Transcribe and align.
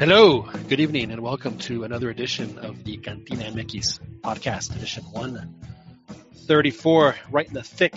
Hello, 0.00 0.48
good 0.70 0.80
evening, 0.80 1.10
and 1.10 1.20
welcome 1.20 1.58
to 1.58 1.84
another 1.84 2.08
edition 2.08 2.58
of 2.58 2.84
the 2.84 2.96
Cantina 2.96 3.44
MX 3.44 4.00
podcast, 4.22 4.74
edition 4.74 5.04
134, 5.12 7.16
right 7.30 7.46
in 7.46 7.52
the 7.52 7.62
thick 7.62 7.92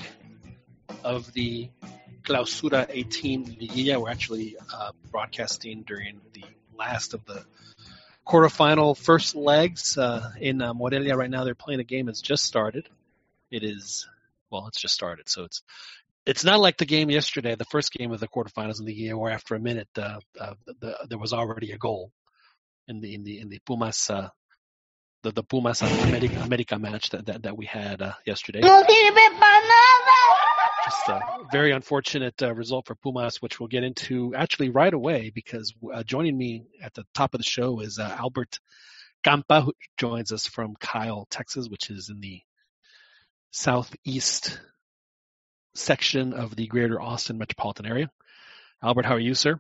of 1.05 1.31
the 1.31 1.69
Clausura 2.23 2.87
18 2.89 3.55
Liguilla. 3.55 4.01
We're 4.01 4.09
actually 4.09 4.57
uh, 4.73 4.91
broadcasting 5.11 5.83
during 5.83 6.19
the 6.33 6.43
last 6.77 7.13
of 7.13 7.23
the 7.23 7.45
quarterfinal 8.27 8.97
first 8.97 9.33
legs 9.33 9.97
uh, 9.97 10.29
in 10.41 10.61
uh, 10.61 10.73
Morelia 10.73 11.15
right 11.15 11.29
now. 11.29 11.45
They're 11.45 11.55
playing 11.55 11.79
a 11.79 11.85
game 11.85 12.07
that's 12.07 12.21
just 12.21 12.43
started. 12.43 12.89
It 13.49 13.63
is, 13.63 14.09
well, 14.49 14.67
it's 14.67 14.81
just 14.81 14.93
started, 14.93 15.29
so 15.29 15.45
it's 15.45 15.61
it's 16.25 16.43
not 16.43 16.59
like 16.59 16.77
the 16.77 16.85
game 16.85 17.09
yesterday, 17.09 17.55
the 17.55 17.65
first 17.65 17.91
game 17.91 18.11
of 18.11 18.19
the 18.19 18.27
quarterfinals 18.27 18.79
in 18.79 18.85
the 18.85 18.93
year, 18.93 19.17
where 19.17 19.31
after 19.31 19.55
a 19.55 19.59
minute 19.59 19.89
uh, 19.97 20.19
uh, 20.39 20.53
the, 20.79 20.97
there 21.09 21.17
was 21.17 21.33
already 21.33 21.71
a 21.71 21.77
goal 21.77 22.11
in 22.87 23.01
the 23.01 23.13
in 23.13 23.23
the 23.23 23.39
in 23.39 23.49
the 23.49 23.59
Pumas 23.65 24.09
uh, 24.09 24.29
the 25.23 25.31
the 25.31 25.43
Pumas 25.43 25.81
America, 25.81 26.39
America 26.41 26.79
match 26.79 27.09
that 27.09 27.25
that, 27.25 27.43
that 27.43 27.57
we 27.57 27.65
had 27.65 28.01
uh, 28.01 28.13
yesterday. 28.25 28.61
Just 30.85 31.09
a 31.09 31.21
very 31.51 31.71
unfortunate 31.71 32.41
uh, 32.41 32.53
result 32.53 32.87
for 32.87 32.95
Pumas, 32.95 33.41
which 33.41 33.59
we'll 33.59 33.69
get 33.69 33.83
into 33.83 34.35
actually 34.35 34.69
right 34.69 34.93
away 34.93 35.31
because 35.33 35.73
uh, 35.93 36.03
joining 36.03 36.37
me 36.37 36.65
at 36.81 36.93
the 36.93 37.05
top 37.13 37.33
of 37.33 37.39
the 37.39 37.45
show 37.45 37.79
is 37.79 37.99
uh, 37.99 38.15
Albert 38.19 38.59
Campa, 39.25 39.63
who 39.63 39.73
joins 39.97 40.33
us 40.33 40.45
from 40.45 40.75
Kyle, 40.79 41.25
Texas, 41.29 41.69
which 41.69 41.89
is 41.89 42.09
in 42.09 42.19
the 42.19 42.41
southeast 43.51 44.59
section 45.75 46.33
of 46.33 46.55
the 46.55 46.67
greater 46.67 47.01
Austin 47.01 47.37
metropolitan 47.37 47.85
area. 47.85 48.11
Albert, 48.81 49.05
how 49.05 49.15
are 49.15 49.19
you, 49.19 49.33
sir? 49.33 49.59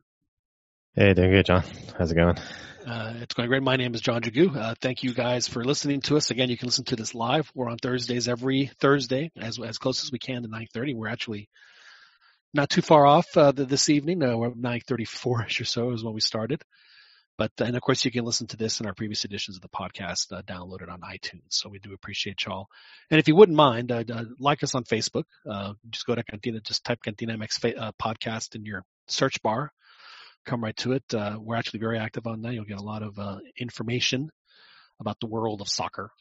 Hey, 0.95 1.13
doing 1.13 1.31
good, 1.31 1.45
John. 1.45 1.63
How's 1.97 2.11
it 2.11 2.15
going? 2.15 2.37
Uh, 2.85 3.13
it's 3.21 3.33
going 3.33 3.47
great. 3.47 3.63
My 3.63 3.77
name 3.77 3.95
is 3.95 4.01
John 4.01 4.21
Jagu. 4.21 4.55
Uh, 4.55 4.75
thank 4.81 5.03
you 5.03 5.13
guys 5.13 5.47
for 5.47 5.63
listening 5.63 6.01
to 6.01 6.17
us. 6.17 6.31
Again, 6.31 6.49
you 6.49 6.57
can 6.57 6.67
listen 6.67 6.83
to 6.85 6.95
this 6.95 7.15
live. 7.15 7.49
We're 7.55 7.69
on 7.69 7.77
Thursdays 7.77 8.27
every 8.27 8.69
Thursday, 8.79 9.31
as 9.37 9.57
as 9.59 9.77
close 9.77 10.03
as 10.03 10.11
we 10.11 10.19
can 10.19 10.43
to 10.43 10.49
9:30. 10.49 10.95
We're 10.95 11.07
actually 11.07 11.49
not 12.53 12.69
too 12.69 12.81
far 12.81 13.05
off 13.05 13.37
uh, 13.37 13.53
this 13.53 13.89
evening. 13.89 14.21
Uh, 14.21 14.35
we're 14.35 14.51
9:34ish 14.51 15.61
or 15.61 15.65
so 15.65 15.91
is 15.91 16.03
when 16.03 16.13
we 16.13 16.21
started. 16.21 16.61
But 17.37 17.51
and 17.59 17.75
of 17.75 17.81
course, 17.81 18.05
you 18.05 18.11
can 18.11 18.25
listen 18.25 18.47
to 18.47 18.57
this 18.57 18.79
in 18.79 18.85
our 18.85 18.93
previous 18.93 19.25
editions 19.25 19.57
of 19.57 19.61
the 19.61 19.69
podcast 19.69 20.31
uh, 20.31 20.43
downloaded 20.43 20.91
on 20.91 21.01
iTunes. 21.01 21.49
So 21.49 21.67
we 21.67 21.79
do 21.79 21.93
appreciate 21.93 22.45
y'all. 22.45 22.67
And 23.09 23.19
if 23.19 23.27
you 23.27 23.35
wouldn't 23.35 23.55
mind, 23.55 23.91
uh, 23.91 24.03
uh, 24.13 24.25
like 24.39 24.61
us 24.61 24.75
on 24.75 24.83
Facebook. 24.83 25.23
Uh, 25.49 25.73
just 25.89 26.05
go 26.05 26.13
to 26.13 26.23
Cantina, 26.23 26.59
just 26.59 26.83
type 26.83 27.01
Cantina 27.03 27.35
MX 27.37 27.75
uh, 27.77 27.91
podcast 27.99 28.55
in 28.55 28.65
your 28.65 28.83
search 29.07 29.41
bar. 29.41 29.71
Come 30.45 30.63
right 30.63 30.77
to 30.77 30.91
it. 30.91 31.03
Uh, 31.11 31.39
we're 31.41 31.55
actually 31.55 31.79
very 31.79 31.97
active 31.97 32.27
on 32.27 32.43
that. 32.43 32.53
You'll 32.53 32.65
get 32.65 32.77
a 32.77 32.83
lot 32.83 33.01
of 33.01 33.17
information 33.57 34.29
about 34.99 35.19
the 35.19 35.27
world 35.27 35.61
of 35.61 35.69
soccer, 35.69 36.11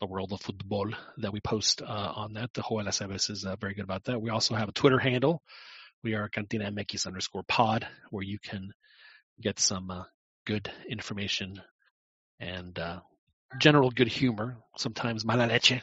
the 0.00 0.06
world 0.06 0.32
of 0.32 0.40
football 0.40 0.90
that 1.18 1.32
we 1.32 1.40
post 1.40 1.82
on 1.82 2.34
that. 2.34 2.54
The 2.54 2.62
whole 2.62 2.82
LSMS 2.82 3.28
is 3.28 3.44
very 3.60 3.74
good 3.74 3.84
about 3.84 4.04
that. 4.04 4.22
We 4.22 4.30
also 4.30 4.54
have 4.54 4.68
a 4.68 4.72
Twitter 4.72 4.98
handle. 4.98 5.42
We 6.04 6.14
are 6.14 6.28
Cantina 6.28 6.70
MX 6.70 7.08
underscore 7.08 7.42
pod, 7.42 7.86
where 8.10 8.22
you 8.22 8.38
can 8.38 8.70
get 9.40 9.58
some 9.58 10.04
good 10.46 10.70
information 10.88 11.60
and 12.38 12.78
uh, 12.78 13.00
general 13.58 13.90
good 13.90 14.08
humor, 14.08 14.58
sometimes 14.76 15.24
mala 15.24 15.46
leche, 15.46 15.82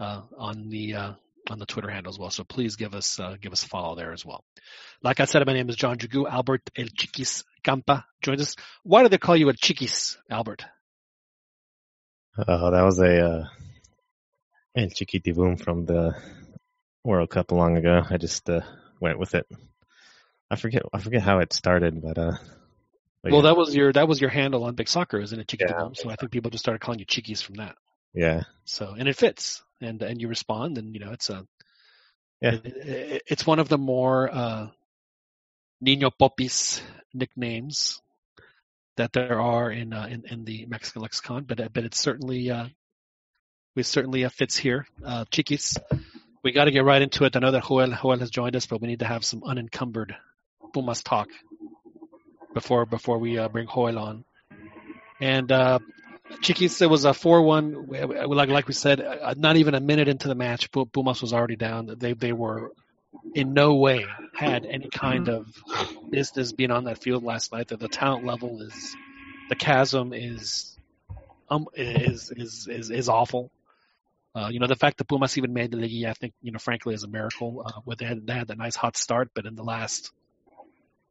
uh, 0.00 0.22
on 0.38 0.68
the 0.68 0.94
uh, 0.94 1.12
on 1.50 1.58
the 1.58 1.66
Twitter 1.66 1.90
handle 1.90 2.10
as 2.10 2.18
well. 2.18 2.30
So 2.30 2.44
please 2.44 2.76
give 2.76 2.94
us 2.94 3.18
uh, 3.20 3.36
give 3.40 3.52
us 3.52 3.64
a 3.64 3.68
follow 3.68 3.94
there 3.96 4.12
as 4.12 4.24
well. 4.24 4.44
Like 5.02 5.20
I 5.20 5.24
said, 5.24 5.46
my 5.46 5.52
name 5.52 5.68
is 5.68 5.76
John 5.76 5.98
Jagu. 5.98 6.28
Albert 6.30 6.70
El 6.76 6.86
Chiquis 6.86 7.44
Campa 7.62 8.04
joins 8.22 8.40
us. 8.40 8.56
Why 8.82 9.02
do 9.02 9.08
they 9.08 9.18
call 9.18 9.36
you 9.36 9.48
El 9.48 9.54
Chiquis, 9.54 10.16
Albert? 10.30 10.64
Oh, 12.36 12.70
that 12.70 12.82
was 12.82 12.98
a 12.98 13.24
uh, 13.24 13.44
El 14.76 14.88
Chiquitibum 14.88 15.60
from 15.62 15.84
the 15.84 16.14
World 17.04 17.30
Cup 17.30 17.52
long 17.52 17.76
ago. 17.76 18.02
I 18.08 18.16
just 18.16 18.48
uh, 18.50 18.62
went 19.00 19.18
with 19.18 19.34
it. 19.34 19.46
I 20.50 20.56
forget 20.56 20.82
I 20.92 21.00
forget 21.00 21.22
how 21.22 21.38
it 21.38 21.52
started, 21.52 22.02
but 22.02 22.18
uh, 23.24 23.30
well, 23.30 23.42
that 23.42 23.56
was 23.56 23.74
your 23.74 23.92
that 23.92 24.08
was 24.08 24.20
your 24.20 24.30
handle 24.30 24.64
on 24.64 24.74
Big 24.74 24.88
Soccer, 24.88 25.18
isn't 25.20 25.38
it, 25.38 25.48
Chiquis? 25.48 25.66
Yeah, 25.70 25.88
so 25.94 26.10
I 26.10 26.16
think 26.16 26.32
people 26.32 26.50
just 26.50 26.64
started 26.64 26.80
calling 26.80 26.98
you 26.98 27.06
Chiquis 27.06 27.42
from 27.42 27.56
that. 27.56 27.76
Yeah. 28.12 28.42
So 28.64 28.94
and 28.96 29.08
it 29.08 29.16
fits, 29.16 29.62
and 29.80 30.02
and 30.02 30.20
you 30.20 30.28
respond, 30.28 30.78
and 30.78 30.94
you 30.94 31.00
know 31.00 31.12
it's 31.12 31.30
a 31.30 31.46
yeah, 32.40 32.52
it, 32.52 32.66
it, 32.66 33.22
it's 33.26 33.46
one 33.46 33.58
of 33.58 33.68
the 33.68 33.78
more 33.78 34.28
uh, 34.32 34.68
Nino 35.80 36.10
Popis 36.10 36.82
nicknames 37.12 38.00
that 38.96 39.12
there 39.12 39.40
are 39.40 39.70
in 39.70 39.92
uh, 39.92 40.06
in, 40.10 40.24
in 40.26 40.44
the 40.44 40.66
Mexican 40.66 41.02
lexicon, 41.02 41.44
but 41.44 41.72
but 41.72 41.84
it's 41.84 41.98
certainly 41.98 42.50
uh, 42.50 42.66
we 43.74 43.82
certainly 43.82 44.24
uh, 44.24 44.28
fits 44.28 44.56
here. 44.56 44.86
Uh, 45.04 45.24
Chiquis, 45.30 45.76
we 46.42 46.52
got 46.52 46.66
to 46.66 46.70
get 46.70 46.84
right 46.84 47.02
into 47.02 47.24
it. 47.24 47.34
I 47.36 47.40
know 47.40 47.50
that 47.50 47.64
Joel 47.64 47.88
Joel 47.88 48.18
has 48.18 48.30
joined 48.30 48.56
us, 48.56 48.66
but 48.66 48.80
we 48.80 48.88
need 48.88 49.00
to 49.00 49.06
have 49.06 49.24
some 49.24 49.42
unencumbered 49.44 50.14
Pumas 50.72 51.02
talk 51.02 51.28
before 52.54 52.86
before 52.86 53.18
we 53.18 53.38
uh, 53.38 53.48
bring 53.48 53.66
Joel 53.66 53.98
on. 53.98 54.24
And 55.20 55.50
uh, 55.52 55.78
Chiquis 56.40 56.80
was 56.80 57.04
a 57.04 57.12
four-one. 57.12 57.86
Like 57.88 58.48
like 58.48 58.68
we 58.68 58.74
said, 58.74 59.00
uh, 59.00 59.34
not 59.36 59.56
even 59.56 59.74
a 59.74 59.80
minute 59.80 60.08
into 60.08 60.28
the 60.28 60.34
match, 60.34 60.70
Pumas 60.70 61.20
was 61.20 61.32
already 61.32 61.56
down. 61.56 61.94
They 61.98 62.14
they 62.14 62.32
were 62.32 62.72
in 63.34 63.52
no 63.52 63.74
way 63.74 64.06
had 64.34 64.64
any 64.66 64.88
kind 64.88 65.28
of 65.28 65.46
business 66.10 66.52
being 66.52 66.70
on 66.70 66.84
that 66.84 66.98
field 66.98 67.22
last 67.22 67.52
night. 67.52 67.68
That 67.68 67.80
the 67.80 67.88
talent 67.88 68.24
level 68.24 68.62
is 68.62 68.96
the 69.48 69.56
chasm 69.56 70.12
is 70.12 70.76
um 71.50 71.66
is 71.74 72.32
is 72.34 72.66
is, 72.70 72.90
is 72.90 73.08
awful. 73.08 73.50
Uh, 74.36 74.48
you 74.48 74.58
know, 74.58 74.66
the 74.66 74.74
fact 74.74 74.98
that 74.98 75.04
Pumas 75.04 75.38
even 75.38 75.52
made 75.52 75.70
the 75.70 75.76
league, 75.76 76.06
I 76.06 76.12
think, 76.12 76.32
you 76.42 76.50
know, 76.50 76.58
frankly, 76.58 76.92
is 76.92 77.04
a 77.04 77.08
miracle. 77.08 77.62
Uh, 77.64 77.80
where 77.84 77.96
they 77.96 78.04
had, 78.04 78.26
they 78.26 78.32
had 78.32 78.48
that 78.48 78.58
nice 78.58 78.74
hot 78.74 78.96
start, 78.96 79.30
but 79.32 79.46
in 79.46 79.54
the 79.54 79.62
last, 79.62 80.10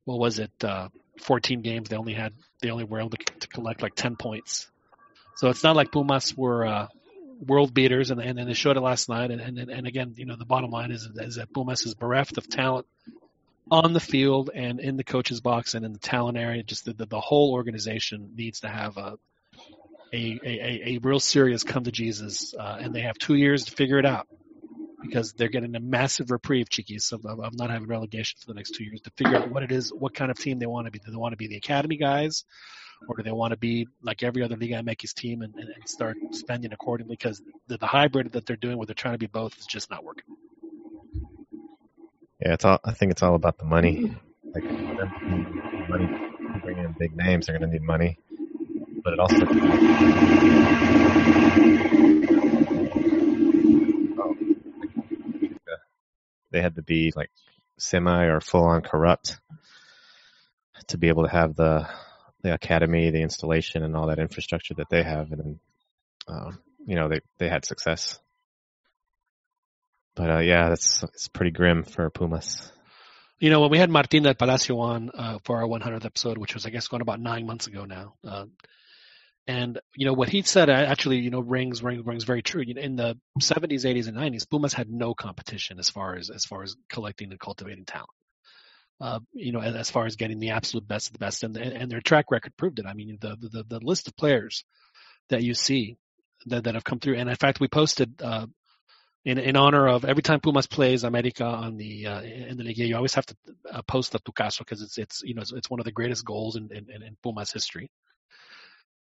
what 0.04 0.20
was 0.20 0.40
it, 0.40 0.52
uh, 0.62 0.90
14 1.20 1.62
games, 1.62 1.90
they 1.90 1.96
only 1.96 2.14
had 2.14 2.34
they 2.62 2.70
only 2.70 2.84
were 2.84 3.00
able 3.00 3.12
to, 3.12 3.18
to 3.18 3.48
collect 3.48 3.82
like 3.82 3.96
10 3.96 4.16
points. 4.16 4.68
So 5.36 5.50
it's 5.50 5.64
not 5.64 5.76
like 5.76 5.92
Pumas 5.92 6.36
were 6.36 6.66
uh, 6.66 6.88
world 7.46 7.74
beaters, 7.74 8.12
and, 8.12 8.22
and 8.22 8.40
and 8.40 8.50
they 8.50 8.54
showed 8.54 8.78
it 8.78 8.82
last 8.82 9.10
night. 9.10 9.32
And, 9.32 9.42
and 9.42 9.70
and 9.70 9.88
again, 9.88 10.14
you 10.18 10.26
know, 10.26 10.36
the 10.36 10.46
bottom 10.46 10.72
line 10.72 10.92
is 10.92 11.08
is 11.16 11.36
that 11.36 11.54
Pumas 11.54 11.86
is 11.86 11.96
bereft 11.96 12.38
of 12.38 12.48
talent 12.48 12.86
on 13.72 13.94
the 13.94 14.00
field 14.00 14.50
and 14.54 14.80
in 14.80 14.98
the 14.98 15.04
coach's 15.04 15.42
box 15.42 15.74
and 15.74 15.86
in 15.86 15.94
the 15.94 16.00
talent 16.00 16.38
area. 16.38 16.64
Just 16.64 16.86
the 16.86 16.94
the, 16.94 17.06
the 17.06 17.20
whole 17.20 17.54
organization 17.54 18.34
needs 18.36 18.62
to 18.62 18.68
have 18.68 18.98
a 18.98 19.18
a, 20.14 20.40
a, 20.44 20.82
a 20.96 20.98
real 21.02 21.20
serious 21.20 21.64
come 21.64 21.86
to 21.86 21.92
Jesus, 21.92 22.54
uh, 22.54 22.78
and 22.80 22.94
they 22.94 23.02
have 23.02 23.18
two 23.18 23.34
years 23.34 23.66
to 23.66 23.72
figure 23.72 23.98
it 23.98 24.06
out 24.06 24.28
because 25.04 25.34
they're 25.34 25.50
getting 25.50 25.76
a 25.76 25.80
massive 25.80 26.32
reprieve, 26.32 26.70
Chiquis, 26.70 27.12
of, 27.12 27.26
of, 27.26 27.40
of, 27.40 27.54
not 27.58 27.70
having 27.70 27.88
relegation 27.88 28.40
for 28.40 28.48
the 28.48 28.56
next 28.56 28.72
two 28.72 28.84
years 28.84 29.02
to 29.02 29.12
figure 29.12 29.36
out 29.36 29.50
what 29.50 29.64
it 29.64 29.72
is, 29.72 29.94
what 29.94 30.14
kind 30.14 30.32
of 30.32 30.40
team 30.40 30.60
they 30.60 30.66
want 30.66 30.88
to 30.88 30.92
be. 30.92 31.00
Do 31.00 31.12
they 31.12 31.18
want 31.18 31.34
to 31.34 31.38
be 31.38 31.48
the 31.48 31.58
academy 31.58 31.98
guys, 31.98 32.46
or 33.08 33.18
do 33.18 33.24
they 33.24 33.32
want 33.32 33.52
to 33.52 33.58
be 33.58 33.88
like 34.02 34.24
every 34.24 34.44
other 34.44 34.56
Liga 34.56 34.82
MX 34.82 35.14
team 35.14 35.42
and, 35.42 35.54
and, 35.56 35.70
and 35.70 35.88
start 35.88 36.18
spending 36.32 36.72
accordingly? 36.74 37.16
Because 37.16 37.42
the, 37.68 37.78
the 37.78 37.86
hybrid 37.86 38.32
that 38.32 38.46
they're 38.46 38.56
doing, 38.56 38.78
where 38.78 38.86
they're 38.86 38.96
trying 38.96 39.16
to 39.16 39.20
be 39.20 39.28
both, 39.28 39.58
is 39.60 39.66
just 39.66 39.90
not 39.92 40.04
working. 40.04 40.36
Yeah, 42.40 42.54
it's 42.54 42.66
all. 42.66 42.80
I 42.84 42.92
think 42.94 43.12
it's 43.12 43.24
all 43.24 43.36
about 43.36 43.58
the 43.58 43.66
money. 43.66 44.16
Like 44.54 44.64
money, 45.90 46.10
bringing 46.64 46.86
in 46.86 46.96
big 46.98 47.16
names, 47.16 47.48
they're 47.48 47.58
going 47.58 47.70
to 47.70 47.78
need 47.78 47.86
money, 47.86 48.20
but 49.04 49.14
it 49.14 49.20
also 49.20 49.46
they 56.54 56.62
had 56.62 56.76
to 56.76 56.82
be 56.82 57.12
like 57.16 57.30
semi 57.78 58.26
or 58.26 58.40
full 58.40 58.64
on 58.64 58.82
corrupt 58.82 59.40
to 60.88 60.98
be 60.98 61.10
able 61.10 61.24
to 61.24 61.30
have 61.30 61.56
the 61.56 61.90
the 62.44 62.54
academy, 62.54 63.10
the 63.10 63.22
installation, 63.22 63.84
and 63.84 63.96
all 63.96 64.08
that 64.08 64.20
infrastructure 64.20 64.74
that 64.76 64.90
they 64.90 65.02
have, 65.02 65.32
and 65.32 65.60
um, 66.28 66.60
you 66.86 66.96
know 66.96 67.10
they 67.10 67.22
they 67.40 67.50
had 67.50 67.66
success. 67.66 68.20
But 70.16 70.30
uh, 70.30 70.40
yeah, 70.40 70.70
that's 70.70 71.04
it's 71.04 71.28
pretty 71.28 71.52
grim 71.52 71.84
for 71.84 72.10
Pumas. 72.10 72.72
You 73.40 73.50
know, 73.50 73.62
when 73.62 73.72
we 73.72 73.78
had 73.78 73.90
Martin 73.90 74.24
del 74.24 74.36
Palacio 74.36 74.78
on 74.80 75.10
uh, 75.14 75.40
for 75.44 75.58
our 75.58 75.68
100th 75.68 76.06
episode, 76.06 76.38
which 76.38 76.54
was 76.54 76.66
I 76.66 76.70
guess 76.70 76.88
going 76.88 77.02
about 77.02 77.20
nine 77.20 77.46
months 77.46 77.68
ago 77.68 77.86
now, 77.86 78.14
uh, 78.26 78.46
and 79.48 79.80
you 79.96 80.06
know 80.06 80.14
what 80.14 80.30
he 80.30 80.42
said 80.42 80.70
actually, 80.70 81.18
you 81.20 81.30
know, 81.30 81.42
rings 81.42 81.84
rings 81.84 82.06
rings 82.06 82.24
very 82.24 82.42
true. 82.42 82.64
You 82.66 82.76
know, 82.76 82.82
in 82.82 82.96
the 82.96 83.18
70s, 83.40 83.86
80s, 83.86 84.08
and 84.08 84.18
90s, 84.18 84.50
Pumas 84.50 84.74
had 84.74 84.90
no 84.90 85.14
competition 85.14 85.80
as 85.80 85.90
far 85.90 86.16
as 86.16 86.30
as 86.30 86.46
far 86.46 86.64
as 86.64 86.76
collecting 86.90 87.32
and 87.32 87.40
cultivating 87.40 87.86
talent. 87.86 88.10
Uh, 89.02 89.20
you 89.34 89.52
know, 89.52 89.60
as, 89.60 89.90
far 89.90 90.06
as 90.06 90.16
getting 90.16 90.40
the 90.40 90.52
absolute 90.52 90.88
best 90.88 91.08
of 91.08 91.14
the 91.14 91.20
best, 91.20 91.44
and 91.44 91.58
and 91.58 91.92
their 91.92 92.00
track 92.00 92.32
record 92.32 92.56
proved 92.56 92.80
it. 92.80 92.86
I 92.86 92.94
mean, 92.94 93.18
the 93.20 93.36
the, 93.40 93.64
the 93.68 93.80
list 93.80 94.08
of 94.08 94.16
players 94.16 94.64
that 95.30 95.44
you 95.44 95.54
see 95.54 95.98
that, 96.46 96.64
that 96.66 96.76
have 96.76 96.84
come 96.84 97.00
through, 97.00 97.16
and 97.16 97.30
in 97.30 97.36
fact, 97.36 97.60
we 97.60 97.68
posted 97.68 98.22
uh, 98.22 98.46
in 99.26 99.40
in 99.40 99.58
honor 99.58 99.88
of 99.88 100.06
every 100.06 100.24
time 100.24 100.40
Pumas 100.40 100.68
plays 100.68 101.04
America 101.04 101.44
on 101.44 101.76
the 101.76 102.08
uh, 102.08 102.22
in 102.22 102.56
the 102.56 102.64
league, 102.64 102.78
you 102.78 102.96
always 102.96 103.16
have 103.16 103.26
to 103.26 103.36
uh, 103.72 103.82
post 103.82 104.16
up 104.16 104.24
Tucazo 104.24 104.60
because 104.60 104.82
it's 104.82 104.98
it's 104.98 105.22
you 105.24 105.34
know 105.34 105.42
it's, 105.42 105.52
it's, 105.52 105.70
one 105.70 105.82
of 105.82 105.86
the 105.86 105.92
greatest 105.92 106.24
goals 106.24 106.56
in, 106.56 106.70
in, 106.72 106.90
in 106.90 107.18
Pumas 107.22 107.52
history. 107.52 107.90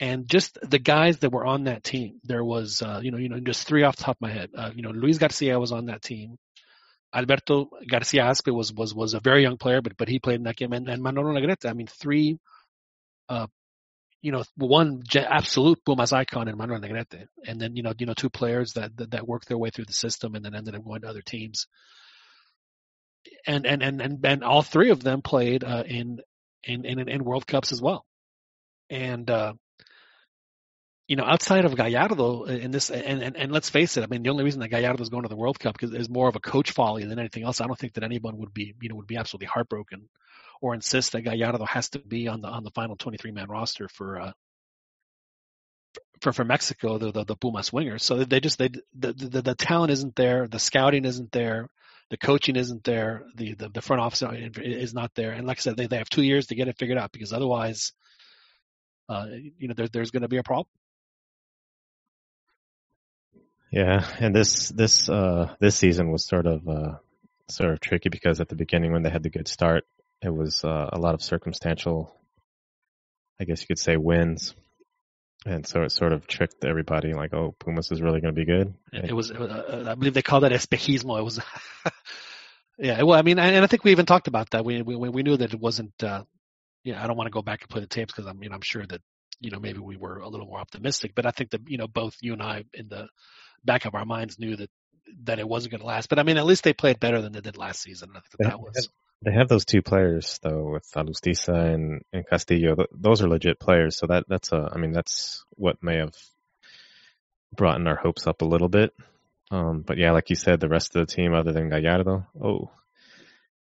And 0.00 0.29
just 0.29 0.58
the 0.61 0.81
guys 0.81 1.19
that 1.19 1.31
were 1.31 1.46
on 1.46 1.64
that 1.64 1.85
team, 1.85 2.20
there 2.25 2.44
was 2.44 2.82
uh, 2.82 3.00
you 3.02 3.11
know 3.11 3.19
you 3.19 3.29
know 3.29 3.41
just 3.41 3.67
three 3.67 3.85
off 3.85 3.96
the 3.96 4.05
top 4.05 4.17
of 4.17 4.20
my 4.20 4.32
head. 4.32 4.50
Uh, 4.56 4.70
you 4.75 4.82
know 4.82 4.91
Luis 4.91 5.19
Garcia 5.19 5.58
was 5.58 5.73
on 5.73 5.87
that 5.87 6.02
team. 6.02 6.37
Alberto 7.14 7.70
Garcia 7.88 8.25
Aspe 8.25 8.52
was 8.52 8.73
was 8.73 8.93
was 8.93 9.14
a 9.14 9.20
very 9.20 9.43
young 9.43 9.56
player, 9.56 9.81
but 9.81 9.96
but 9.96 10.08
he 10.08 10.19
played 10.19 10.37
in 10.37 10.43
that 10.44 10.56
game, 10.56 10.73
and, 10.73 10.88
and 10.88 11.02
Manolo 11.02 11.32
Negrete. 11.32 11.69
I 11.69 11.73
mean, 11.75 11.87
three 11.87 12.38
uh, 13.29 13.46
you 14.25 14.32
know, 14.32 14.43
one 14.56 15.02
absolute 15.14 15.85
Pumas 15.85 16.14
icon 16.14 16.49
in 16.49 16.56
Manuel 16.56 16.81
Negrete, 16.81 17.26
and 17.46 17.61
then 17.61 17.76
you 17.76 17.82
know, 17.82 17.93
you 17.99 18.06
know, 18.06 18.14
two 18.14 18.31
players 18.31 18.73
that, 18.73 18.96
that 18.96 19.11
that 19.11 19.29
worked 19.29 19.49
their 19.49 19.58
way 19.58 19.69
through 19.69 19.85
the 19.85 19.93
system 19.93 20.35
and 20.35 20.43
then 20.43 20.55
ended 20.55 20.75
up 20.75 20.82
going 20.82 21.02
to 21.02 21.08
other 21.08 21.20
teams. 21.20 21.67
And 23.46 23.67
and 23.67 23.82
and 23.82 24.00
and, 24.00 24.25
and 24.25 24.43
all 24.43 24.62
three 24.62 24.88
of 24.88 25.02
them 25.02 25.20
played 25.20 25.62
uh, 25.62 25.85
in, 25.87 26.20
in 26.62 26.87
in 26.87 27.06
in 27.06 27.23
World 27.23 27.46
Cups 27.46 27.70
as 27.70 27.82
well. 27.82 28.06
And 28.88 29.29
uh, 29.29 29.52
you 31.06 31.17
know, 31.17 31.25
outside 31.25 31.65
of 31.67 31.77
Gallardo 31.77 32.45
in 32.45 32.71
this, 32.71 32.91
and, 32.91 33.23
and, 33.23 33.37
and 33.37 33.53
let's 33.53 33.69
face 33.69 33.97
it, 33.97 34.05
I 34.05 34.06
mean, 34.06 34.23
the 34.23 34.31
only 34.31 34.45
reason 34.45 34.61
that 34.61 34.69
Gallardo 34.69 35.03
is 35.03 35.11
going 35.11 35.25
to 35.25 35.29
the 35.29 35.37
World 35.37 35.59
Cup 35.59 35.77
is, 35.83 36.09
more 36.09 36.29
of 36.29 36.37
a 36.37 36.41
coach 36.41 36.71
folly 36.71 37.05
than 37.05 37.19
anything 37.19 37.45
else. 37.45 37.61
I 37.61 37.67
don't 37.67 37.79
think 37.79 37.95
that 37.95 38.05
anyone 38.05 38.39
would 38.39 38.55
be, 38.55 38.75
you 38.81 38.89
know, 38.89 38.95
would 38.97 39.06
be 39.06 39.17
absolutely 39.17 39.49
heartbroken 39.49 40.09
or 40.62 40.75
insist 40.75 41.12
that 41.12 41.23
Gallardo 41.23 41.65
has 41.67 41.91
to 41.91 41.99
be 41.99 42.29
on 42.29 42.41
the 42.41 42.49
on 42.49 42.65
the 42.65 42.71
final 42.71 42.97
23 42.97 43.33
man 43.33 43.49
roster 43.49 43.87
for 43.89 44.21
uh, 44.21 44.33
for 46.23 46.33
for 46.33 46.45
Mexico, 46.45 46.97
the 46.97 47.12
the, 47.12 47.25
the 47.25 47.37
Pumas 47.37 47.71
wingers. 47.71 48.01
So 48.01 48.25
they 48.25 48.41
just 48.41 48.59
they 48.59 48.69
the, 48.99 49.12
the 49.12 49.43
the 49.43 49.55
talent 49.55 49.93
isn't 49.93 50.17
there, 50.17 50.49
the 50.49 50.59
scouting 50.59 51.05
isn't 51.05 51.33
there, 51.33 51.69
the 52.09 52.17
coaching 52.17 52.56
isn't 52.56 52.83
there, 52.85 53.25
the 53.37 53.55
the, 53.55 53.69
the 53.69 53.83
front 53.83 54.01
office 54.01 54.23
is 54.56 54.95
not 54.95 55.11
there, 55.15 55.33
and 55.33 55.47
like 55.47 55.59
I 55.59 55.61
said, 55.61 55.77
they 55.77 55.87
they 55.87 55.99
have 55.99 56.09
two 56.09 56.23
years 56.23 56.47
to 56.47 56.55
get 56.55 56.69
it 56.69 56.79
figured 56.79 56.99
out 56.99 57.12
because 57.12 57.35
otherwise, 57.35 57.93
uh, 59.11 59.27
you 59.59 59.69
know, 59.69 59.75
there, 59.77 59.89
there's 59.89 60.11
going 60.11 60.23
to 60.23 60.29
be 60.29 60.39
a 60.39 60.43
problem. 60.43 60.69
Yeah, 63.75 64.06
and 64.21 64.32
this 64.32 64.69
this 64.69 65.09
uh 65.09 65.53
this 65.59 65.75
season 65.75 66.12
was 66.12 66.25
sort 66.25 66.47
of 66.47 66.69
uh 66.69 66.93
sort 67.50 67.73
of 67.73 67.81
tricky 67.81 68.09
because 68.09 68.41
at 68.41 68.49
the 68.49 68.55
beginning 68.55 68.93
when 68.93 69.03
they 69.03 69.11
had 69.11 69.25
the 69.25 69.31
good 69.31 69.49
start, 69.49 69.82
it 70.23 70.32
was 70.32 70.62
uh, 70.62 70.91
a 70.93 70.99
lot 71.00 71.15
of 71.15 71.23
circumstantial, 71.23 72.15
I 73.41 73.44
guess 73.44 73.62
you 73.62 73.67
could 73.67 73.81
say, 73.81 73.97
wins. 73.97 74.55
And 75.44 75.67
so 75.67 75.82
it 75.82 75.91
sort 75.91 76.12
of 76.12 76.29
tricked 76.29 76.65
everybody, 76.65 77.15
like, 77.15 77.35
oh, 77.35 77.56
Pumas 77.59 77.91
is 77.91 78.00
really 78.00 78.21
going 78.21 78.32
to 78.32 78.41
be 78.41 78.47
good. 78.47 78.75
It, 78.93 79.11
it 79.11 79.12
was, 79.12 79.32
uh, 79.32 79.87
I 79.88 79.94
believe 79.97 80.15
they 80.15 80.23
called 80.23 80.44
that 80.44 80.53
espejismo. 80.53 81.19
It 81.19 81.25
was, 81.25 81.41
yeah. 82.79 83.03
Well, 83.03 83.19
I 83.19 83.23
mean, 83.23 83.41
and 83.41 83.65
I 83.65 83.67
think 83.67 83.82
we 83.82 83.91
even 83.91 84.06
talked 84.06 84.29
about 84.29 84.50
that. 84.50 84.65
We 84.65 84.82
we, 84.82 84.97
we 84.97 85.23
knew 85.25 85.37
that 85.37 85.53
it 85.53 85.61
wasn't. 85.61 85.93
Uh, 86.00 86.23
yeah, 86.85 87.03
I 87.03 87.09
don't 87.09 87.17
want 87.17 87.27
to 87.27 87.32
go 87.32 87.43
back 87.43 87.62
and 87.62 87.69
play 87.69 87.81
the 87.81 87.88
tapes 87.88 88.15
because 88.15 88.29
I 88.29 88.35
mean, 88.35 88.53
I'm 88.53 88.62
sure 88.62 88.87
that 88.87 89.03
you 89.41 89.50
know 89.50 89.59
maybe 89.59 89.81
we 89.81 89.97
were 89.97 90.19
a 90.19 90.29
little 90.29 90.47
more 90.47 90.61
optimistic, 90.61 91.12
but 91.17 91.27
I 91.27 91.32
think 91.32 91.50
that 91.50 91.69
you 91.69 91.77
know 91.77 91.88
both 91.88 92.17
you 92.20 92.35
and 92.35 92.43
I 92.43 92.65
in 92.73 92.88
the 92.88 93.09
back 93.65 93.85
of 93.85 93.95
our 93.95 94.05
minds 94.05 94.39
knew 94.39 94.57
that 94.57 94.71
that 95.25 95.39
it 95.39 95.49
wasn't 95.49 95.73
going 95.73 95.81
to 95.81 95.87
last. 95.87 96.09
But 96.09 96.19
I 96.19 96.23
mean, 96.23 96.37
at 96.37 96.47
least 96.47 96.65
they 96.65 96.73
played 96.73 97.01
better 97.01 97.21
than 97.21 97.33
they 97.33 97.41
did 97.41 97.57
last 97.57 97.83
season. 97.83 98.11
I 98.11 98.21
think 98.21 98.39
that, 98.39 98.49
that 98.51 98.61
was 98.61 98.89
they 99.23 99.33
have 99.33 99.49
those 99.49 99.65
two 99.65 99.83
players 99.83 100.39
though 100.43 100.73
with 100.73 100.91
Alustiza 100.95 101.75
and, 101.75 102.03
and 102.13 102.27
Castillo. 102.27 102.77
Those 102.93 103.23
are 103.23 103.29
legit 103.29 103.59
players. 103.59 103.97
So 103.97 104.07
that 104.07 104.25
that's 104.29 104.53
a 104.53 104.71
I 104.73 104.79
mean 104.79 104.93
that's 104.93 105.45
what 105.51 105.83
may 105.83 105.99
have 105.99 106.15
brought 107.55 107.81
in 107.81 107.87
our 107.87 107.97
hopes 107.97 108.27
up 108.27 108.43
a 108.43 108.47
little 108.47 108.69
bit. 108.69 108.93
Um, 109.51 109.83
but 109.87 109.99
yeah, 109.99 110.13
like 110.13 110.31
you 110.31 110.37
said, 110.37 110.61
the 110.61 110.69
rest 110.69 110.97
of 110.97 111.07
the 111.07 111.15
team 111.15 111.35
other 111.35 111.53
than 111.53 111.69
Gallardo, 111.69 112.27
oh, 112.43 112.71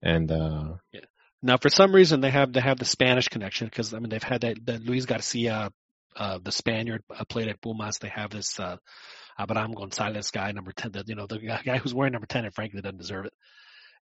and 0.03 0.31
uh, 0.31 0.75
yeah. 0.93 1.01
Now, 1.43 1.57
for 1.57 1.71
some 1.71 1.95
reason, 1.95 2.21
they 2.21 2.31
have 2.31 2.53
they 2.53 2.61
have 2.61 2.79
the 2.79 2.85
Spanish 2.85 3.29
connection 3.29 3.67
because 3.67 3.95
I 3.95 3.99
mean 3.99 4.11
they've 4.11 4.23
had 4.23 4.43
that, 4.43 4.65
that 4.67 4.83
Luis 4.83 5.07
Garcia, 5.07 5.73
uh, 6.15 6.39
the 6.43 6.53
Spaniard, 6.53 7.03
uh, 7.15 7.25
played 7.25 7.49
at 7.49 7.63
Pumas. 7.63 7.99
They 7.99 8.09
have 8.09 8.31
this 8.31 8.61
uh, 8.61 8.77
Abraham 9.41 9.73
Gonzalez 9.73 10.31
guy, 10.31 10.53
number 10.53 10.73
ten. 10.73 10.93
You 11.07 11.15
know 11.15 11.27
the 11.27 11.39
guy 11.39 11.79
who's 11.79 11.95
wearing 11.95 12.13
number 12.13 12.27
ten, 12.27 12.45
and 12.45 12.55
frankly 12.55 12.81
doesn't 12.81 12.99
deserve 12.99 13.27
it 13.27 13.33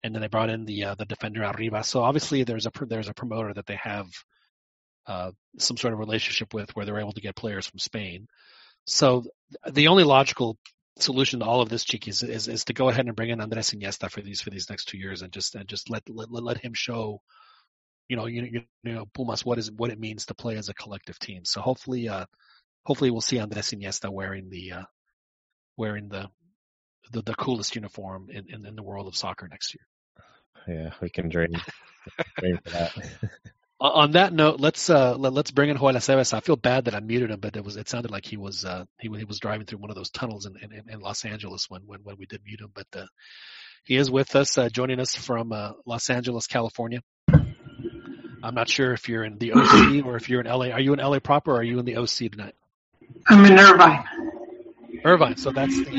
and 0.02 0.14
then 0.14 0.22
they 0.22 0.28
brought 0.28 0.50
in 0.50 0.64
the 0.64 0.84
uh, 0.84 0.94
the 0.94 1.04
defender 1.04 1.40
Arribas. 1.40 1.86
So 1.86 2.02
obviously 2.02 2.44
there's 2.44 2.66
a 2.66 2.72
there's 2.86 3.08
a 3.08 3.14
promoter 3.14 3.52
that 3.54 3.66
they 3.66 3.78
have 3.82 4.06
uh, 5.06 5.32
some 5.58 5.76
sort 5.76 5.94
of 5.94 5.98
relationship 5.98 6.54
with 6.54 6.74
where 6.76 6.86
they're 6.86 7.00
able 7.00 7.12
to 7.12 7.20
get 7.20 7.34
players 7.34 7.66
from 7.66 7.78
Spain. 7.78 8.26
So 8.86 9.24
the 9.66 9.88
only 9.88 10.04
logical 10.04 10.58
solution 10.98 11.40
to 11.40 11.46
all 11.46 11.60
of 11.60 11.68
this, 11.68 11.84
Cheeky, 11.84 12.10
is, 12.10 12.22
is, 12.22 12.48
is 12.48 12.64
to 12.66 12.74
go 12.74 12.88
ahead 12.88 13.06
and 13.06 13.16
bring 13.16 13.30
in 13.30 13.40
Andres 13.40 13.70
Iniesta 13.70 14.10
for 14.10 14.20
these 14.20 14.40
for 14.40 14.50
these 14.50 14.68
next 14.68 14.86
two 14.86 14.98
years 14.98 15.22
and 15.22 15.32
just 15.32 15.54
and 15.54 15.68
just 15.68 15.90
let 15.90 16.02
let, 16.08 16.30
let 16.30 16.58
him 16.58 16.74
show, 16.74 17.20
you 18.08 18.16
know, 18.16 18.26
you, 18.26 18.42
you, 18.42 18.62
you 18.84 18.94
know, 18.94 19.06
Pumas 19.14 19.44
what 19.44 19.58
is 19.58 19.72
what 19.72 19.90
it 19.90 19.98
means 19.98 20.26
to 20.26 20.34
play 20.34 20.56
as 20.56 20.68
a 20.68 20.74
collective 20.74 21.18
team. 21.18 21.44
So 21.44 21.60
hopefully, 21.60 22.08
uh, 22.08 22.26
hopefully 22.84 23.10
we'll 23.10 23.20
see 23.20 23.38
Andres 23.38 23.70
Iniesta 23.70 24.10
wearing 24.12 24.50
the 24.50 24.72
uh, 24.72 24.82
wearing 25.78 26.08
the 26.08 26.28
the, 27.12 27.22
the 27.22 27.34
coolest 27.34 27.74
uniform 27.74 28.28
in, 28.30 28.44
in, 28.48 28.66
in 28.66 28.76
the 28.76 28.82
world 28.82 29.06
of 29.06 29.16
soccer 29.16 29.48
next 29.48 29.74
year. 29.74 29.86
Yeah, 30.66 30.90
we 31.00 31.08
can 31.08 31.30
dream, 31.30 31.52
dream 32.36 32.58
for 32.62 32.70
that. 32.70 32.92
On 33.80 34.10
that 34.12 34.32
note, 34.32 34.58
let's 34.58 34.90
uh, 34.90 35.14
let, 35.16 35.32
us 35.32 35.52
bring 35.52 35.70
in 35.70 35.76
Joel 35.76 35.92
Aceves. 35.92 36.34
I 36.34 36.40
feel 36.40 36.56
bad 36.56 36.86
that 36.86 36.96
I 36.96 37.00
muted 37.00 37.30
him, 37.30 37.38
but 37.38 37.56
it 37.56 37.64
was 37.64 37.76
it 37.76 37.88
sounded 37.88 38.10
like 38.10 38.26
he 38.26 38.36
was 38.36 38.64
uh, 38.64 38.86
he, 38.98 39.08
he 39.16 39.24
was 39.24 39.38
driving 39.38 39.66
through 39.66 39.78
one 39.78 39.90
of 39.90 39.94
those 39.96 40.10
tunnels 40.10 40.46
in, 40.46 40.56
in, 40.60 40.90
in 40.90 40.98
Los 40.98 41.24
Angeles 41.24 41.70
when, 41.70 41.82
when 41.86 42.00
when 42.02 42.16
we 42.18 42.26
did 42.26 42.40
mute 42.44 42.60
him. 42.60 42.72
But 42.74 42.88
uh, 42.92 43.06
he 43.84 43.96
is 43.96 44.10
with 44.10 44.34
us, 44.34 44.58
uh, 44.58 44.68
joining 44.68 44.98
us 44.98 45.14
from 45.14 45.52
uh, 45.52 45.72
Los 45.86 46.10
Angeles, 46.10 46.48
California. 46.48 47.02
I'm 48.42 48.54
not 48.54 48.68
sure 48.68 48.92
if 48.92 49.08
you're 49.08 49.24
in 49.24 49.38
the 49.38 49.52
OC 49.52 50.04
or 50.04 50.16
if 50.16 50.28
you're 50.28 50.40
in 50.40 50.46
LA. 50.48 50.70
Are 50.70 50.80
you 50.80 50.92
in 50.92 50.98
LA 50.98 51.20
proper 51.20 51.52
or 51.52 51.58
are 51.58 51.62
you 51.62 51.78
in 51.78 51.84
the 51.84 51.98
OC 51.98 52.32
tonight? 52.32 52.54
I'm 53.28 53.44
in 53.44 53.58
Irvine. 53.58 54.04
Irvine. 55.04 55.36
So 55.36 55.50
that's 55.50 55.76
the. 55.76 55.90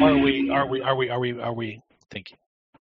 Uh, 0.00 0.06
are 0.06 0.18
we? 0.18 0.50
Are 0.50 0.66
we? 0.66 0.80
Are 0.82 0.96
we? 0.96 1.10
Are 1.10 1.20
we? 1.20 1.40
Are 1.40 1.52
we? 1.54 1.82
Thank 2.10 2.30
you. 2.30 2.36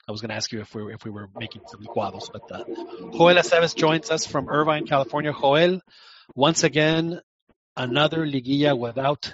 I 0.08 0.12
was 0.12 0.22
going 0.22 0.30
to 0.30 0.36
ask 0.36 0.52
you 0.52 0.60
if 0.60 0.76
we 0.76 0.84
were, 0.84 0.92
if 0.92 1.06
we 1.06 1.12
were 1.12 1.30
making 1.40 1.62
some 1.68 1.82
licuados, 1.82 2.30
but 2.32 2.52
uh, 2.52 2.66
Joel 2.66 3.36
Aceves 3.36 3.74
joins 3.74 4.12
us 4.12 4.26
from 4.26 4.50
Irvine, 4.50 4.86
California. 4.86 5.32
Joel, 5.32 5.80
once 6.36 6.66
again, 6.66 7.22
another 7.78 8.26
liguilla 8.26 8.78
without 8.78 9.34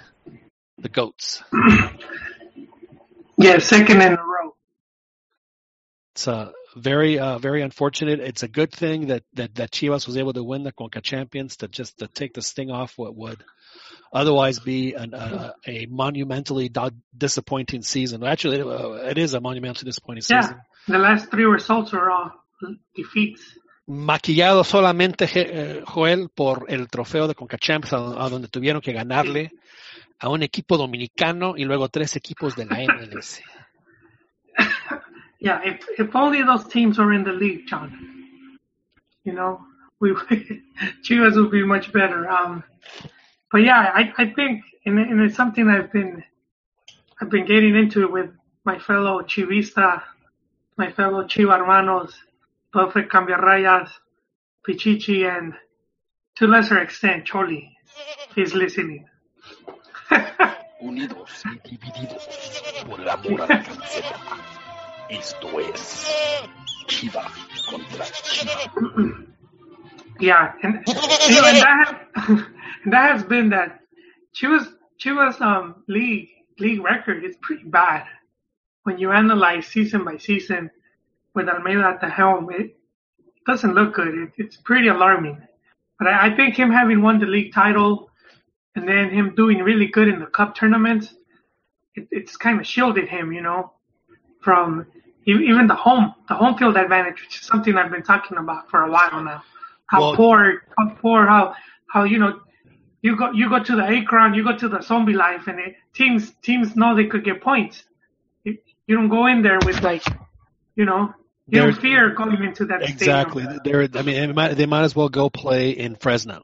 the 0.78 0.88
goats. 0.88 1.42
Yeah, 3.36 3.58
second 3.58 4.00
in 4.00 4.12
a 4.12 4.16
row. 4.16 4.54
It's 6.14 6.28
uh, 6.28 6.52
very 6.76 7.18
uh, 7.18 7.38
very 7.38 7.62
unfortunate. 7.62 8.20
It's 8.20 8.42
a 8.42 8.48
good 8.48 8.72
thing 8.72 9.08
that, 9.08 9.24
that 9.34 9.54
that 9.56 9.70
Chivas 9.70 10.06
was 10.06 10.16
able 10.16 10.32
to 10.32 10.44
win 10.44 10.62
the 10.62 10.72
Conca 10.72 11.02
Champions 11.02 11.56
to 11.58 11.68
just 11.68 11.98
to 11.98 12.06
take 12.06 12.34
the 12.34 12.42
sting 12.42 12.70
off 12.70 12.96
what 12.96 13.14
would 13.16 13.42
otherwise 14.12 14.58
be 14.58 14.94
an, 14.94 15.14
a, 15.14 15.54
a 15.66 15.86
monumentally 15.86 16.70
disappointing 17.16 17.82
season. 17.82 18.24
Actually, 18.24 18.60
it 19.08 19.18
is 19.18 19.34
a 19.34 19.40
monumentally 19.40 19.88
disappointing 19.88 20.22
season. 20.22 20.56
Yeah, 20.88 20.94
the 20.94 20.98
last 20.98 21.30
three 21.30 21.44
results 21.44 21.92
are 21.94 22.10
all 22.10 22.32
defeats. 22.94 23.42
Maquillado 23.86 24.62
solamente 24.62 25.28
eh, 25.34 25.82
Joel 25.84 26.28
por 26.28 26.66
el 26.68 26.86
trofeo 26.88 27.26
de 27.26 27.34
Conca 27.34 27.58
Champions, 27.58 27.92
a 27.92 28.28
donde 28.28 28.46
tuvieron 28.46 28.80
que 28.80 28.92
ganarle 28.92 29.50
a 30.20 30.28
un 30.28 30.44
equipo 30.44 30.76
dominicano 30.76 31.54
y 31.56 31.64
luego 31.64 31.88
tres 31.88 32.14
equipos 32.14 32.54
de 32.54 32.66
la 32.66 32.76
MLS. 32.76 33.42
yeah, 35.40 35.60
if 35.64 35.84
if 35.98 36.14
only 36.14 36.42
those 36.42 36.64
teams 36.68 36.98
were 36.98 37.12
in 37.12 37.24
the 37.24 37.32
league, 37.32 37.66
John. 37.66 38.28
You 39.24 39.32
know, 39.32 39.60
we 39.98 40.10
Chivas 41.02 41.36
would 41.36 41.50
be 41.50 41.64
much 41.64 41.92
better. 41.92 42.28
Um, 42.28 42.62
but 43.50 43.62
yeah, 43.62 43.90
I 43.94 44.12
I 44.18 44.30
think 44.30 44.62
and, 44.84 44.98
and 44.98 45.20
it's 45.22 45.36
something 45.36 45.66
I've 45.68 45.90
been 45.92 46.22
I've 47.20 47.30
been 47.30 47.46
getting 47.46 47.74
into 47.74 48.06
with 48.08 48.30
my 48.64 48.78
fellow 48.78 49.22
Chivista, 49.22 50.02
my 50.76 50.92
fellow 50.92 51.24
Chiva 51.24 51.58
hermanos, 51.58 52.14
Perfect 52.72 53.10
Cambiarrayas, 53.10 53.90
Pichichi, 54.66 55.26
and 55.26 55.54
to 56.36 56.46
lesser 56.46 56.78
extent 56.78 57.26
Choli. 57.26 57.70
He's 58.34 58.54
listening. 58.54 59.06
Unidos 60.80 61.42
y 61.44 61.76
divididos 61.76 62.26
por 62.86 63.00
el 63.00 63.08
amor 63.08 63.42
a 63.42 63.46
la 63.46 63.62
camiseta. 63.62 64.59
Esto 65.10 65.58
es 65.58 66.08
Chiva 66.86 67.28
contra 67.68 68.04
Chiva. 68.04 69.26
Yeah, 70.20 70.52
and, 70.62 70.82
you 70.86 70.94
know, 70.94 71.46
and 71.46 71.62
that, 71.62 72.06
that 72.86 73.12
has 73.12 73.24
been 73.24 73.48
that 73.50 73.80
Chivas 74.34 74.68
Chivas 75.02 75.40
um 75.40 75.82
league 75.88 76.28
league 76.58 76.82
record 76.82 77.24
is 77.24 77.36
pretty 77.40 77.64
bad. 77.64 78.04
When 78.82 78.98
you 78.98 79.12
analyze 79.12 79.66
season 79.66 80.04
by 80.04 80.18
season 80.18 80.70
with 81.34 81.48
Almeyda 81.48 81.84
at 81.84 82.02
the 82.02 82.10
helm, 82.10 82.50
it 82.50 82.76
doesn't 83.46 83.74
look 83.74 83.94
good. 83.94 84.14
It, 84.14 84.32
it's 84.36 84.56
pretty 84.58 84.88
alarming. 84.88 85.40
But 85.98 86.08
I, 86.08 86.26
I 86.26 86.36
think 86.36 86.54
him 86.54 86.70
having 86.70 87.00
won 87.00 87.18
the 87.18 87.24
league 87.24 87.54
title 87.54 88.10
and 88.76 88.86
then 88.86 89.08
him 89.08 89.34
doing 89.34 89.60
really 89.60 89.86
good 89.86 90.08
in 90.08 90.20
the 90.20 90.26
cup 90.26 90.54
tournaments, 90.54 91.14
it, 91.94 92.08
it's 92.10 92.36
kind 92.36 92.60
of 92.60 92.66
shielded 92.66 93.08
him, 93.08 93.32
you 93.32 93.40
know, 93.40 93.72
from 94.42 94.86
even 95.26 95.66
the 95.66 95.74
home, 95.74 96.14
the 96.28 96.34
home 96.34 96.56
field 96.56 96.76
advantage, 96.76 97.20
which 97.20 97.40
is 97.40 97.46
something 97.46 97.76
I've 97.76 97.90
been 97.90 98.02
talking 98.02 98.38
about 98.38 98.70
for 98.70 98.82
a 98.82 98.90
while 98.90 99.22
now. 99.22 99.42
How 99.86 100.00
well, 100.00 100.16
poor, 100.16 100.62
how 100.78 100.94
poor, 101.00 101.26
how, 101.26 101.54
how, 101.86 102.04
you 102.04 102.18
know, 102.18 102.40
you 103.02 103.16
go, 103.16 103.32
you 103.32 103.48
go 103.48 103.62
to 103.62 103.76
the 103.76 103.84
Akron, 103.84 104.34
you 104.34 104.44
go 104.44 104.56
to 104.56 104.68
the 104.68 104.78
Omnilife 104.78 105.46
and 105.46 105.58
it, 105.58 105.74
teams, 105.94 106.32
teams 106.42 106.76
know 106.76 106.94
they 106.94 107.06
could 107.06 107.24
get 107.24 107.42
points. 107.42 107.82
You, 108.44 108.58
you 108.86 108.96
don't 108.96 109.08
go 109.08 109.26
in 109.26 109.42
there 109.42 109.58
with 109.64 109.82
like, 109.82 110.04
you 110.76 110.84
know, 110.84 111.12
you 111.48 111.60
don't 111.60 111.80
fear 111.80 112.10
going 112.14 112.42
into 112.42 112.66
that 112.66 112.82
exactly. 112.82 113.44
They're, 113.64 113.88
I 113.94 114.02
mean, 114.02 114.14
they 114.14 114.32
might, 114.32 114.54
they 114.54 114.66
might 114.66 114.84
as 114.84 114.94
well 114.94 115.08
go 115.08 115.28
play 115.28 115.70
in 115.70 115.96
Fresno. 115.96 116.42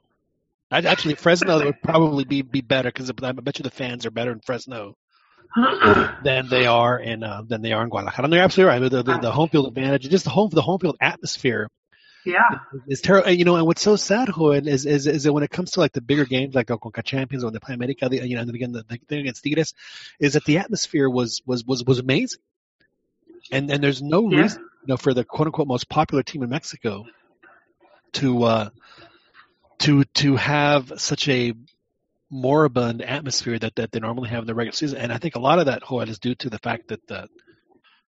Actually, 0.71 1.15
Fresno 1.15 1.59
would 1.65 1.81
probably 1.81 2.25
be 2.25 2.43
be 2.43 2.61
better 2.61 2.89
because 2.89 3.09
I 3.09 3.33
bet 3.33 3.59
you 3.59 3.63
the 3.63 3.71
fans 3.71 4.05
are 4.05 4.11
better 4.11 4.33
in 4.33 4.41
Fresno 4.41 4.97
than 6.23 6.49
they 6.49 6.67
are 6.67 6.99
in 6.99 7.23
uh, 7.23 7.43
than 7.47 7.63
they 7.63 7.73
are 7.73 7.83
in 7.83 7.89
Guadalajara. 7.89 8.25
And 8.25 8.33
they're 8.33 8.43
absolutely 8.43 8.81
right. 8.81 8.91
The, 8.91 9.03
the, 9.03 9.19
the 9.19 9.33
home 9.33 9.49
field 9.49 9.69
advantage, 9.69 10.09
just 10.09 10.25
the 10.25 10.31
home 10.31 10.51
the 10.51 10.63
home 10.63 10.79
field 10.79 10.97
atmosphere. 11.01 11.69
Yeah, 12.25 12.59
is 12.89 13.01
terrible. 13.01 13.31
You 13.31 13.45
know, 13.45 13.55
and 13.55 13.67
what's 13.67 13.83
so 13.83 13.95
sad, 13.95 14.29
Joel, 14.35 14.67
is, 14.67 14.85
is 14.85 15.07
is 15.07 15.23
that 15.23 15.33
when 15.33 15.45
it 15.45 15.51
comes 15.51 15.73
to 15.73 15.81
like 15.81 15.93
the 15.93 16.01
bigger 16.01 16.25
games, 16.25 16.57
like 16.57 16.67
the 16.67 16.77
Conca 16.77 17.05
Champions 17.05 17.45
or 17.45 17.53
the 17.53 17.61
Play 17.61 17.75
America, 17.75 18.09
the, 18.09 18.27
you 18.27 18.35
know, 18.35 18.43
and 18.43 18.53
again 18.53 18.73
the, 18.73 18.83
the 18.83 18.99
thing 19.09 19.21
against 19.21 19.45
Tigres, 19.45 19.75
is 20.19 20.33
that 20.33 20.45
the 20.45 20.59
atmosphere 20.59 21.09
was 21.09 21.41
was 21.47 21.65
was 21.65 21.85
was 21.85 22.01
amazing, 22.01 22.41
and 23.53 23.71
and 23.71 23.83
there's 23.83 24.03
no 24.03 24.29
yeah. 24.29 24.41
reason, 24.41 24.61
you 24.61 24.89
know, 24.89 24.97
for 24.97 25.15
the 25.15 25.25
quote 25.25 25.47
unquote 25.47 25.69
most 25.69 25.89
popular 25.89 26.25
team 26.25 26.43
in 26.43 26.49
Mexico 26.49 27.05
to 28.15 28.43
uh 28.43 28.71
to 29.79 30.05
to 30.05 30.37
have 30.37 30.95
such 30.97 31.29
a 31.29 31.53
moribund 32.37 33.03
atmosphere 33.03 33.59
that, 33.59 33.77
that 33.77 33.93
they 33.93 34.01
normally 34.01 34.29
have 34.29 34.43
in 34.43 34.47
the 34.47 34.55
regular 34.55 34.75
season. 34.75 34.99
And 34.99 35.13
I 35.13 35.19
think 35.19 35.37
a 35.37 35.41
lot 35.41 35.59
of 35.59 35.67
that, 35.67 35.83
Joel, 35.89 36.09
is 36.09 36.19
due 36.19 36.35
to 36.37 36.51
the 36.51 36.59
fact 36.59 36.89
that 36.89 37.07
the, 37.07 37.29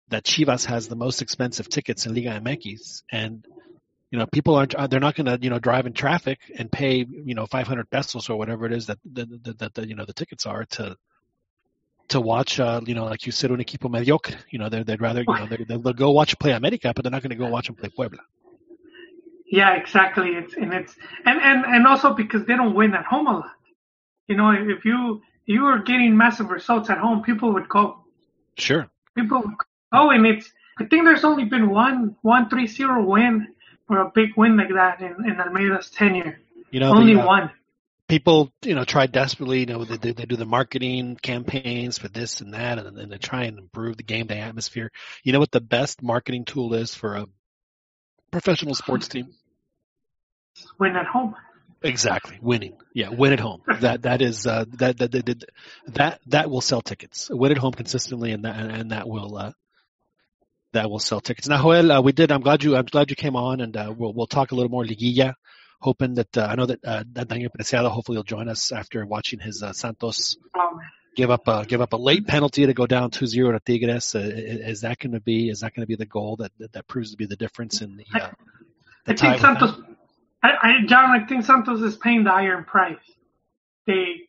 that 0.09 0.23
Chivas 0.23 0.65
has 0.65 0.87
the 0.87 0.95
most 0.95 1.21
expensive 1.21 1.69
tickets 1.69 2.05
in 2.05 2.13
Liga 2.13 2.39
MX. 2.39 3.03
And, 3.11 3.45
you 4.11 4.19
know, 4.19 4.25
people 4.25 4.55
aren't, 4.55 4.75
uh, 4.75 4.87
they're 4.87 4.99
not 4.99 5.15
going 5.15 5.27
to, 5.27 5.37
you 5.41 5.49
know, 5.49 5.59
drive 5.59 5.85
in 5.85 5.93
traffic 5.93 6.39
and 6.57 6.71
pay, 6.71 7.05
you 7.25 7.35
know, 7.35 7.45
500 7.45 7.89
pesos 7.89 8.29
or 8.29 8.37
whatever 8.37 8.65
it 8.65 8.73
is 8.73 8.87
that, 8.87 8.99
that, 9.13 9.57
that, 9.59 9.73
that 9.75 9.87
you 9.87 9.95
know, 9.95 10.05
the 10.05 10.13
tickets 10.13 10.45
are 10.45 10.65
to, 10.65 10.95
to 12.09 12.21
watch, 12.21 12.59
uh, 12.59 12.81
you 12.85 12.95
know, 12.95 13.05
like 13.05 13.25
you 13.25 13.31
said, 13.31 13.51
un 13.51 13.59
equipo 13.59 13.91
mediocre. 13.91 14.35
You 14.49 14.59
know, 14.59 14.69
they'd 14.69 15.01
rather, 15.01 15.21
you 15.21 15.33
know, 15.33 15.47
they'll 15.67 15.93
go 15.93 16.11
watch 16.11 16.39
play 16.39 16.53
America, 16.53 16.93
but 16.95 17.03
they're 17.03 17.11
not 17.11 17.21
going 17.21 17.31
to 17.31 17.35
go 17.35 17.47
watch 17.47 17.67
them 17.67 17.75
play 17.75 17.89
Puebla. 17.89 18.21
Yeah, 19.49 19.75
exactly. 19.75 20.31
It's 20.31 20.53
and 20.55 20.73
it's 20.73 20.95
and 21.25 21.39
and 21.39 21.65
and 21.65 21.87
also 21.87 22.13
because 22.13 22.45
they 22.45 22.55
don't 22.55 22.75
win 22.75 22.93
at 22.93 23.05
home 23.05 23.27
a 23.27 23.33
lot. 23.33 23.51
You 24.27 24.35
know, 24.35 24.51
if 24.51 24.85
you 24.85 25.21
you 25.45 25.63
were 25.63 25.79
getting 25.79 26.17
massive 26.17 26.49
results 26.49 26.89
at 26.89 26.97
home, 26.97 27.23
people 27.23 27.53
would 27.53 27.69
go. 27.69 28.03
Sure. 28.57 28.87
People 29.15 29.41
would 29.41 29.55
go, 29.91 30.09
and 30.11 30.25
it's. 30.25 30.51
I 30.79 30.85
think 30.85 31.05
there's 31.05 31.23
only 31.23 31.45
been 31.45 31.69
one 31.69 32.15
one 32.21 32.49
three 32.49 32.67
zero 32.67 33.03
win 33.03 33.47
or 33.89 33.99
a 33.99 34.11
big 34.13 34.29
win 34.35 34.57
like 34.57 34.69
that 34.73 35.01
in, 35.01 35.15
in 35.25 35.37
Almeyda's 35.37 35.89
tenure. 35.89 36.39
You 36.71 36.81
know, 36.81 36.93
only 36.93 37.13
the, 37.13 37.21
uh, 37.21 37.25
one. 37.25 37.51
People, 38.07 38.51
you 38.63 38.75
know, 38.75 38.83
try 38.83 39.07
desperately. 39.07 39.61
You 39.61 39.65
know, 39.67 39.85
they, 39.85 40.11
they 40.11 40.25
do 40.25 40.35
the 40.35 40.45
marketing 40.45 41.17
campaigns 41.21 41.97
for 41.97 42.09
this 42.09 42.41
and 42.41 42.53
that, 42.53 42.77
and 42.77 42.97
then 42.97 43.09
they 43.09 43.17
try 43.17 43.43
and 43.43 43.57
improve 43.57 43.97
the 43.97 44.03
game 44.03 44.27
day 44.27 44.39
atmosphere. 44.39 44.91
You 45.23 45.33
know 45.33 45.39
what 45.39 45.51
the 45.51 45.61
best 45.61 46.03
marketing 46.03 46.45
tool 46.45 46.73
is 46.73 46.93
for 46.93 47.15
a 47.15 47.27
professional 48.31 48.75
sports 48.75 49.07
team? 49.07 49.33
Win 50.79 50.95
at 50.95 51.05
home. 51.05 51.35
Exactly, 51.83 52.39
winning. 52.41 52.77
Yeah, 52.93 53.09
win 53.09 53.33
at 53.33 53.39
home. 53.39 53.61
that 53.81 54.03
that 54.03 54.21
is 54.21 54.47
uh, 54.47 54.65
that, 54.77 54.97
that, 54.97 55.11
that 55.11 55.43
that 55.87 56.19
that 56.27 56.49
will 56.49 56.61
sell 56.61 56.81
tickets. 56.81 57.29
Win 57.31 57.51
at 57.51 57.57
home 57.57 57.73
consistently, 57.73 58.31
and 58.31 58.45
that 58.45 58.55
and 58.55 58.91
that 58.91 59.07
will 59.07 59.37
uh, 59.37 59.51
that 60.73 60.89
will 60.89 60.99
sell 60.99 61.21
tickets. 61.21 61.47
Now, 61.47 61.61
Joel, 61.61 61.91
uh, 61.91 62.01
we 62.01 62.11
did. 62.11 62.31
I'm 62.31 62.41
glad 62.41 62.63
you. 62.63 62.75
I'm 62.75 62.85
glad 62.85 63.09
you 63.09 63.15
came 63.15 63.35
on, 63.35 63.61
and 63.61 63.75
uh, 63.77 63.93
we'll 63.95 64.13
we'll 64.13 64.27
talk 64.27 64.51
a 64.51 64.55
little 64.55 64.71
more 64.71 64.83
liguilla. 64.83 65.33
Hoping 65.79 66.15
that 66.15 66.35
uh, 66.35 66.47
I 66.49 66.55
know 66.55 66.65
that 66.65 66.79
uh, 66.83 67.03
that 67.13 67.27
Daniel 67.27 67.51
Preciado 67.51 67.89
hopefully 67.89 68.17
will 68.17 68.23
join 68.23 68.49
us 68.49 68.71
after 68.71 69.05
watching 69.05 69.39
his 69.39 69.61
uh, 69.61 69.73
Santos 69.73 70.37
give 71.15 71.31
up 71.31 71.47
a 71.47 71.65
give 71.65 71.81
up 71.81 71.93
a 71.93 71.97
late 71.97 72.25
penalty 72.27 72.65
to 72.65 72.73
go 72.73 72.85
down 72.85 73.11
2-0 73.11 73.51
to 73.51 73.59
Tigres. 73.59 74.15
Uh, 74.15 74.19
is 74.19 74.81
that 74.81 74.99
going 74.99 75.13
to 75.13 75.19
be 75.19 75.49
is 75.49 75.59
that 75.59 75.73
going 75.73 75.83
to 75.83 75.87
be 75.87 75.95
the 75.95 76.05
goal 76.05 76.37
that, 76.37 76.51
that, 76.73 76.87
proves 76.87 77.11
to 77.11 77.17
be 77.17 77.25
the 77.25 77.35
difference 77.35 77.81
in 77.81 77.97
the? 77.97 78.05
Uh, 78.13 78.29
the 79.05 79.13
I 79.13 79.15
think 79.15 79.39
Santos 79.39 79.81
I, 80.47 80.67
I, 80.67 80.85
John, 80.85 81.09
I 81.09 81.25
think 81.25 81.45
Santos 81.45 81.81
is 81.81 81.95
paying 81.95 82.23
the 82.23 82.31
iron 82.31 82.63
price. 82.63 82.97
They 83.85 84.27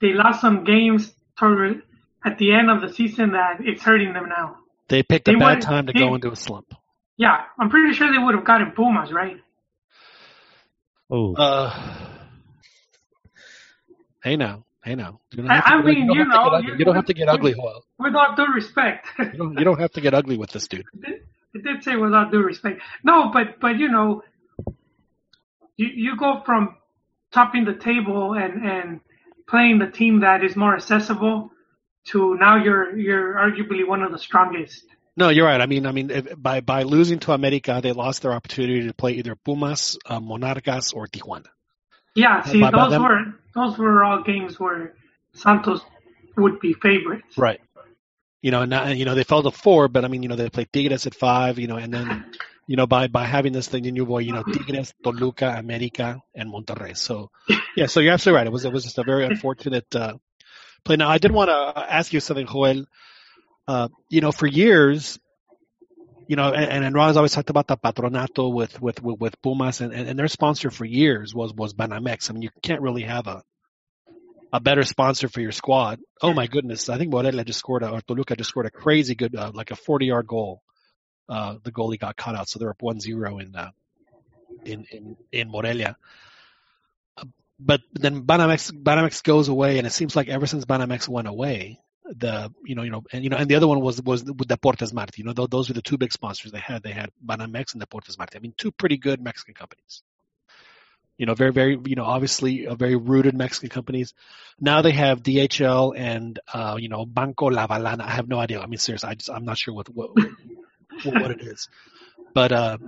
they 0.00 0.12
lost 0.12 0.40
some 0.40 0.64
games 0.64 1.12
toward 1.38 1.82
at 2.24 2.38
the 2.38 2.52
end 2.52 2.70
of 2.70 2.80
the 2.80 2.92
season 2.92 3.32
that 3.32 3.58
it's 3.60 3.82
hurting 3.82 4.12
them 4.12 4.28
now. 4.28 4.56
They 4.88 5.02
picked 5.02 5.26
they 5.26 5.34
a 5.34 5.38
bad 5.38 5.60
time 5.60 5.86
to 5.86 5.92
they, 5.92 6.00
go 6.00 6.14
into 6.14 6.30
a 6.30 6.36
slump. 6.36 6.74
Yeah, 7.16 7.42
I'm 7.58 7.70
pretty 7.70 7.94
sure 7.94 8.12
they 8.12 8.18
would 8.18 8.34
have 8.34 8.44
gotten 8.44 8.72
Pumas, 8.72 9.12
right? 9.12 9.36
Oh. 11.10 11.34
Uh, 11.34 11.70
hey 14.22 14.36
now, 14.36 14.64
hey 14.84 14.94
now. 14.94 15.20
You 15.32 15.46
I, 15.48 15.60
I 15.60 15.82
mean, 15.82 16.10
you, 16.10 16.24
know, 16.24 16.58
you, 16.58 16.84
don't 16.84 16.96
have 16.96 17.06
to 17.06 17.14
get 17.14 17.28
ugly, 17.28 17.54
Joel. 17.54 17.84
With 17.98 18.14
all 18.14 18.34
due 18.34 18.52
respect. 18.52 19.06
you, 19.18 19.32
don't, 19.32 19.58
you 19.58 19.64
don't 19.64 19.80
have 19.80 19.92
to 19.92 20.00
get 20.00 20.14
ugly 20.14 20.36
with 20.36 20.50
this 20.50 20.68
dude. 20.68 20.84
It 21.54 21.64
did 21.64 21.84
say 21.84 21.96
without 21.96 22.30
due 22.30 22.42
respect. 22.42 22.82
No, 23.02 23.30
but 23.32 23.60
but 23.60 23.78
you 23.78 23.88
know, 23.88 24.22
you, 25.76 25.88
you 25.94 26.16
go 26.16 26.42
from 26.44 26.76
topping 27.32 27.64
the 27.64 27.74
table 27.74 28.34
and, 28.34 28.64
and 28.64 29.00
playing 29.48 29.78
the 29.78 29.86
team 29.86 30.20
that 30.20 30.44
is 30.44 30.56
more 30.56 30.74
accessible 30.74 31.50
to 32.06 32.36
now 32.36 32.62
you're 32.62 32.96
you're 32.96 33.34
arguably 33.34 33.86
one 33.86 34.02
of 34.02 34.12
the 34.12 34.18
strongest. 34.18 34.84
No, 35.16 35.30
you're 35.30 35.46
right. 35.46 35.60
I 35.60 35.66
mean, 35.66 35.86
I 35.86 35.92
mean, 35.92 36.28
by 36.36 36.60
by 36.60 36.82
losing 36.82 37.18
to 37.20 37.32
America, 37.32 37.80
they 37.82 37.92
lost 37.92 38.22
their 38.22 38.32
opportunity 38.32 38.86
to 38.86 38.94
play 38.94 39.12
either 39.12 39.34
Pumas, 39.34 39.98
uh, 40.06 40.20
Monarcas, 40.20 40.94
or 40.94 41.06
Tijuana. 41.06 41.46
Yeah, 42.14 42.42
see, 42.42 42.60
by, 42.60 42.70
those 42.70 42.90
by 42.90 42.98
were 42.98 43.20
those 43.54 43.78
were 43.78 44.04
all 44.04 44.22
games 44.22 44.60
where 44.60 44.94
Santos 45.32 45.80
would 46.36 46.60
be 46.60 46.74
favorites. 46.74 47.36
Right. 47.36 47.60
You 48.42 48.50
know, 48.50 48.62
and 48.62 48.70
now, 48.70 48.88
you 48.88 49.04
know 49.04 49.14
they 49.14 49.24
fell 49.24 49.42
to 49.42 49.50
four, 49.50 49.88
but 49.88 50.04
I 50.04 50.08
mean, 50.08 50.22
you 50.22 50.28
know, 50.28 50.36
they 50.36 50.48
played 50.50 50.72
Tigres 50.72 51.06
at 51.06 51.14
five. 51.14 51.58
You 51.58 51.66
know, 51.66 51.76
and 51.76 51.92
then 51.92 52.24
you 52.66 52.76
know, 52.76 52.86
by, 52.86 53.06
by 53.06 53.24
having 53.24 53.52
this 53.52 53.68
thing, 53.68 53.84
in 53.84 53.94
you 53.94 54.06
boy, 54.06 54.18
you 54.18 54.32
know, 54.32 54.42
Tigres, 54.42 54.92
Toluca, 55.02 55.54
America, 55.56 56.20
and 56.34 56.52
Monterrey. 56.52 56.96
So, 56.96 57.30
yeah, 57.76 57.86
so 57.86 58.00
you're 58.00 58.12
absolutely 58.12 58.38
right. 58.38 58.46
It 58.46 58.52
was, 58.52 58.64
it 58.64 58.72
was 58.72 58.84
just 58.84 58.98
a 58.98 59.04
very 59.04 59.24
unfortunate, 59.24 59.94
uh, 59.94 60.14
play. 60.84 60.96
Now, 60.96 61.08
I 61.08 61.18
did 61.18 61.30
want 61.30 61.48
to 61.48 61.94
ask 61.94 62.12
you 62.12 62.20
something, 62.20 62.46
Joel. 62.46 62.86
Uh, 63.68 63.88
you 64.08 64.20
know, 64.20 64.32
for 64.32 64.46
years, 64.46 65.18
you 66.28 66.36
know, 66.36 66.52
and, 66.52 66.84
and 66.84 66.94
Ron 66.94 67.08
has 67.08 67.16
always 67.16 67.32
talked 67.32 67.50
about 67.50 67.68
the 67.68 67.76
patronato 67.76 68.52
with, 68.52 68.80
with, 68.80 69.02
with, 69.02 69.20
with 69.20 69.42
Pumas 69.42 69.80
and, 69.80 69.92
and, 69.92 70.18
their 70.18 70.28
sponsor 70.28 70.70
for 70.70 70.84
years 70.84 71.34
was, 71.34 71.52
was 71.52 71.74
Banamex. 71.74 72.30
I 72.30 72.32
mean, 72.32 72.42
you 72.42 72.50
can't 72.62 72.80
really 72.80 73.02
have 73.02 73.26
a, 73.26 73.42
a 74.52 74.60
better 74.60 74.82
sponsor 74.82 75.28
for 75.28 75.40
your 75.40 75.52
squad. 75.52 76.00
Oh 76.22 76.32
my 76.32 76.46
goodness. 76.46 76.88
I 76.88 76.98
think 76.98 77.12
Morelia 77.12 77.44
just 77.44 77.58
scored 77.58 77.82
a, 77.82 77.90
or 77.90 78.00
Toluca 78.00 78.36
just 78.36 78.50
scored 78.50 78.66
a 78.66 78.70
crazy 78.70 79.14
good, 79.14 79.34
uh, 79.36 79.52
like 79.54 79.70
a 79.70 79.76
40 79.76 80.06
yard 80.06 80.26
goal 80.26 80.62
uh, 81.28 81.56
the 81.62 81.72
goalie 81.72 81.98
got 81.98 82.16
cut 82.16 82.34
out, 82.34 82.48
so 82.48 82.58
they're 82.58 82.70
up 82.70 82.78
1-0 82.78 83.40
in 83.42 83.56
uh, 83.56 83.70
in 84.64 84.84
in 84.90 85.16
in 85.32 85.50
Morelia. 85.50 85.96
But 87.58 87.80
then 87.92 88.22
Banamex 88.22 88.70
Banamex 88.70 89.22
goes 89.22 89.48
away, 89.48 89.78
and 89.78 89.86
it 89.86 89.92
seems 89.92 90.14
like 90.14 90.28
ever 90.28 90.46
since 90.46 90.64
Banamex 90.64 91.08
went 91.08 91.26
away, 91.26 91.80
the 92.04 92.52
you 92.64 92.74
know 92.74 92.82
you 92.82 92.90
know 92.90 93.02
and 93.12 93.24
you 93.24 93.30
know 93.30 93.36
and 93.36 93.48
the 93.48 93.54
other 93.54 93.66
one 93.66 93.80
was 93.80 94.00
was 94.02 94.24
with 94.24 94.48
Deportes 94.48 94.92
Marte. 94.92 95.18
You 95.18 95.24
know 95.24 95.32
those, 95.32 95.48
those 95.48 95.68
were 95.68 95.74
the 95.74 95.82
two 95.82 95.96
big 95.96 96.12
sponsors 96.12 96.52
they 96.52 96.58
had. 96.58 96.82
They 96.82 96.92
had 96.92 97.10
Banamex 97.24 97.72
and 97.72 97.82
Deportes 97.82 98.18
Marte. 98.18 98.36
I 98.36 98.40
mean, 98.40 98.54
two 98.56 98.72
pretty 98.72 98.98
good 98.98 99.22
Mexican 99.22 99.54
companies. 99.54 100.02
You 101.16 101.24
know, 101.24 101.34
very 101.34 101.52
very 101.52 101.78
you 101.86 101.96
know 101.96 102.04
obviously 102.04 102.66
very 102.66 102.96
rooted 102.96 103.34
Mexican 103.34 103.70
companies. 103.70 104.12
Now 104.60 104.82
they 104.82 104.92
have 104.92 105.22
DHL 105.22 105.94
and 105.96 106.38
uh, 106.52 106.76
you 106.78 106.90
know 106.90 107.06
Banco 107.06 107.48
Lavalana. 107.48 108.02
I 108.02 108.10
have 108.10 108.28
no 108.28 108.38
idea. 108.38 108.60
I 108.60 108.66
mean, 108.66 108.78
seriously, 108.78 109.08
I 109.08 109.14
just 109.14 109.30
I'm 109.30 109.46
not 109.46 109.56
sure 109.56 109.72
what 109.72 109.88
what 109.88 110.10
what 111.04 111.30
it 111.30 111.40
is. 111.42 111.68
But 112.34 112.52
uh, 112.52 112.78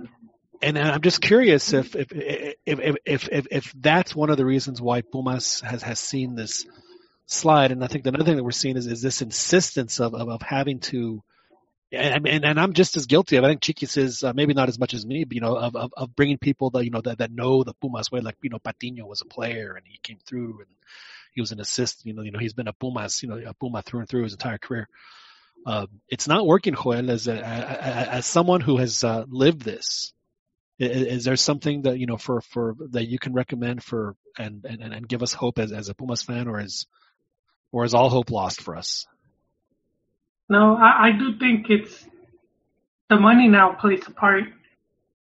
and, 0.61 0.77
I'm 0.77 1.01
just 1.01 1.21
curious 1.21 1.73
if 1.73 1.95
if, 1.95 2.11
if 2.11 2.55
if 2.65 2.95
if 3.05 3.29
if 3.31 3.47
if 3.51 3.73
that's 3.75 4.15
one 4.15 4.29
of 4.29 4.37
the 4.37 4.45
reasons 4.45 4.81
why 4.81 5.01
Pumas 5.01 5.61
has 5.61 5.81
has 5.83 5.99
seen 5.99 6.35
this 6.35 6.65
slide. 7.25 7.71
And 7.71 7.83
I 7.83 7.87
think 7.87 8.05
another 8.05 8.25
thing 8.25 8.35
that 8.35 8.43
we're 8.43 8.51
seeing 8.51 8.77
is 8.77 8.87
is 8.87 9.01
this 9.01 9.21
insistence 9.21 9.99
of 9.99 10.13
of, 10.13 10.29
of 10.29 10.41
having 10.41 10.79
to. 10.91 11.23
And, 11.91 12.27
and 12.27 12.45
and 12.45 12.59
I'm 12.59 12.73
just 12.73 12.97
as 12.97 13.07
guilty 13.07 13.37
of. 13.37 13.43
I 13.43 13.47
think 13.47 13.61
Chiquis 13.61 13.97
is 13.97 14.23
uh, 14.23 14.31
maybe 14.33 14.53
not 14.53 14.69
as 14.69 14.77
much 14.77 14.93
as 14.93 15.03
me, 15.03 15.23
but 15.23 15.33
you 15.33 15.41
know, 15.41 15.55
of, 15.55 15.75
of 15.75 15.91
of 15.97 16.15
bringing 16.15 16.37
people 16.37 16.69
that 16.71 16.85
you 16.85 16.91
know 16.91 17.01
that 17.01 17.17
that 17.17 17.31
know 17.31 17.63
the 17.63 17.73
Pumas 17.73 18.11
way. 18.11 18.19
Like 18.19 18.35
you 18.43 18.51
know, 18.51 18.59
Patiño 18.59 19.07
was 19.07 19.21
a 19.21 19.25
player 19.25 19.73
and 19.73 19.83
he 19.87 19.97
came 20.03 20.19
through 20.23 20.59
and 20.59 20.67
he 21.33 21.41
was 21.41 21.51
an 21.51 21.59
assist. 21.59 22.05
You 22.05 22.13
know, 22.13 22.21
you 22.21 22.29
know, 22.29 22.37
he's 22.37 22.53
been 22.53 22.67
a 22.67 22.73
Pumas, 22.73 23.23
you 23.23 23.29
know, 23.29 23.41
a 23.43 23.55
Puma 23.55 23.81
through 23.81 24.01
and 24.01 24.09
through 24.09 24.23
his 24.23 24.33
entire 24.33 24.59
career. 24.59 24.87
Uh, 25.65 25.87
it's 26.07 26.27
not 26.27 26.45
working, 26.45 26.73
Joel, 26.73 27.11
as 27.11 27.27
a, 27.27 27.45
as 27.45 28.25
someone 28.25 28.61
who 28.61 28.77
has 28.77 29.03
uh, 29.03 29.25
lived 29.27 29.61
this 29.61 30.13
Is, 30.79 31.25
there 31.25 31.35
something 31.35 31.81
that 31.83 31.99
you 31.99 32.05
know 32.05 32.15
for 32.15 32.39
for 32.39 32.75
that 32.91 33.07
you 33.09 33.19
can 33.19 33.33
recommend 33.33 33.83
for 33.83 34.15
and 34.37 34.63
and, 34.63 34.81
and 34.81 35.07
give 35.07 35.21
us 35.21 35.33
hope 35.33 35.59
as 35.59 35.73
as 35.73 35.89
a 35.89 35.93
Pumas 35.93 36.23
fan, 36.23 36.47
or 36.47 36.61
is 36.61 36.87
or 37.73 37.83
is 37.83 37.93
all 37.93 38.09
hope 38.09 38.31
lost 38.31 38.61
for 38.61 38.77
us? 38.77 39.05
No, 40.47 40.77
I, 40.77 41.07
I 41.07 41.11
do 41.11 41.37
think 41.37 41.69
it's 41.69 42.07
the 43.09 43.17
money 43.17 43.49
now 43.49 43.73
plays 43.73 44.07
a 44.07 44.11
part. 44.11 44.45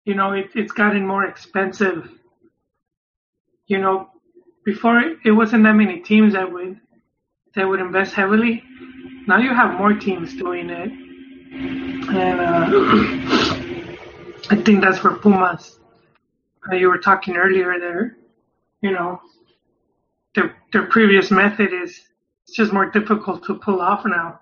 You 0.03 0.15
know, 0.15 0.33
it, 0.33 0.47
it's 0.55 0.71
gotten 0.71 1.05
more 1.05 1.23
expensive. 1.25 2.09
You 3.67 3.77
know, 3.77 4.09
before 4.65 4.99
it 5.23 5.31
wasn't 5.31 5.63
that 5.63 5.73
many 5.73 5.99
teams 5.99 6.33
that 6.33 6.51
would 6.51 6.79
that 7.53 7.67
would 7.67 7.79
invest 7.79 8.15
heavily. 8.15 8.63
Now 9.27 9.39
you 9.39 9.53
have 9.53 9.77
more 9.77 9.93
teams 9.93 10.35
doing 10.35 10.69
it, 10.69 10.91
and 12.09 12.39
uh, 12.39 12.65
I 14.49 14.55
think 14.63 14.81
that's 14.81 15.03
where 15.03 15.15
Pumas. 15.15 15.79
Uh, 16.71 16.75
you 16.75 16.89
were 16.89 16.97
talking 16.97 17.35
earlier 17.35 17.79
there. 17.79 18.17
You 18.81 18.91
know, 18.91 19.21
their 20.35 20.55
their 20.71 20.85
previous 20.87 21.31
method 21.31 21.73
is 21.73 21.99
it's 22.43 22.55
just 22.55 22.71
more 22.71 22.89
difficult 22.91 23.45
to 23.45 23.55
pull 23.55 23.81
off 23.81 24.05
now. 24.05 24.41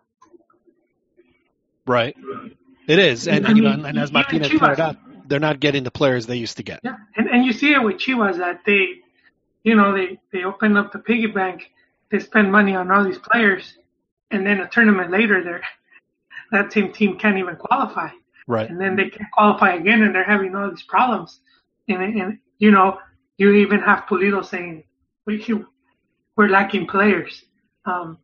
Right. 1.85 2.15
It 2.87 2.99
is, 2.99 3.27
and, 3.27 3.45
and 3.45 3.57
you 3.57 3.63
know, 3.63 3.71
and 3.71 3.97
as 3.97 4.11
Martinez 4.11 4.49
pointed 4.49 4.79
out, 4.79 4.97
they're 5.27 5.39
not 5.39 5.61
getting 5.61 5.83
the 5.83 5.91
players 5.91 6.25
they 6.25 6.35
used 6.35 6.57
to 6.57 6.63
get. 6.63 6.81
Yeah, 6.83 6.97
and 7.15 7.29
and 7.29 7.45
you 7.45 7.53
see 7.53 7.71
it 7.73 7.81
with 7.81 7.97
Chivas 7.97 8.37
that 8.37 8.61
they, 8.65 8.87
you 9.63 9.75
know, 9.75 9.95
they 9.95 10.19
they 10.33 10.43
open 10.43 10.75
up 10.75 10.91
the 10.91 10.99
piggy 10.99 11.27
bank, 11.27 11.71
they 12.11 12.19
spend 12.19 12.51
money 12.51 12.75
on 12.75 12.91
all 12.91 13.05
these 13.05 13.17
players, 13.17 13.77
and 14.33 14.45
then 14.45 14.59
a 14.59 14.67
tournament 14.67 15.11
later, 15.11 15.43
they're 15.43 15.63
that 16.51 16.71
same 16.73 16.91
team 16.91 17.17
can't 17.17 17.37
even 17.37 17.55
qualify. 17.55 18.09
Right. 18.47 18.69
And 18.69 18.79
then 18.79 18.95
they 18.95 19.09
can't 19.09 19.31
qualify 19.31 19.73
again, 19.73 20.03
and 20.03 20.13
they're 20.13 20.23
having 20.23 20.55
all 20.55 20.69
these 20.69 20.83
problems. 20.83 21.39
And 21.87 22.01
and 22.01 22.39
you 22.59 22.71
know, 22.71 22.99
you 23.37 23.53
even 23.53 23.79
have 23.79 24.05
Pulido 24.05 24.45
saying 24.45 24.83
we 25.25 25.43
we're 26.35 26.49
lacking 26.49 26.87
players. 26.87 27.43
Um, 27.85 28.17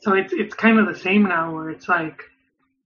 so 0.00 0.14
it's 0.14 0.32
it's 0.32 0.54
kind 0.54 0.78
of 0.78 0.86
the 0.86 0.98
same 0.98 1.24
now, 1.24 1.54
where 1.54 1.70
it's 1.70 1.88
like 1.88 2.22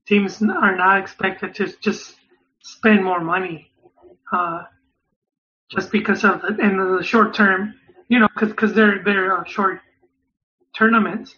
teams 0.06 0.42
are 0.42 0.76
not 0.76 1.00
expected 1.00 1.54
to 1.56 1.72
just 1.80 2.14
spend 2.60 3.04
more 3.04 3.20
money 3.20 3.70
uh, 4.32 4.62
just 5.70 5.90
because 5.92 6.24
of 6.24 6.42
the, 6.42 6.56
in 6.58 6.76
the 6.76 7.02
short 7.02 7.34
term, 7.34 7.74
you 8.08 8.18
know, 8.18 8.28
because 8.34 8.52
cause 8.54 8.72
they're 8.74 9.02
they're 9.04 9.38
uh, 9.38 9.44
short 9.44 9.80
tournaments. 10.76 11.34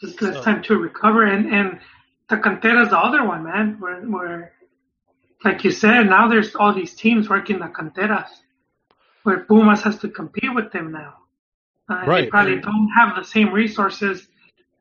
Just 0.00 0.18
so. 0.18 0.28
it's 0.28 0.44
time 0.44 0.62
to 0.64 0.76
recover, 0.76 1.24
and 1.24 1.46
and 1.46 1.80
the 2.28 2.36
Cantera's 2.36 2.90
the 2.90 2.98
other 2.98 3.24
one, 3.24 3.44
man. 3.44 3.76
Where 3.78 4.00
where 4.02 4.52
like 5.44 5.64
you 5.64 5.70
said, 5.70 6.04
now 6.04 6.28
there's 6.28 6.54
all 6.54 6.74
these 6.74 6.94
teams 6.94 7.28
working 7.28 7.58
the 7.58 7.66
Canteras, 7.66 8.28
where 9.22 9.40
Pumas 9.40 9.82
has 9.82 9.98
to 9.98 10.08
compete 10.08 10.54
with 10.54 10.72
them 10.72 10.92
now. 10.92 11.14
Uh, 11.88 12.04
right. 12.06 12.24
They 12.24 12.30
probably 12.30 12.60
don't 12.60 12.90
have 12.98 13.16
the 13.16 13.24
same 13.24 13.52
resources 13.52 14.26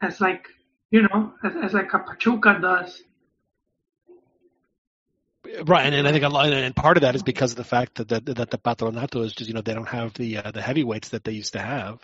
as 0.01 0.19
like 0.19 0.47
you 0.91 1.03
know, 1.03 1.33
as, 1.43 1.53
as 1.63 1.73
like 1.73 1.93
a 1.93 1.99
Pachuca 1.99 2.57
does. 2.61 3.01
Right, 5.65 5.85
and, 5.85 5.93
and 5.93 6.07
I 6.07 6.11
think 6.11 6.23
a 6.23 6.29
lot, 6.29 6.51
and 6.51 6.75
part 6.75 6.97
of 6.97 7.01
that 7.01 7.15
is 7.15 7.21
because 7.21 7.51
of 7.51 7.57
the 7.57 7.63
fact 7.63 7.95
that 7.95 8.07
the, 8.07 8.19
that 8.33 8.49
the 8.49 8.57
patronato 8.57 9.23
is 9.23 9.33
just 9.33 9.47
you 9.47 9.53
know 9.53 9.61
they 9.61 9.75
don't 9.75 9.87
have 9.87 10.13
the 10.15 10.37
uh, 10.37 10.51
the 10.51 10.61
heavyweights 10.61 11.09
that 11.09 11.23
they 11.23 11.33
used 11.33 11.53
to 11.53 11.59
have 11.59 11.99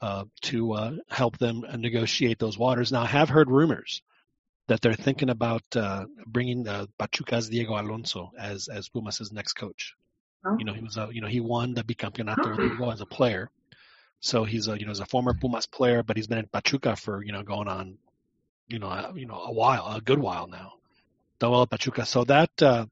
uh, 0.00 0.24
to 0.42 0.72
uh, 0.72 0.92
help 1.08 1.38
them 1.38 1.64
negotiate 1.76 2.38
those 2.38 2.58
waters. 2.58 2.92
Now 2.92 3.02
I 3.02 3.06
have 3.06 3.28
heard 3.28 3.50
rumors 3.50 4.02
that 4.68 4.80
they're 4.80 4.94
thinking 4.94 5.30
about 5.30 5.64
uh, 5.74 6.06
bringing 6.26 6.66
uh, 6.66 6.86
Pachuca's 6.98 7.48
Diego 7.48 7.72
Alonso 7.72 8.30
as 8.38 8.68
as 8.68 8.88
Pumas' 8.88 9.32
next 9.32 9.54
coach. 9.54 9.94
Oh. 10.44 10.56
You 10.58 10.64
know 10.64 10.72
he 10.72 10.82
was 10.82 10.96
a, 10.96 11.08
you 11.12 11.20
know 11.20 11.26
he 11.26 11.40
won 11.40 11.74
the 11.74 11.82
bicampeonato 11.82 12.92
as 12.92 13.00
a 13.00 13.06
player, 13.06 13.50
so 14.20 14.44
he's 14.44 14.68
a 14.68 14.78
you 14.78 14.86
know 14.86 14.90
he's 14.90 15.00
a 15.00 15.06
former 15.06 15.34
Pumas 15.34 15.66
player, 15.66 16.02
but 16.02 16.16
he's 16.16 16.28
been 16.28 16.38
in 16.38 16.46
Pachuca 16.46 16.96
for 16.96 17.22
you 17.22 17.32
know 17.32 17.42
going 17.42 17.68
on, 17.68 17.98
you 18.68 18.78
know 18.78 18.88
a, 18.88 19.12
you 19.14 19.26
know 19.26 19.40
a 19.40 19.52
while, 19.52 19.86
a 19.94 20.00
good 20.00 20.18
while 20.18 20.46
now. 20.46 20.74
Double 21.40 21.66
Pachuca. 21.66 22.06
So 22.06 22.24
that 22.24 22.62
uh, 22.62 22.86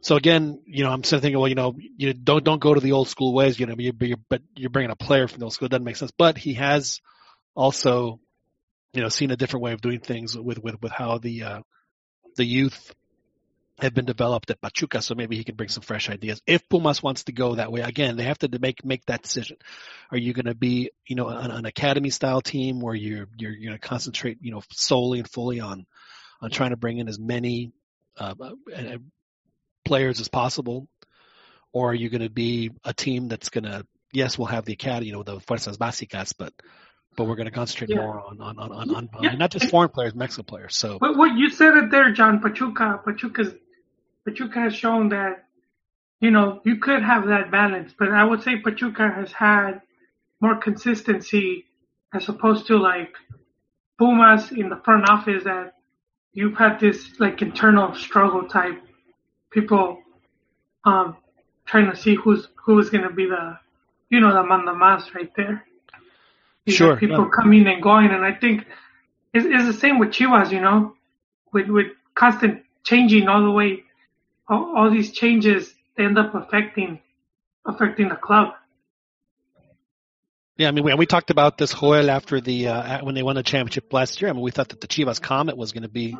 so 0.00 0.16
again, 0.16 0.60
you 0.66 0.84
know, 0.84 0.90
I'm 0.90 1.02
sort 1.02 1.18
of 1.18 1.22
thinking, 1.22 1.38
well, 1.38 1.48
you 1.48 1.54
know, 1.54 1.74
you 1.96 2.14
don't 2.14 2.44
don't 2.44 2.60
go 2.60 2.72
to 2.72 2.80
the 2.80 2.92
old 2.92 3.08
school 3.08 3.34
ways, 3.34 3.58
you 3.58 3.66
know, 3.66 3.74
you, 3.78 3.92
you're, 4.00 4.18
but 4.28 4.42
you're 4.54 4.70
bringing 4.70 4.90
a 4.90 4.96
player 4.96 5.26
from 5.26 5.40
the 5.40 5.46
old 5.46 5.52
school. 5.52 5.66
It 5.66 5.70
doesn't 5.70 5.84
make 5.84 5.96
sense. 5.96 6.12
But 6.16 6.38
he 6.38 6.54
has 6.54 7.00
also, 7.54 8.20
you 8.92 9.02
know, 9.02 9.08
seen 9.08 9.30
a 9.30 9.36
different 9.36 9.64
way 9.64 9.72
of 9.72 9.80
doing 9.80 10.00
things 10.00 10.36
with 10.36 10.58
with 10.58 10.80
with 10.80 10.92
how 10.92 11.18
the 11.18 11.42
uh, 11.42 11.60
the 12.36 12.44
youth 12.44 12.94
have 13.80 13.94
been 13.94 14.04
developed 14.04 14.50
at 14.50 14.60
Pachuca, 14.60 15.00
so 15.02 15.14
maybe 15.14 15.36
he 15.36 15.44
can 15.44 15.54
bring 15.54 15.68
some 15.68 15.82
fresh 15.82 16.10
ideas. 16.10 16.42
If 16.46 16.68
Pumas 16.68 17.00
wants 17.00 17.24
to 17.24 17.32
go 17.32 17.54
that 17.54 17.70
way, 17.70 17.80
again, 17.80 18.16
they 18.16 18.24
have 18.24 18.38
to 18.38 18.58
make 18.58 18.84
make 18.84 19.04
that 19.06 19.22
decision. 19.22 19.56
Are 20.10 20.18
you 20.18 20.32
going 20.32 20.46
to 20.46 20.54
be, 20.54 20.90
you 21.06 21.16
know, 21.16 21.28
an, 21.28 21.50
an 21.50 21.64
academy 21.64 22.10
style 22.10 22.40
team 22.40 22.80
where 22.80 22.94
you're 22.94 23.28
you're 23.36 23.54
going 23.54 23.72
to 23.72 23.78
concentrate, 23.78 24.38
you 24.40 24.52
know, 24.52 24.62
solely 24.70 25.18
and 25.18 25.28
fully 25.28 25.60
on 25.60 25.86
on 26.40 26.50
trying 26.50 26.70
to 26.70 26.76
bring 26.76 26.98
in 26.98 27.08
as 27.08 27.18
many 27.18 27.72
uh, 28.16 28.34
uh, 28.40 28.50
players 29.88 30.20
as 30.20 30.28
possible, 30.28 30.86
or 31.72 31.90
are 31.90 31.94
you 31.94 32.08
going 32.10 32.22
to 32.22 32.30
be 32.30 32.70
a 32.84 32.92
team 32.92 33.28
that's 33.28 33.48
going 33.48 33.64
to, 33.64 33.86
yes, 34.12 34.38
we'll 34.38 34.46
have 34.46 34.64
the 34.64 34.74
academy, 34.74 35.06
you 35.06 35.12
know, 35.12 35.22
the 35.22 35.40
fuerzas 35.40 35.78
básicas, 35.78 36.34
but 36.38 36.52
but 37.16 37.26
we're 37.26 37.34
going 37.34 37.52
to 37.52 37.58
concentrate 37.62 37.90
yeah. 37.90 37.96
more 37.96 38.20
on 38.20 38.40
on 38.40 38.58
on, 38.58 38.70
on, 38.72 39.08
on 39.12 39.22
yeah. 39.22 39.34
not 39.34 39.50
just 39.50 39.70
foreign 39.70 39.90
players, 39.90 40.14
Mexican 40.14 40.44
players. 40.44 40.76
So, 40.76 40.98
but 41.00 41.16
what 41.16 41.36
you 41.36 41.50
said 41.50 41.76
it 41.76 41.90
there, 41.90 42.12
John 42.12 42.40
Pachuca, 42.40 43.00
Pachuca's 43.04 43.52
Pachuca 44.24 44.60
has 44.60 44.74
shown 44.74 45.08
that, 45.08 45.44
you 46.20 46.30
know, 46.30 46.60
you 46.64 46.76
could 46.76 47.02
have 47.02 47.26
that 47.26 47.50
balance, 47.50 47.92
but 47.98 48.08
I 48.10 48.22
would 48.22 48.42
say 48.42 48.60
Pachuca 48.60 49.10
has 49.10 49.32
had 49.32 49.80
more 50.40 50.56
consistency 50.56 51.64
as 52.14 52.28
opposed 52.28 52.66
to 52.68 52.76
like 52.76 53.14
Pumas 53.98 54.52
in 54.52 54.68
the 54.68 54.80
front 54.84 55.08
office 55.08 55.44
that 55.44 55.74
you've 56.32 56.56
had 56.56 56.78
this 56.78 56.98
like 57.18 57.42
internal 57.42 57.94
struggle 57.94 58.44
type 58.46 58.80
people 59.50 60.02
um 60.84 61.16
trying 61.66 61.90
to 61.90 61.96
see 61.96 62.14
who's 62.14 62.48
who's 62.56 62.90
gonna 62.90 63.12
be 63.12 63.26
the 63.26 63.58
you 64.10 64.20
know 64.20 64.32
the 64.32 64.42
man 64.42 64.64
the 64.64 64.74
mas 64.74 65.14
right 65.14 65.30
there. 65.36 65.64
You 66.66 66.74
sure. 66.74 66.96
people 66.96 67.24
yeah. 67.24 67.30
coming 67.34 67.66
and 67.66 67.82
going 67.82 68.10
and 68.10 68.24
I 68.24 68.32
think 68.32 68.66
it's, 69.32 69.46
it's 69.46 69.66
the 69.66 69.80
same 69.80 69.98
with 69.98 70.10
Chivas, 70.10 70.50
you 70.50 70.60
know, 70.60 70.94
with 71.52 71.68
with 71.68 71.88
constant 72.14 72.62
changing 72.84 73.28
all 73.28 73.42
the 73.42 73.50
way 73.50 73.84
all, 74.48 74.76
all 74.76 74.90
these 74.90 75.12
changes 75.12 75.74
they 75.96 76.04
end 76.04 76.18
up 76.18 76.34
affecting 76.34 77.00
affecting 77.66 78.08
the 78.08 78.16
club. 78.16 78.54
Yeah, 80.56 80.66
I 80.66 80.70
mean, 80.72 80.84
we, 80.84 80.92
we 80.94 81.06
talked 81.06 81.30
about 81.30 81.56
this 81.56 81.72
Joel 81.72 82.10
after 82.10 82.40
the 82.40 82.68
uh, 82.68 83.04
when 83.04 83.14
they 83.14 83.22
won 83.22 83.36
the 83.36 83.44
championship 83.44 83.92
last 83.92 84.20
year. 84.20 84.28
I 84.28 84.32
mean, 84.32 84.42
we 84.42 84.50
thought 84.50 84.70
that 84.70 84.80
the 84.80 84.88
Chivas 84.88 85.22
Comet 85.22 85.56
was 85.56 85.72
going 85.72 85.84
to 85.84 85.88
be 85.88 86.16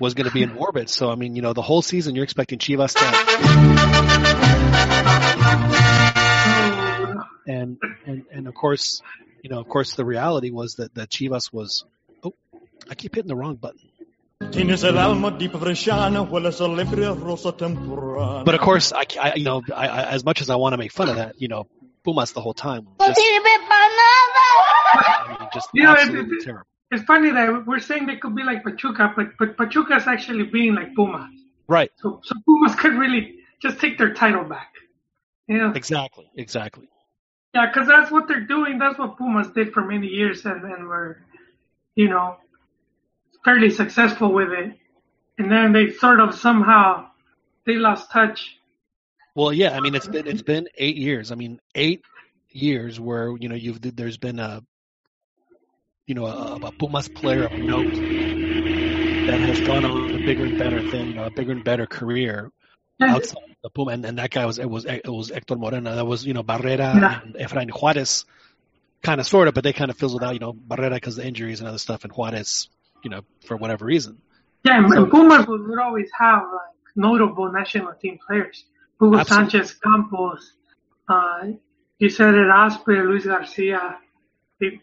was 0.00 0.14
going 0.14 0.26
to 0.28 0.32
be 0.32 0.42
in 0.42 0.52
orbit. 0.56 0.90
So, 0.90 1.10
I 1.10 1.14
mean, 1.14 1.36
you 1.36 1.42
know, 1.42 1.52
the 1.52 1.62
whole 1.62 1.82
season 1.82 2.14
you're 2.14 2.24
expecting 2.24 2.58
Chivas 2.58 2.94
to, 2.94 3.04
and 7.46 7.78
and 8.06 8.24
and 8.32 8.48
of 8.48 8.54
course, 8.54 9.02
you 9.42 9.50
know, 9.50 9.60
of 9.60 9.68
course, 9.68 9.94
the 9.94 10.04
reality 10.04 10.50
was 10.50 10.74
that 10.74 10.94
that 10.94 11.10
Chivas 11.10 11.52
was. 11.52 11.84
Oh, 12.24 12.34
I 12.88 12.94
keep 12.94 13.14
hitting 13.14 13.28
the 13.28 13.36
wrong 13.36 13.56
button. 13.56 13.88
But 18.44 18.54
of 18.54 18.60
course, 18.60 18.92
I, 18.92 19.04
I 19.18 19.34
you 19.34 19.44
know, 19.44 19.62
I, 19.74 19.88
I, 19.88 20.02
as 20.10 20.24
much 20.24 20.42
as 20.42 20.50
I 20.50 20.56
want 20.56 20.74
to 20.74 20.76
make 20.76 20.92
fun 20.92 21.08
of 21.08 21.16
that, 21.16 21.40
you 21.40 21.48
know, 21.48 21.66
Pumas 22.04 22.32
the 22.32 22.40
whole 22.42 22.54
time. 22.54 22.86
Just, 23.00 23.18
I 25.08 25.36
mean, 25.40 25.48
just 25.54 25.68
you 25.72 25.82
know, 25.82 25.92
absolutely 25.92 26.36
it's, 26.36 26.44
terrible. 26.44 26.66
It's 26.90 27.02
funny 27.04 27.30
that 27.32 27.66
we're 27.66 27.80
saying 27.80 28.06
they 28.06 28.16
could 28.16 28.34
be 28.34 28.44
like 28.44 28.62
Pachuca, 28.62 29.12
but 29.16 29.36
but 29.38 29.56
Pachuca's 29.56 30.06
actually 30.06 30.44
being 30.44 30.74
like 30.74 30.94
Pumas. 30.94 31.30
Right. 31.68 31.90
So 31.96 32.20
so 32.22 32.34
Pumas 32.44 32.74
could 32.76 32.94
really 32.94 33.36
just 33.60 33.80
take 33.80 33.98
their 33.98 34.14
title 34.14 34.44
back. 34.44 34.72
You 35.48 35.58
know? 35.58 35.72
Exactly. 35.72 36.30
Exactly. 36.36 36.88
Yeah, 37.54 37.66
because 37.66 37.88
that's 37.88 38.10
what 38.10 38.28
they're 38.28 38.46
doing. 38.46 38.78
That's 38.78 38.98
what 38.98 39.16
Pumas 39.16 39.48
did 39.48 39.72
for 39.72 39.82
many 39.82 40.08
years, 40.08 40.44
and 40.44 40.62
and 40.62 40.86
were, 40.86 41.18
you 41.94 42.08
know, 42.08 42.36
fairly 43.44 43.70
successful 43.70 44.32
with 44.32 44.50
it, 44.50 44.76
and 45.38 45.50
then 45.50 45.72
they 45.72 45.90
sort 45.90 46.20
of 46.20 46.34
somehow 46.34 47.08
they 47.64 47.76
lost 47.76 48.10
touch. 48.12 48.58
Well, 49.34 49.52
yeah, 49.52 49.76
I 49.76 49.80
mean 49.80 49.94
it's 49.94 50.06
been 50.06 50.26
it's 50.26 50.42
been 50.42 50.68
eight 50.76 50.96
years. 50.96 51.32
I 51.32 51.34
mean 51.34 51.60
eight 51.74 52.02
years 52.50 53.00
where 53.00 53.36
you 53.38 53.48
know 53.48 53.54
you've 53.54 53.80
there's 53.96 54.18
been 54.18 54.38
a 54.38 54.62
you 56.06 56.14
know 56.14 56.26
a, 56.26 56.56
a 56.56 56.72
Pumas 56.72 57.08
player 57.08 57.44
of 57.44 57.52
note 57.52 57.94
that 57.94 59.40
has 59.40 59.60
gone 59.60 59.84
on 59.84 60.10
a 60.10 60.18
bigger 60.18 60.44
and 60.44 60.58
better 60.58 60.88
thing, 60.90 61.08
you 61.08 61.14
know, 61.14 61.24
a 61.24 61.30
bigger 61.30 61.52
and 61.52 61.64
better 61.64 61.86
career 61.86 62.50
outside 63.00 63.42
the 63.62 63.70
Puma, 63.70 63.92
and, 63.92 64.04
and 64.04 64.18
that 64.18 64.30
guy 64.30 64.46
was 64.46 64.58
it 64.58 64.68
was 64.68 64.84
it 64.84 65.08
was 65.08 65.30
Hector 65.30 65.56
Moreno. 65.56 65.94
That 65.94 66.06
was 66.06 66.24
you 66.24 66.34
know 66.34 66.42
Barrera 66.42 66.94
yeah. 66.94 67.20
and 67.22 67.34
Efrain 67.34 67.70
Juarez, 67.70 68.24
kind 69.02 69.20
of 69.20 69.26
sort 69.26 69.48
of, 69.48 69.54
but 69.54 69.64
they 69.64 69.72
kind 69.72 69.90
of 69.90 69.96
fizzled 69.96 70.22
out. 70.22 70.34
You 70.34 70.40
know 70.40 70.52
Barrera 70.52 70.94
because 70.94 71.18
of 71.18 71.22
the 71.22 71.28
injuries 71.28 71.60
and 71.60 71.68
other 71.68 71.78
stuff, 71.78 72.04
and 72.04 72.12
Juarez 72.12 72.68
you 73.06 73.10
know, 73.10 73.22
for 73.46 73.56
whatever 73.56 73.84
reason. 73.84 74.18
Yeah, 74.64 74.78
and 74.78 74.92
so, 74.92 75.06
Pumas 75.06 75.46
would, 75.46 75.66
would 75.68 75.78
always 75.78 76.08
have 76.18 76.42
like 76.42 76.74
notable 76.96 77.52
national 77.52 77.92
team 77.94 78.18
players. 78.26 78.64
Hugo 79.00 79.18
Absolutely. 79.18 79.50
Sanchez 79.50 79.74
Campos, 79.74 80.52
uh, 81.08 81.46
you 82.00 82.10
said 82.10 82.34
it, 82.34 82.48
Aspe, 82.48 82.88
Luis 82.88 83.24
Garcia. 83.24 83.98
They, 84.60 84.80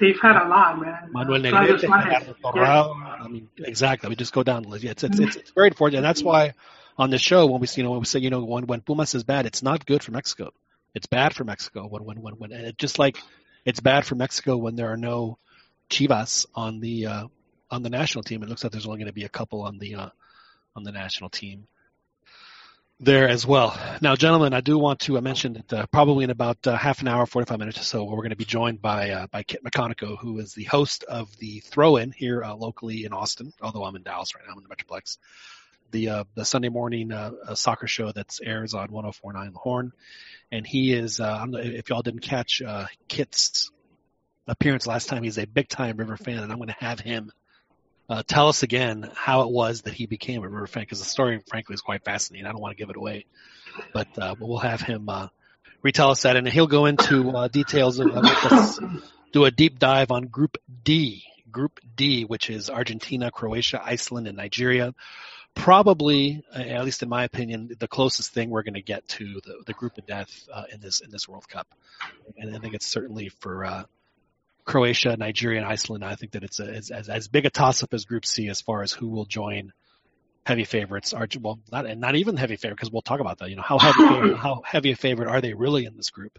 they've 0.00 0.18
had 0.20 0.36
a 0.36 0.48
lot, 0.48 0.80
man. 0.80 1.10
Manuel 1.12 1.40
Negrete. 1.40 1.80
Gerardo 1.80 2.34
Torrado. 2.42 2.94
I 2.94 3.28
mean, 3.28 3.48
exactly. 3.58 4.08
We 4.08 4.16
just 4.16 4.32
go 4.32 4.42
down 4.42 4.62
the 4.62 4.68
list. 4.68 4.84
Yeah, 4.84 4.92
it's, 4.92 5.04
it's, 5.04 5.18
it's, 5.18 5.36
it's 5.36 5.50
very 5.52 5.68
important, 5.68 5.98
And 5.98 6.04
that's 6.04 6.22
why 6.22 6.54
on 6.98 7.10
the 7.10 7.18
show, 7.18 7.46
when 7.46 7.60
we, 7.60 7.68
you 7.74 7.82
know, 7.82 7.90
when 7.90 8.00
we 8.00 8.06
say, 8.06 8.18
you 8.18 8.30
know, 8.30 8.44
when, 8.44 8.66
when 8.66 8.80
Pumas 8.80 9.14
is 9.14 9.24
bad, 9.24 9.46
it's 9.46 9.62
not 9.62 9.86
good 9.86 10.02
for 10.02 10.12
Mexico. 10.12 10.50
It's 10.94 11.06
bad 11.06 11.34
for 11.34 11.44
Mexico 11.44 11.86
when, 11.86 12.04
when, 12.04 12.20
when, 12.20 12.34
when, 12.34 12.52
and 12.52 12.66
it 12.66 12.78
just 12.78 12.98
like 12.98 13.18
it's 13.64 13.80
bad 13.80 14.04
for 14.04 14.16
Mexico 14.16 14.56
when 14.56 14.74
there 14.74 14.92
are 14.92 14.96
no 14.96 15.38
Chivas 15.88 16.46
on 16.54 16.80
the, 16.80 17.06
uh, 17.06 17.26
on 17.70 17.82
the 17.82 17.90
national 17.90 18.24
team. 18.24 18.42
It 18.42 18.48
looks 18.48 18.64
like 18.64 18.72
there's 18.72 18.86
only 18.86 18.98
going 18.98 19.06
to 19.06 19.12
be 19.12 19.24
a 19.24 19.28
couple 19.28 19.62
on 19.62 19.78
the, 19.78 19.94
uh, 19.94 20.08
on 20.74 20.82
the 20.82 20.92
national 20.92 21.30
team 21.30 21.66
there 23.00 23.28
as 23.28 23.46
well. 23.46 23.76
Now, 24.02 24.14
gentlemen, 24.14 24.52
I 24.52 24.60
do 24.60 24.78
want 24.78 25.00
to 25.00 25.16
uh, 25.16 25.22
mention 25.22 25.54
that 25.54 25.72
uh, 25.72 25.86
probably 25.86 26.24
in 26.24 26.30
about 26.30 26.66
uh, 26.66 26.76
half 26.76 27.00
an 27.00 27.08
hour, 27.08 27.24
45 27.24 27.58
minutes 27.58 27.80
or 27.80 27.82
so, 27.82 28.04
we're 28.04 28.16
going 28.16 28.30
to 28.30 28.36
be 28.36 28.44
joined 28.44 28.82
by 28.82 29.10
uh, 29.10 29.26
by 29.26 29.42
Kit 29.42 29.64
McConnico, 29.64 30.18
who 30.18 30.38
is 30.38 30.52
the 30.52 30.64
host 30.64 31.04
of 31.04 31.34
the 31.38 31.60
Throw-In 31.60 32.12
here 32.12 32.44
uh, 32.44 32.54
locally 32.54 33.06
in 33.06 33.12
Austin. 33.14 33.54
Although 33.62 33.84
I'm 33.84 33.96
in 33.96 34.02
Dallas 34.02 34.34
right 34.34 34.44
now, 34.46 34.52
I'm 34.52 34.58
in 34.58 34.64
the 34.64 34.74
Metroplex. 34.74 35.16
The 35.92 36.08
uh, 36.10 36.24
the 36.34 36.44
Sunday 36.44 36.68
morning 36.68 37.10
soccer 37.54 37.86
show 37.86 38.12
that 38.12 38.38
airs 38.44 38.74
on 38.74 38.90
104.9 38.90 39.52
The 39.52 39.58
Horn, 39.58 39.92
and 40.52 40.66
he 40.66 40.92
is. 40.92 41.20
If 41.22 41.88
y'all 41.88 42.02
didn't 42.02 42.20
catch 42.20 42.62
Kit's 43.08 43.72
appearance 44.46 44.86
last 44.86 45.08
time. 45.08 45.22
He's 45.22 45.38
a 45.38 45.46
big 45.46 45.68
time 45.68 45.96
River 45.96 46.16
fan, 46.16 46.38
and 46.38 46.52
I'm 46.52 46.58
going 46.58 46.68
to 46.68 46.76
have 46.78 47.00
him 47.00 47.32
uh, 48.10 48.24
tell 48.26 48.48
us 48.48 48.64
again 48.64 49.08
how 49.14 49.42
it 49.42 49.50
was 49.50 49.82
that 49.82 49.94
he 49.94 50.06
became 50.06 50.42
a 50.42 50.48
River 50.48 50.66
fan 50.66 50.82
because 50.82 50.98
the 50.98 51.04
story, 51.04 51.40
frankly, 51.48 51.74
is 51.74 51.80
quite 51.80 52.04
fascinating. 52.04 52.44
I 52.44 52.50
don't 52.50 52.60
want 52.60 52.76
to 52.76 52.82
give 52.82 52.90
it 52.90 52.96
away, 52.96 53.24
but 53.92 54.08
uh, 54.18 54.34
we'll 54.38 54.58
have 54.58 54.80
him 54.80 55.08
uh, 55.08 55.28
retell 55.80 56.10
us 56.10 56.22
that, 56.22 56.36
and 56.36 56.46
he'll 56.48 56.66
go 56.66 56.86
into 56.86 57.30
uh, 57.30 57.46
details 57.46 58.00
of, 58.00 58.10
us, 58.10 58.80
do 59.32 59.44
a 59.44 59.52
deep 59.52 59.78
dive 59.78 60.10
on 60.10 60.24
Group 60.24 60.58
D, 60.82 61.22
Group 61.52 61.78
D, 61.94 62.24
which 62.24 62.50
is 62.50 62.68
Argentina, 62.68 63.30
Croatia, 63.30 63.80
Iceland, 63.82 64.26
and 64.26 64.36
Nigeria. 64.36 64.92
Probably, 65.54 66.42
uh, 66.52 66.58
at 66.58 66.84
least 66.84 67.04
in 67.04 67.08
my 67.08 67.22
opinion, 67.22 67.76
the 67.78 67.88
closest 67.88 68.32
thing 68.32 68.50
we're 68.50 68.64
going 68.64 68.74
to 68.74 68.82
get 68.82 69.06
to 69.08 69.40
the, 69.44 69.62
the 69.66 69.72
group 69.72 69.98
of 69.98 70.06
death 70.06 70.48
uh, 70.52 70.64
in 70.72 70.80
this 70.80 71.00
in 71.00 71.10
this 71.12 71.28
World 71.28 71.48
Cup, 71.48 71.68
and 72.36 72.56
I 72.56 72.58
think 72.58 72.74
it's 72.74 72.86
certainly 72.86 73.28
for 73.28 73.86
Croatia, 74.70 75.16
Nigeria, 75.16 75.60
and 75.60 75.66
Iceland. 75.66 76.04
I 76.04 76.14
think 76.14 76.32
that 76.32 76.42
it's, 76.44 76.60
a, 76.60 76.64
it's 76.64 76.90
as, 76.90 77.08
as 77.08 77.28
big 77.28 77.44
a 77.46 77.50
toss 77.50 77.82
up 77.82 77.92
as 77.94 78.04
Group 78.04 78.24
C 78.24 78.48
as 78.48 78.60
far 78.60 78.82
as 78.82 78.92
who 78.92 79.08
will 79.08 79.24
join 79.26 79.72
heavy 80.46 80.64
favorites. 80.64 81.12
Arch- 81.12 81.36
well, 81.38 81.58
not 81.70 81.86
and 81.86 82.00
not 82.00 82.14
even 82.16 82.36
heavy 82.36 82.56
favorite 82.56 82.76
because 82.76 82.90
we'll 82.90 83.02
talk 83.02 83.20
about 83.20 83.38
that. 83.38 83.50
You 83.50 83.56
know 83.56 83.62
how 83.62 83.78
heavy 83.78 84.34
how 84.46 84.62
heavy 84.64 84.92
a 84.92 84.96
favorite 84.96 85.28
are 85.28 85.40
they 85.40 85.54
really 85.54 85.84
in 85.84 85.96
this 85.96 86.10
group? 86.10 86.38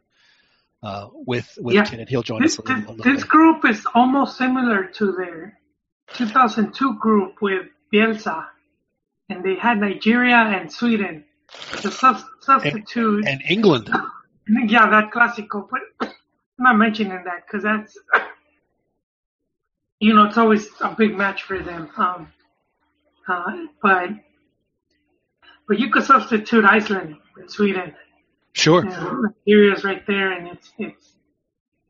Uh, 0.84 1.10
with 1.14 1.58
with 1.62 1.76
Yeah. 1.76 1.86
And 1.92 2.10
he'll 2.10 2.24
join 2.24 2.42
This, 2.42 2.58
us 2.58 2.66
a 2.66 2.68
little, 2.68 2.78
a 2.78 2.80
little 2.94 2.96
this 3.04 3.18
later. 3.22 3.28
group 3.28 3.66
is 3.66 3.86
almost 3.94 4.38
similar 4.38 4.86
to 4.96 5.12
their 5.12 5.60
2002 6.16 6.98
group 7.00 7.36
with 7.42 7.68
Bielsa, 7.94 8.48
and 9.30 9.44
they 9.44 9.56
had 9.56 9.80
Nigeria 9.80 10.36
and 10.38 10.72
Sweden. 10.72 11.26
The 11.84 11.92
sub- 11.92 12.24
substitute, 12.40 13.26
And 13.28 13.42
England, 13.48 13.90
yeah, 14.68 14.90
that 14.90 15.12
Classico, 15.14 15.68
but 15.70 16.14
I'm 16.60 16.64
not 16.64 16.78
mentioning 16.78 17.24
that 17.26 17.46
because 17.46 17.64
that's, 17.64 17.98
you 20.00 20.14
know, 20.14 20.26
it's 20.26 20.38
always 20.38 20.68
a 20.80 20.94
big 20.96 21.16
match 21.16 21.44
for 21.44 21.60
them. 21.60 21.90
Um, 21.98 22.32
uh, 23.28 23.52
but, 23.82 24.10
but 25.68 25.80
you 25.80 25.90
could 25.90 26.04
substitute 26.04 26.66
Iceland 26.66 27.18
with 27.36 27.50
Sweden. 27.50 27.94
sure. 28.54 28.84
You 28.84 28.90
know, 28.90 29.28
Nigeria's 29.46 29.84
right 29.84 30.06
there, 30.06 30.32
and 30.32 30.48
it's 30.50 30.72
it's 30.78 31.14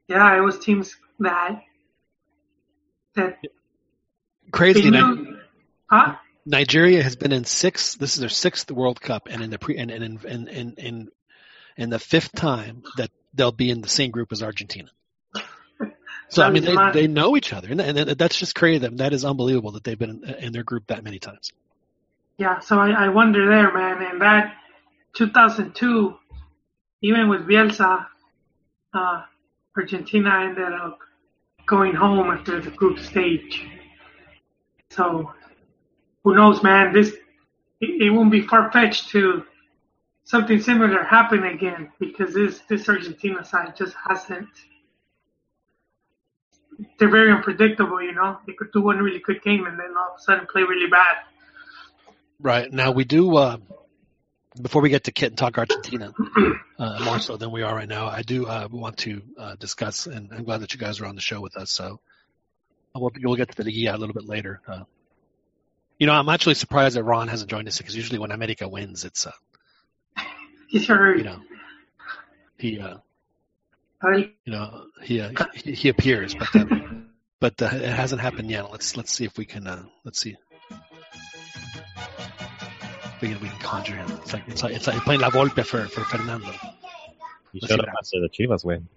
yeah, 0.07 0.37
it 0.37 0.41
was 0.41 0.59
teams 0.59 0.95
that 1.19 1.63
that 3.15 3.39
Crazy. 4.51 4.89
knew, 4.89 5.37
huh? 5.89 6.15
Nigeria 6.45 7.01
has 7.01 7.15
been 7.15 7.31
in 7.31 7.45
six. 7.45 7.95
This 7.95 8.15
is 8.15 8.19
their 8.19 8.29
sixth 8.29 8.69
World 8.71 8.99
Cup, 8.99 9.27
and 9.29 9.41
in 9.41 9.49
the 9.49 9.59
pre 9.59 9.77
and 9.77 9.91
and 9.91 10.03
in 10.03 10.19
in 10.25 10.47
in, 10.47 10.73
in, 10.77 11.09
in 11.77 11.89
the 11.89 11.99
fifth 11.99 12.33
time 12.33 12.83
that 12.97 13.11
they'll 13.33 13.51
be 13.51 13.69
in 13.69 13.81
the 13.81 13.89
same 13.89 14.11
group 14.11 14.31
as 14.31 14.43
Argentina. 14.43 14.89
So 16.29 16.43
I 16.43 16.49
mean, 16.49 16.63
they, 16.63 16.77
they 16.93 17.07
know 17.07 17.35
each 17.35 17.51
other, 17.51 17.67
and, 17.69 17.81
and 17.81 18.11
that's 18.11 18.39
just 18.39 18.55
crazy. 18.55 18.77
That 18.77 18.95
that 18.99 19.11
is 19.11 19.25
unbelievable 19.25 19.71
that 19.71 19.83
they've 19.83 19.99
been 19.99 20.23
in, 20.23 20.33
in 20.35 20.53
their 20.53 20.63
group 20.63 20.87
that 20.87 21.03
many 21.03 21.19
times. 21.19 21.51
Yeah, 22.37 22.59
so 22.59 22.79
I, 22.79 22.91
I 22.91 23.09
wonder 23.09 23.49
there, 23.49 23.73
man, 23.73 24.01
and 24.01 24.21
that 24.21 24.53
2002, 25.11 26.17
even 27.01 27.27
with 27.27 27.41
Bielsa, 27.41 28.05
uh, 28.93 29.23
Argentina 29.75 30.45
ended 30.45 30.71
up 30.71 30.99
going 31.65 31.93
home 31.93 32.29
after 32.29 32.61
the 32.61 32.71
group 32.71 32.99
stage. 32.99 33.67
So 34.89 35.33
who 36.23 36.35
knows, 36.35 36.63
man? 36.63 36.93
This 36.93 37.09
it, 37.79 38.03
it 38.03 38.09
won't 38.09 38.31
be 38.31 38.41
far 38.41 38.71
fetched 38.71 39.09
to 39.09 39.43
something 40.23 40.61
similar 40.61 41.03
happen 41.03 41.43
again 41.43 41.91
because 41.99 42.33
this 42.33 42.59
this 42.69 42.87
Argentina 42.87 43.43
side 43.43 43.75
just 43.75 43.95
hasn't. 44.07 44.49
They're 46.97 47.09
very 47.09 47.31
unpredictable, 47.31 48.01
you 48.01 48.13
know. 48.13 48.39
They 48.47 48.53
could 48.53 48.71
do 48.71 48.81
one 48.81 48.97
really 48.97 49.19
good 49.19 49.43
game 49.43 49.65
and 49.67 49.79
then 49.79 49.93
all 49.97 50.13
of 50.13 50.19
a 50.19 50.21
sudden 50.21 50.47
play 50.51 50.63
really 50.63 50.89
bad. 50.89 51.17
Right 52.39 52.71
now, 52.71 52.91
we 52.91 53.03
do. 53.03 53.35
Uh, 53.35 53.57
before 54.59 54.81
we 54.81 54.89
get 54.89 55.05
to 55.05 55.11
Kit 55.11 55.29
and 55.29 55.37
talk 55.37 55.57
Argentina, 55.57 56.13
uh, 56.79 57.01
more 57.05 57.19
so 57.19 57.37
than 57.37 57.51
we 57.51 57.61
are 57.61 57.73
right 57.73 57.87
now, 57.87 58.07
I 58.07 58.21
do 58.21 58.47
uh, 58.47 58.67
want 58.69 58.97
to 58.97 59.21
uh, 59.37 59.55
discuss, 59.55 60.07
and 60.07 60.29
I'm 60.33 60.43
glad 60.43 60.61
that 60.61 60.73
you 60.73 60.79
guys 60.79 60.99
are 60.99 61.05
on 61.05 61.15
the 61.15 61.21
show 61.21 61.39
with 61.39 61.55
us. 61.55 61.71
So 61.71 61.99
we'll, 62.95 63.11
we'll 63.21 63.35
get 63.35 63.49
to 63.49 63.63
the 63.63 63.63
Liga 63.63 63.95
a 63.95 63.97
little 63.97 64.13
bit 64.13 64.25
later. 64.25 64.59
Uh, 64.67 64.83
you 65.99 66.07
know, 66.07 66.13
I'm 66.13 66.29
actually 66.29 66.55
surprised 66.55 66.95
that 66.95 67.03
Ron 67.03 67.27
hasn't 67.27 67.49
joined 67.49 67.67
us 67.67 67.77
because 67.77 67.95
usually 67.95 68.19
when 68.19 68.31
America 68.31 68.67
wins, 68.67 69.05
it's 69.05 69.27
uh, 70.75 70.79
Sure. 70.79 71.17
you 71.17 71.23
know 71.23 71.39
he 72.57 72.79
uh, 72.79 72.97
you 74.13 74.31
know 74.47 74.85
he 75.03 75.21
uh, 75.21 75.31
he, 75.53 75.73
he 75.73 75.89
appears, 75.89 76.35
but 76.35 76.55
uh, 76.55 76.65
but 77.39 77.61
uh, 77.61 77.65
it 77.73 77.81
hasn't 77.93 78.21
happened 78.21 78.49
yet. 78.49 78.71
Let's 78.71 78.95
let's 78.97 79.11
see 79.11 79.25
if 79.25 79.37
we 79.37 79.45
can 79.45 79.67
uh, 79.67 79.83
let's 80.03 80.19
see. 80.19 80.35
We 83.21 83.27
can, 83.29 83.39
we 83.41 83.49
can 83.49 83.59
conjure 83.59 83.95
him. 83.95 84.11
It's 84.21 84.33
like 84.33 84.43
it's 84.47 84.63
like 84.63 84.73
it's 84.75 84.87
like 84.87 85.01
playing 85.03 85.21
La 85.21 85.29
Volpe 85.29 85.63
for, 85.65 85.85
for 85.87 86.01
Fernando. 86.01 86.51
He 87.53 87.59
Let's 87.61 87.67
showed 87.73 87.79
up 87.81 87.87
after 87.89 88.19
the 88.21 88.29
Chivas 88.29 88.63
win, 88.65 88.87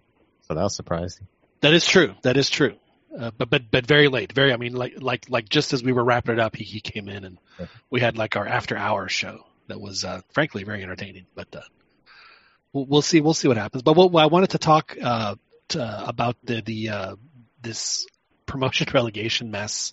so 0.42 0.54
that 0.54 0.62
was 0.62 0.74
surprising. 0.74 1.26
That 1.60 1.74
is 1.74 1.86
true. 1.86 2.14
That 2.22 2.36
is 2.36 2.48
true. 2.48 2.76
Uh, 3.18 3.30
but 3.36 3.50
but 3.50 3.70
but 3.70 3.86
very 3.86 4.08
late. 4.08 4.32
Very. 4.32 4.52
I 4.52 4.56
mean, 4.56 4.74
like 4.74 5.00
like 5.00 5.26
like 5.28 5.48
just 5.48 5.72
as 5.72 5.82
we 5.82 5.92
were 5.92 6.04
wrapping 6.04 6.34
it 6.34 6.40
up, 6.40 6.56
he 6.56 6.64
he 6.64 6.80
came 6.80 7.08
in 7.08 7.24
and 7.24 7.38
Yeah. 7.58 7.66
we 7.90 8.00
had 8.00 8.16
like 8.16 8.36
our 8.36 8.46
after 8.46 8.76
hours 8.76 9.12
show 9.12 9.44
that 9.68 9.80
was 9.80 10.04
uh, 10.04 10.20
frankly 10.32 10.64
very 10.64 10.82
entertaining. 10.82 11.26
But 11.34 11.54
uh, 11.54 11.60
we'll, 12.72 12.86
we'll 12.86 13.02
see 13.02 13.20
we'll 13.20 13.34
see 13.34 13.48
what 13.48 13.56
happens. 13.56 13.82
But 13.82 13.96
what, 13.96 14.14
I 14.22 14.26
wanted 14.26 14.50
to 14.50 14.58
talk 14.58 14.96
uh, 15.00 15.36
to, 15.68 16.08
about 16.08 16.36
the 16.44 16.62
the 16.62 16.88
uh, 16.90 17.16
this 17.60 18.06
promotion 18.46 18.88
relegation 18.94 19.50
mess 19.50 19.92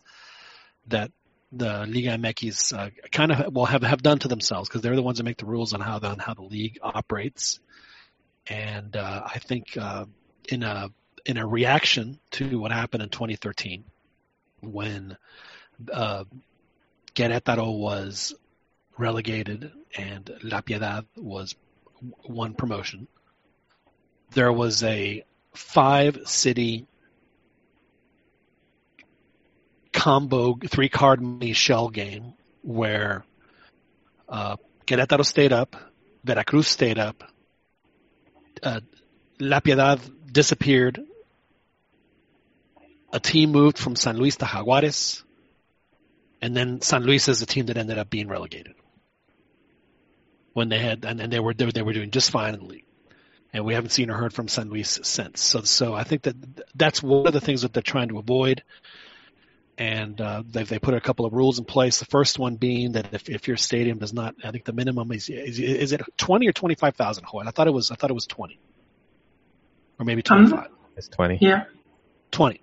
that 0.87 1.11
the 1.51 1.85
Liga 1.85 2.17
MX 2.17 2.77
uh, 2.77 2.89
kind 3.11 3.31
of 3.31 3.53
well 3.53 3.65
have 3.65 3.83
have 3.83 4.01
done 4.01 4.19
to 4.19 4.27
themselves 4.27 4.69
because 4.69 4.81
they're 4.81 4.95
the 4.95 5.03
ones 5.03 5.17
that 5.17 5.23
make 5.23 5.37
the 5.37 5.45
rules 5.45 5.73
on 5.73 5.81
how 5.81 5.99
the 5.99 6.07
on 6.07 6.19
how 6.19 6.33
the 6.33 6.43
league 6.43 6.79
operates. 6.81 7.59
And 8.47 8.95
uh, 8.95 9.23
I 9.25 9.39
think 9.39 9.77
in 10.49 10.63
a 10.63 10.89
in 11.25 11.37
a 11.37 11.45
reaction 11.45 12.19
to 12.31 12.59
what 12.59 12.71
happened 12.71 13.03
in 13.03 13.09
2013 13.09 13.83
when 14.61 15.17
uh, 15.91 16.23
was 17.17 18.33
relegated 18.97 19.71
and 19.97 20.29
La 20.43 20.61
Piedad 20.61 21.05
was 21.15 21.55
won 22.27 22.53
promotion. 22.53 23.07
There 24.33 24.51
was 24.51 24.83
a 24.83 25.23
five 25.53 26.19
city 26.25 26.87
combo 29.91 30.57
three 30.67 30.89
card 30.89 31.21
shell 31.53 31.89
game 31.89 32.33
where 32.63 33.23
uh, 34.29 34.55
Querétaro 34.87 35.25
stayed 35.25 35.51
up, 35.51 35.75
Veracruz 36.23 36.67
stayed 36.67 36.97
up, 36.97 37.23
uh, 38.63 38.79
La 39.39 39.59
Piedad 39.59 39.99
disappeared. 40.31 41.01
A 43.13 43.19
team 43.19 43.51
moved 43.51 43.77
from 43.77 43.97
San 43.97 44.17
Luis 44.17 44.37
to 44.37 44.45
Jaguares, 44.45 45.23
and 46.41 46.55
then 46.55 46.79
San 46.81 47.03
Luis 47.03 47.27
is 47.27 47.41
the 47.41 47.45
team 47.45 47.65
that 47.65 47.77
ended 47.77 47.97
up 47.97 48.09
being 48.09 48.29
relegated. 48.29 48.73
When 50.53 50.69
they 50.69 50.79
had, 50.79 51.05
and, 51.05 51.21
and 51.21 51.31
they 51.31 51.39
were 51.39 51.53
they 51.53 51.81
were- 51.81 51.93
doing 51.93 52.11
just 52.11 52.29
fine 52.31 52.53
in 52.53 52.59
the 52.59 52.65
league, 52.65 52.85
and 53.53 53.63
we 53.65 53.73
haven't 53.73 53.91
seen 53.91 54.09
or 54.09 54.15
heard 54.17 54.33
from 54.33 54.47
San 54.47 54.69
Luis 54.69 54.99
since. 55.03 55.41
So 55.41 55.61
so 55.61 55.93
I 55.93 56.03
think 56.03 56.23
that 56.23 56.35
that's 56.75 57.01
one 57.01 57.27
of 57.27 57.33
the 57.33 57.39
things 57.41 57.61
that 57.61 57.73
they're 57.73 57.81
trying 57.83 58.09
to 58.09 58.17
avoid. 58.19 58.63
and 59.77 60.19
uh, 60.19 60.43
they 60.45 60.63
they 60.63 60.77
put 60.79 60.93
a 60.93 60.99
couple 61.01 61.25
of 61.25 61.33
rules 61.33 61.57
in 61.57 61.65
place. 61.65 61.99
The 61.99 62.05
first 62.05 62.37
one 62.37 62.55
being 62.57 62.91
that 62.93 63.13
if, 63.13 63.29
if 63.29 63.47
your 63.47 63.57
stadium 63.57 63.97
does 63.97 64.13
not, 64.13 64.35
I 64.43 64.51
think 64.51 64.65
the 64.65 64.73
minimum 64.73 65.11
is 65.13 65.29
is, 65.29 65.57
is 65.59 65.91
it 65.93 66.01
twenty 66.17 66.47
or 66.47 66.51
twenty 66.53 66.75
five 66.75 66.95
thousand. 66.95 67.25
Joel, 67.31 67.47
I 67.47 67.51
thought 67.51 67.67
it 67.67 67.73
was 67.73 67.89
I 67.91 67.95
thought 67.95 68.09
it 68.11 68.13
was 68.13 68.27
twenty, 68.27 68.59
or 69.99 70.05
maybe 70.05 70.21
twenty 70.21 70.49
five. 70.49 70.67
It's 70.97 71.07
twenty. 71.07 71.37
Yeah. 71.41 71.63
Twenty. 72.31 72.61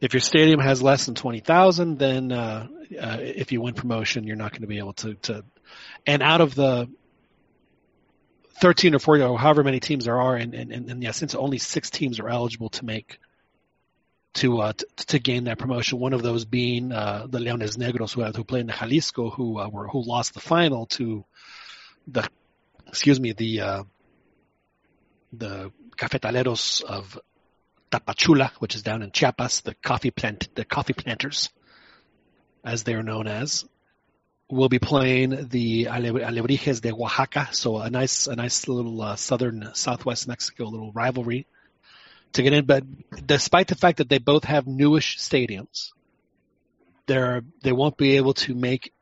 If 0.00 0.14
your 0.14 0.20
stadium 0.20 0.60
has 0.60 0.82
less 0.82 1.06
than 1.06 1.14
twenty 1.14 1.40
thousand, 1.40 1.98
then 1.98 2.32
uh, 2.32 2.66
uh, 3.00 3.18
if 3.20 3.52
you 3.52 3.60
win 3.60 3.74
promotion, 3.74 4.24
you're 4.24 4.36
not 4.36 4.52
going 4.52 4.62
to 4.62 4.66
be 4.68 4.78
able 4.78 4.94
to, 4.94 5.14
to. 5.14 5.44
And 6.06 6.22
out 6.22 6.40
of 6.40 6.54
the 6.54 6.88
thirteen 8.60 8.94
or 8.94 8.98
fourteen 8.98 9.26
or 9.26 9.38
however 9.38 9.64
many 9.64 9.80
teams 9.80 10.04
there 10.04 10.20
are, 10.20 10.36
and 10.36 10.54
and, 10.54 10.72
and 10.72 11.02
yeah, 11.02 11.12
since 11.12 11.34
only 11.34 11.58
six 11.58 11.90
teams 11.90 12.20
are 12.20 12.28
eligible 12.28 12.70
to 12.70 12.84
make 12.84 13.18
to 14.34 14.60
uh, 14.60 14.72
t- 14.72 14.84
to 15.06 15.18
gain 15.18 15.44
that 15.44 15.58
promotion. 15.58 15.98
One 15.98 16.12
of 16.12 16.22
those 16.22 16.44
being 16.44 16.92
uh, 16.92 17.26
the 17.28 17.38
Leones 17.38 17.76
Negros, 17.76 18.12
who, 18.12 18.24
who 18.24 18.44
played 18.44 18.62
in 18.62 18.68
Jalisco, 18.68 19.30
who 19.30 19.58
uh, 19.58 19.68
were 19.68 19.88
who 19.88 20.02
lost 20.04 20.34
the 20.34 20.40
final 20.40 20.86
to 20.86 21.24
the 22.08 22.28
excuse 22.86 23.18
me 23.18 23.32
the 23.32 23.60
uh, 23.60 23.84
the 25.32 25.72
Cafetaleros 25.96 26.82
of 26.82 27.18
Tapachula, 27.90 28.50
which 28.58 28.74
is 28.74 28.82
down 28.82 29.02
in 29.02 29.10
Chiapas, 29.10 29.60
the 29.62 29.74
coffee 29.74 30.10
plant 30.10 30.48
the 30.54 30.64
coffee 30.64 30.92
planters, 30.92 31.50
as 32.64 32.82
they 32.82 32.94
are 32.94 33.02
known 33.02 33.26
as. 33.26 33.64
Will 34.54 34.68
be 34.68 34.78
playing 34.78 35.48
the 35.48 35.86
Alebrijes 35.86 36.80
de 36.80 36.92
Oaxaca, 36.92 37.48
so 37.50 37.78
a 37.78 37.90
nice, 37.90 38.28
a 38.28 38.36
nice 38.36 38.68
little 38.68 39.02
uh, 39.02 39.16
southern, 39.16 39.70
southwest 39.74 40.28
Mexico 40.28 40.66
little 40.66 40.92
rivalry 40.92 41.46
to 42.34 42.42
get 42.42 42.52
in. 42.52 42.64
But 42.64 42.84
despite 43.26 43.66
the 43.66 43.74
fact 43.74 43.98
that 43.98 44.08
they 44.08 44.18
both 44.18 44.44
have 44.44 44.68
newish 44.68 45.18
stadiums, 45.18 45.90
they're 47.06 47.42
they 47.62 47.72
won't 47.72 47.96
be 47.96 48.16
able 48.16 48.34
to 48.34 48.54
make 48.54 48.92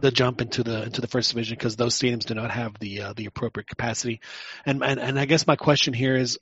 the 0.00 0.10
jump 0.10 0.40
into 0.40 0.64
the 0.64 0.82
into 0.82 1.00
the 1.00 1.06
first 1.06 1.30
division 1.30 1.56
because 1.56 1.76
those 1.76 1.96
stadiums 1.96 2.24
do 2.24 2.34
not 2.34 2.50
have 2.50 2.76
the 2.80 3.02
uh, 3.02 3.12
the 3.12 3.26
appropriate 3.26 3.68
capacity. 3.68 4.20
And, 4.66 4.82
and 4.82 4.98
and 4.98 5.20
I 5.20 5.24
guess 5.26 5.46
my 5.46 5.56
question 5.56 5.94
here 5.94 6.16
is, 6.16 6.40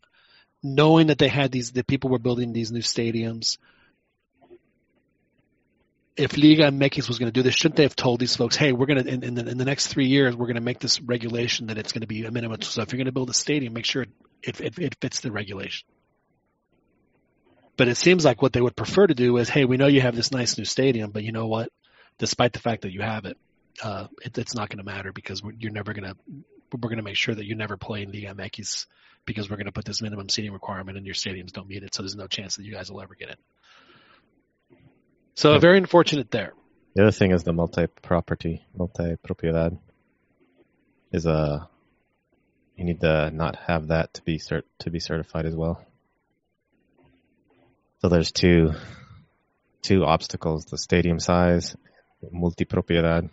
knowing 0.63 1.09
that 1.09 1.19
they 1.19 1.29
had 1.29 1.53
these, 1.53 1.73
the 1.73 1.85
people 1.85 2.09
were 2.09 2.19
building 2.19 2.55
these 2.55 2.73
new 2.73 2.81
stadiums. 2.83 3.59
If 6.17 6.37
Liga 6.37 6.65
MX 6.65 7.09
was 7.09 7.19
going 7.19 7.29
to 7.29 7.33
do 7.33 7.43
this, 7.43 7.55
shouldn't 7.55 7.77
they 7.77 7.85
have 7.85 7.97
told 7.97 8.21
these 8.21 8.37
folks, 8.37 8.57
"Hey, 8.57 8.73
we're 8.73 8.87
going 8.87 9.05
to 9.05 9.09
in, 9.09 9.23
in, 9.23 9.35
the, 9.35 9.49
in 9.49 9.59
the 9.59 9.65
next 9.65 9.87
three 9.87 10.07
years, 10.07 10.37
we're 10.37 10.47
going 10.47 10.57
to 10.57 10.61
make 10.61 10.81
this 10.81 11.01
regulation 11.01 11.69
that 11.69 11.79
it's 11.79 11.93
going 11.93 12.03
to 12.03 12.07
be 12.07 12.25
a 12.25 12.31
minimum. 12.31 12.61
So 12.63 12.83
if 12.83 12.93
you're 12.93 12.99
going 12.99 13.07
to 13.07 13.13
build 13.13 13.31
a 13.31 13.35
stadium, 13.35 13.73
make 13.73 13.85
sure 13.85 14.03
it, 14.43 14.61
it, 14.61 14.79
it 14.79 14.97
fits 15.01 15.21
the 15.21 15.31
regulation." 15.31 15.87
But 17.77 17.89
it 17.89 17.97
seems 17.97 18.25
like 18.25 18.43
what 18.43 18.53
they 18.53 18.61
would 18.61 18.77
prefer 18.77 19.07
to 19.07 19.15
do 19.15 19.37
is, 19.39 19.49
"Hey, 19.49 19.65
we 19.65 19.77
know 19.77 19.87
you 19.87 20.01
have 20.01 20.17
this 20.17 20.33
nice 20.33 20.59
new 20.59 20.65
stadium, 20.65 21.11
but 21.11 21.23
you 21.23 21.33
know 21.33 21.47
what? 21.47 21.71
Despite 22.19 22.53
the 22.53 22.59
fact 22.59 22.83
that 22.83 22.93
you 22.93 23.01
have 23.01 23.25
it, 23.25 23.39
uh, 23.83 24.09
it 24.23 24.37
it's 24.37 24.55
not 24.55 24.69
going 24.69 24.79
to 24.79 24.85
matter 24.85 25.13
because 25.13 25.43
you're 25.59 25.73
never 25.73 25.95
going 25.95 26.05
to 26.05 26.17
we're 26.73 26.89
going 26.89 26.99
to 26.99 27.03
make 27.03 27.17
sure 27.17 27.35
that 27.35 27.47
you 27.47 27.55
never 27.55 27.77
play 27.77 28.03
in 28.03 28.13
Liga 28.13 28.35
MX 28.35 28.87
because 29.25 29.51
we're 29.51 29.57
going 29.57 29.67
to 29.67 29.73
put 29.73 29.85
this 29.85 30.03
minimum 30.03 30.29
seating 30.29 30.53
requirement 30.53 30.97
and 30.97 31.07
your 31.07 31.15
stadiums 31.15 31.53
don't 31.53 31.69
meet 31.69 31.83
it. 31.83 31.95
So 31.95 32.03
there's 32.03 32.17
no 32.17 32.27
chance 32.27 32.57
that 32.57 32.65
you 32.65 32.73
guys 32.73 32.91
will 32.91 33.01
ever 33.01 33.15
get 33.15 33.31
it. 33.31 33.39
So 35.41 35.59
very 35.59 35.79
unfortunate 35.79 36.31
there. 36.31 36.53
The 36.95 37.05
other 37.05 37.13
thing 37.13 37.31
is 37.31 37.45
the 37.45 37.55
multi-property, 37.55 38.63
multi-propiedad 38.77 39.79
is 41.13 41.25
a, 41.25 41.67
you 42.77 42.85
need 42.85 43.01
to 43.01 43.31
not 43.31 43.57
have 43.57 43.89
that 43.89 44.13
to 44.15 44.23
be 44.23 44.39
cert, 44.39 44.65
to 44.81 44.91
be 44.91 45.01
certified 45.01 45.47
as 45.47 45.57
well. 45.57 45.83
So 48.03 48.11
there's 48.11 48.33
two, 48.33 48.73
two 49.81 50.05
obstacles, 50.05 50.67
the 50.67 50.77
stadium 50.77 51.19
size, 51.19 51.75
multi-propiedad, 52.31 53.31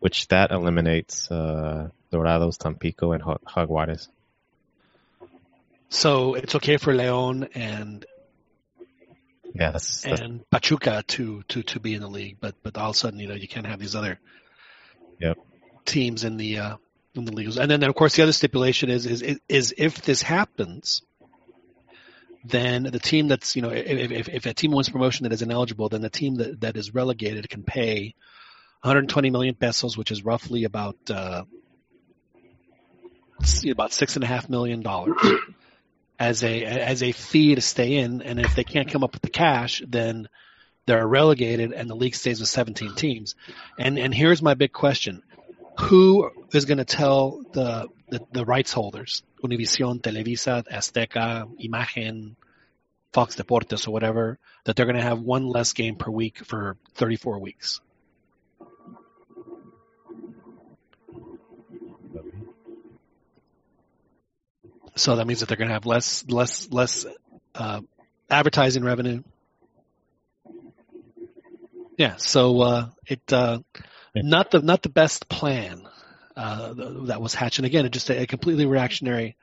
which 0.00 0.28
that 0.28 0.50
eliminates, 0.50 1.30
uh, 1.30 1.88
Dorados, 2.12 2.58
Tampico, 2.58 3.12
and 3.12 3.22
Jaguares. 3.22 4.08
So 5.88 6.34
it's 6.34 6.54
okay 6.56 6.76
for 6.76 6.92
Leon 6.92 7.48
and 7.54 8.04
yeah, 9.54 9.70
that's, 9.70 10.02
that's, 10.02 10.20
and 10.20 10.48
Pachuca 10.50 11.04
to, 11.06 11.42
to, 11.48 11.62
to 11.62 11.80
be 11.80 11.94
in 11.94 12.00
the 12.00 12.08
league, 12.08 12.38
but 12.40 12.56
but 12.62 12.76
all 12.76 12.90
of 12.90 12.96
a 12.96 12.98
sudden 12.98 13.20
you 13.20 13.28
know 13.28 13.34
you 13.34 13.46
can't 13.46 13.66
have 13.66 13.78
these 13.78 13.94
other 13.94 14.18
yep. 15.20 15.38
teams 15.84 16.24
in 16.24 16.36
the 16.36 16.58
uh, 16.58 16.76
in 17.14 17.24
the 17.24 17.32
leagues. 17.32 17.56
And 17.56 17.70
then, 17.70 17.80
then 17.80 17.88
of 17.88 17.94
course 17.94 18.16
the 18.16 18.22
other 18.22 18.32
stipulation 18.32 18.90
is 18.90 19.06
is 19.06 19.38
is 19.48 19.74
if 19.78 20.02
this 20.02 20.22
happens, 20.22 21.02
then 22.44 22.82
the 22.82 22.98
team 22.98 23.28
that's 23.28 23.54
you 23.54 23.62
know 23.62 23.70
if, 23.70 24.10
if, 24.10 24.28
if 24.28 24.46
a 24.46 24.54
team 24.54 24.72
wins 24.72 24.88
promotion 24.88 25.24
that 25.24 25.32
is 25.32 25.42
ineligible, 25.42 25.88
then 25.88 26.02
the 26.02 26.10
team 26.10 26.36
that, 26.36 26.60
that 26.62 26.76
is 26.76 26.92
relegated 26.92 27.48
can 27.48 27.62
pay 27.62 28.14
120 28.82 29.30
million 29.30 29.54
pesos, 29.54 29.96
which 29.96 30.10
is 30.10 30.24
roughly 30.24 30.64
about 30.64 30.96
uh, 31.10 31.44
about 33.70 33.92
six 33.92 34.16
and 34.16 34.24
a 34.24 34.26
half 34.26 34.48
million 34.48 34.82
dollars 34.82 35.16
as 36.24 36.42
a 36.42 36.64
as 36.64 37.02
a 37.02 37.12
fee 37.12 37.54
to 37.54 37.60
stay 37.60 37.96
in, 37.96 38.22
and 38.22 38.40
if 38.40 38.54
they 38.54 38.64
can't 38.64 38.90
come 38.90 39.04
up 39.04 39.12
with 39.12 39.22
the 39.22 39.30
cash, 39.30 39.82
then 39.86 40.28
they're 40.86 41.06
relegated, 41.06 41.72
and 41.72 41.88
the 41.88 41.94
league 41.94 42.14
stays 42.14 42.40
with 42.40 42.48
17 42.48 42.94
teams. 42.94 43.34
And 43.78 43.98
and 43.98 44.14
here's 44.14 44.42
my 44.42 44.54
big 44.54 44.72
question: 44.72 45.22
Who 45.80 46.30
is 46.52 46.64
going 46.64 46.78
to 46.78 46.84
tell 46.84 47.42
the, 47.52 47.88
the 48.08 48.20
the 48.32 48.44
rights 48.44 48.72
holders, 48.72 49.22
Univision, 49.42 50.00
Televisa, 50.00 50.64
Azteca, 50.66 51.46
Imagen, 51.62 52.36
Fox 53.12 53.36
Deportes, 53.36 53.86
or 53.86 53.90
whatever, 53.90 54.38
that 54.64 54.76
they're 54.76 54.86
going 54.86 54.96
to 54.96 55.10
have 55.10 55.20
one 55.20 55.46
less 55.46 55.74
game 55.74 55.96
per 55.96 56.10
week 56.10 56.38
for 56.38 56.78
34 56.94 57.38
weeks? 57.38 57.80
So 64.96 65.16
that 65.16 65.26
means 65.26 65.40
that 65.40 65.48
they're 65.48 65.56
going 65.56 65.68
to 65.68 65.74
have 65.74 65.86
less, 65.86 66.24
less, 66.28 66.70
less 66.70 67.06
uh, 67.54 67.80
advertising 68.30 68.84
revenue. 68.84 69.22
Yeah. 71.96 72.16
So 72.16 72.60
uh, 72.60 72.88
it 73.06 73.32
uh, 73.32 73.60
not 74.14 74.50
the 74.50 74.60
not 74.60 74.82
the 74.82 74.88
best 74.88 75.28
plan 75.28 75.86
uh, 76.36 76.74
that 77.06 77.20
was 77.20 77.34
hatched, 77.34 77.58
and 77.58 77.66
again, 77.66 77.86
it 77.86 77.90
just 77.90 78.10
a, 78.10 78.22
a, 78.22 78.26
completely 78.26 78.66
reactionary 78.66 79.36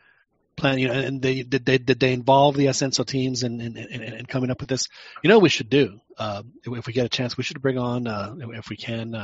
plan. 0.58 0.78
You 0.78 0.90
know, 0.90 0.94
and 0.94 1.22
they 1.22 1.44
did 1.44 1.66
they 1.66 1.78
did 1.78 2.00
they 2.00 2.12
involve 2.12 2.56
the 2.56 2.66
Ascenso 2.66 3.06
teams 3.06 3.44
in, 3.44 3.62
in, 3.62 3.78
in, 3.78 4.02
in 4.02 4.26
coming 4.26 4.52
up 4.52 4.60
with 4.60 4.70
this? 4.70 4.88
You 5.24 5.30
know, 5.30 5.38
what 5.38 5.44
we 5.44 5.50
should 5.50 5.70
do 5.70 6.02
uh, 6.18 6.44
if, 6.64 6.80
if, 6.80 6.88
we 6.88 6.94
get 6.94 7.06
a 7.06 7.10
chance, 7.10 7.38
we 7.38 7.44
should 7.44 7.62
bring 7.62 7.78
on 7.78 8.08
uh, 8.08 8.36
if 8.54 8.70
we 8.70 8.76
can 8.76 9.16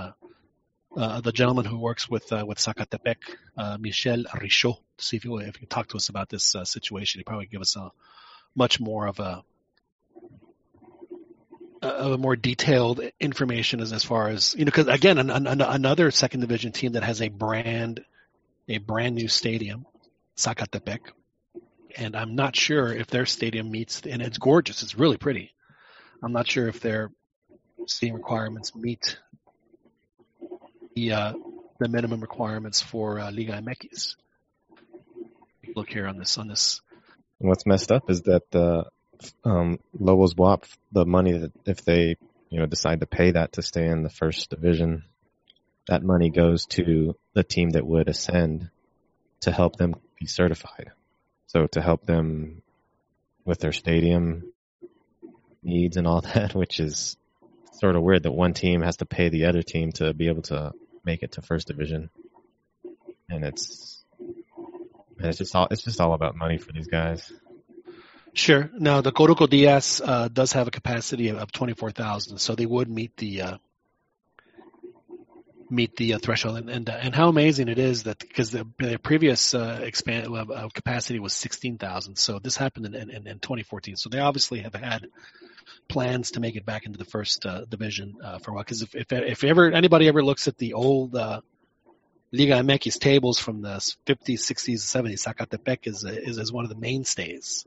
uh, 0.97 1.21
the 1.21 1.31
gentleman 1.31 1.63
who 1.63 1.77
works 1.77 2.09
with 2.09 2.31
uh, 2.33 2.43
with 2.45 2.57
Zacatepec, 2.57 3.17
uh, 3.55 3.77
Michel 3.79 4.23
Richaud, 4.33 4.77
to 4.97 5.05
see 5.05 5.15
if 5.17 5.25
you 5.25 5.37
if 5.37 5.61
you 5.61 5.67
talk 5.67 5.89
to 5.89 5.97
us 5.97 6.09
about 6.09 6.27
this 6.27 6.55
uh, 6.55 6.65
situation. 6.65 7.19
He 7.19 7.23
probably 7.23 7.45
give 7.45 7.61
us 7.61 7.75
a 7.75 7.91
much 8.55 8.79
more 8.79 9.05
of 9.05 9.19
a 9.19 9.43
of 11.83 12.11
a 12.13 12.17
more 12.17 12.35
detailed 12.35 13.01
information 13.19 13.79
as 13.79 13.93
as 13.93 14.03
far 14.03 14.29
as 14.29 14.55
you 14.57 14.65
know. 14.65 14.71
Because 14.71 14.87
again, 14.87 15.19
an, 15.19 15.29
an, 15.29 15.61
another 15.61 16.09
second 16.09 16.39
division 16.39 16.71
team 16.71 16.93
that 16.93 17.03
has 17.03 17.21
a 17.21 17.29
brand 17.29 18.03
a 18.67 18.79
brand 18.79 19.15
new 19.15 19.27
stadium, 19.27 19.85
Zacatepec, 20.35 20.99
and 21.95 22.15
I'm 22.15 22.35
not 22.35 22.55
sure 22.55 22.91
if 22.91 23.07
their 23.07 23.27
stadium 23.27 23.69
meets 23.69 24.01
and 24.01 24.21
it's 24.21 24.39
gorgeous. 24.39 24.81
It's 24.81 24.95
really 24.95 25.17
pretty. 25.17 25.53
I'm 26.23 26.33
not 26.33 26.47
sure 26.47 26.67
if 26.67 26.79
their 26.79 27.11
stadium 27.85 28.17
requirements 28.17 28.75
meet 28.75 29.19
the 30.97 31.11
uh, 31.11 31.33
the 31.79 31.87
minimum 31.87 32.21
requirements 32.21 32.81
for 32.81 33.19
uh, 33.19 33.31
Liga 33.31 33.53
MX. 33.53 34.15
Look 35.75 35.89
here 35.89 36.07
on 36.07 36.17
this 36.17 36.39
on 36.39 36.47
this. 36.47 36.81
What's 37.37 37.67
messed 37.67 37.91
up 37.91 38.09
is 38.09 38.23
that 38.23 38.49
the 38.49 38.85
um, 39.43 39.77
Lobos 39.93 40.33
BUAP 40.33 40.63
the 40.91 41.05
money 41.05 41.37
that 41.37 41.51
if 41.65 41.85
they 41.85 42.15
you 42.49 42.59
know 42.59 42.65
decide 42.65 43.01
to 43.01 43.05
pay 43.05 43.31
that 43.31 43.53
to 43.53 43.61
stay 43.61 43.85
in 43.85 44.01
the 44.01 44.09
first 44.09 44.49
division, 44.49 45.03
that 45.87 46.01
money 46.01 46.31
goes 46.31 46.65
to 46.77 47.15
the 47.33 47.43
team 47.43 47.71
that 47.71 47.85
would 47.85 48.09
ascend 48.09 48.71
to 49.41 49.51
help 49.51 49.75
them 49.75 49.95
be 50.19 50.25
certified. 50.25 50.91
So 51.45 51.67
to 51.73 51.81
help 51.81 52.07
them 52.07 52.63
with 53.45 53.59
their 53.59 53.71
stadium 53.71 54.51
needs 55.61 55.95
and 55.95 56.07
all 56.07 56.21
that, 56.33 56.55
which 56.55 56.79
is 56.79 57.17
sort 57.73 57.95
of 57.95 58.01
weird 58.01 58.23
that 58.23 58.31
one 58.31 58.53
team 58.53 58.81
has 58.81 58.97
to 58.97 59.05
pay 59.05 59.29
the 59.29 59.45
other 59.45 59.61
team 59.61 59.91
to 59.91 60.11
be 60.11 60.27
able 60.27 60.41
to 60.41 60.73
make 61.07 61.23
it 61.23 61.31
to 61.31 61.41
first 61.41 61.67
division. 61.67 62.09
And 63.29 63.43
it's 63.43 64.03
and 64.19 65.27
it's 65.27 65.39
just 65.39 65.55
all 65.55 65.67
it's 65.71 65.83
just 65.83 65.99
all 65.99 66.13
about 66.13 66.35
money 66.35 66.57
for 66.57 66.71
these 66.73 66.87
guys. 66.87 67.31
Sure. 68.33 68.69
Now 68.77 69.01
the 69.01 69.11
Coruco 69.11 69.49
Diaz 69.49 70.01
uh, 70.03 70.27
does 70.27 70.53
have 70.53 70.67
a 70.67 70.71
capacity 70.71 71.29
of, 71.29 71.51
twenty 71.51 71.73
four 71.73 71.91
thousand, 71.91 72.37
so 72.37 72.53
they 72.53 72.65
would 72.65 72.89
meet 72.89 73.15
the 73.17 73.41
uh, 73.41 73.57
meet 75.69 75.95
the 75.95 76.13
uh, 76.13 76.19
threshold. 76.19 76.57
And 76.57 76.69
and, 76.69 76.89
uh, 76.89 76.99
and, 77.01 77.15
how 77.15 77.29
amazing 77.29 77.67
it 77.67 77.79
is 77.79 78.03
that 78.03 78.19
because 78.19 78.51
the, 78.51 78.65
previous 79.01 79.55
uh, 79.55 79.79
expand 79.81 80.27
capacity 80.73 81.19
was 81.19 81.33
sixteen 81.33 81.77
thousand, 81.77 82.17
so 82.17 82.37
this 82.37 82.57
happened 82.57 82.85
in, 82.85 82.95
in, 82.95 83.27
in 83.27 83.39
2014. 83.39 83.95
So 83.95 84.09
they 84.09 84.19
obviously 84.19 84.59
have 84.59 84.75
had 84.75 85.07
plans 85.87 86.31
to 86.31 86.39
make 86.39 86.55
it 86.55 86.65
back 86.65 86.85
into 86.85 86.97
the 86.97 87.05
first 87.05 87.45
uh, 87.45 87.65
division 87.65 88.15
uh, 88.23 88.39
for 88.39 88.51
a 88.51 88.53
while. 88.55 88.63
Because 88.63 88.81
if, 88.81 88.95
if 88.95 89.11
if 89.11 89.43
ever 89.43 89.71
anybody 89.71 90.07
ever 90.07 90.23
looks 90.23 90.47
at 90.47 90.57
the 90.57 90.73
old 90.73 91.15
uh, 91.15 91.41
Liga 92.31 92.53
MX 92.53 92.99
tables 92.99 93.39
from 93.39 93.61
the 93.61 93.77
50s, 94.05 94.39
60s, 94.39 94.79
70s, 94.79 95.25
Zacatepec 95.25 95.87
is, 95.87 96.03
is 96.03 96.37
is 96.37 96.51
one 96.51 96.65
of 96.65 96.69
the 96.69 96.75
mainstays 96.75 97.65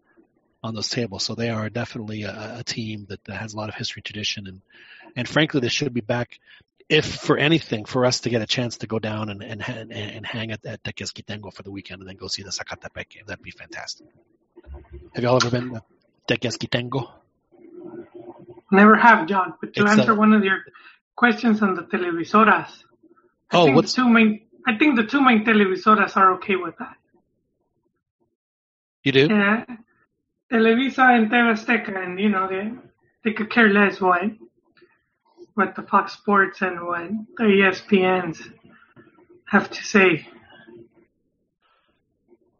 on 0.62 0.74
those 0.74 0.90
tables. 0.90 1.24
So 1.24 1.34
they 1.34 1.50
are 1.50 1.70
definitely 1.70 2.24
a, 2.24 2.58
a 2.58 2.64
team 2.64 3.06
that, 3.08 3.24
that 3.24 3.36
has 3.36 3.54
a 3.54 3.56
lot 3.56 3.68
of 3.68 3.74
history, 3.74 4.02
tradition, 4.02 4.46
and 4.46 4.60
and 5.16 5.28
frankly, 5.28 5.60
they 5.60 5.68
should 5.68 5.92
be 5.94 6.00
back. 6.00 6.38
If 6.88 7.06
for 7.06 7.38
anything, 7.38 7.84
for 7.84 8.04
us 8.04 8.20
to 8.20 8.30
get 8.30 8.42
a 8.42 8.46
chance 8.46 8.78
to 8.78 8.86
go 8.86 8.98
down 8.98 9.30
and 9.30 9.42
and, 9.42 9.62
and, 9.66 9.92
and 9.92 10.26
hang 10.26 10.50
at, 10.50 10.64
at 10.66 10.82
Tequesquitengo 10.82 11.52
for 11.52 11.62
the 11.62 11.70
weekend 11.70 12.00
and 12.00 12.08
then 12.08 12.16
go 12.16 12.26
see 12.26 12.42
the 12.42 12.50
Zacatepec 12.50 13.08
game, 13.08 13.22
that'd 13.26 13.42
be 13.42 13.52
fantastic. 13.52 14.08
Have 15.14 15.24
y'all 15.24 15.36
ever 15.36 15.50
been 15.50 15.74
to 15.74 15.82
Tequesquitengo? 16.28 17.10
Never 18.70 18.96
have, 18.96 19.26
John. 19.26 19.54
But 19.60 19.74
to 19.74 19.82
It's 19.82 19.90
answer 19.92 20.12
a- 20.12 20.14
one 20.14 20.32
of 20.32 20.44
your 20.44 20.58
questions 21.16 21.60
on 21.62 21.74
the 21.74 21.82
televisoras, 21.82 22.70
I 23.50 23.56
Oh, 23.58 23.64
think 23.64 23.76
what's 23.76 23.94
the 23.94 24.02
two 24.02 24.08
main. 24.08 24.46
I 24.66 24.76
think 24.78 24.96
the 24.96 25.04
two 25.06 25.20
main 25.22 25.44
televisoras 25.44 26.16
are 26.16 26.34
okay 26.34 26.56
with 26.56 26.76
that. 26.78 26.96
you 29.02 29.12
do? 29.12 29.26
Yeah, 29.30 29.64
Televisa 30.52 31.16
and 31.16 31.30
TV 31.30 31.52
Azteca, 31.54 31.96
and 32.04 32.20
you 32.20 32.28
know 32.28 32.46
they 32.48 32.70
they 33.24 33.32
could 33.32 33.50
care 33.50 33.68
less 33.68 34.00
what 34.00 34.22
what 35.54 35.74
the 35.74 35.82
Fox 35.82 36.12
Sports 36.12 36.60
and 36.62 36.80
what 36.86 37.10
the 37.36 37.44
ESPNs 37.44 38.38
have 39.46 39.70
to 39.70 39.82
say. 39.82 40.26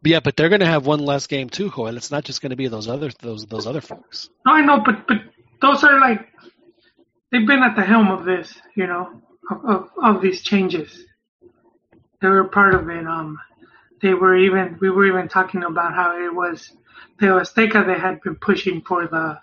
Yeah, 0.03 0.19
but 0.19 0.35
they're 0.35 0.49
going 0.49 0.61
to 0.61 0.65
have 0.65 0.85
one 0.87 0.99
less 0.99 1.27
game 1.27 1.49
too, 1.49 1.69
Joel. 1.69 1.95
It's 1.95 2.09
not 2.11 2.23
just 2.23 2.41
going 2.41 2.49
to 2.49 2.55
be 2.55 2.67
those 2.67 2.87
other 2.87 3.11
those 3.21 3.45
those 3.45 3.67
other 3.67 3.81
folks. 3.81 4.29
No, 4.45 4.53
I 4.53 4.61
know, 4.61 4.79
but 4.83 5.07
but 5.07 5.17
those 5.61 5.83
are 5.83 5.99
like 5.99 6.27
they've 7.31 7.47
been 7.47 7.63
at 7.63 7.75
the 7.75 7.83
helm 7.83 8.09
of 8.09 8.25
this, 8.25 8.53
you 8.75 8.87
know, 8.87 9.21
of 9.49 9.65
of, 9.65 9.89
of 10.01 10.21
these 10.21 10.41
changes. 10.41 11.05
They 12.21 12.27
were 12.27 12.45
part 12.45 12.75
of 12.75 12.89
it. 12.89 13.05
Um, 13.07 13.39
they 14.01 14.13
were 14.13 14.35
even 14.35 14.77
we 14.81 14.89
were 14.89 15.07
even 15.07 15.27
talking 15.27 15.63
about 15.63 15.93
how 15.93 16.23
it 16.23 16.33
was 16.33 16.71
the 17.19 17.27
Azteca 17.27 17.85
they 17.85 17.99
had 17.99 18.21
been 18.21 18.35
pushing 18.35 18.81
for 18.81 19.07
the 19.07 19.39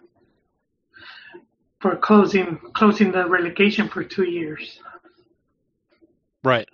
for 1.80 1.96
closing 1.96 2.58
closing 2.74 3.12
the 3.12 3.26
relegation 3.26 3.88
for 3.88 4.02
two 4.02 4.24
years. 4.24 4.80
Right. 6.44 6.68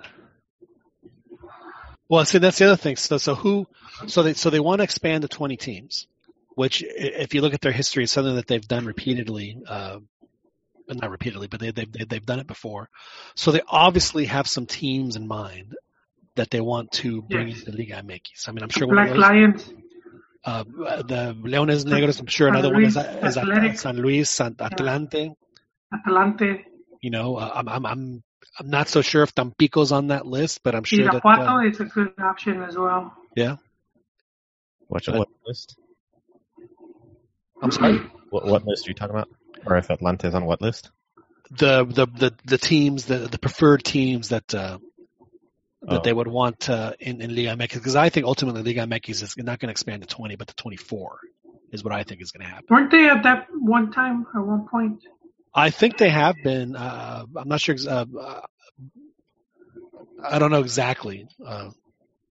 Well, 2.08 2.24
see, 2.24 2.38
that's 2.38 2.58
the 2.58 2.66
other 2.66 2.76
thing. 2.76 2.96
So, 2.96 3.18
so 3.18 3.34
who? 3.34 3.66
So 4.06 4.22
they 4.22 4.34
so 4.34 4.50
they 4.50 4.60
want 4.60 4.80
to 4.80 4.84
expand 4.84 5.22
to 5.22 5.28
twenty 5.28 5.56
teams, 5.56 6.06
which, 6.54 6.82
if 6.86 7.34
you 7.34 7.40
look 7.40 7.54
at 7.54 7.60
their 7.60 7.72
history, 7.72 8.04
is 8.04 8.10
something 8.12 8.36
that 8.36 8.46
they've 8.46 8.66
done 8.66 8.86
repeatedly. 8.86 9.58
Uh, 9.66 9.98
but 10.86 11.00
not 11.00 11.10
repeatedly, 11.10 11.46
but 11.46 11.60
they, 11.60 11.70
they've 11.70 11.90
they- 11.90 12.04
they've 12.04 12.26
done 12.26 12.40
it 12.40 12.46
before. 12.46 12.90
So 13.36 13.52
they 13.52 13.62
obviously 13.66 14.26
have 14.26 14.46
some 14.46 14.66
teams 14.66 15.16
in 15.16 15.26
mind 15.26 15.74
that 16.36 16.50
they 16.50 16.60
want 16.60 16.92
to 16.92 17.22
bring 17.22 17.48
Yes. 17.48 17.60
into 17.62 17.72
Liga 17.78 17.94
MX. 18.02 18.48
I 18.48 18.52
mean, 18.52 18.62
I'm 18.62 18.68
sure 18.68 18.86
Black 18.88 19.08
those, 19.08 19.18
Lions, 19.18 19.72
uh, 20.44 20.64
the 20.64 21.34
Leones 21.42 21.84
Negros. 21.86 22.20
I'm 22.20 22.26
sure 22.26 22.48
another 22.48 22.68
San 22.68 22.74
one 22.74 22.84
is, 22.84 22.96
is 22.96 23.36
At- 23.38 23.48
Athletic. 23.48 23.78
San 23.78 23.96
Luis, 23.96 24.28
San 24.28 24.54
Atlante. 24.56 25.34
Atlante, 25.94 26.64
You 27.00 27.10
know, 27.10 27.36
uh, 27.36 27.50
I'm 27.54 27.68
I'm 27.68 27.86
I'm 27.86 28.22
I'm 28.58 28.68
not 28.68 28.88
so 28.88 29.00
sure 29.00 29.22
if 29.22 29.34
Tampico's 29.34 29.90
on 29.90 30.08
that 30.08 30.26
list, 30.26 30.60
but 30.62 30.74
I'm 30.74 30.84
sure 30.84 31.04
that. 31.04 31.22
Irapuato 31.22 31.64
uh, 31.64 31.68
is 31.70 31.80
a 31.80 31.84
good 31.86 32.12
option 32.20 32.62
as 32.62 32.76
well. 32.76 33.14
yeah, 33.34 33.56
What, 34.88 35.04
But- 35.06 35.18
what 35.18 35.28
list? 35.46 35.76
I'm 37.64 37.70
sorry. 37.70 37.98
What, 38.30 38.46
what 38.46 38.66
list 38.66 38.86
are 38.86 38.90
you 38.90 38.94
talking 38.94 39.16
about? 39.16 39.28
Or 39.66 39.76
if 39.76 39.90
Atlanta 39.90 40.28
is 40.28 40.34
on 40.34 40.44
what 40.44 40.60
list? 40.60 40.90
the 41.50 41.84
the 41.84 42.06
the, 42.06 42.34
the 42.44 42.58
teams 42.58 43.04
the 43.04 43.18
the 43.18 43.38
preferred 43.38 43.84
teams 43.84 44.30
that 44.30 44.54
uh, 44.54 44.78
that 45.82 46.00
Oh. 46.00 46.02
they 46.02 46.12
would 46.12 46.26
want 46.26 46.68
uh, 46.70 46.92
in 46.98 47.20
in 47.20 47.34
Liga 47.34 47.50
MX 47.50 47.74
because 47.74 47.96
I 47.96 48.08
think 48.08 48.26
ultimately 48.26 48.62
Liga 48.62 48.80
MX 48.86 49.10
is 49.10 49.36
not 49.36 49.58
going 49.58 49.68
to 49.68 49.72
expand 49.72 50.02
to 50.02 50.08
20 50.08 50.36
but 50.36 50.48
to 50.48 50.54
24 50.56 51.18
is 51.72 51.84
what 51.84 51.92
I 51.92 52.02
think 52.02 52.22
is 52.22 52.32
going 52.32 52.46
to 52.46 52.50
happen. 52.50 52.66
Weren't 52.70 52.90
they 52.90 53.08
at 53.08 53.22
that 53.24 53.48
one 53.52 53.90
time 53.92 54.26
at 54.34 54.40
one 54.40 54.66
point? 54.68 55.02
I 55.54 55.70
think 55.70 55.98
they 55.98 56.08
have 56.08 56.36
been. 56.42 56.74
Uh, 56.76 57.24
I'm 57.36 57.48
not 57.48 57.60
sure. 57.60 57.76
Uh, 57.86 58.06
uh, 58.18 58.40
I 60.28 60.38
don't 60.38 60.50
know 60.50 60.60
exactly. 60.60 61.28
Uh, 61.44 61.70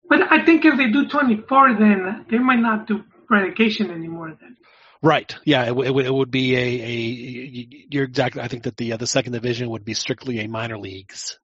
But 0.08 0.30
I 0.30 0.44
think 0.44 0.64
if 0.64 0.76
they 0.76 0.90
do 0.90 1.08
24, 1.08 1.74
then 1.74 2.26
they 2.30 2.38
might 2.38 2.60
not 2.60 2.86
do 2.86 3.04
relegation 3.30 3.90
anymore. 3.90 4.36
Then 4.40 4.56
right? 5.02 5.34
Yeah, 5.44 5.62
it, 5.64 5.68
w- 5.68 5.88
it, 5.88 5.94
would- 5.94 6.06
it 6.06 6.14
would 6.14 6.30
be 6.30 6.56
a, 6.56 6.60
a. 6.60 7.86
You're 7.90 8.04
exactly. 8.04 8.42
I 8.42 8.48
think 8.48 8.64
that 8.64 8.76
the 8.76 8.92
uh, 8.92 8.96
the 8.96 9.06
second 9.06 9.32
division 9.32 9.70
would 9.70 9.84
be 9.84 9.94
strictly 9.94 10.40
a 10.40 10.48
minor 10.48 10.78
leagues. 10.78 11.38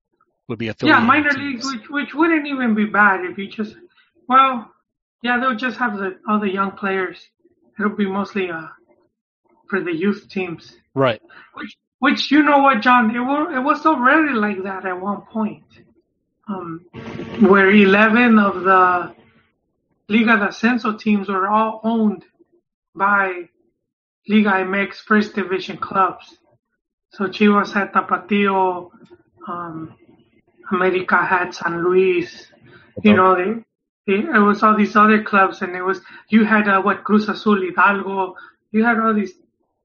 Would 0.49 0.59
be 0.59 0.69
a 0.69 0.75
yeah, 0.83 1.01
minor 1.01 1.31
teams. 1.31 1.65
leagues, 1.65 1.67
which 1.73 1.89
which 1.91 2.15
wouldn't 2.15 2.47
even 2.47 2.75
be 2.75 2.85
bad 2.85 3.25
if 3.25 3.39
you 3.39 3.49
just 3.49 3.75
well, 4.29 4.71
yeah, 5.23 5.39
they'll 5.41 5.57
just 5.57 5.79
have 5.79 5.97
the 5.97 6.19
all 6.29 6.39
the 6.41 6.51
young 6.51 6.73
players. 6.73 7.19
It'll 7.79 7.97
be 7.97 8.07
mostly 8.07 8.51
uh 8.51 8.69
for 9.69 9.81
the 9.83 9.93
youth 9.95 10.29
teams. 10.29 10.77
Right. 10.95 11.23
Which 11.55 11.77
which 11.99 12.31
you 12.31 12.43
know 12.43 12.59
what, 12.59 12.83
John? 12.83 13.15
It 13.17 13.21
was 13.21 13.55
it 13.57 13.61
was 13.61 13.87
already 13.87 14.35
like 14.35 14.63
that 14.65 14.85
at 14.85 15.01
one 15.01 15.23
point. 15.23 15.65
Um, 16.47 16.85
where 17.41 17.71
11 17.71 18.39
of 18.39 18.65
the 18.65 19.15
Liga 20.11 20.37
de 20.37 20.49
Ascenso 20.49 20.99
teams 20.99 21.27
were 21.31 21.49
all 21.49 21.81
owned 21.83 22.23
by 22.95 23.49
Liga 24.29 24.51
MX 24.51 24.95
first 24.97 25.35
division 25.35 25.77
clubs. 25.77 26.37
So 27.13 27.27
Chivas 27.27 27.73
had 27.73 27.93
Tapatio, 27.93 28.91
um, 29.47 29.95
America 30.71 31.17
had 31.17 31.55
San 31.55 31.85
Luis, 31.85 32.49
you 33.03 33.15
know, 33.15 33.37
they, 33.37 33.63
they, 34.07 34.21
it 34.21 34.39
was 34.39 34.63
all 34.63 34.77
these 34.77 34.97
other 34.97 35.23
clubs 35.23 35.63
and 35.63 35.77
it 35.77 35.83
was, 35.83 36.01
you 36.29 36.45
had 36.45 36.69
uh, 36.69 36.81
what, 36.83 37.05
Cruz 37.05 37.29
Azul, 37.29 37.61
Hidalgo, 37.61 38.35
you 38.73 38.85
had 38.85 38.99
all 38.99 39.15
these 39.15 39.33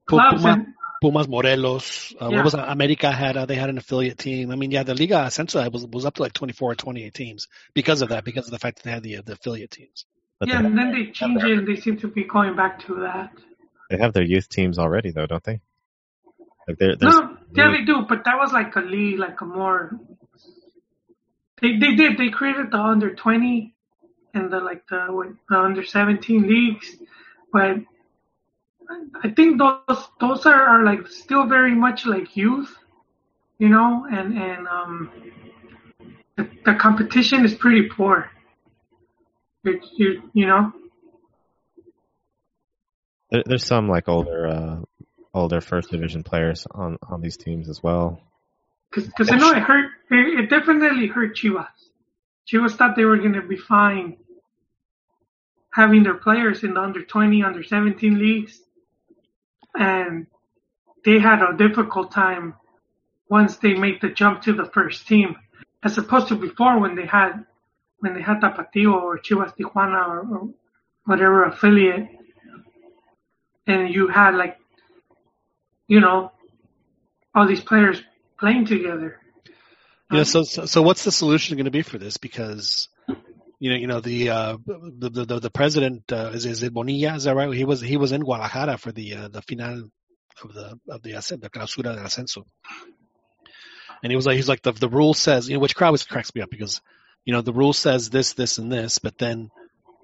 clubs 0.06 0.42
Puma- 0.42 0.52
and, 0.54 0.66
Pumas 1.00 1.28
Morelos. 1.28 2.14
Uh, 2.20 2.28
Yeah. 2.28 2.36
What 2.36 2.44
was? 2.44 2.54
America 2.54 3.10
had? 3.10 3.36
Uh, 3.36 3.46
they 3.46 3.54
had 3.54 3.70
an 3.70 3.78
affiliate 3.78 4.18
team. 4.18 4.50
I 4.50 4.56
mean, 4.56 4.70
yeah, 4.70 4.82
the 4.82 4.94
Liga 4.94 5.14
Ascenso 5.14 5.66
was 5.72 5.86
was 5.86 6.04
up 6.04 6.14
to 6.16 6.22
like 6.22 6.34
24 6.34 6.72
or 6.72 6.74
28 6.74 7.14
teams 7.14 7.48
because 7.72 8.02
of 8.02 8.10
that, 8.10 8.24
because 8.24 8.44
of 8.46 8.50
the 8.50 8.58
fact 8.58 8.76
that 8.76 8.84
they 8.84 8.90
had 8.90 9.02
the, 9.02 9.22
the 9.22 9.32
affiliate 9.32 9.70
teams. 9.70 10.04
But 10.40 10.48
yeah, 10.48 10.60
and 10.60 10.76
then 10.76 10.90
they 10.90 11.12
changed 11.12 11.44
it 11.44 11.58
and 11.58 11.68
they 11.68 11.76
seem 11.76 11.98
to 11.98 12.08
be 12.08 12.24
going 12.24 12.56
back 12.56 12.84
to 12.86 12.94
that. 13.00 13.30
they 13.90 13.98
have 13.98 14.14
their 14.14 14.24
youth 14.24 14.48
teams 14.48 14.78
already, 14.78 15.10
though, 15.10 15.26
don't 15.26 15.44
they? 15.44 15.60
Like 16.66 16.78
they're, 16.78 16.96
No, 17.00 17.36
yeah, 17.54 17.70
they 17.70 17.84
do, 17.84 18.06
but 18.08 18.24
that 18.24 18.38
was 18.38 18.50
like 18.52 18.74
a 18.74 18.80
league, 18.80 19.18
like 19.18 19.38
a 19.42 19.44
more. 19.44 19.98
They 21.60 21.76
they 21.76 21.94
did. 21.94 22.16
They 22.16 22.30
created 22.30 22.70
the 22.70 22.78
under 22.78 23.14
twenty, 23.14 23.74
and 24.32 24.50
the 24.50 24.60
like 24.60 24.86
the 24.88 25.36
the 25.50 25.58
under 25.58 25.84
seventeen 25.84 26.48
leagues, 26.48 26.96
but 27.52 27.76
I 29.22 29.30
think 29.30 29.58
those 29.58 30.08
those 30.20 30.46
are, 30.46 30.62
are 30.62 30.84
like 30.84 31.06
still 31.08 31.46
very 31.46 31.74
much 31.74 32.06
like 32.06 32.36
youth, 32.36 32.74
you 33.58 33.68
know, 33.68 34.06
and 34.10 34.38
and 34.38 34.66
um, 34.68 35.10
the, 36.36 36.48
the 36.64 36.74
competition 36.80 37.44
is 37.44 37.54
pretty 37.54 37.88
poor. 37.88 38.30
You 39.64 39.80
you 39.96 40.30
you 40.32 40.46
know. 40.46 40.72
there, 43.30 43.42
there's 43.46 43.64
some 43.64 43.88
like 43.88 44.08
older 44.08 44.46
uh, 44.46 44.80
older 45.34 45.60
first 45.60 45.90
division 45.90 46.22
players 46.22 46.66
on 46.70 46.98
on 47.02 47.20
these 47.20 47.36
teams 47.36 47.68
as 47.68 47.82
well. 47.82 48.20
Because 48.90 49.30
I 49.30 49.36
know 49.36 49.52
it 49.52 49.62
hurt. 49.62 49.90
It, 50.10 50.44
it 50.44 50.50
definitely 50.50 51.06
hurt 51.06 51.36
Chivas. 51.36 51.68
Chivas 52.50 52.72
thought 52.72 52.96
they 52.96 53.04
were 53.04 53.18
going 53.18 53.34
to 53.34 53.42
be 53.42 53.56
fine 53.56 54.16
having 55.72 56.02
their 56.02 56.14
players 56.14 56.64
in 56.64 56.74
the 56.74 56.80
under 56.80 57.04
20, 57.04 57.44
under 57.44 57.62
17 57.62 58.18
leagues, 58.18 58.60
and 59.74 60.26
they 61.04 61.20
had 61.20 61.42
a 61.42 61.56
difficult 61.56 62.10
time 62.10 62.54
once 63.28 63.56
they 63.58 63.74
made 63.74 64.00
the 64.00 64.08
jump 64.08 64.42
to 64.42 64.52
the 64.52 64.64
first 64.64 65.06
team, 65.06 65.36
as 65.84 65.96
opposed 65.96 66.26
to 66.28 66.34
before 66.34 66.80
when 66.80 66.96
they 66.96 67.06
had 67.06 67.46
when 68.00 68.14
they 68.14 68.22
had 68.22 68.40
Tapatio 68.40 68.92
or 68.92 69.18
Chivas 69.18 69.56
Tijuana 69.56 70.08
or, 70.08 70.20
or 70.20 70.48
whatever 71.04 71.44
affiliate, 71.44 72.08
and 73.66 73.94
you 73.94 74.08
had 74.08 74.34
like, 74.34 74.58
you 75.86 76.00
know, 76.00 76.32
all 77.34 77.46
these 77.46 77.60
players 77.60 78.02
playing 78.38 78.66
together. 78.66 79.18
Yeah. 80.10 80.24
So, 80.24 80.42
so, 80.42 80.66
so 80.66 80.82
what's 80.82 81.04
the 81.04 81.12
solution 81.12 81.56
going 81.56 81.66
to 81.66 81.70
be 81.70 81.82
for 81.82 81.98
this? 81.98 82.16
Because, 82.16 82.88
you 83.60 83.70
know, 83.70 83.76
you 83.76 83.86
know, 83.86 84.00
the, 84.00 84.30
uh, 84.30 84.56
the, 84.66 85.10
the, 85.10 85.40
the, 85.40 85.50
president, 85.50 86.10
uh, 86.12 86.30
is, 86.34 86.46
is 86.46 86.62
it 86.62 86.72
Bonilla? 86.72 87.14
Is 87.14 87.24
that 87.24 87.36
right? 87.36 87.52
He 87.52 87.64
was, 87.64 87.80
he 87.80 87.96
was 87.96 88.10
in 88.10 88.22
Guadalajara 88.22 88.78
for 88.78 88.90
the, 88.90 89.14
uh, 89.14 89.28
the 89.28 89.42
final 89.42 89.90
of 90.42 90.54
the, 90.54 90.78
of 90.88 91.02
the, 91.02 91.10
the 91.40 91.50
clausura 91.50 91.94
del 91.94 92.04
ascenso. 92.04 92.44
And 94.02 94.10
he 94.10 94.16
was 94.16 94.26
like, 94.26 94.36
he's 94.36 94.48
like, 94.48 94.62
the, 94.62 94.72
the 94.72 94.88
rule 94.88 95.14
says, 95.14 95.48
you 95.48 95.54
know, 95.54 95.60
which 95.60 95.76
crowd 95.76 95.88
always 95.88 96.04
cracks 96.04 96.34
me 96.34 96.40
up 96.40 96.50
because, 96.50 96.80
you 97.24 97.32
know, 97.32 97.42
the 97.42 97.52
rule 97.52 97.72
says 97.72 98.10
this, 98.10 98.32
this, 98.32 98.58
and 98.58 98.72
this, 98.72 98.98
but 98.98 99.18
then, 99.18 99.50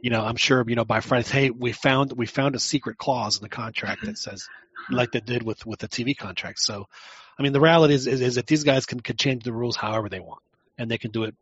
you 0.01 0.11
know, 0.11 0.23
I'm 0.23 0.37
sure, 0.37 0.65
you 0.69 0.77
know, 0.77 0.85
by 0.85 1.01
Friday, 1.01 1.29
hey, 1.29 1.51
we 1.51 1.73
found, 1.73 2.13
we 2.13 2.27
found 2.27 2.55
a 2.55 2.61
secret 2.61 2.99
clause 2.99 3.39
in 3.39 3.43
the 3.43 3.49
contract 3.49 4.05
that 4.05 4.19
says 4.19 4.49
like 4.91 5.13
they 5.13 5.21
did 5.21 5.43
with 5.43 5.65
with 5.67 5.81
the 5.81 5.89
TV 5.89 6.17
contract. 6.17 6.61
So, 6.61 6.87
I 7.39 7.43
mean, 7.43 7.53
the 7.53 7.61
reality 7.61 7.95
is 7.95 8.07
is, 8.07 8.21
is 8.21 8.35
that 8.37 8.47
these 8.47 8.65
guys 8.65 8.87
can, 8.87 9.01
can 9.01 9.17
change 9.17 9.45
the 9.45 9.53
rules 9.53 9.77
however 9.77 10.09
they 10.09 10.21
want, 10.21 10.43
and 10.79 10.91
they 10.91 10.99
can 10.99 11.11
do 11.11 11.25
it 11.25 11.35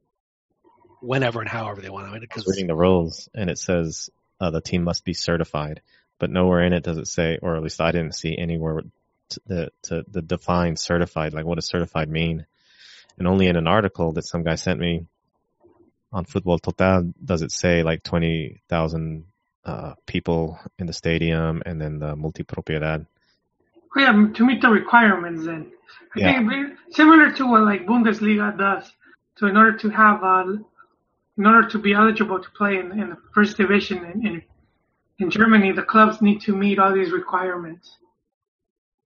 whenever 1.01 1.41
and 1.41 1.49
however 1.49 1.81
they 1.81 1.91
want. 1.91 2.09
I 2.09 2.13
mean, 2.13 2.21
because 2.21 2.47
reading 2.47 2.67
the 2.67 2.75
rules, 2.75 3.29
and 3.35 3.51
it 3.51 3.59
says 3.59 4.11
uh, 4.41 4.51
the 4.51 4.61
team 4.61 4.85
must 4.85 5.05
be 5.05 5.15
certified, 5.15 5.83
but 6.19 6.31
nowhere 6.31 6.63
in 6.63 6.73
it 6.73 6.85
does 6.85 6.99
it 6.99 7.09
say, 7.09 7.39
or 7.41 7.57
at 7.57 7.63
least 7.63 7.81
I 7.81 7.93
didn't 7.93 8.15
see 8.15 8.37
anywhere 8.37 8.83
to, 9.31 9.41
the 9.47 9.71
to 9.83 10.05
the 10.09 10.23
define 10.23 10.77
certified. 10.77 11.35
Like, 11.35 11.45
what 11.45 11.57
does 11.57 11.67
certified 11.67 12.09
mean? 12.09 12.47
And 13.19 13.29
only 13.29 13.47
in 13.47 13.57
an 13.57 13.69
article 13.69 14.13
that 14.13 14.27
some 14.27 14.43
guy 14.43 14.57
sent 14.57 14.81
me 14.81 15.07
on 16.15 16.25
Football 16.25 16.59
Total 16.59 17.13
does 17.25 17.43
it 17.43 17.53
say 17.53 17.83
like 17.83 18.03
twenty 18.03 18.63
thousand 18.69 19.27
uh, 19.65 19.95
people 20.07 20.59
in 20.79 20.87
the 20.87 20.93
stadium, 20.93 21.63
and 21.67 21.81
then 21.81 21.99
the 21.99 22.15
multipropiedad. 22.15 23.07
Yeah, 23.97 24.29
to 24.35 24.47
meet 24.47 24.61
the 24.63 24.71
requirements 24.71 25.45
then. 25.45 25.73
I 26.17 26.21
Yeah. 26.21 26.33
think 26.33 26.79
similar 26.91 27.33
to 27.33 27.47
what 27.51 27.63
like 27.63 27.87
Bundesliga 27.87 28.57
does. 28.57 28.93
So 29.37 29.47
in 29.47 29.57
order 29.57 29.77
to 29.79 29.89
have, 29.91 30.23
uh, 30.23 30.45
in 31.39 31.47
order 31.47 31.69
to 31.69 31.79
be 31.79 31.93
eligible 31.93 32.41
to 32.41 32.51
play 32.51 32.79
in, 32.79 32.93
in 32.93 33.11
the 33.11 33.19
first 33.35 33.57
division 33.57 33.99
in, 34.05 34.27
in 34.27 34.43
in 35.21 35.31
Germany, 35.31 35.73
the 35.73 35.83
clubs 35.83 36.21
need 36.21 36.41
to 36.43 36.53
meet 36.57 36.79
all 36.79 36.93
these 36.93 37.13
requirements. 37.13 37.99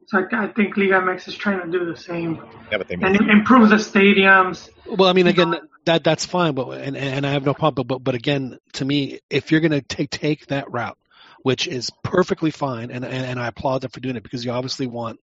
So 0.08 0.18
I, 0.18 0.44
I 0.44 0.48
think 0.48 0.76
Liga 0.78 0.94
MX 0.94 1.28
is 1.28 1.34
trying 1.34 1.60
to 1.60 1.70
do 1.70 1.84
the 1.84 1.96
same 1.96 2.42
Yeah, 2.72 2.78
but 2.78 2.88
they 2.88 2.94
and 2.94 3.14
improve 3.30 3.68
the 3.68 3.76
stadiums. 3.76 4.70
Well, 4.86 5.08
I 5.08 5.12
mean, 5.12 5.26
again, 5.26 5.54
that 5.84 6.02
that's 6.02 6.24
fine, 6.24 6.54
but 6.54 6.70
and 6.70 6.96
and 6.96 7.26
I 7.26 7.32
have 7.32 7.44
no 7.44 7.52
problem. 7.52 7.86
But 7.86 7.98
but 7.98 8.14
again, 8.14 8.58
to 8.74 8.84
me, 8.86 9.20
if 9.28 9.52
you're 9.52 9.60
going 9.60 9.72
to 9.72 9.82
take 9.82 10.08
take 10.08 10.46
that 10.46 10.72
route, 10.72 10.96
which 11.42 11.68
is 11.68 11.90
perfectly 12.02 12.50
fine, 12.50 12.90
and, 12.90 13.04
and 13.04 13.26
and 13.26 13.38
I 13.38 13.48
applaud 13.48 13.82
them 13.82 13.90
for 13.90 14.00
doing 14.00 14.16
it 14.16 14.22
because 14.22 14.44
you 14.44 14.50
obviously 14.50 14.86
want. 14.86 15.20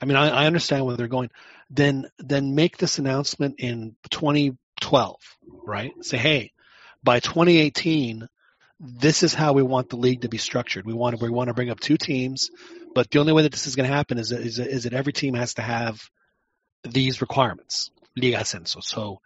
I 0.00 0.06
mean, 0.06 0.16
I, 0.16 0.30
I 0.30 0.46
understand 0.46 0.86
where 0.86 0.96
they're 0.96 1.06
going. 1.06 1.30
Then 1.68 2.08
then 2.18 2.54
make 2.54 2.78
this 2.78 2.98
announcement 2.98 3.56
in 3.58 3.94
2012, 4.10 5.16
right? 5.66 5.92
Say, 6.00 6.16
hey, 6.16 6.52
by 7.04 7.20
2018, 7.20 8.26
this 8.80 9.22
is 9.22 9.34
how 9.34 9.52
we 9.52 9.62
want 9.62 9.90
the 9.90 9.96
league 9.96 10.22
to 10.22 10.28
be 10.28 10.38
structured. 10.38 10.86
We 10.86 10.94
want 10.94 11.18
to 11.18 11.22
we 11.22 11.30
want 11.30 11.48
to 11.48 11.54
bring 11.54 11.70
up 11.70 11.78
two 11.78 11.98
teams, 11.98 12.50
but 12.94 13.10
the 13.10 13.18
only 13.18 13.32
way 13.32 13.42
that 13.42 13.52
this 13.52 13.66
is 13.66 13.76
going 13.76 13.88
to 13.88 13.94
happen 13.94 14.18
is 14.18 14.30
that, 14.30 14.40
is 14.40 14.58
is 14.58 14.84
that 14.84 14.92
every 14.92 15.12
team 15.12 15.34
has 15.34 15.54
to 15.54 15.62
have 15.62 16.00
these 16.84 17.20
requirements. 17.20 17.90
Liga 18.16 18.38
Ascenso. 18.38 18.82
So 18.82 19.20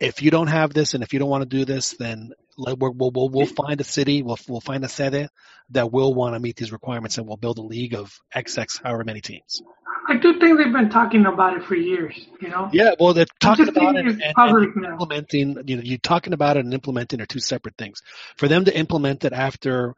if 0.00 0.22
you 0.22 0.30
don't 0.30 0.46
have 0.48 0.72
this 0.72 0.94
and 0.94 1.02
if 1.02 1.12
you 1.12 1.18
don't 1.18 1.28
want 1.28 1.42
to 1.42 1.48
do 1.48 1.64
this, 1.64 1.92
then 1.98 2.32
let- 2.56 2.78
we'll, 2.78 2.92
we'll, 2.94 3.28
we'll, 3.28 3.46
find 3.46 3.80
a 3.80 3.84
city, 3.84 4.22
we'll, 4.22 4.38
we'll 4.48 4.60
find 4.60 4.84
a 4.84 4.88
sede 4.88 5.28
that 5.70 5.92
will 5.92 6.14
want 6.14 6.34
to 6.34 6.40
meet 6.40 6.56
these 6.56 6.72
requirements 6.72 7.18
and 7.18 7.26
we'll 7.26 7.36
build 7.36 7.58
a 7.58 7.62
league 7.62 7.94
of 7.94 8.18
XX 8.34 8.82
however 8.82 9.04
many 9.04 9.20
teams. 9.20 9.62
I 10.08 10.16
do 10.16 10.38
think 10.38 10.58
they've 10.58 10.72
been 10.72 10.90
talking 10.90 11.26
about 11.26 11.56
it 11.56 11.64
for 11.64 11.74
years. 11.74 12.16
You 12.40 12.48
know. 12.48 12.70
Yeah, 12.72 12.92
well, 12.98 13.12
they're 13.12 13.26
talking 13.40 13.68
about 13.68 13.96
it 13.96 14.06
and, 14.06 14.22
and 14.22 14.84
implementing. 14.84 15.58
You 15.66 15.76
know, 15.76 15.82
you 15.82 15.98
talking 15.98 16.32
about 16.32 16.56
it 16.56 16.64
and 16.64 16.72
implementing 16.72 17.20
are 17.20 17.26
two 17.26 17.40
separate 17.40 17.76
things. 17.76 18.02
For 18.36 18.46
them 18.46 18.64
to 18.66 18.76
implement 18.76 19.24
it 19.24 19.32
after 19.32 19.96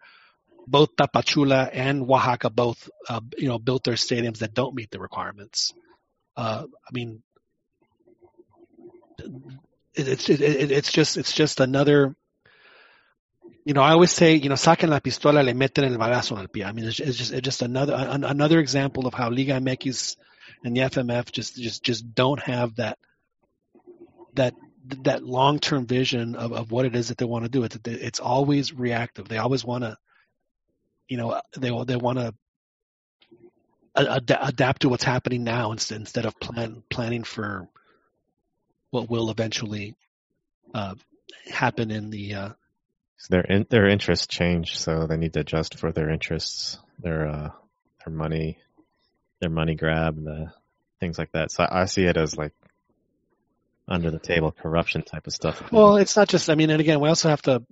both 0.70 0.96
Tapachula 0.96 1.70
and 1.72 2.02
Oaxaca 2.02 2.50
both, 2.50 2.88
uh, 3.08 3.20
you 3.36 3.48
know, 3.48 3.58
built 3.58 3.84
their 3.84 3.94
stadiums 3.94 4.38
that 4.38 4.54
don't 4.54 4.74
meet 4.74 4.90
the 4.90 4.98
requirements. 4.98 5.72
Uh, 6.36 6.64
I 6.66 6.90
mean, 6.92 7.22
it, 9.18 10.08
it's 10.08 10.28
it, 10.28 10.40
it, 10.40 10.70
it's 10.70 10.92
just 10.92 11.16
it's 11.16 11.32
just 11.32 11.60
another. 11.60 12.14
You 13.64 13.74
know, 13.74 13.82
I 13.82 13.90
always 13.90 14.12
say, 14.12 14.36
you 14.36 14.48
know, 14.48 14.54
saquen 14.54 14.88
la 14.88 15.00
pistola, 15.00 15.44
le 15.44 15.52
meten 15.52 15.84
el 15.84 15.98
balazo 15.98 16.38
el 16.38 16.48
pie. 16.48 16.64
I 16.64 16.72
mean, 16.72 16.86
it's, 16.86 17.00
it's 17.00 17.18
just 17.18 17.32
it's 17.32 17.44
just 17.44 17.62
another 17.62 17.94
an, 17.94 18.24
another 18.24 18.60
example 18.60 19.06
of 19.06 19.14
how 19.14 19.30
Liga 19.30 19.54
MX 19.54 20.16
and 20.64 20.76
the 20.76 20.82
FMF 20.82 21.32
just 21.32 21.56
just 21.56 21.82
just 21.82 22.14
don't 22.14 22.40
have 22.40 22.76
that 22.76 22.98
that 24.34 24.54
that 25.04 25.22
long 25.22 25.58
term 25.58 25.86
vision 25.86 26.34
of, 26.34 26.52
of 26.52 26.70
what 26.70 26.86
it 26.86 26.94
is 26.94 27.08
that 27.08 27.18
they 27.18 27.26
want 27.26 27.44
to 27.44 27.50
do. 27.50 27.64
It's 27.64 27.78
it's 27.84 28.20
always 28.20 28.72
reactive. 28.72 29.28
They 29.28 29.38
always 29.38 29.64
want 29.64 29.84
to, 29.84 29.96
you 31.08 31.16
know, 31.16 31.40
they 31.56 31.70
they 31.84 31.96
want 31.96 32.18
to 32.18 32.34
ad- 33.96 34.38
adapt 34.40 34.82
to 34.82 34.88
what's 34.88 35.04
happening 35.04 35.44
now 35.44 35.72
instead 35.72 36.00
instead 36.00 36.26
of 36.26 36.38
plan 36.38 36.82
planning 36.90 37.24
for 37.24 37.68
what 38.90 39.10
will 39.10 39.30
eventually 39.30 39.94
uh, 40.74 40.94
happen 41.50 41.90
in 41.90 42.10
the. 42.10 42.34
Uh, 42.34 42.48
their 43.30 43.40
in, 43.40 43.66
their 43.68 43.88
interests 43.88 44.26
change, 44.28 44.78
so 44.78 45.06
they 45.06 45.16
need 45.16 45.32
to 45.32 45.40
adjust 45.40 45.78
for 45.78 45.90
their 45.90 46.08
interests, 46.10 46.78
their 47.00 47.26
uh, 47.26 47.50
their 48.04 48.14
money, 48.14 48.58
their 49.40 49.50
money 49.50 49.74
grab, 49.74 50.22
the 50.22 50.52
things 51.00 51.18
like 51.18 51.32
that. 51.32 51.50
So 51.50 51.66
I 51.68 51.86
see 51.86 52.04
it 52.04 52.16
as 52.16 52.36
like 52.36 52.52
under 53.88 54.10
the 54.10 54.20
table 54.20 54.52
corruption 54.52 55.02
type 55.02 55.26
of 55.26 55.32
stuff. 55.32 55.72
well, 55.72 55.96
it's 55.96 56.16
not 56.16 56.28
just. 56.28 56.48
I 56.48 56.54
mean, 56.54 56.70
and 56.70 56.80
again, 56.80 57.00
we 57.00 57.08
also 57.08 57.28
have 57.28 57.42
to 57.42 57.64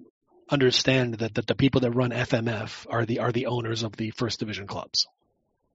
understand 0.48 1.14
that, 1.14 1.34
that 1.34 1.46
the 1.46 1.54
people 1.54 1.80
that 1.82 1.90
run 1.90 2.10
FMF 2.10 2.86
are 2.88 3.04
the 3.04 3.20
are 3.20 3.32
the 3.32 3.46
owners 3.46 3.82
of 3.82 3.96
the 3.96 4.10
first 4.10 4.40
division 4.40 4.66
clubs. 4.66 5.06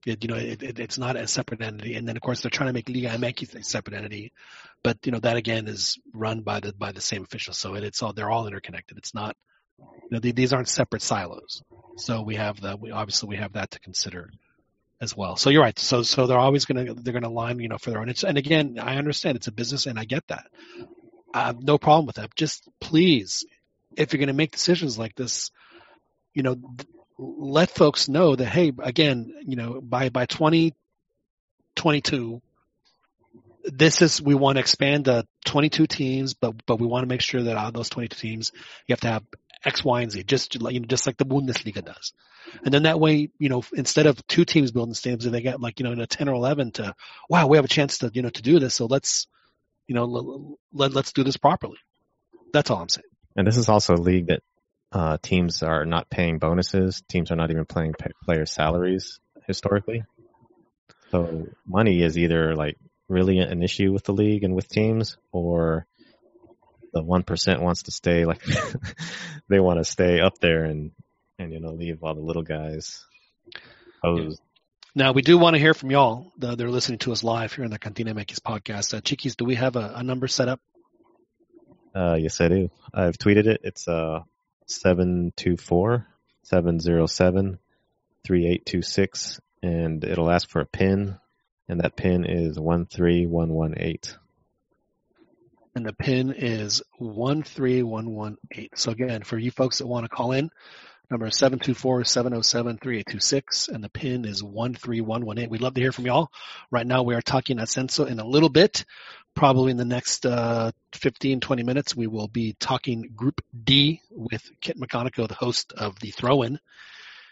It, 0.06 0.24
you 0.24 0.30
know, 0.30 0.38
it, 0.38 0.64
it, 0.64 0.80
it's 0.80 0.98
not 0.98 1.16
a 1.16 1.28
separate 1.28 1.62
entity, 1.62 1.96
and 1.96 2.08
then 2.08 2.16
of 2.16 2.24
course 2.24 2.42
they're 2.42 2.50
trying 2.50 2.70
to 2.70 2.74
make 2.74 2.90
Liga 2.90 3.10
MX 3.10 3.56
a 3.56 3.64
separate 3.64 3.96
entity, 3.96 4.32
but 4.84 4.98
you 5.06 5.12
know 5.12 5.20
that 5.20 5.38
again 5.38 5.68
is 5.68 6.00
run 6.14 6.42
by 6.42 6.60
the 6.60 6.74
by 6.74 6.92
the 6.92 7.02
same 7.02 7.24
officials, 7.24 7.58
so 7.58 7.76
it, 7.76 7.84
it's 7.84 8.02
all 8.02 8.14
they're 8.14 8.32
all 8.32 8.48
interconnected. 8.48 8.98
It's 8.98 9.14
not, 9.14 9.36
you 9.78 10.10
know, 10.12 10.20
the, 10.20 10.32
these 10.32 10.54
aren't 10.54 10.70
separate 10.70 11.04
silos. 11.04 11.62
So 11.98 12.24
we 12.24 12.36
have 12.36 12.60
the 12.60 12.78
we 12.78 12.92
obviously 12.92 13.30
we 13.30 13.38
have 13.38 13.54
that 13.54 13.72
to 13.72 13.80
consider 13.80 14.32
as 15.02 15.16
well. 15.16 15.36
So 15.36 15.50
you're 15.50 15.62
right. 15.62 15.78
So 15.78 16.02
so 16.02 16.26
they're 16.26 16.40
always 16.40 16.66
gonna 16.66 16.96
they're 16.96 17.14
gonna 17.14 17.30
line 17.30 17.60
you 17.60 17.68
know 17.68 17.78
for 17.78 17.92
their 17.92 18.00
own. 18.00 18.10
It's, 18.10 18.24
and 18.24 18.38
again, 18.38 18.80
I 18.82 18.98
understand 18.98 19.36
it's 19.36 19.48
a 19.48 19.52
business, 19.52 19.86
and 19.86 20.00
I 20.00 20.06
get 20.06 20.26
that. 20.28 20.46
I 21.34 21.46
have 21.46 21.62
no 21.62 21.78
problem 21.78 22.08
with 22.08 22.16
that. 22.16 22.36
Just 22.36 22.68
please, 22.80 23.46
if 23.96 24.14
you're 24.14 24.20
gonna 24.20 24.34
make 24.34 24.52
decisions 24.52 24.98
like 24.98 25.16
this, 25.16 25.52
you 26.34 26.44
know, 26.44 26.58
let 27.18 27.70
folks 27.70 28.10
know 28.10 28.36
that 28.36 28.46
hey, 28.46 28.74
again, 28.82 29.34
you 29.46 29.56
know, 29.56 29.80
by 29.82 30.10
by 30.10 30.26
2022, 30.26 32.42
this 33.66 34.02
is 34.02 34.22
we 34.22 34.36
want 34.36 34.56
to 34.56 34.60
expand 34.60 35.06
to 35.06 35.26
22 35.46 35.88
teams, 35.88 36.34
but 36.34 36.66
but 36.66 36.80
we 36.80 36.88
want 36.88 37.04
to 37.04 37.08
make 37.08 37.22
sure 37.22 37.44
that 37.44 37.58
out 37.58 37.68
of 37.68 37.74
those 37.74 37.90
22 37.90 38.16
teams, 38.16 38.52
you 38.88 38.94
have 38.94 39.02
to 39.02 39.08
have 39.08 39.24
X, 39.64 39.84
Y, 39.84 40.02
and 40.02 40.12
Z, 40.12 40.24
just 40.24 40.56
you 40.56 40.80
know, 40.80 40.86
just 40.86 41.06
like 41.06 41.18
the 41.18 41.26
Bundesliga 41.26 41.84
does. 41.84 42.14
And 42.64 42.74
then 42.74 42.84
that 42.84 43.00
way, 43.00 43.30
you 43.38 43.50
know, 43.50 43.64
instead 43.74 44.08
of 44.08 44.26
two 44.28 44.46
teams 44.46 44.72
building 44.72 44.96
stadiums, 44.96 45.30
they 45.30 45.42
got 45.42 45.62
like 45.62 45.80
you 45.80 45.84
know, 45.84 45.92
in 45.92 46.02
a 46.02 46.08
10 46.08 46.28
or 46.28 46.34
11 46.34 46.72
to, 46.74 46.96
wow, 47.30 47.48
we 47.48 47.58
have 47.58 47.66
a 47.66 47.70
chance 47.70 48.00
to 48.00 48.12
you 48.14 48.22
know 48.22 48.30
to 48.30 48.42
do 48.42 48.60
this, 48.60 48.74
so 48.74 48.88
let's, 48.88 49.28
you 49.88 49.96
know, 49.96 50.58
let 50.74 50.94
let's 50.94 51.14
do 51.14 51.24
this 51.24 51.38
properly. 51.38 51.78
That's 52.54 52.72
all 52.72 52.82
I'm 52.82 52.90
saying. 52.90 53.04
And 53.36 53.48
this 53.48 53.58
is 53.58 53.70
also 53.70 53.96
a 53.96 53.98
league 53.98 54.28
that 54.28 54.42
uh, 54.92 55.18
teams 55.22 55.64
are 55.64 55.86
not 55.86 56.10
paying 56.10 56.38
bonuses. 56.38 57.02
Teams 57.08 57.32
are 57.32 57.36
not 57.36 57.52
even 57.52 57.66
paying 57.66 57.94
pay 57.94 58.12
player 58.24 58.46
salaries 58.46 59.20
historically. 59.48 60.04
So 61.12 61.48
money 61.66 62.02
is 62.02 62.18
either 62.18 62.56
like 62.56 62.78
really 63.08 63.40
an 63.40 63.64
issue 63.64 63.92
with 63.92 64.04
the 64.04 64.14
league 64.14 64.44
and 64.44 64.56
with 64.56 64.68
teams, 64.68 65.18
or 65.32 65.86
the 66.94 67.04
one 67.04 67.24
percent 67.24 67.62
wants 67.62 67.84
to 67.84 67.92
stay 67.92 68.26
like 68.26 68.42
they 69.50 69.60
want 69.60 69.80
to 69.80 69.86
stay 69.86 70.20
up 70.20 70.40
there 70.40 70.66
and 70.66 70.92
and 71.40 71.52
you 71.52 71.60
know 71.60 71.72
leave 71.72 72.04
all 72.04 72.16
the 72.16 72.22
little 72.22 72.44
guys. 72.44 73.04
Now 74.94 75.14
we 75.14 75.22
do 75.22 75.38
want 75.38 75.56
to 75.56 75.60
hear 75.60 75.74
from 75.74 75.92
y'all. 75.92 76.32
The, 76.38 76.56
they're 76.56 76.70
listening 76.70 77.00
to 77.00 77.12
us 77.14 77.24
live 77.24 77.54
here 77.54 77.64
in 77.64 77.72
the 77.72 77.80
Cantina 77.80 78.14
MX 78.14 78.42
podcast. 78.42 78.94
Uh, 78.94 79.32
do 79.38 79.46
we 79.46 79.56
have 79.56 79.78
a, 79.78 79.94
a 79.96 80.04
number 80.04 80.28
set 80.28 80.50
up? 80.50 80.60
Uh, 81.94 82.16
yes, 82.20 82.40
I 82.40 82.48
do. 82.48 82.70
I've 82.94 83.18
tweeted 83.18 83.48
it. 83.48 83.62
It's 83.64 83.88
uh 83.88 84.22
seven 84.66 85.34
two 85.36 85.58
four 85.58 86.08
seven 86.44 86.80
zero 86.80 87.06
seven 87.06 87.60
three 88.24 88.48
eight 88.48 88.66
two 88.66 88.82
six, 88.82 89.40
and 89.62 90.04
it'll 90.04 90.32
ask 90.32 90.50
for 90.50 90.62
a 90.62 90.66
pin, 90.66 91.18
and 91.68 91.82
that 91.82 91.96
pin 91.96 92.26
is 92.26 92.60
one 92.60 92.86
three 92.86 93.26
one 93.26 93.54
one 93.54 93.76
eight. 93.78 94.16
And 95.74 95.86
the 95.86 95.94
pin 95.94 96.34
is 96.34 96.82
13118. 97.00 98.70
So 98.76 98.92
again, 98.92 99.24
for 99.24 99.38
you 99.38 99.52
folks 99.52 99.78
that 99.78 99.88
want 99.88 100.04
to 100.04 100.10
call 100.10 100.34
in, 100.34 100.50
number 101.12 101.28
is 101.28 101.36
724-707-3826 101.36 103.70
and 103.70 103.84
the 103.84 103.90
pin 103.90 104.26
is 104.26 104.40
13118. 104.40 105.50
We'd 105.50 105.62
love 105.62 105.74
to 105.74 105.82
hear 105.82 105.92
from 105.92 106.06
y'all. 106.06 106.32
Right 106.72 106.88
now 106.88 107.04
we 107.04 107.16
are 107.16 107.22
talking 107.22 107.60
at 107.60 107.68
Ascenso 107.68 108.08
in 108.08 108.20
a 108.20 108.26
little 108.26 108.48
bit. 108.50 108.86
Probably 109.36 109.72
in 109.72 109.78
the 109.78 109.86
next 109.86 110.26
uh, 110.26 110.72
15, 110.94 111.42
20 111.42 111.64
minutes, 111.64 111.96
we 111.96 112.08
will 112.08 112.28
be 112.28 112.56
talking 112.60 113.12
Group 113.16 113.42
D 113.64 114.02
with 114.10 114.50
Kit 114.62 114.80
McConnico, 114.80 115.28
the 115.28 115.36
host 115.36 115.74
of 115.74 116.00
the 116.00 116.10
Throw-In 116.12 116.60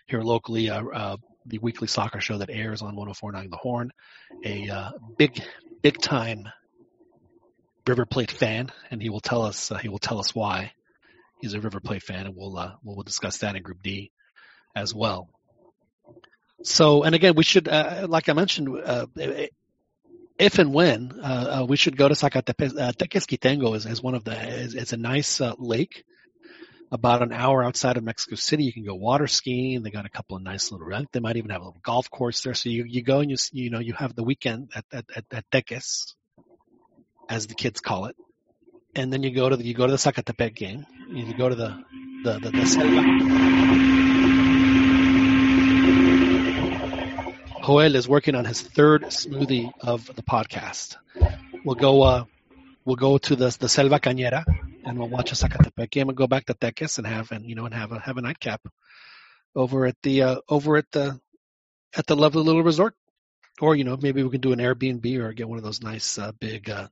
here 0.08 0.22
locally, 0.22 0.70
uh, 0.70 0.84
uh, 0.84 1.18
the 1.46 1.60
weekly 1.60 1.88
soccer 1.88 2.22
show 2.22 2.38
that 2.38 2.50
airs 2.50 2.82
on 2.82 2.96
104.9 2.96 3.50
The 3.50 3.58
Horn. 3.58 3.92
A 4.46 4.70
uh, 4.70 4.92
big, 5.18 5.42
big 5.82 6.02
time 6.02 6.48
River 7.88 8.06
Plate 8.06 8.32
fan, 8.32 8.70
and 8.92 9.02
he 9.02 9.10
will 9.10 9.20
tell 9.20 9.42
us 9.42 9.72
uh, 9.72 9.78
he 9.78 9.90
will 9.90 10.00
tell 10.00 10.20
us 10.20 10.36
why 10.36 10.74
he's 11.40 11.54
a 11.54 11.62
River 11.62 11.80
Plate 11.80 12.04
fan, 12.04 12.26
and 12.26 12.36
we'll 12.36 12.58
uh, 12.58 12.74
we'll, 12.84 13.04
discuss 13.04 13.40
that 13.40 13.56
in 13.56 13.64
Group 13.64 13.82
D 13.82 14.12
as 14.76 14.94
well. 14.94 15.30
So, 16.64 17.04
and 17.04 17.16
again, 17.16 17.36
we 17.36 17.44
should, 17.44 17.68
uh, 17.70 18.06
like 18.10 18.28
I 18.28 18.34
mentioned, 18.34 18.70
uh, 18.84 19.06
if 20.38 20.60
and 20.60 20.74
when 20.74 21.20
uh, 21.22 21.62
uh, 21.62 21.66
we 21.66 21.78
should 21.78 21.98
go 21.98 22.08
to 22.08 22.16
Zacatepec. 22.16 22.78
Uh, 22.78 22.92
Tequesquitengo 22.94 23.76
is, 23.76 23.86
is 23.86 24.02
one 24.02 24.16
of 24.16 24.24
the 24.24 24.32
is, 24.32 24.74
it's 24.74 24.94
a 24.94 24.98
nice 24.98 25.42
uh, 25.42 25.54
lake, 25.58 26.04
about 26.92 27.22
an 27.22 27.32
hour 27.32 27.64
outside 27.64 27.98
of 27.98 28.04
Mexico 28.04 28.36
City. 28.36 28.64
You 28.64 28.74
can 28.74 28.86
go 28.86 28.96
water 28.96 29.28
skiing. 29.28 29.84
They 29.84 29.92
got 29.92 30.06
a 30.06 30.10
couple 30.10 30.38
of 30.38 30.44
nice 30.44 30.72
little. 30.72 30.88
Rent. 30.88 31.10
They 31.12 31.20
might 31.20 31.38
even 31.38 31.52
have 31.52 31.62
a 31.62 31.66
little 31.66 31.82
golf 31.84 32.10
course 32.10 32.42
there. 32.42 32.54
So 32.54 32.70
you, 32.70 32.86
you 32.86 33.04
go 33.04 33.20
and 33.20 33.30
you 33.30 33.38
you 33.52 33.70
know 33.70 33.80
you 33.80 33.94
have 33.94 34.16
the 34.16 34.24
weekend 34.24 34.72
at 34.74 34.86
at, 34.92 35.06
at, 35.16 35.26
at 35.32 35.52
Teques, 35.52 36.16
as 37.30 37.48
the 37.48 37.56
kids 37.56 37.82
call 37.82 38.06
it, 38.06 38.16
and 38.96 39.12
then 39.14 39.24
you 39.24 39.32
go 39.32 39.50
to 39.50 39.58
the 39.58 39.64
you 39.64 39.74
go 39.74 39.86
to 39.86 39.92
the 39.92 39.98
Zacatepec 39.98 40.56
game. 40.56 40.86
You 41.10 41.34
go 41.34 41.50
to 41.50 41.56
the 41.56 41.84
the 42.24 42.40
the, 42.40 42.52
the 42.52 43.90
Joel 47.66 47.96
is 47.96 48.08
working 48.08 48.34
on 48.34 48.46
his 48.46 48.62
third 48.62 49.04
smoothie 49.04 49.72
of 49.80 50.08
the 50.16 50.24
podcast. 50.24 50.96
We'll 51.64 51.76
go. 51.76 52.02
Uh, 52.02 52.26
we'll 52.84 52.96
go 52.96 53.18
to 53.20 53.36
the 53.36 53.56
the 53.60 53.70
Selva 53.70 54.00
Cañera 54.00 54.44
and 54.86 54.98
we'll 54.98 55.10
watch 55.10 55.32
a 55.32 55.36
Zacatepec 55.36 55.92
game 55.92 56.10
and 56.10 56.18
go 56.18 56.26
back 56.26 56.46
to 56.46 56.56
Teques 56.56 56.98
and 56.98 57.06
have 57.06 57.32
and 57.32 57.46
you 57.46 57.56
know 57.56 57.66
and 57.66 57.74
have 57.74 57.92
a 57.92 58.00
have 58.00 58.18
a 58.18 58.22
nightcap 58.22 58.62
over 59.56 59.86
at 59.86 59.96
the 60.02 60.24
uh, 60.24 60.36
over 60.50 60.78
at 60.78 60.92
the 60.92 61.20
at 61.96 62.08
the 62.08 62.16
lovely 62.16 62.44
little 62.44 62.64
resort. 62.64 62.96
Or 63.62 63.76
you 63.76 63.84
know 63.84 63.98
maybe 64.02 64.24
we 64.24 64.30
can 64.32 64.42
do 64.42 64.54
an 64.54 64.60
Airbnb 64.60 65.06
or 65.20 65.34
get 65.34 65.48
one 65.48 65.58
of 65.60 65.64
those 65.64 65.84
nice 65.84 66.18
uh, 66.18 66.32
big 66.32 66.70
uh, 66.70 66.88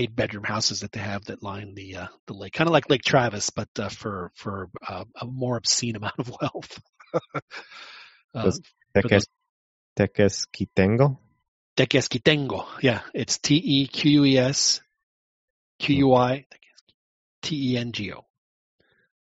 eight 0.00 0.16
bedroom 0.16 0.44
houses 0.44 0.80
that 0.80 0.92
they 0.92 1.00
have 1.00 1.24
that 1.26 1.42
line 1.42 1.74
the 1.74 1.96
uh, 1.96 2.06
the 2.26 2.32
lake, 2.32 2.54
kind 2.54 2.68
of 2.68 2.72
like 2.72 2.88
Lake 2.88 3.02
Travis, 3.02 3.50
but 3.50 3.68
uh, 3.78 3.88
for 3.90 4.32
for 4.34 4.68
uh, 4.86 5.04
a 5.20 5.26
more 5.26 5.56
obscene 5.56 5.96
amount 6.00 6.18
of 6.18 6.32
wealth. 6.40 6.80
uh, 8.34 8.50
Teques, 8.94 9.26
Tequesquitengo? 9.98 11.18
Tequesquitengo, 11.76 12.66
yeah, 12.80 13.00
it's 13.14 13.38
T 13.38 13.60
E 13.62 13.86
Q 13.86 14.10
U 14.10 14.24
E 14.24 14.38
S 14.38 14.80
Q 15.78 15.96
U 15.96 16.14
I 16.14 16.46
T 17.42 17.74
E 17.74 17.76
N 17.76 17.92
G 17.92 18.12
O. 18.12 18.24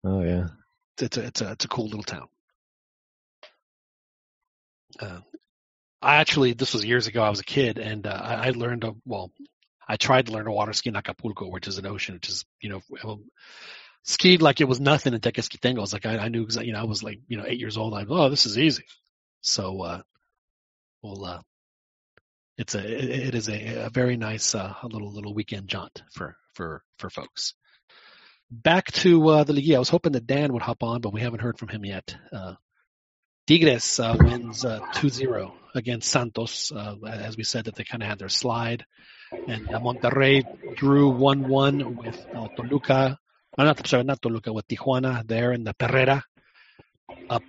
Oh 0.04 0.22
yeah, 0.22 0.48
it's 1.00 1.18
a 1.18 1.26
it's 1.26 1.42
a 1.42 1.52
it's 1.52 1.66
a 1.66 1.68
cool 1.68 1.86
little 1.86 2.04
town. 2.04 2.28
Uh, 5.00 5.20
I 6.02 6.18
actually 6.18 6.54
this 6.54 6.74
was 6.74 6.86
years 6.86 7.08
ago. 7.08 7.24
I 7.24 7.30
was 7.30 7.40
a 7.40 7.46
kid 7.46 7.78
and 7.80 8.06
uh, 8.06 8.12
I, 8.12 8.48
I 8.48 8.50
learned 8.52 8.84
a 8.84 8.94
well. 9.06 9.32
I 9.90 9.98
tried 9.98 10.28
to 10.28 10.32
learn 10.32 10.46
to 10.46 10.52
water 10.52 10.72
ski 10.72 10.90
in 10.90 10.96
Acapulco, 10.96 11.50
which 11.50 11.68
is 11.68 11.80
an 11.80 11.88
ocean, 11.88 12.16
which 12.16 12.30
is 12.30 12.46
you 12.62 12.70
know 12.70 13.20
skied 14.04 14.42
like 14.42 14.62
it 14.62 14.68
was 14.68 14.80
nothing 14.80 15.14
in 15.14 15.20
Tequesquitengo. 15.20 15.78
It 15.78 15.82
was 15.82 15.94
like 15.94 16.06
I, 16.06 16.18
I 16.18 16.28
knew 16.30 16.48
you 16.62 16.74
know 16.74 16.80
I 16.80 16.86
was 16.86 17.04
like 17.04 17.20
you 17.28 17.38
know 17.38 17.46
eight 17.48 17.60
years 17.60 17.78
old. 17.78 17.94
I'm 17.96 18.12
oh 18.12 18.30
this 18.30 18.46
is 18.46 18.58
easy. 18.58 18.86
So 19.42 19.82
uh, 19.82 20.02
well 21.02 21.26
uh, 21.26 21.42
it's 22.58 22.76
a 22.76 22.80
it, 22.80 23.28
it 23.28 23.36
is 23.36 23.50
a, 23.50 23.86
a 23.86 23.90
very 23.90 24.16
nice 24.16 24.54
uh, 24.54 24.74
little 24.84 25.12
little 25.12 25.34
weekend 25.34 25.68
jaunt 25.68 26.04
for 26.14 26.38
for 26.54 26.84
for 27.00 27.10
folks 27.10 27.56
back 28.52 28.92
to 28.92 29.28
uh, 29.30 29.44
the 29.44 29.54
league. 29.54 29.74
I 29.74 29.80
was 29.80 29.90
hoping 29.90 30.14
that 30.14 30.28
Dan 30.28 30.54
would 30.54 30.62
hop 30.62 30.84
on, 30.84 31.02
but 31.02 31.14
we 31.14 31.22
haven't 31.22 31.42
heard 31.42 31.58
from 31.58 31.70
him 31.70 31.86
yet. 31.86 32.16
Uh, 32.32 32.56
Tigres 33.48 34.00
uh, 34.00 34.16
wins 34.20 34.66
uh, 34.66 34.80
2-0 34.96 35.52
against 35.76 36.10
Santos. 36.10 36.72
Uh, 36.72 36.96
as 37.08 37.38
we 37.38 37.44
said, 37.44 37.66
that 37.66 37.76
they 37.76 37.84
kind 37.84 38.04
of 38.04 38.10
had 38.10 38.20
their 38.20 38.30
slide. 38.30 38.86
And 39.32 39.70
uh, 39.74 39.80
Monterrey 39.80 40.44
drew 40.76 41.12
1-1 41.12 41.96
with 41.96 42.26
uh, 42.34 42.48
Toluca. 42.56 43.18
No, 43.58 43.64
not, 43.66 43.88
sorry, 43.88 44.04
not 44.04 44.22
Toluca, 44.22 44.54
with 44.54 44.68
Tijuana 44.68 45.26
there 45.28 45.54
in 45.54 45.64
the 45.64 45.74
Perrera 45.74 46.22
up 47.30 47.44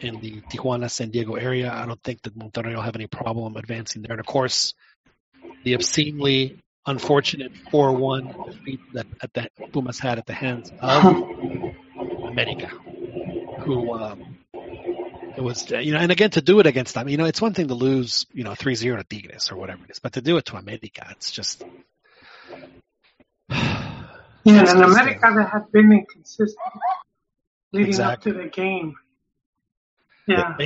in 0.00 0.20
the 0.20 0.40
Tijuana, 0.42 0.90
San 0.90 1.10
Diego 1.10 1.34
area. 1.34 1.72
I 1.72 1.86
don't 1.86 2.02
think 2.02 2.22
that 2.22 2.38
Monterrey 2.38 2.74
will 2.74 2.82
have 2.82 2.96
any 2.96 3.06
problem 3.06 3.56
advancing 3.56 4.02
there. 4.02 4.12
And 4.12 4.20
of 4.20 4.26
course, 4.26 4.74
the 5.64 5.74
obscenely 5.74 6.58
unfortunate 6.86 7.52
4-1 7.72 8.50
defeat 8.50 8.80
that, 8.94 9.06
that 9.34 9.50
the 9.56 9.66
Pumas 9.72 9.98
had 9.98 10.18
at 10.18 10.26
the 10.26 10.34
hands 10.34 10.70
of 10.80 11.04
America, 12.24 12.68
who 13.60 13.94
um, 13.94 14.35
it 15.36 15.42
was 15.42 15.70
you 15.70 15.92
know, 15.92 15.98
and 15.98 16.10
again 16.10 16.30
to 16.30 16.40
do 16.40 16.60
it 16.60 16.66
against 16.66 16.94
them, 16.94 17.08
you 17.08 17.16
know, 17.16 17.26
it's 17.26 17.40
one 17.40 17.54
thing 17.54 17.68
to 17.68 17.74
lose 17.74 18.26
you 18.32 18.44
know 18.44 18.52
3-0 18.52 18.98
to 18.98 19.04
Tigres 19.04 19.50
or 19.50 19.56
whatever 19.56 19.84
it 19.84 19.90
is, 19.90 19.98
but 19.98 20.14
to 20.14 20.20
do 20.20 20.36
it 20.36 20.46
to 20.46 20.56
America, 20.56 21.06
it's 21.10 21.30
just. 21.30 21.64
Yeah, 24.48 24.60
and 24.60 24.80
America 24.84 25.28
that 25.34 25.50
had 25.50 25.72
been 25.72 25.90
inconsistent 25.90 26.56
leading 27.72 27.88
Exactly. 27.88 28.32
up 28.32 28.36
to 28.36 28.42
the 28.44 28.48
game. 28.48 28.94
Yeah. 30.26 30.56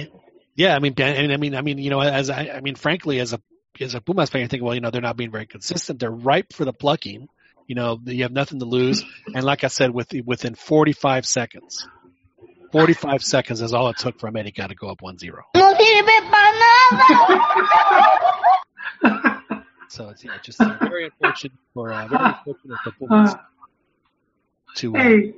Yeah, 0.56 0.76
I 0.76 0.78
mean, 0.78 0.94
I 0.98 1.36
mean, 1.36 1.54
I 1.54 1.62
mean, 1.62 1.78
you 1.78 1.88
know, 1.88 2.00
as 2.00 2.28
I, 2.28 2.50
I 2.54 2.60
mean, 2.60 2.74
frankly, 2.74 3.18
as 3.20 3.32
a 3.32 3.40
as 3.80 3.94
a 3.94 4.00
Pumas 4.00 4.28
fan, 4.28 4.42
you 4.42 4.48
think, 4.48 4.62
well, 4.62 4.74
you 4.74 4.80
know, 4.80 4.90
they're 4.90 5.00
not 5.00 5.16
being 5.16 5.30
very 5.30 5.46
consistent. 5.46 6.00
They're 6.00 6.10
ripe 6.10 6.52
for 6.52 6.64
the 6.64 6.72
plucking. 6.72 7.28
You 7.66 7.74
know, 7.74 7.98
you 8.04 8.24
have 8.24 8.32
nothing 8.32 8.58
to 8.58 8.66
lose. 8.66 9.04
And 9.32 9.44
like 9.44 9.64
I 9.64 9.68
said, 9.68 9.90
with 9.92 10.12
within 10.26 10.54
45 10.54 11.24
seconds, 11.24 11.86
45 12.72 13.22
seconds 13.22 13.60
is 13.60 13.72
all 13.74 13.88
it 13.88 13.98
took 13.98 14.18
for 14.18 14.26
America 14.28 14.66
to 14.66 14.74
go 14.74 14.88
up 14.88 15.00
1-0. 15.00 15.30
No 15.54 15.74
sirve 15.74 16.30
para 16.30 16.52
nada. 19.02 19.40
So 19.88 20.08
it's 20.10 20.24
yeah, 20.24 20.38
just 20.42 20.60
uh, 20.60 20.76
very 20.80 21.06
unfortunate 21.06 21.58
for 21.74 21.92
uh, 21.92 22.06
very 22.06 22.24
unfortunate 22.24 22.78
for 22.84 22.92
Pumas 22.92 23.34
Uh, 23.34 23.38
to. 24.76 24.96
Uh, 24.96 25.02
hey, 25.02 25.34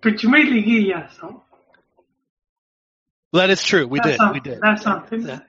but 0.00 0.22
you 0.22 0.30
made 0.30 0.46
liguillas, 0.46 1.12
so 1.20 1.42
that 3.34 3.50
is 3.50 3.62
true. 3.62 3.86
We 3.86 3.98
that's 3.98 4.12
did. 4.12 4.16
something. 4.16 4.42
We 4.42 4.50
did. 4.50 4.60
That's 4.62 4.82
something. 4.82 5.40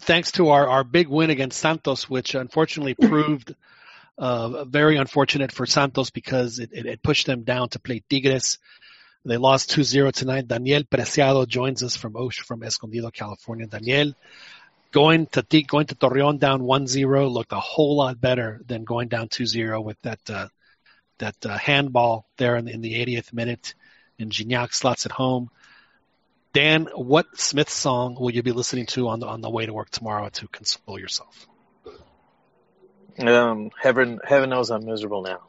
Thanks 0.00 0.32
to 0.32 0.48
our, 0.50 0.68
our 0.68 0.82
big 0.84 1.08
win 1.08 1.30
against 1.30 1.58
Santos, 1.58 2.10
which 2.10 2.34
unfortunately 2.34 2.94
proved 3.00 3.54
uh, 4.18 4.64
very 4.64 4.96
unfortunate 4.96 5.52
for 5.52 5.64
Santos 5.64 6.10
because 6.10 6.58
it, 6.58 6.70
it, 6.72 6.86
it 6.86 7.02
pushed 7.02 7.26
them 7.26 7.44
down 7.44 7.68
to 7.70 7.78
play 7.78 8.02
Tigres. 8.10 8.58
They 9.24 9.38
lost 9.38 9.70
2-0 9.70 10.12
tonight. 10.12 10.48
Daniel 10.48 10.82
Preciado 10.82 11.46
joins 11.46 11.82
us 11.82 11.96
from 11.96 12.14
Osh, 12.14 12.40
from 12.40 12.62
Escondido, 12.62 13.10
California. 13.10 13.66
Daniel, 13.66 14.14
going 14.92 15.26
to 15.26 15.42
going 15.66 15.86
to 15.86 15.94
Torreon 15.94 16.38
down 16.38 16.60
1-0 16.60 17.32
looked 17.32 17.52
a 17.52 17.60
whole 17.60 17.96
lot 17.96 18.20
better 18.20 18.60
than 18.66 18.84
going 18.84 19.08
down 19.08 19.28
2-0 19.28 19.82
with 19.82 20.00
that 20.02 20.20
uh, 20.28 20.48
that 21.18 21.34
uh, 21.46 21.56
handball 21.56 22.26
there 22.36 22.56
in 22.56 22.66
the, 22.66 22.72
in 22.72 22.80
the 22.82 22.94
80th 22.94 23.32
minute. 23.32 23.74
And 24.18 24.30
Gignac 24.30 24.72
slots 24.74 25.06
it 25.06 25.12
home. 25.12 25.50
Dan, 26.52 26.86
what 26.94 27.26
Smith 27.36 27.68
song 27.68 28.14
will 28.14 28.30
you 28.30 28.42
be 28.42 28.52
listening 28.52 28.86
to 28.86 29.08
on 29.08 29.20
the 29.20 29.26
on 29.26 29.40
the 29.40 29.50
way 29.50 29.66
to 29.66 29.72
work 29.72 29.90
tomorrow 29.90 30.28
to 30.28 30.48
console 30.48 31.00
yourself? 31.00 31.48
Um, 33.18 33.70
heaven, 33.80 34.20
heaven 34.24 34.50
knows 34.50 34.70
I'm 34.70 34.84
miserable 34.84 35.22
now. 35.22 35.40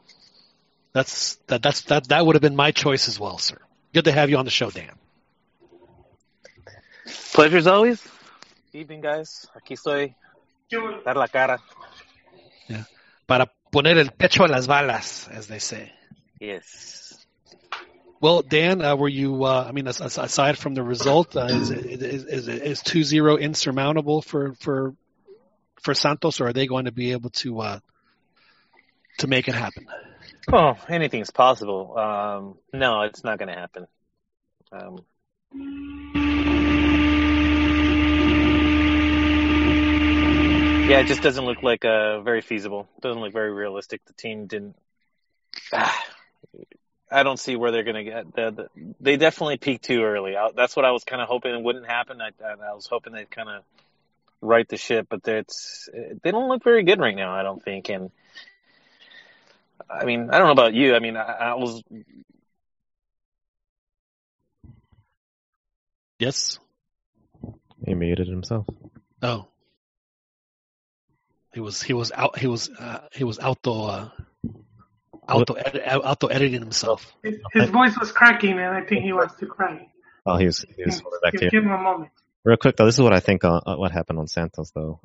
That's 0.92 1.36
that 1.46 1.62
that's 1.62 1.82
that 1.82 2.08
that 2.08 2.24
would 2.24 2.34
have 2.34 2.42
been 2.42 2.56
my 2.56 2.72
choice 2.72 3.06
as 3.06 3.20
well, 3.20 3.38
sir. 3.38 3.58
Good 3.96 4.04
to 4.04 4.12
have 4.12 4.28
you 4.28 4.36
on 4.36 4.44
the 4.44 4.50
show, 4.50 4.68
Dan. 4.68 4.92
Pleasure 7.32 7.56
as 7.56 7.66
always. 7.66 8.06
Evening, 8.74 9.00
guys. 9.00 9.46
Aquí 9.56 9.72
estoy. 9.72 10.14
Dar 11.02 11.16
la 11.16 11.26
cara. 11.28 11.58
Yeah. 12.68 12.84
Para 13.26 13.50
poner 13.72 13.96
el 13.96 14.10
pecho 14.10 14.44
a 14.44 14.48
las 14.48 14.66
balas, 14.66 15.28
as 15.28 15.46
they 15.46 15.58
say. 15.60 15.90
Yes. 16.38 17.24
Well, 18.20 18.42
Dan, 18.42 18.82
uh, 18.84 18.96
were 18.96 19.08
you? 19.08 19.44
Uh, 19.44 19.64
I 19.66 19.72
mean, 19.72 19.88
as, 19.88 20.02
as- 20.02 20.18
aside 20.18 20.58
from 20.58 20.74
the 20.74 20.82
result, 20.82 21.34
uh, 21.34 21.46
is 21.46 21.70
is 21.70 22.24
is 22.24 22.48
is 22.48 22.82
two 22.82 23.02
zero 23.02 23.38
insurmountable 23.38 24.20
for 24.20 24.52
for 24.56 24.94
for 25.80 25.94
Santos, 25.94 26.42
or 26.42 26.48
are 26.48 26.52
they 26.52 26.66
going 26.66 26.84
to 26.84 26.92
be 26.92 27.12
able 27.12 27.30
to 27.30 27.60
uh, 27.60 27.78
to 29.20 29.26
make 29.26 29.48
it 29.48 29.54
happen? 29.54 29.86
Oh, 30.52 30.76
anything's 30.88 31.30
possible. 31.30 31.98
Um, 31.98 32.58
no, 32.72 33.02
it's 33.02 33.24
not 33.24 33.38
going 33.38 33.48
to 33.48 33.54
happen. 33.54 33.86
Um, 34.70 35.00
yeah, 40.88 41.00
it 41.00 41.08
just 41.08 41.22
doesn't 41.22 41.44
look 41.44 41.64
like 41.64 41.84
uh, 41.84 42.20
very 42.20 42.42
feasible. 42.42 42.88
Doesn't 43.00 43.20
look 43.20 43.32
very 43.32 43.52
realistic. 43.52 44.04
The 44.06 44.12
team 44.12 44.46
didn't. 44.46 44.76
Ah, 45.72 46.04
I 47.10 47.22
don't 47.22 47.38
see 47.38 47.54
where 47.54 47.70
they're 47.70 47.84
going 47.84 48.04
to 48.04 48.04
get. 48.04 48.34
The, 48.34 48.50
the, 48.50 48.94
they 49.00 49.16
definitely 49.16 49.58
peaked 49.58 49.84
too 49.84 50.02
early. 50.02 50.36
I, 50.36 50.50
that's 50.54 50.74
what 50.74 50.84
I 50.84 50.90
was 50.90 51.04
kind 51.04 51.22
of 51.22 51.28
hoping 51.28 51.62
wouldn't 51.62 51.86
happen. 51.86 52.20
I, 52.20 52.30
I, 52.44 52.70
I 52.70 52.74
was 52.74 52.86
hoping 52.90 53.12
they'd 53.12 53.30
kind 53.30 53.48
of 53.48 53.62
right 54.40 54.68
the 54.68 54.76
ship, 54.76 55.06
but 55.08 55.26
it's 55.26 55.88
they 56.22 56.30
don't 56.30 56.48
look 56.48 56.62
very 56.64 56.84
good 56.84 57.00
right 57.00 57.14
now. 57.14 57.32
I 57.32 57.42
don't 57.42 57.62
think, 57.62 57.88
and 57.90 58.10
I 59.88 60.04
mean, 60.04 60.30
I 60.30 60.38
don't 60.38 60.46
know 60.46 60.52
about 60.52 60.74
you. 60.74 60.94
I 60.94 60.98
mean, 60.98 61.16
I, 61.16 61.22
I 61.22 61.54
was 61.54 61.82
Yes. 66.18 66.58
He 67.84 67.94
muted 67.94 68.28
himself. 68.28 68.66
Oh. 69.22 69.48
He 71.52 71.60
was 71.60 71.82
he 71.82 71.92
was 71.94 72.12
out 72.12 72.38
he 72.38 72.46
was 72.46 72.68
uh, 72.70 73.00
he 73.12 73.24
was 73.24 73.38
auto 73.38 73.86
uh, 73.86 74.08
auto 75.28 75.54
edit, 75.54 75.82
auto 75.86 76.26
editing 76.26 76.60
himself. 76.60 77.14
His, 77.22 77.38
his 77.52 77.70
voice 77.70 77.96
was 77.98 78.12
cracking, 78.12 78.52
and 78.52 78.76
I 78.76 78.82
think 78.82 79.02
he 79.02 79.12
wants 79.12 79.36
to 79.36 79.46
cry. 79.46 79.88
Well, 80.26 80.36
he 80.36 80.46
was, 80.46 80.64
he 80.76 80.84
was 80.84 81.00
holding 81.00 81.20
back 81.22 81.32
Give, 81.32 81.40
here. 81.40 81.50
give 81.50 81.64
him 81.64 81.72
a 81.72 81.78
moment. 81.78 82.10
Real 82.44 82.58
quick 82.58 82.76
though, 82.76 82.84
this 82.84 82.96
is 82.96 83.00
what 83.00 83.14
I 83.14 83.20
think 83.20 83.44
uh, 83.44 83.60
uh, 83.64 83.76
what 83.76 83.90
happened 83.90 84.18
on 84.18 84.28
Santos 84.28 84.70
though, 84.72 85.00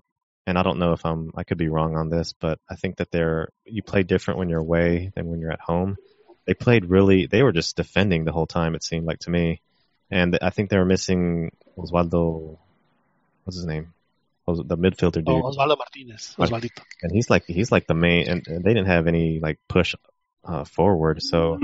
and 0.48 0.58
I 0.58 0.64
don't 0.64 0.80
know 0.80 0.94
if 0.94 1.06
I'm 1.06 1.32
I 1.36 1.44
could 1.44 1.58
be 1.58 1.70
wrong 1.70 1.96
on 1.96 2.10
this, 2.10 2.34
but 2.34 2.60
I 2.70 2.76
think 2.76 2.98
that 2.98 3.12
they're 3.12 3.50
you 3.66 3.84
play 3.84 4.04
different 4.04 4.40
when 4.40 4.50
you're 4.50 4.60
away 4.60 5.12
than 5.16 5.28
when 5.28 5.40
you're 5.40 5.52
at 5.52 5.60
home. 5.62 5.98
They 6.46 6.54
played 6.56 6.86
really, 6.86 7.28
they 7.28 7.44
were 7.44 7.52
just 7.52 7.76
defending 7.76 8.26
the 8.26 8.32
whole 8.32 8.48
time. 8.48 8.74
It 8.74 8.84
seemed 8.84 9.06
like 9.06 9.20
to 9.20 9.30
me, 9.30 9.62
and 10.10 10.38
I 10.42 10.50
think 10.50 10.70
they 10.70 10.78
were 10.78 10.86
missing 10.86 11.52
Osvaldo. 11.78 12.58
What's 13.44 13.58
his 13.58 13.66
name? 13.66 13.94
The 14.48 14.76
midfielder 14.76 15.24
dude, 15.24 15.30
Oh, 15.30 15.44
Osvaldo 15.44 15.78
Martinez. 15.78 16.36
Osvaldito. 16.38 16.82
and 17.04 17.12
he's 17.12 17.30
like 17.30 17.46
he's 17.46 17.72
like 17.72 17.88
the 17.88 17.94
main, 17.94 18.28
and, 18.28 18.48
and 18.48 18.64
they 18.64 18.74
didn't 18.74 18.88
have 18.88 19.08
any 19.08 19.40
like 19.40 19.60
push 19.70 19.96
uh, 20.44 20.66
forward, 20.66 21.22
so. 21.22 21.58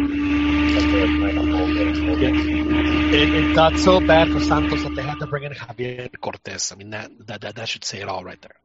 It, 3.09 3.33
it 3.33 3.55
got 3.55 3.77
so 3.77 3.99
bad 3.99 4.31
for 4.31 4.39
Santos 4.39 4.83
that 4.83 4.95
they 4.95 5.01
had 5.01 5.19
to 5.19 5.27
bring 5.27 5.43
in 5.43 5.51
Javier 5.53 6.09
Cortez. 6.21 6.71
I 6.71 6.75
mean, 6.75 6.91
that 6.91 7.09
that 7.27 7.41
that, 7.41 7.55
that 7.55 7.67
should 7.67 7.83
say 7.83 7.99
it 7.99 8.07
all 8.07 8.23
right 8.23 8.41
there. 8.41 8.55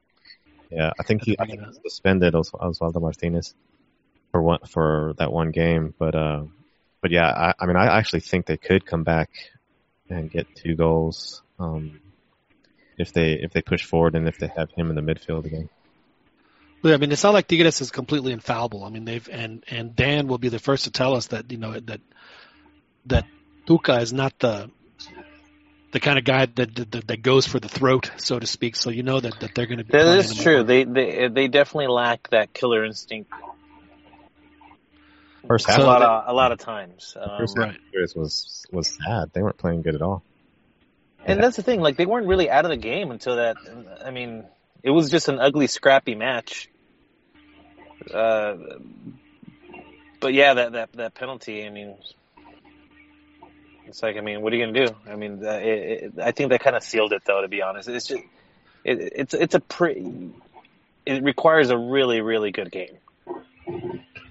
Yeah, 0.72 0.92
I 0.98 1.02
think 1.02 1.22
he 1.22 1.36
I 1.38 1.44
think 1.44 1.60
he 1.60 1.88
suspended 1.90 2.34
Os- 2.34 2.50
Osvaldo 2.50 3.00
Martinez 3.00 3.54
for 4.30 4.42
one 4.42 4.60
for 4.66 5.14
that 5.18 5.30
one 5.30 5.50
game, 5.50 5.94
but 5.98 6.14
uh, 6.14 6.44
but 7.02 7.10
yeah, 7.10 7.28
I, 7.28 7.54
I 7.60 7.66
mean, 7.66 7.76
I 7.76 7.98
actually 7.98 8.20
think 8.20 8.46
they 8.46 8.56
could 8.56 8.86
come 8.86 9.04
back 9.04 9.28
and 10.08 10.30
get 10.30 10.46
two 10.56 10.74
goals 10.74 11.42
um, 11.58 12.00
if 12.96 13.12
they 13.12 13.32
if 13.34 13.52
they 13.52 13.60
push 13.60 13.84
forward 13.84 14.14
and 14.14 14.26
if 14.26 14.38
they 14.38 14.48
have 14.48 14.70
him 14.70 14.88
in 14.88 14.96
the 14.96 15.02
midfield 15.02 15.44
again. 15.44 15.68
Well, 16.82 16.94
I 16.94 16.96
mean, 16.96 17.12
it's 17.12 17.22
not 17.22 17.34
like 17.34 17.46
Tigres 17.46 17.80
is 17.80 17.90
completely 17.90 18.32
infallible. 18.32 18.82
I 18.82 18.88
mean, 18.88 19.04
they've 19.04 19.28
and 19.30 19.64
and 19.68 19.94
Dan 19.94 20.26
will 20.26 20.38
be 20.38 20.48
the 20.48 20.58
first 20.58 20.84
to 20.84 20.90
tell 20.90 21.14
us 21.14 21.26
that 21.28 21.52
you 21.52 21.58
know 21.58 21.78
that 21.78 22.00
that 23.06 23.26
Tuca 23.66 24.00
is 24.00 24.12
not 24.12 24.38
the 24.38 24.70
the 25.92 26.00
kind 26.00 26.18
of 26.18 26.24
guy 26.24 26.46
that 26.46 26.74
that, 26.74 27.06
that 27.06 27.22
goes 27.22 27.46
for 27.46 27.60
the 27.60 27.68
throat, 27.68 28.10
so 28.16 28.38
to 28.38 28.46
speak. 28.46 28.76
So 28.76 28.90
you 28.90 29.02
know 29.02 29.20
that, 29.20 29.38
that 29.40 29.54
they're 29.54 29.66
going 29.66 29.78
to 29.78 29.84
be. 29.84 29.92
That 29.92 30.04
playing 30.04 30.18
is 30.18 30.30
him 30.32 30.42
true. 30.42 30.54
more. 30.56 30.64
They 30.64 30.84
they 30.84 31.28
they 31.28 31.48
definitely 31.48 31.88
lack 31.88 32.28
that 32.30 32.52
killer 32.52 32.84
instinct 32.84 33.30
First 35.46 35.68
a 35.68 35.72
half, 35.72 35.80
So 35.80 35.86
lot 35.86 36.02
of 36.02 36.24
a 36.28 36.32
lot 36.32 36.52
of 36.52 36.58
times. 36.58 37.16
Um, 37.20 37.38
first 37.38 37.58
half 37.58 37.70
of 37.70 37.76
Tigres 37.92 38.14
was 38.14 38.64
was 38.70 38.88
sad. 38.88 39.30
They 39.32 39.42
weren't 39.42 39.58
playing 39.58 39.82
good 39.82 39.94
at 39.94 40.02
all. 40.02 40.22
And 41.24 41.40
that's 41.40 41.56
the 41.56 41.62
thing, 41.62 41.80
like 41.80 41.96
they 41.96 42.06
weren't 42.06 42.26
really 42.26 42.50
out 42.50 42.64
of 42.64 42.70
the 42.70 42.76
game 42.76 43.12
until 43.12 43.36
that. 43.36 43.56
I 44.04 44.10
mean, 44.10 44.44
it 44.82 44.90
was 44.90 45.08
just 45.08 45.28
an 45.28 45.38
ugly, 45.38 45.68
scrappy 45.68 46.16
match. 46.16 46.68
Uh, 48.12 48.56
but 50.20 50.32
yeah, 50.32 50.54
that 50.54 50.72
that 50.72 50.92
that 50.94 51.14
penalty. 51.14 51.64
I 51.64 51.70
mean, 51.70 51.96
it's 53.86 54.02
like, 54.02 54.16
I 54.16 54.20
mean, 54.20 54.42
what 54.42 54.52
are 54.52 54.56
you 54.56 54.66
gonna 54.66 54.86
do? 54.86 54.94
I 55.08 55.16
mean, 55.16 55.44
it, 55.44 56.04
it, 56.04 56.12
I 56.20 56.32
think 56.32 56.50
that 56.50 56.60
kind 56.60 56.76
of 56.76 56.82
sealed 56.82 57.12
it, 57.12 57.22
though. 57.24 57.40
To 57.40 57.48
be 57.48 57.62
honest, 57.62 57.88
it's 57.88 58.06
just 58.06 58.22
it, 58.84 59.12
it's 59.16 59.34
it's 59.34 59.54
a 59.54 59.60
pretty. 59.60 60.30
It 61.04 61.22
requires 61.22 61.70
a 61.70 61.76
really 61.76 62.20
really 62.20 62.52
good 62.52 62.70
game. 62.70 62.98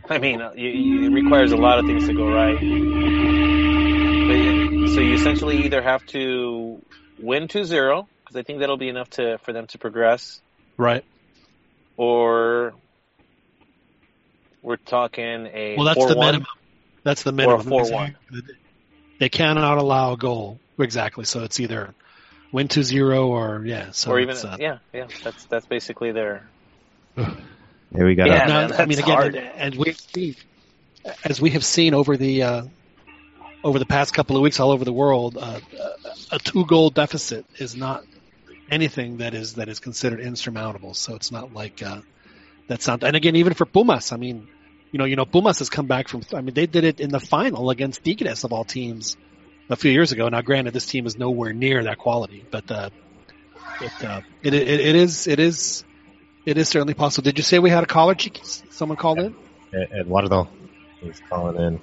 I 0.09 0.17
mean, 0.17 0.41
uh, 0.41 0.53
you, 0.55 0.69
you, 0.69 1.05
it 1.05 1.13
requires 1.13 1.51
a 1.51 1.57
lot 1.57 1.79
of 1.79 1.85
things 1.85 2.07
to 2.07 2.13
go 2.13 2.27
right. 2.27 2.55
But, 4.27 4.89
so 4.93 4.99
you 4.99 5.13
essentially 5.13 5.65
either 5.65 5.81
have 5.81 6.05
to 6.07 6.81
win 7.19 7.47
2-0 7.47 8.07
because 8.19 8.35
I 8.35 8.43
think 8.43 8.59
that'll 8.59 8.77
be 8.77 8.89
enough 8.89 9.09
to 9.11 9.37
for 9.39 9.53
them 9.53 9.67
to 9.67 9.77
progress, 9.77 10.41
right. 10.77 11.05
or 11.97 12.73
we're 14.61 14.77
talking 14.77 15.47
a 15.53 15.75
Well, 15.77 15.85
that's 15.85 16.05
the 16.05 16.15
4-1. 16.15 16.19
minimum. 16.19 16.47
That's 17.03 17.23
the 17.23 17.31
minimum. 17.31 17.65
4-1. 17.67 18.15
They 19.21 19.29
cannot 19.29 19.77
allow 19.77 20.13
a 20.13 20.17
goal 20.17 20.59
exactly. 20.79 21.25
So 21.25 21.43
it's 21.43 21.59
either 21.59 21.93
win 22.51 22.69
to 22.69 22.83
zero 22.83 23.27
or 23.27 23.61
yeah. 23.63 23.91
So 23.91 24.09
or 24.09 24.19
even 24.19 24.35
uh, 24.35 24.57
yeah, 24.59 24.79
yeah. 24.91 25.05
That's 25.23 25.45
that's 25.45 25.67
basically 25.67 26.11
their 26.11 26.41
There 27.15 27.27
we 28.07 28.15
go. 28.15 28.25
Yeah, 28.25 28.45
a, 28.45 28.47
Now, 28.47 28.67
man, 28.69 28.81
I 28.81 28.85
mean, 28.87 28.97
again, 28.97 29.15
hard. 29.15 29.35
as 29.35 29.77
we've 29.77 29.99
seen, 29.99 30.35
as 31.23 31.39
we 31.39 31.51
have 31.51 31.63
seen 31.63 31.93
over 31.93 32.17
the 32.17 32.41
uh, 32.41 32.63
over 33.63 33.77
the 33.77 33.85
past 33.85 34.15
couple 34.15 34.37
of 34.37 34.41
weeks 34.41 34.59
all 34.59 34.71
over 34.71 34.85
the 34.85 34.91
world, 34.91 35.37
uh, 35.39 35.59
a 36.31 36.39
two 36.39 36.65
goal 36.65 36.89
deficit 36.89 37.45
is 37.59 37.75
not 37.75 38.03
anything 38.71 39.17
that 39.17 39.35
is 39.35 39.53
that 39.53 39.69
is 39.69 39.79
considered 39.79 40.19
insurmountable. 40.19 40.95
So 40.95 41.13
it's 41.13 41.31
not 41.31 41.53
like 41.53 41.83
uh, 41.83 42.01
that's 42.67 42.87
not. 42.87 43.03
And 43.03 43.15
again, 43.15 43.35
even 43.35 43.53
for 43.53 43.67
Pumas, 43.67 44.13
I 44.13 44.17
mean, 44.17 44.47
you 44.91 44.97
know, 44.99 45.05
you 45.05 45.15
know, 45.15 45.25
Pumas 45.25 45.59
has 45.59 45.69
come 45.69 45.87
back 45.87 46.07
from. 46.07 46.23
I 46.33 46.41
mean, 46.41 46.53
they 46.53 46.67
did 46.67 46.83
it 46.83 46.99
in 46.99 47.09
the 47.09 47.19
final 47.19 47.69
against 47.69 48.03
Tigres 48.03 48.43
of 48.43 48.51
all 48.53 48.65
teams 48.65 49.17
a 49.69 49.75
few 49.75 49.91
years 49.91 50.11
ago. 50.11 50.27
Now, 50.29 50.41
granted, 50.41 50.73
this 50.73 50.85
team 50.85 51.05
is 51.05 51.17
nowhere 51.17 51.53
near 51.53 51.83
that 51.83 51.97
quality, 51.97 52.45
but 52.51 52.69
uh, 52.69 52.89
it, 53.79 54.03
uh, 54.03 54.21
it, 54.43 54.53
it 54.53 54.67
it 54.67 54.95
is 54.95 55.27
it 55.27 55.39
is 55.39 55.85
it 56.45 56.57
is 56.57 56.67
certainly 56.67 56.93
possible. 56.93 57.23
Did 57.23 57.37
you 57.37 57.43
say 57.43 57.59
we 57.59 57.69
had 57.69 57.83
a 57.83 57.87
caller, 57.87 58.15
Chiquis? 58.15 58.63
Someone 58.69 58.97
called 58.97 59.19
in. 59.19 59.35
Eduardo. 59.73 60.49
He's 60.99 61.21
calling 61.29 61.57
in. 61.61 61.81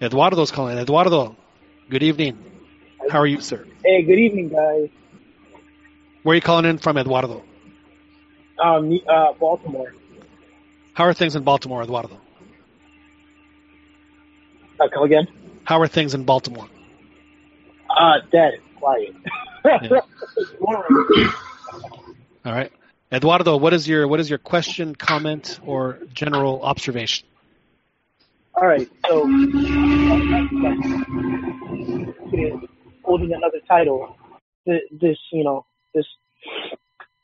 Eduardo's 0.00 0.52
calling. 0.52 0.78
Eduardo, 0.78 1.36
good 1.90 2.04
evening. 2.04 2.38
How 3.10 3.18
are 3.18 3.26
you, 3.26 3.40
sir? 3.40 3.66
Hey, 3.84 4.02
good 4.02 4.18
evening, 4.18 4.48
guys. 4.50 4.88
Where 6.22 6.32
are 6.32 6.36
you 6.36 6.40
calling 6.40 6.66
in 6.66 6.78
from, 6.78 6.98
Eduardo? 6.98 7.42
Um, 8.62 9.00
uh, 9.08 9.32
Baltimore. 9.32 9.94
How 10.98 11.04
are 11.04 11.14
things 11.14 11.36
in 11.36 11.44
Baltimore, 11.44 11.84
Eduardo? 11.84 12.20
Uh, 14.80 14.88
come 14.92 15.04
again? 15.04 15.28
How 15.62 15.80
are 15.80 15.86
things 15.86 16.12
in 16.12 16.24
Baltimore? 16.24 16.66
Uh, 17.88 18.14
dead, 18.32 18.54
quiet. 18.74 19.14
Yeah. 19.64 20.00
All 22.44 22.52
right, 22.52 22.72
Eduardo, 23.12 23.56
what 23.58 23.74
is 23.74 23.86
your 23.86 24.08
what 24.08 24.18
is 24.18 24.28
your 24.28 24.40
question, 24.40 24.96
comment, 24.96 25.60
or 25.64 26.00
general 26.14 26.62
observation? 26.62 27.28
All 28.56 28.66
right, 28.66 28.90
so 29.08 29.20
holding 33.04 33.32
another 33.34 33.60
title, 33.68 34.16
this 34.66 35.18
you 35.30 35.44
know 35.44 35.64
this 35.94 36.06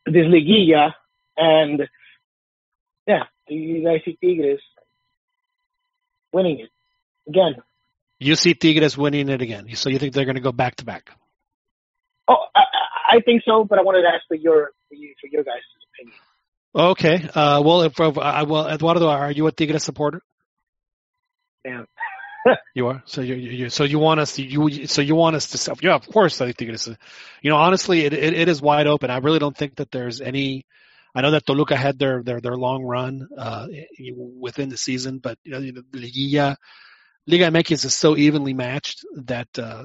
this 0.06 0.26
liguilla, 0.26 0.94
and 1.36 1.88
yeah, 3.08 3.24
you 3.48 3.84
guys 3.84 4.00
see 4.04 4.16
Tigres 4.22 4.60
winning 6.32 6.60
it 6.60 6.70
again? 7.28 7.56
You 8.18 8.36
see 8.36 8.54
Tigres 8.54 8.96
winning 8.96 9.28
it 9.28 9.42
again, 9.42 9.68
so 9.74 9.90
you 9.90 9.98
think 9.98 10.14
they're 10.14 10.24
going 10.24 10.36
to 10.36 10.40
go 10.40 10.52
back 10.52 10.76
to 10.76 10.84
back? 10.84 11.10
Oh, 12.28 12.36
I, 12.54 12.60
I- 12.60 13.16
I 13.16 13.20
think 13.20 13.42
so, 13.44 13.64
but 13.64 13.78
I 13.78 13.82
wanted 13.82 14.02
to 14.02 14.08
ask 14.08 14.22
for 14.26 14.34
your 14.34 14.70
for, 14.88 14.94
you, 14.94 15.14
for 15.20 15.26
your 15.28 15.44
guys' 15.44 15.60
opinion. 15.92 16.16
Okay. 16.74 17.28
Uh, 17.32 17.62
well, 17.62 17.82
if, 17.82 18.00
I 18.00 18.42
well, 18.42 18.66
Eduardo, 18.66 19.06
are 19.08 19.30
you 19.30 19.46
a 19.46 19.52
Tigres 19.52 19.84
supporter? 19.84 20.20
Damn. 21.64 21.86
You 22.74 22.88
are. 22.88 23.02
So 23.06 23.22
you, 23.22 23.36
you 23.36 23.70
so 23.70 23.84
you 23.84 23.98
want 23.98 24.20
us 24.20 24.34
to 24.34 24.42
you 24.42 24.86
so 24.86 25.00
you 25.00 25.14
want 25.14 25.34
us 25.34 25.52
to 25.52 25.58
sell. 25.58 25.76
Yeah, 25.80 25.94
of 25.94 26.06
course. 26.06 26.42
I 26.42 26.52
think 26.52 26.72
it's 26.72 26.86
you 27.40 27.50
know 27.50 27.56
honestly 27.56 28.04
it, 28.04 28.12
it 28.12 28.34
it 28.34 28.48
is 28.48 28.60
wide 28.60 28.86
open. 28.86 29.10
I 29.10 29.16
really 29.18 29.38
don't 29.38 29.56
think 29.56 29.76
that 29.76 29.90
there's 29.90 30.20
any. 30.20 30.66
I 31.14 31.20
know 31.20 31.30
that 31.30 31.46
Toluca 31.46 31.76
had 31.76 31.98
their 31.98 32.22
their 32.22 32.40
their 32.40 32.56
long 32.56 32.82
run 32.82 33.28
uh, 33.38 33.66
within 34.38 34.68
the 34.68 34.76
season, 34.76 35.18
but 35.18 35.38
you 35.44 35.52
know 35.52 35.82
Liguilla, 35.92 36.56
Liga 37.26 37.50
MX 37.50 37.84
is 37.84 37.94
so 37.94 38.16
evenly 38.16 38.54
matched 38.54 39.04
that. 39.16 39.48
Uh, 39.56 39.84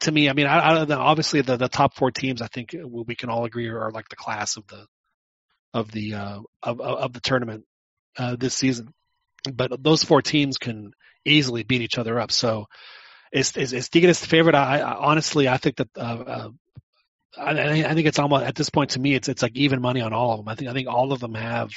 to 0.00 0.12
me, 0.12 0.28
I 0.28 0.34
mean, 0.34 0.46
I, 0.46 0.58
I. 0.58 0.94
Obviously, 0.94 1.40
the, 1.40 1.56
the 1.56 1.68
top 1.68 1.94
four 1.94 2.10
teams, 2.10 2.42
I 2.42 2.48
think 2.48 2.74
we 2.84 3.14
can 3.14 3.30
all 3.30 3.44
agree 3.44 3.68
are 3.68 3.90
like 3.90 4.08
the 4.08 4.16
class 4.16 4.56
of 4.56 4.66
the 4.66 4.86
of 5.72 5.90
the 5.92 6.14
uh, 6.14 6.40
of, 6.62 6.80
of 6.80 6.98
of 6.98 7.12
the 7.12 7.20
tournament 7.20 7.64
uh, 8.18 8.36
this 8.36 8.54
season. 8.54 8.92
But 9.50 9.82
those 9.82 10.04
four 10.04 10.20
teams 10.20 10.58
can 10.58 10.92
easily 11.24 11.62
beat 11.62 11.80
each 11.80 11.96
other 11.96 12.20
up. 12.20 12.32
So, 12.32 12.66
is 13.32 13.56
is, 13.56 13.72
is 13.72 13.88
Tigres 13.88 14.24
favorite? 14.24 14.54
I, 14.54 14.80
I 14.80 14.94
honestly, 14.94 15.48
I 15.48 15.56
think 15.56 15.76
that 15.76 15.88
uh, 15.96 16.00
uh, 16.00 16.48
I, 17.38 17.84
I 17.84 17.94
think 17.94 18.06
it's 18.06 18.18
almost 18.18 18.44
at 18.44 18.54
this 18.54 18.70
point 18.70 18.90
to 18.90 19.00
me, 19.00 19.14
it's 19.14 19.28
it's 19.28 19.42
like 19.42 19.56
even 19.56 19.80
money 19.80 20.00
on 20.00 20.12
all 20.12 20.32
of 20.32 20.38
them. 20.38 20.48
I 20.48 20.54
think 20.54 20.70
I 20.70 20.72
think 20.72 20.88
all 20.88 21.12
of 21.12 21.20
them 21.20 21.34
have 21.34 21.70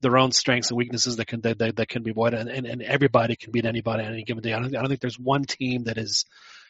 their 0.00 0.18
own 0.18 0.32
strengths 0.32 0.70
and 0.70 0.76
weaknesses 0.76 1.16
that 1.16 1.26
can 1.26 1.40
that, 1.42 1.58
that, 1.58 1.76
that 1.76 1.88
can 1.88 2.02
be 2.02 2.10
avoided, 2.10 2.40
and, 2.40 2.50
and, 2.50 2.66
and 2.66 2.82
everybody 2.82 3.36
can 3.36 3.52
beat 3.52 3.64
anybody 3.64 4.04
on 4.04 4.12
any 4.12 4.24
given 4.24 4.42
day. 4.42 4.52
I 4.52 4.60
don't, 4.60 4.76
I 4.76 4.80
don't 4.80 4.88
think 4.88 5.00
there's 5.00 5.18
one 5.18 5.44
team 5.44 5.84
that 5.84 5.96
is 5.96 6.26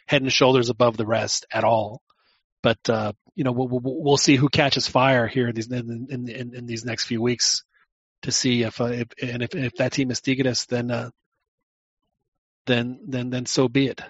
head 0.07 0.23
and 0.23 0.33
shoulders 0.33 0.71
above 0.71 0.97
the 0.97 1.07
rest 1.07 1.47
at 1.53 1.65
all. 1.65 2.01
But 2.63 2.79
uh, 2.89 3.13
you 3.35 3.45
know, 3.45 3.53
we'll, 3.53 3.69
we'll, 3.69 3.81
we'll 3.83 4.17
see 4.17 4.37
who 4.37 4.49
catches 4.49 4.87
fire 4.87 5.27
here 5.27 5.53
these 5.53 5.71
in, 5.71 6.07
in, 6.09 6.29
in, 6.29 6.55
in 6.55 6.67
these 6.67 6.85
next 6.85 7.05
few 7.05 7.21
weeks 7.21 7.65
to 8.23 8.33
see 8.33 8.63
if, 8.63 8.81
uh, 8.81 8.85
if 8.85 9.09
and 9.21 9.43
if, 9.43 9.55
if 9.55 9.75
that 9.75 9.93
team 9.93 10.11
is 10.11 10.21
Tigres, 10.21 10.67
then 10.67 10.91
uh, 10.91 11.11
then 12.67 13.01
then 13.07 13.31
then 13.31 13.47
so 13.47 13.69
be 13.69 13.89
it. 13.89 14.01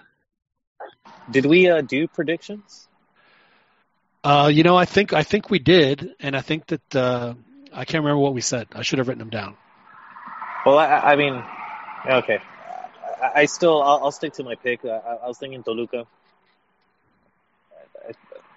Did 1.29 1.45
we 1.45 1.69
uh, 1.69 1.81
do 1.81 2.07
predictions? 2.07 2.84
Uh, 4.25 4.47
you 4.47 4.63
know, 4.63 4.75
I 4.75 4.85
think 4.85 5.13
I 5.13 5.21
think 5.21 5.51
we 5.51 5.59
did, 5.59 6.15
and 6.19 6.35
I 6.35 6.41
think 6.41 6.65
that 6.67 6.95
uh, 6.95 7.35
I 7.71 7.85
can't 7.85 8.03
remember 8.03 8.17
what 8.17 8.33
we 8.33 8.41
said. 8.41 8.67
I 8.73 8.81
should 8.81 8.97
have 8.97 9.07
written 9.07 9.19
them 9.19 9.29
down. 9.29 9.55
Well, 10.65 10.79
I, 10.79 10.85
I 10.87 11.15
mean, 11.15 11.43
okay. 12.09 12.39
I, 13.21 13.41
I 13.41 13.45
still, 13.45 13.83
I'll, 13.83 14.05
I'll 14.05 14.11
stick 14.11 14.33
to 14.33 14.43
my 14.43 14.55
pick. 14.55 14.83
I, 14.83 14.97
I 14.97 15.27
was 15.27 15.37
thinking 15.37 15.61
Toluca. 15.61 16.07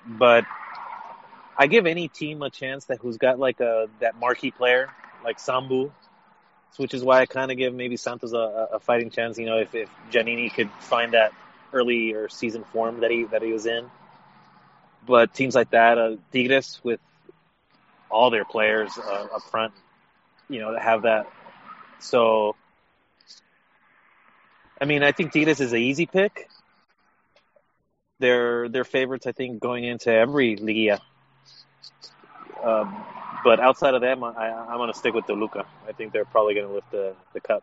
but 0.06 0.46
I 1.58 1.66
give 1.66 1.84
any 1.84 2.08
team 2.08 2.40
a 2.40 2.48
chance 2.48 2.86
that 2.86 3.00
who's 3.00 3.18
got 3.18 3.38
like 3.38 3.60
a 3.60 3.90
that 4.00 4.18
marquee 4.18 4.52
player 4.52 4.90
like 5.22 5.36
Sambu, 5.36 5.92
which 6.78 6.94
is 6.94 7.04
why 7.04 7.20
I 7.20 7.26
kind 7.26 7.50
of 7.50 7.58
give 7.58 7.74
maybe 7.74 7.98
Santos 7.98 8.32
a, 8.32 8.68
a 8.72 8.80
fighting 8.80 9.10
chance. 9.10 9.38
You 9.38 9.44
know, 9.44 9.58
if 9.58 9.74
if 9.74 9.90
Djaniny 10.10 10.50
could 10.50 10.70
find 10.80 11.12
that 11.12 11.34
early 11.74 12.14
or 12.14 12.30
season 12.30 12.64
form 12.72 13.00
that 13.00 13.10
he 13.10 13.24
that 13.24 13.42
he 13.42 13.52
was 13.52 13.66
in, 13.66 13.90
but 15.08 15.34
teams 15.34 15.54
like 15.54 15.70
that, 15.70 15.98
uh, 15.98 16.16
Tigres 16.32 16.80
with 16.84 17.00
all 18.10 18.30
their 18.30 18.44
players 18.44 18.96
uh, 18.96 19.26
up 19.34 19.42
front, 19.50 19.72
you 20.48 20.60
know, 20.60 20.72
that 20.72 20.82
have 20.82 21.02
that. 21.02 21.26
So, 21.98 22.54
I 24.80 24.84
mean, 24.84 25.02
I 25.02 25.12
think 25.12 25.32
Tigres 25.32 25.60
is 25.60 25.72
an 25.72 25.80
easy 25.80 26.06
pick. 26.06 26.48
They're 28.20 28.68
they're 28.68 28.84
favorites, 28.84 29.26
I 29.26 29.32
think, 29.32 29.60
going 29.60 29.84
into 29.84 30.12
every 30.12 30.56
Liga. 30.56 31.00
Um, 32.62 33.04
but 33.44 33.60
outside 33.60 33.94
of 33.94 34.00
them, 34.00 34.24
I, 34.24 34.50
I'm 34.50 34.76
going 34.78 34.92
to 34.92 34.98
stick 34.98 35.14
with 35.14 35.26
Toluca. 35.26 35.64
I 35.88 35.92
think 35.92 36.12
they're 36.12 36.24
probably 36.24 36.54
going 36.54 36.66
to 36.66 36.74
lift 36.74 36.90
the, 36.90 37.14
the 37.32 37.40
cup. 37.40 37.62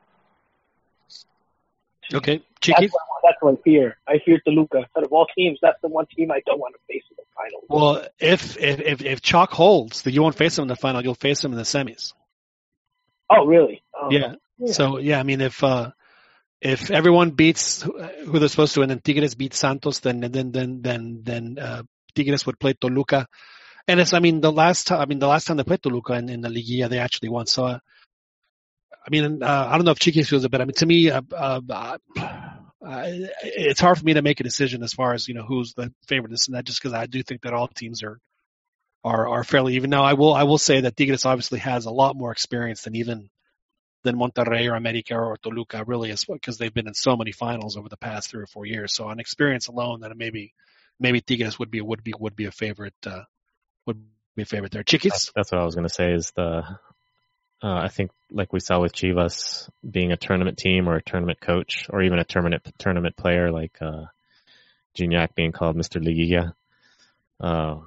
Okay, 2.13 2.41
That's, 2.61 2.81
what, 2.93 3.01
that's 3.23 3.37
what 3.41 3.57
I 3.57 3.61
fear. 3.63 3.97
I 4.07 4.19
fear 4.23 4.39
Toluca. 4.45 4.85
Out 4.97 5.03
of 5.03 5.11
all 5.11 5.27
teams, 5.35 5.59
that's 5.61 5.79
the 5.81 5.87
one 5.87 6.05
team 6.15 6.31
I 6.31 6.41
don't 6.45 6.59
want 6.59 6.75
to 6.75 6.79
face 6.87 7.03
in 7.09 7.17
the 7.17 7.23
final. 7.35 7.61
Well, 7.67 8.07
if 8.19 8.57
if 8.57 8.79
if, 8.79 9.01
if 9.01 9.21
Chalk 9.21 9.51
holds, 9.51 10.03
then 10.03 10.13
you 10.13 10.21
won't 10.21 10.35
face 10.35 10.57
him 10.57 10.63
in 10.63 10.67
the 10.67 10.75
final. 10.75 11.03
You'll 11.03 11.15
face 11.15 11.43
him 11.43 11.51
in 11.51 11.57
the 11.57 11.63
semis. 11.63 12.13
Oh, 13.29 13.45
really? 13.45 13.81
Oh, 13.93 14.09
Yeah. 14.11 14.35
Yeah. 14.57 14.71
So 14.71 14.99
yeah, 14.99 15.19
I 15.19 15.23
mean, 15.23 15.41
if 15.41 15.63
uh, 15.63 15.91
if 16.61 16.91
everyone 16.91 17.31
beats 17.31 17.81
who 17.81 18.01
who 18.01 18.39
they're 18.39 18.49
supposed 18.49 18.75
to, 18.75 18.81
and 18.81 18.91
then 18.91 18.99
Tigres 18.99 19.35
beats 19.35 19.57
Santos, 19.57 19.99
then 19.99 20.21
then 20.21 20.51
then 20.51 20.81
then 20.81 21.21
then 21.23 21.57
uh, 21.59 21.83
Tigres 22.15 22.45
would 22.45 22.59
play 22.59 22.73
Toluca. 22.73 23.27
And 23.87 23.99
it's, 23.99 24.13
I 24.13 24.19
mean, 24.19 24.41
the 24.41 24.51
last 24.51 24.87
time, 24.87 24.99
I 24.99 25.05
mean, 25.05 25.19
the 25.19 25.27
last 25.27 25.45
time 25.45 25.57
they 25.57 25.63
played 25.63 25.83
Toluca 25.83 26.13
in, 26.13 26.29
in 26.29 26.41
the 26.41 26.49
Liguilla, 26.49 26.89
they 26.89 26.97
actually 26.97 27.29
won. 27.29 27.45
So, 27.45 27.65
uh, 27.65 27.79
I 29.05 29.09
mean, 29.09 29.43
uh, 29.43 29.67
I 29.69 29.77
don't 29.77 29.85
know 29.85 29.91
if 29.91 29.99
Chiquis 29.99 30.29
feels 30.29 30.45
it, 30.45 30.51
but 30.51 30.61
I 30.61 30.65
mean, 30.65 30.73
to 30.75 30.85
me, 30.85 31.09
uh, 31.09 31.21
uh, 31.31 31.61
uh, 31.69 31.97
it's 33.43 33.79
hard 33.79 33.97
for 33.97 34.05
me 34.05 34.13
to 34.13 34.21
make 34.21 34.39
a 34.39 34.43
decision 34.43 34.83
as 34.83 34.93
far 34.93 35.13
as 35.13 35.27
you 35.27 35.33
know 35.33 35.43
who's 35.43 35.73
the 35.73 35.93
favorite. 36.07 36.29
This 36.29 36.47
and 36.47 36.55
that, 36.55 36.65
just 36.65 36.81
because 36.81 36.93
I 36.93 37.05
do 37.05 37.23
think 37.23 37.41
that 37.41 37.53
all 37.53 37.67
teams 37.67 38.03
are 38.03 38.19
are 39.03 39.27
are 39.27 39.43
fairly 39.43 39.75
even. 39.75 39.89
Now, 39.89 40.03
I 40.03 40.13
will 40.13 40.33
I 40.33 40.43
will 40.43 40.57
say 40.57 40.81
that 40.81 40.95
Tigres 40.95 41.25
obviously 41.25 41.59
has 41.59 41.85
a 41.85 41.91
lot 41.91 42.15
more 42.15 42.31
experience 42.31 42.83
than 42.83 42.95
even 42.95 43.29
than 44.03 44.17
Monterrey 44.17 44.71
or 44.71 44.75
America 44.75 45.15
or 45.15 45.37
Toluca 45.37 45.83
really 45.85 46.11
is 46.11 46.23
because 46.25 46.57
they've 46.57 46.73
been 46.73 46.87
in 46.87 46.93
so 46.93 47.17
many 47.17 47.31
finals 47.31 47.75
over 47.75 47.89
the 47.89 47.97
past 47.97 48.29
three 48.29 48.43
or 48.43 48.47
four 48.47 48.65
years. 48.65 48.93
So 48.93 49.07
on 49.07 49.19
experience 49.19 49.67
alone, 49.67 50.01
then 50.01 50.11
maybe 50.15 50.53
maybe 50.99 51.21
Tigres 51.21 51.59
would 51.59 51.71
be 51.71 51.81
would 51.81 52.03
be 52.03 52.13
would 52.17 52.35
be 52.35 52.45
a 52.45 52.51
favorite 52.51 52.95
uh, 53.05 53.23
would 53.85 54.01
be 54.35 54.43
a 54.43 54.45
favorite 54.45 54.71
there. 54.71 54.83
Chiquis, 54.83 55.31
that's 55.35 55.51
what 55.51 55.61
I 55.61 55.65
was 55.65 55.75
going 55.75 55.87
to 55.87 55.93
say. 55.93 56.13
Is 56.13 56.31
the 56.35 56.63
uh, 57.65 57.81
I 57.81 57.87
think 57.87 58.11
like 58.29 58.53
we 58.53 58.59
saw 58.59 58.79
with 58.79 58.93
Chivas 58.93 59.67
being 59.89 60.11
a 60.11 60.17
tournament 60.17 60.59
team 60.59 60.87
or 60.87 60.97
a 60.97 61.01
tournament 61.01 61.41
coach 61.41 61.87
or 61.89 62.03
even 62.03 62.19
a 62.19 62.23
tournament 62.23 62.61
tournament 62.77 63.17
player 63.17 63.51
like 63.51 63.81
uh, 63.81 64.03
Gignac 64.95 65.33
being 65.33 65.51
called 65.51 65.75
Mr. 65.75 65.99
Liguilla. 65.99 66.53
Uh, 67.39 67.81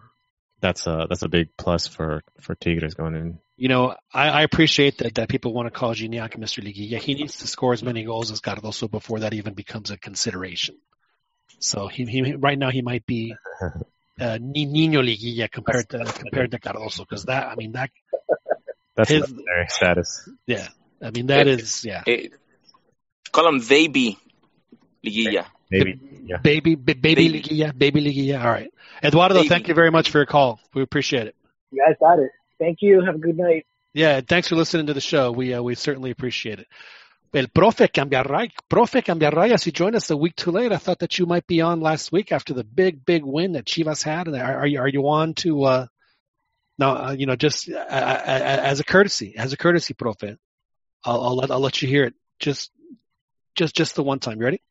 that's 0.60 0.88
a 0.88 1.06
that's 1.08 1.22
a 1.22 1.28
big 1.28 1.56
plus 1.56 1.86
for 1.86 2.24
for 2.40 2.56
Tigres 2.56 2.94
going 2.94 3.14
in. 3.14 3.38
you 3.56 3.68
know 3.68 3.94
I, 4.12 4.28
I 4.28 4.42
appreciate 4.42 4.98
that 4.98 5.14
that 5.14 5.28
people 5.28 5.52
want 5.52 5.66
to 5.66 5.78
call 5.78 5.94
Gignac 5.94 6.36
Mr. 6.36 6.60
Liguilla. 6.60 6.98
He 6.98 7.14
needs 7.14 7.38
to 7.38 7.46
score 7.46 7.72
as 7.72 7.84
many 7.84 8.02
goals 8.02 8.32
as 8.32 8.40
Cardozo 8.40 8.88
before 8.88 9.20
that 9.20 9.32
even 9.32 9.54
becomes 9.54 9.92
a 9.92 9.96
consideration. 9.96 10.74
So 11.60 11.86
he, 11.86 12.04
he 12.04 12.32
right 12.34 12.58
now 12.58 12.70
he 12.70 12.82
might 12.82 13.06
be 13.06 13.36
uh, 13.62 14.38
Niño 14.38 15.04
Liguilla 15.04 15.48
compared 15.48 15.88
to 15.90 16.04
compared 16.04 16.50
to 16.50 16.58
Cardozo 16.58 17.04
because 17.04 17.26
that 17.26 17.46
I 17.46 17.54
mean 17.54 17.72
that 17.72 17.90
That's 18.98 19.10
His- 19.10 19.20
legendary 19.22 19.66
status. 19.68 20.28
yeah 20.46 20.68
I 21.00 21.10
mean 21.10 21.26
that 21.28 21.46
is 21.46 21.84
yeah 21.84 22.02
Eh, 22.06 22.28
call 23.32 23.46
him 23.48 23.60
baby 23.66 24.18
Liguilla. 25.06 25.46
Maybe 25.70 26.00
yeah. 26.26 26.38
baby 26.42 26.74
b- 26.74 26.94
baby 26.94 27.28
Baby. 27.28 27.40
Liguilla 27.42 27.78
baby 27.78 28.00
Liguilla 28.02 28.40
all 28.44 28.50
right 28.50 28.70
Eduardo 29.02 29.36
Baby. 29.36 29.48
thank 29.48 29.68
you 29.68 29.74
very 29.74 29.90
much 29.90 30.10
for 30.10 30.18
your 30.18 30.26
call 30.26 30.60
we 30.74 30.82
appreciate 30.82 31.26
it 31.28 31.36
You 31.70 31.84
guys 31.86 31.96
got 32.00 32.18
it. 32.18 32.30
Thank 32.58 32.78
you. 32.80 33.02
Have 33.06 33.14
a 33.14 33.18
good 33.18 33.38
night. 33.38 33.66
yeah 33.94 34.20
thanks 34.20 34.48
for 34.48 34.56
listening 34.56 34.86
to 34.88 34.94
the 34.94 35.00
show 35.00 35.30
we 35.30 35.54
uh, 35.54 35.62
we 35.62 35.74
certainly 35.76 36.10
appreciate 36.10 36.58
it 36.58 36.66
El 37.34 37.46
Profe 37.48 37.86
Cambiarrayas, 37.92 38.52
Profe 38.70 39.04
Cambiarrayas, 39.04 39.66
you 39.66 39.70
joined 39.72 39.94
us 39.94 40.08
a 40.10 40.16
week 40.16 40.34
too 40.34 40.50
late. 40.50 40.72
I 40.72 40.78
thought 40.78 41.00
that 41.00 41.18
you 41.18 41.26
might 41.26 41.46
be 41.46 41.60
on 41.60 41.78
last 41.82 42.10
week 42.10 42.32
after 42.32 42.54
the 42.54 42.64
big, 42.64 43.04
big 43.04 43.22
win 43.22 43.52
that 43.52 43.66
Chivas 43.66 44.02
had. 44.02 44.28
And 44.28 44.36
are, 44.36 44.60
are 44.60 44.66
you 44.66 44.78
are 44.80 44.88
you 44.88 45.06
on 45.06 45.34
to 45.44 45.64
uh, 45.64 45.86
no, 46.78 46.90
uh, 46.90 47.12
you 47.18 47.26
know, 47.26 47.34
just 47.36 47.68
uh, 47.68 47.74
uh, 47.76 48.22
as 48.24 48.80
a 48.80 48.84
courtesy, 48.84 49.36
as 49.36 49.52
a 49.52 49.56
courtesy, 49.56 49.94
Profe, 49.94 50.38
I'll, 51.04 51.22
I'll 51.22 51.36
let 51.36 51.50
I'll 51.50 51.60
let 51.60 51.82
you 51.82 51.88
hear 51.88 52.04
it. 52.04 52.14
Just, 52.38 52.70
just, 53.56 53.74
just 53.74 53.96
the 53.96 54.04
one 54.04 54.20
time. 54.20 54.38
You 54.38 54.44
ready? 54.44 54.62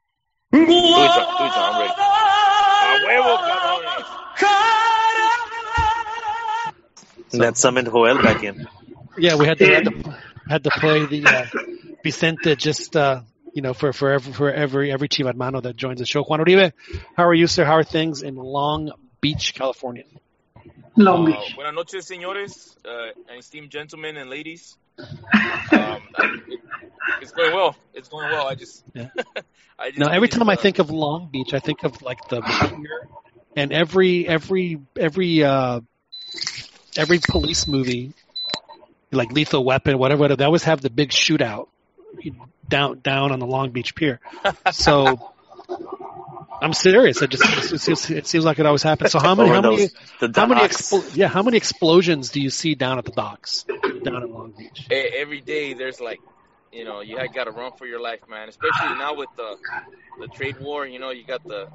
Do 0.53 0.61
it, 0.61 0.67
Do 0.67 0.73
it, 0.73 0.77
John. 0.77 1.73
I'm 1.73 1.81
ready. 1.81 1.93
A 1.93 2.99
huevo, 3.05 3.37
cabrones. 3.43 4.07
And 7.33 7.41
that 7.41 7.57
summoned 7.57 7.87
Joel 7.87 8.21
back 8.23 8.43
in. 8.43 8.67
Yeah, 9.17 9.35
we 9.35 9.45
had 9.45 9.57
to 9.57 9.65
had 9.65 9.83
to, 9.83 10.17
had 10.47 10.63
to 10.63 10.69
play 10.69 11.05
the 11.05 11.25
uh, 11.25 11.45
Vicente 12.03 12.55
just 12.55 12.95
uh, 12.95 13.21
you 13.53 13.61
know 13.61 13.73
for 13.73 13.91
for 13.91 14.11
every 14.11 14.31
for 14.31 14.49
every 14.49 14.91
every 14.93 15.09
Chiva 15.09 15.25
hermano 15.27 15.59
that 15.59 15.75
joins 15.75 15.99
the 15.99 16.05
show. 16.05 16.23
Juan 16.23 16.39
Uribe, 16.39 16.71
how 17.17 17.27
are 17.27 17.33
you, 17.33 17.47
sir? 17.47 17.65
How 17.65 17.73
are 17.73 17.83
things 17.83 18.21
in 18.21 18.35
Long 18.35 18.91
Beach, 19.19 19.53
California? 19.55 20.05
Long 20.97 21.23
Uh, 21.23 21.25
Beach. 21.25 21.55
buenas 21.55 21.73
noches, 21.73 22.05
señores, 22.07 22.75
uh, 22.85 23.11
and 23.29 23.39
esteemed 23.39 23.69
gentlemen 23.71 24.17
and 24.17 24.29
ladies. 24.29 24.77
Um, 25.71 26.01
it, 26.49 26.59
it's 27.21 27.31
going 27.31 27.53
well. 27.53 27.75
It's 27.93 28.09
going 28.09 28.29
well. 28.31 28.47
I 28.47 28.55
just, 28.55 28.83
Yeah. 28.93 29.09
I 29.79 29.91
just 29.91 29.99
Now, 29.99 30.07
every 30.07 30.27
finished, 30.27 30.37
time 30.39 30.49
I 30.49 30.55
uh, 30.55 30.55
think 30.55 30.79
of 30.79 30.89
Long 30.89 31.29
Beach, 31.31 31.53
I 31.53 31.59
think 31.59 31.83
of 31.83 32.01
like 32.01 32.27
the 32.29 32.41
pier, 32.41 33.09
and 33.55 33.71
every 33.73 34.27
every 34.27 34.79
every 34.97 35.43
uh, 35.43 35.81
every 36.97 37.19
police 37.19 37.67
movie, 37.67 38.13
like 39.11 39.31
Lethal 39.31 39.63
Weapon, 39.63 39.97
whatever, 39.97 40.21
whatever, 40.21 40.37
they 40.37 40.45
always 40.45 40.63
have 40.63 40.81
the 40.81 40.89
big 40.89 41.09
shootout 41.09 41.67
down 42.67 42.99
down 42.99 43.31
on 43.31 43.39
the 43.39 43.45
Long 43.47 43.71
Beach 43.71 43.93
Pier. 43.95 44.19
So 44.71 45.19
I'm 46.61 46.73
serious. 46.73 47.21
It 47.21 47.29
just 47.29 47.73
it, 47.73 47.79
seems- 47.79 48.09
it 48.09 48.27
seems 48.27 48.45
like 48.45 48.59
it 48.59 48.65
always 48.65 48.83
happens. 48.83 49.11
So 49.11 49.19
how 49.27 49.35
many 49.35 49.49
how 49.49 49.61
many 49.61 49.77
those- 49.77 49.93
the 50.19 50.31
how 50.39 50.47
many 50.47 50.61
docks. 50.61 50.91
expl- 50.91 51.15
yeah 51.15 51.27
how 51.27 51.43
many 51.43 51.57
explosions 51.57 52.29
do 52.31 52.41
you 52.41 52.49
see 52.49 52.75
down 52.75 52.97
at 52.97 53.05
the 53.05 53.11
docks 53.11 53.63
down 54.03 54.23
at 54.23 54.29
Long 54.29 54.51
Beach? 54.57 54.87
every 54.91 55.41
day 55.41 55.73
there's 55.73 55.99
like, 56.01 56.19
you 56.71 56.83
know, 56.83 57.01
you 57.01 57.17
got 57.33 57.45
to 57.45 57.51
run 57.51 57.71
for 57.77 57.85
your 57.85 58.01
life, 58.01 58.21
man. 58.29 58.49
Especially 58.49 58.97
now 58.97 59.13
with 59.15 59.29
the 59.37 59.57
the 60.19 60.27
trade 60.27 60.59
war. 60.59 60.85
You 60.87 60.99
know, 60.99 61.11
you 61.11 61.23
got 61.25 61.43
the 61.43 61.67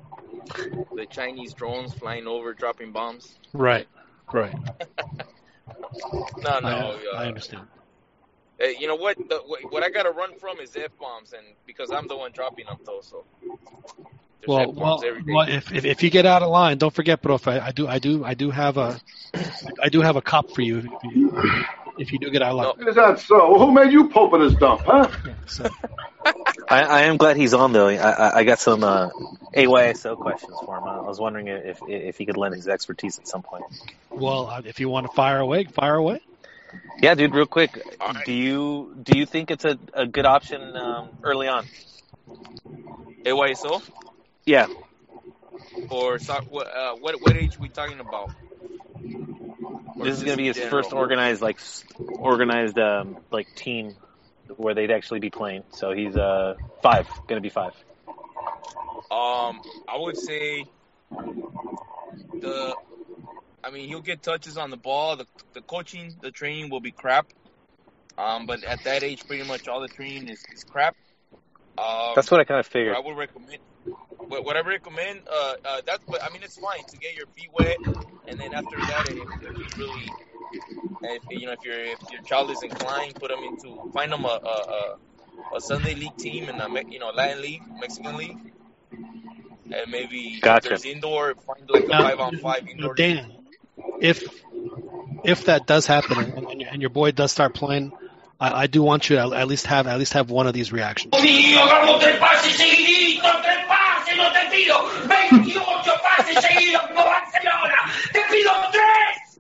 the 0.95 1.07
Chinese 1.07 1.55
drones 1.55 1.95
flying 1.95 2.27
over, 2.27 2.53
dropping 2.55 2.93
bombs. 2.93 3.33
Right, 3.53 3.87
right. 4.33 4.55
No, 6.39 6.59
no. 6.61 6.69
I, 6.69 6.71
uh, 7.15 7.17
I 7.19 7.27
understand. 7.27 7.67
uh, 8.63 8.67
you 8.67 8.87
know 8.87 8.95
what? 8.97 9.17
The, 9.17 9.39
what- 9.47 9.71
what 9.73 9.83
I 9.83 9.91
got 9.91 10.05
to 10.05 10.11
run 10.11 10.39
from 10.39 10.59
is 10.61 10.75
f 10.77 10.91
bombs, 10.99 11.33
and 11.33 11.45
because 11.67 11.91
I'm 11.91 12.09
the 12.09 12.17
one 12.17 12.33
dropping 12.33 12.67
them, 12.67 12.79
though. 12.85 13.01
So 13.03 13.25
there's 13.41 13.53
Well, 14.47 14.73
well, 14.73 15.03
every 15.05 15.23
day. 15.23 15.33
well, 15.33 15.49
if, 15.49 15.73
if 15.73 15.85
if 15.85 16.03
you 16.03 16.11
get 16.11 16.27
out 16.27 16.43
of 16.43 16.51
line, 16.51 16.79
don't 16.79 16.93
forget, 16.93 17.23
Prof. 17.23 17.47
I, 17.47 17.59
I 17.61 17.71
do 17.71 17.87
I 17.87 17.99
do 17.99 18.25
I 18.25 18.35
do 18.35 18.51
have 18.51 18.77
a 18.77 19.01
I 19.83 19.89
do 19.89 20.01
have 20.01 20.17
a 20.17 20.23
cop 20.23 20.51
for 20.51 20.63
you 20.63 20.79
if 20.79 21.05
you, 21.05 21.65
if 21.99 22.13
you 22.13 22.19
do 22.19 22.31
get 22.31 22.43
out 22.43 22.51
of 22.59 22.77
line. 22.79 22.89
Is 22.89 22.97
that 22.97 23.21
so? 23.21 23.59
Who 23.59 23.73
made 23.73 23.93
you 23.93 24.09
pope 24.09 24.35
in 24.35 24.41
this 24.41 24.55
dump, 24.55 24.83
huh? 24.85 25.09
So, 25.47 25.69
I, 26.69 26.83
I 26.83 27.01
am 27.03 27.17
glad 27.17 27.37
he's 27.37 27.55
on 27.55 27.73
though. 27.73 27.89
I, 27.89 27.95
I, 27.97 28.39
I 28.39 28.45
got 28.45 28.59
some 28.59 28.83
uh, 28.83 29.11
AYSO 29.55 30.17
questions 30.17 30.59
for 30.65 30.77
him. 30.77 30.85
I 30.85 31.01
was 31.01 31.21
wondering 31.21 31.49
if 31.49 31.81
if 31.87 32.19
he 32.19 32.27
could 32.27 32.37
lend 32.37 32.55
his 32.55 32.69
expertise 32.69 33.19
at 33.19 33.29
some 33.29 33.43
point. 33.43 33.65
well, 34.11 34.49
uh, 34.49 34.63
if 34.65 34.81
you 34.81 34.89
want 34.89 35.07
to 35.07 35.13
fire 35.13 35.39
away, 35.39 35.65
fire 35.65 35.95
away. 35.95 36.21
Yeah, 37.01 37.15
dude. 37.15 37.35
Real 37.35 37.47
quick, 37.47 37.83
All 38.01 38.09
right. 38.09 38.25
do 38.25 38.33
you 38.33 38.97
do 39.03 39.19
you 39.19 39.27
think 39.27 39.51
it's 39.51 39.65
a, 39.65 39.79
a 39.93 40.07
good 40.07 40.27
option 40.27 40.77
um, 40.77 41.09
early 41.23 41.49
on? 41.49 41.67
AYSO 43.25 43.83
Yeah, 44.45 44.67
or 45.91 46.19
so, 46.19 46.35
what, 46.49 46.67
uh, 46.75 46.95
what 46.97 47.21
what 47.21 47.37
age 47.37 47.59
we 47.59 47.69
talking 47.69 48.01
about? 48.01 48.31
Or 49.97 50.05
this 50.05 50.15
is 50.15 50.21
just 50.21 50.25
gonna 50.25 50.37
be 50.37 50.47
his 50.47 50.57
general? 50.57 50.83
first 50.83 50.93
organized 50.93 51.43
like 51.43 51.61
organized 51.99 52.79
um, 52.79 53.19
like 53.31 53.55
team 53.55 53.95
where 54.57 54.75
they'd 54.75 54.91
actually 54.91 55.21
be 55.21 55.31
playing. 55.31 55.65
So 55.71 55.93
he's 55.93 56.17
uh 56.17 56.55
five, 56.83 57.09
gonna 57.29 57.41
be 57.41 57.51
five. 57.51 57.73
Um, 59.11 59.61
I 59.89 59.97
would 59.99 60.17
say 60.17 60.65
the. 62.41 62.75
I 63.65 63.71
mean, 63.71 63.87
he'll 63.87 64.01
get 64.01 64.23
touches 64.23 64.57
on 64.57 64.71
the 64.71 64.77
ball. 64.77 65.17
The 65.17 65.27
the 65.55 65.63
coaching, 65.63 66.15
the 66.21 66.31
training 66.31 66.71
will 66.71 66.81
be 66.81 66.91
crap. 66.91 67.27
Um, 68.19 68.47
but 68.47 68.65
at 68.65 68.85
that 68.85 69.03
age, 69.03 69.27
pretty 69.27 69.47
much 69.47 69.69
all 69.69 69.81
the 69.81 69.89
training 69.89 70.29
is, 70.29 70.43
is 70.53 70.65
crap. 70.65 70.97
Um, 71.79 72.13
That's 72.15 72.31
what 72.31 72.41
I 72.41 72.45
kind 72.45 72.61
of 72.61 72.67
figured. 72.67 72.95
I 72.95 73.01
would 73.01 73.17
recommend. 73.17 73.59
Wh- 74.33 74.45
what 74.45 74.57
I 74.57 74.61
recommend, 74.61 75.21
uh, 75.31 75.55
uh, 75.65 75.81
that's, 75.87 76.03
but 76.09 76.23
I 76.23 76.31
mean, 76.33 76.43
it's 76.43 76.59
fine 76.59 76.85
to 76.89 76.97
get 76.99 77.15
your 77.17 77.27
feet 77.29 77.49
wet, 77.53 77.77
and 78.27 78.39
then 78.41 78.55
after 78.55 78.77
that, 78.77 79.09
if, 79.11 79.19
if 79.43 79.59
you 79.59 79.85
really, 79.85 80.11
if 81.03 81.23
you 81.31 81.47
know, 81.47 81.53
if 81.53 81.65
your 81.65 81.79
if 81.79 81.99
your 82.11 82.23
child 82.23 82.51
is 82.51 82.63
inclined, 82.63 83.15
put 83.15 83.31
them 83.31 83.43
into 83.45 83.91
find 83.93 84.13
them 84.13 84.25
a 84.25 84.29
a, 84.29 84.97
a, 85.53 85.57
a 85.57 85.61
Sunday 85.61 85.95
league 85.95 86.17
team 86.17 86.49
in 86.49 86.61
a 86.61 86.69
you 86.91 86.99
know 86.99 87.11
Latin 87.11 87.43
league, 87.43 87.63
Mexican 87.81 88.17
league, 88.17 88.39
and 88.93 89.91
maybe 89.91 90.39
Gotcha. 90.41 90.57
if 90.67 90.83
there's 90.83 90.85
indoor, 90.85 91.35
find 91.35 91.69
like 91.69 91.85
a 91.85 91.89
Now- 91.89 92.03
five 92.03 92.21
on 92.21 92.37
five 92.39 92.65
Now, 92.65 92.71
indoor. 92.71 92.89
league. 92.91 92.97
Dan, 92.97 93.33
if 94.01 94.25
if 95.25 95.45
that 95.47 95.67
does 95.67 95.87
happen 95.87 96.19
and, 96.19 96.47
and, 96.51 96.61
your, 96.61 96.71
and 96.71 96.81
your 96.83 96.91
boy 96.91 97.13
does 97.13 97.31
start 97.33 97.55
playing, 97.55 97.93
I, 98.41 98.63
I 98.63 98.67
do 98.67 98.83
want 98.83 99.09
you 99.09 99.17
to 99.17 99.23
at 99.37 99.47
least 99.47 99.67
have 99.67 99.87
at 99.87 99.99
least 99.99 100.15
have 100.15 100.31
one 100.31 100.47
of 100.47 100.53
these 100.55 100.73
reactions. 100.73 101.15
Mío, 104.51 104.77
hagamos 105.09 105.83
tres 105.83 106.01
pases 106.03 106.41
seguiditos, 106.43 106.43
tres 106.43 106.43
pases, 106.43 106.43
no 106.43 106.43
te 106.43 106.43
pido 106.43 106.43
28 106.43 106.43
pases 106.43 106.45
seguidos 106.45 106.83
como 106.89 107.05
Barcelona, 107.05 107.77
te 108.13 108.21
pido 108.31 108.53
tres. 108.73 109.39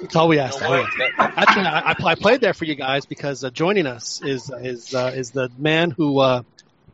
That's 0.00 0.16
all 0.16 0.28
we 0.28 0.38
asked. 0.38 0.60
know 0.60 0.66
all 0.66 0.72
we 0.74 0.78
what? 0.80 0.88
asked. 0.88 0.98
That- 1.18 1.38
Actually, 1.38 1.66
I, 1.66 1.80
I, 1.92 1.94
I 2.12 2.14
played 2.16 2.40
there 2.40 2.54
for 2.54 2.64
you 2.64 2.74
guys 2.74 3.06
because 3.06 3.44
uh, 3.44 3.50
joining 3.50 3.86
us 3.86 4.20
is 4.22 4.50
is 4.50 4.94
uh, 4.94 5.12
is 5.14 5.30
the 5.30 5.50
man 5.56 5.90
who 5.90 6.18
uh, 6.18 6.42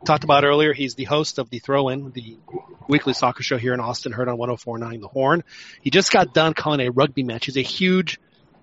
talked 0.05 0.23
about 0.23 0.43
earlier. 0.45 0.71
He's 0.73 0.95
the 0.95 1.03
host 1.05 1.37
of 1.39 1.49
the 1.49 1.59
Throw 1.59 1.89
In, 1.89 2.11
the 2.11 2.37
weekly 2.87 3.13
soccer 3.13 3.43
show 3.43 3.57
here 3.57 3.73
in 3.73 3.79
Austin, 3.79 4.11
heard 4.11 4.29
on 4.29 4.37
104.9 4.37 5.01
The 5.01 5.07
Horn. 5.07 5.43
He 5.81 5.89
just 5.89 6.11
got 6.11 6.33
done 6.33 6.53
calling 6.53 6.79
a 6.81 6.89
rugby 6.91 7.23
match. 7.23 7.45
He's 7.47 7.57
a 7.57 7.61
huge 7.61 8.19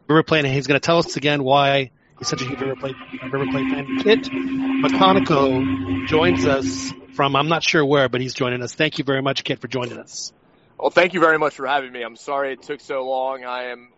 River 0.08 0.22
Plate, 0.22 0.44
and 0.44 0.54
he's 0.54 0.66
going 0.66 0.80
to 0.80 0.84
tell 0.84 0.98
us 0.98 1.16
again 1.16 1.42
why 1.44 1.90
he's 2.18 2.28
such 2.28 2.42
a 2.42 2.44
huge 2.44 2.60
River 2.60 2.76
Plate, 2.76 2.96
River 3.22 3.46
Plate 3.50 3.70
fan. 3.70 3.98
Kit 4.02 4.22
McConnico 4.24 6.06
joins 6.06 6.44
us 6.46 6.92
from 7.14 7.36
I'm 7.36 7.48
not 7.48 7.62
sure 7.62 7.84
where, 7.84 8.08
but 8.08 8.20
he's 8.20 8.34
joining 8.34 8.62
us. 8.62 8.74
Thank 8.74 8.98
you 8.98 9.04
very 9.04 9.22
much, 9.22 9.44
Kit, 9.44 9.60
for 9.60 9.68
joining 9.68 9.98
us. 9.98 10.32
Well, 10.78 10.90
thank 10.90 11.14
you 11.14 11.20
very 11.20 11.38
much 11.38 11.54
for 11.54 11.66
having 11.66 11.92
me. 11.92 12.02
I'm 12.02 12.16
sorry 12.16 12.52
it 12.52 12.62
took 12.62 12.80
so 12.80 13.08
long. 13.08 13.44
I 13.44 13.70
am 13.70 13.90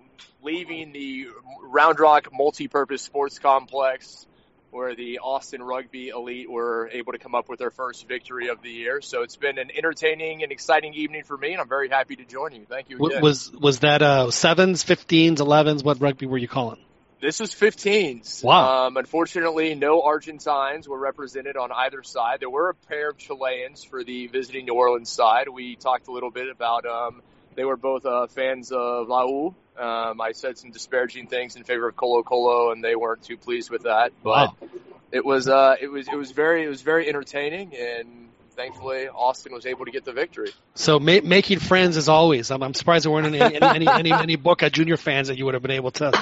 leaving 0.42 0.92
the 0.92 1.28
Round 1.62 2.00
Rock 2.00 2.28
Multi-Purpose 2.32 3.02
Sports 3.02 3.38
Complex 3.38 4.26
where 4.70 4.94
the 4.94 5.18
Austin 5.18 5.62
Rugby 5.62 6.08
Elite 6.08 6.48
were 6.48 6.88
able 6.92 7.12
to 7.12 7.18
come 7.18 7.34
up 7.34 7.48
with 7.48 7.58
their 7.58 7.70
first 7.70 8.06
victory 8.06 8.48
of 8.48 8.62
the 8.62 8.70
year. 8.70 9.00
So 9.00 9.22
it's 9.22 9.36
been 9.36 9.58
an 9.58 9.70
entertaining 9.76 10.42
and 10.42 10.52
exciting 10.52 10.94
evening 10.94 11.24
for 11.24 11.36
me, 11.36 11.52
and 11.52 11.60
I'm 11.60 11.68
very 11.68 11.88
happy 11.88 12.16
to 12.16 12.24
join 12.24 12.52
you. 12.52 12.66
Thank 12.68 12.88
you 12.88 13.04
again. 13.04 13.20
Was 13.20 13.50
was 13.52 13.80
that 13.80 14.02
uh, 14.02 14.30
sevens, 14.30 14.82
fifteens, 14.82 15.40
elevens? 15.40 15.82
What 15.82 16.00
rugby 16.00 16.26
were 16.26 16.38
you 16.38 16.48
calling? 16.48 16.78
This 17.20 17.40
is 17.42 17.54
15s. 17.54 18.42
Wow. 18.42 18.86
Um, 18.86 18.96
unfortunately, 18.96 19.74
no 19.74 20.02
Argentines 20.02 20.88
were 20.88 20.98
represented 20.98 21.56
on 21.56 21.70
either 21.70 22.02
side. 22.02 22.40
There 22.40 22.48
were 22.48 22.70
a 22.70 22.74
pair 22.74 23.10
of 23.10 23.18
Chileans 23.18 23.84
for 23.84 24.02
the 24.02 24.26
visiting 24.28 24.64
New 24.64 24.74
Orleans 24.74 25.10
side. 25.10 25.48
We 25.48 25.76
talked 25.76 26.08
a 26.08 26.12
little 26.12 26.30
bit 26.30 26.48
about 26.48 26.86
um, 26.86 27.20
they 27.56 27.64
were 27.64 27.76
both 27.76 28.06
uh, 28.06 28.26
fans 28.28 28.72
of 28.72 29.08
La 29.08 29.26
U. 29.26 29.54
Um, 29.78 30.20
I 30.20 30.32
said 30.32 30.56
some 30.56 30.70
disparaging 30.70 31.26
things 31.26 31.56
in 31.56 31.64
favor 31.64 31.88
of 31.88 31.96
Colo 31.96 32.22
Colo, 32.22 32.72
and 32.72 32.82
they 32.82 32.96
weren't 32.96 33.22
too 33.22 33.36
pleased 33.36 33.70
with 33.70 33.82
that. 33.82 34.12
But 34.22 34.48
Wow. 34.48 34.68
it 35.12 35.24
was 35.24 35.46
uh, 35.46 35.76
it 35.78 35.88
was 35.88 36.08
it 36.08 36.16
was 36.16 36.30
very 36.30 36.64
it 36.64 36.68
was 36.68 36.80
very 36.80 37.06
entertaining, 37.06 37.74
and 37.76 38.30
thankfully 38.52 39.08
Austin 39.08 39.52
was 39.52 39.66
able 39.66 39.84
to 39.84 39.90
get 39.90 40.04
the 40.04 40.12
victory. 40.12 40.50
So 40.74 40.98
ma- 40.98 41.20
making 41.22 41.58
friends 41.58 41.96
as 41.98 42.08
always. 42.08 42.50
I'm, 42.50 42.62
I'm 42.62 42.74
surprised 42.74 43.04
there 43.04 43.12
weren't 43.12 43.26
any 43.26 43.40
any, 43.40 43.58
any 43.60 43.88
any 43.88 44.12
any 44.12 44.36
Boca 44.36 44.70
Junior 44.70 44.96
fans 44.96 45.28
that 45.28 45.36
you 45.36 45.44
would 45.44 45.54
have 45.54 45.62
been 45.62 45.70
able 45.70 45.90
to 45.92 46.12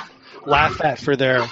laugh 0.49 0.81
at 0.83 0.99
for 0.99 1.17
their 1.17 1.47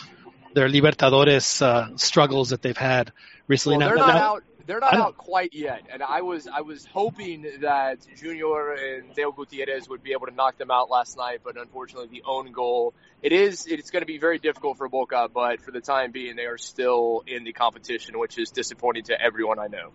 their 0.55 0.69
Libertadores 0.69 1.61
uh, 1.63 1.97
struggles 1.97 2.51
that 2.51 2.63
they've 2.63 2.77
had 2.77 3.13
recently. 3.47 3.79
Well, 3.79 3.89
Now- 3.89 3.95
they're 3.95 4.07
not 4.07 4.15
now- 4.15 4.35
out. 4.35 4.43
They're 4.67 4.81
not 4.81 4.95
out 4.95 5.17
quite 5.17 5.55
yet, 5.55 5.83
and 5.93 6.03
I 6.03 6.23
was 6.23 6.49
I 6.49 6.63
was 6.63 6.85
hoping 6.87 7.47
that 7.61 7.99
Junior 8.17 8.73
and 8.73 9.15
Dale 9.15 9.31
Gutierrez 9.31 9.89
would 9.89 10.03
be 10.03 10.11
able 10.11 10.27
to 10.27 10.35
knock 10.35 10.59
them 10.59 10.73
out 10.73 10.91
last 10.91 11.17
night, 11.17 11.43
but 11.45 11.57
unfortunately, 11.57 12.09
the 12.09 12.25
own 12.27 12.51
goal. 12.51 12.93
It 13.23 13.31
is 13.31 13.67
it's 13.67 13.93
going 13.93 14.03
to 14.03 14.07
be 14.07 14.19
very 14.19 14.41
difficult 14.41 14.77
for 14.77 14.89
Boca, 14.89 15.29
but 15.33 15.61
for 15.61 15.71
the 15.71 15.81
time 15.81 16.11
being, 16.11 16.35
they 16.35 16.47
are 16.47 16.59
still 16.59 17.23
in 17.29 17.45
the 17.45 17.53
competition, 17.53 18.19
which 18.19 18.39
is 18.39 18.51
disappointing 18.51 19.05
to 19.05 19.21
everyone 19.21 19.61
I 19.61 19.69
know. 19.69 19.93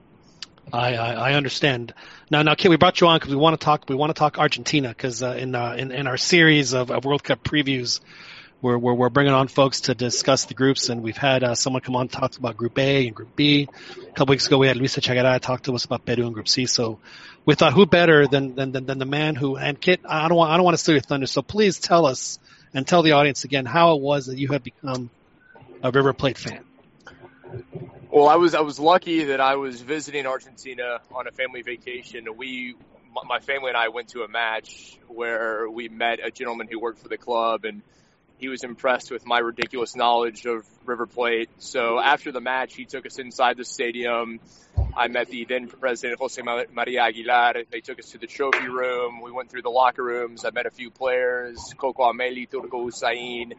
I, 0.71 0.95
I 0.95 1.13
I 1.31 1.33
understand. 1.33 1.93
Now, 2.29 2.41
now, 2.43 2.55
Kit, 2.55 2.71
we 2.71 2.77
brought 2.77 3.01
you 3.01 3.07
on 3.07 3.17
because 3.17 3.31
we 3.31 3.35
want 3.35 3.59
to 3.59 3.65
talk. 3.65 3.89
We 3.89 3.95
want 3.95 4.15
to 4.15 4.17
talk 4.17 4.39
Argentina 4.39 4.87
because 4.87 5.21
uh, 5.21 5.31
in, 5.37 5.53
uh, 5.53 5.75
in 5.77 5.91
in 5.91 6.07
our 6.07 6.15
series 6.15 6.71
of, 6.71 6.91
of 6.91 7.03
World 7.03 7.25
Cup 7.25 7.43
previews, 7.43 7.99
we're, 8.61 8.77
we're 8.77 8.93
we're 8.93 9.09
bringing 9.09 9.33
on 9.33 9.47
folks 9.47 9.81
to 9.81 9.95
discuss 9.95 10.45
the 10.45 10.53
groups, 10.53 10.89
and 10.89 11.01
we've 11.01 11.17
had 11.17 11.43
uh, 11.43 11.55
someone 11.55 11.81
come 11.81 11.95
on 11.95 12.07
talk 12.07 12.37
about 12.37 12.57
Group 12.57 12.77
A 12.77 13.07
and 13.07 13.15
Group 13.15 13.35
B. 13.35 13.67
A 14.07 14.11
couple 14.13 14.33
weeks 14.33 14.47
ago, 14.47 14.57
we 14.57 14.67
had 14.67 14.77
Luisa 14.77 15.01
Chagara 15.01 15.39
talk 15.39 15.63
to 15.63 15.73
us 15.73 15.85
about 15.85 16.05
Peru 16.05 16.25
and 16.25 16.33
Group 16.33 16.47
C. 16.47 16.65
So 16.65 16.99
we 17.45 17.55
thought, 17.55 17.73
who 17.73 17.85
better 17.85 18.27
than 18.27 18.55
than 18.55 18.71
than, 18.71 18.85
than 18.85 18.99
the 18.99 19.05
man 19.05 19.35
who? 19.35 19.57
And 19.57 19.79
Kit, 19.79 20.01
I 20.07 20.27
don't 20.27 20.37
want 20.37 20.51
I 20.51 20.57
don't 20.57 20.63
want 20.63 20.75
to 20.75 20.77
steal 20.77 20.95
your 20.95 21.01
thunder, 21.01 21.27
so 21.27 21.41
please 21.41 21.79
tell 21.79 22.05
us 22.05 22.39
and 22.73 22.87
tell 22.87 23.01
the 23.01 23.13
audience 23.13 23.43
again 23.43 23.65
how 23.65 23.95
it 23.95 24.01
was 24.01 24.27
that 24.27 24.37
you 24.37 24.49
have 24.49 24.63
become 24.63 25.09
a 25.83 25.91
River 25.91 26.13
Plate 26.13 26.37
fan. 26.37 26.63
Well, 28.11 28.27
I 28.27 28.35
was 28.35 28.53
I 28.53 28.61
was 28.61 28.79
lucky 28.79 29.25
that 29.25 29.39
I 29.39 29.55
was 29.55 29.81
visiting 29.81 30.25
Argentina 30.25 30.99
on 31.13 31.27
a 31.27 31.31
family 31.31 31.61
vacation. 31.61 32.27
We, 32.37 32.75
my 33.25 33.39
family 33.39 33.69
and 33.69 33.77
I 33.77 33.87
went 33.87 34.09
to 34.09 34.23
a 34.23 34.27
match 34.27 34.99
where 35.07 35.69
we 35.69 35.89
met 35.89 36.19
a 36.23 36.29
gentleman 36.29 36.67
who 36.69 36.79
worked 36.79 36.99
for 36.99 37.07
the 37.07 37.17
club, 37.17 37.65
and 37.65 37.81
he 38.41 38.49
was 38.49 38.63
impressed 38.63 39.11
with 39.11 39.23
my 39.23 39.37
ridiculous 39.37 39.95
knowledge 39.95 40.47
of 40.47 40.65
River 40.83 41.05
Plate. 41.05 41.51
So 41.59 41.99
after 41.99 42.31
the 42.31 42.41
match, 42.41 42.73
he 42.73 42.85
took 42.85 43.05
us 43.05 43.19
inside 43.19 43.55
the 43.55 43.63
stadium. 43.63 44.39
I 44.97 45.09
met 45.09 45.27
the 45.27 45.45
then 45.45 45.67
president 45.67 46.19
Jose 46.19 46.41
Ma- 46.41 46.63
Maria 46.73 47.03
Aguilar. 47.03 47.65
They 47.69 47.81
took 47.81 47.99
us 47.99 48.09
to 48.09 48.17
the 48.17 48.25
trophy 48.25 48.67
room. 48.67 49.21
We 49.21 49.31
went 49.31 49.51
through 49.51 49.61
the 49.61 49.69
locker 49.69 50.03
rooms. 50.03 50.43
I 50.43 50.49
met 50.49 50.65
a 50.65 50.71
few 50.71 50.89
players, 50.89 51.75
Coco 51.77 52.11
Ameli, 52.11 52.49
Turco 52.49 52.83
Husaín, 52.87 53.53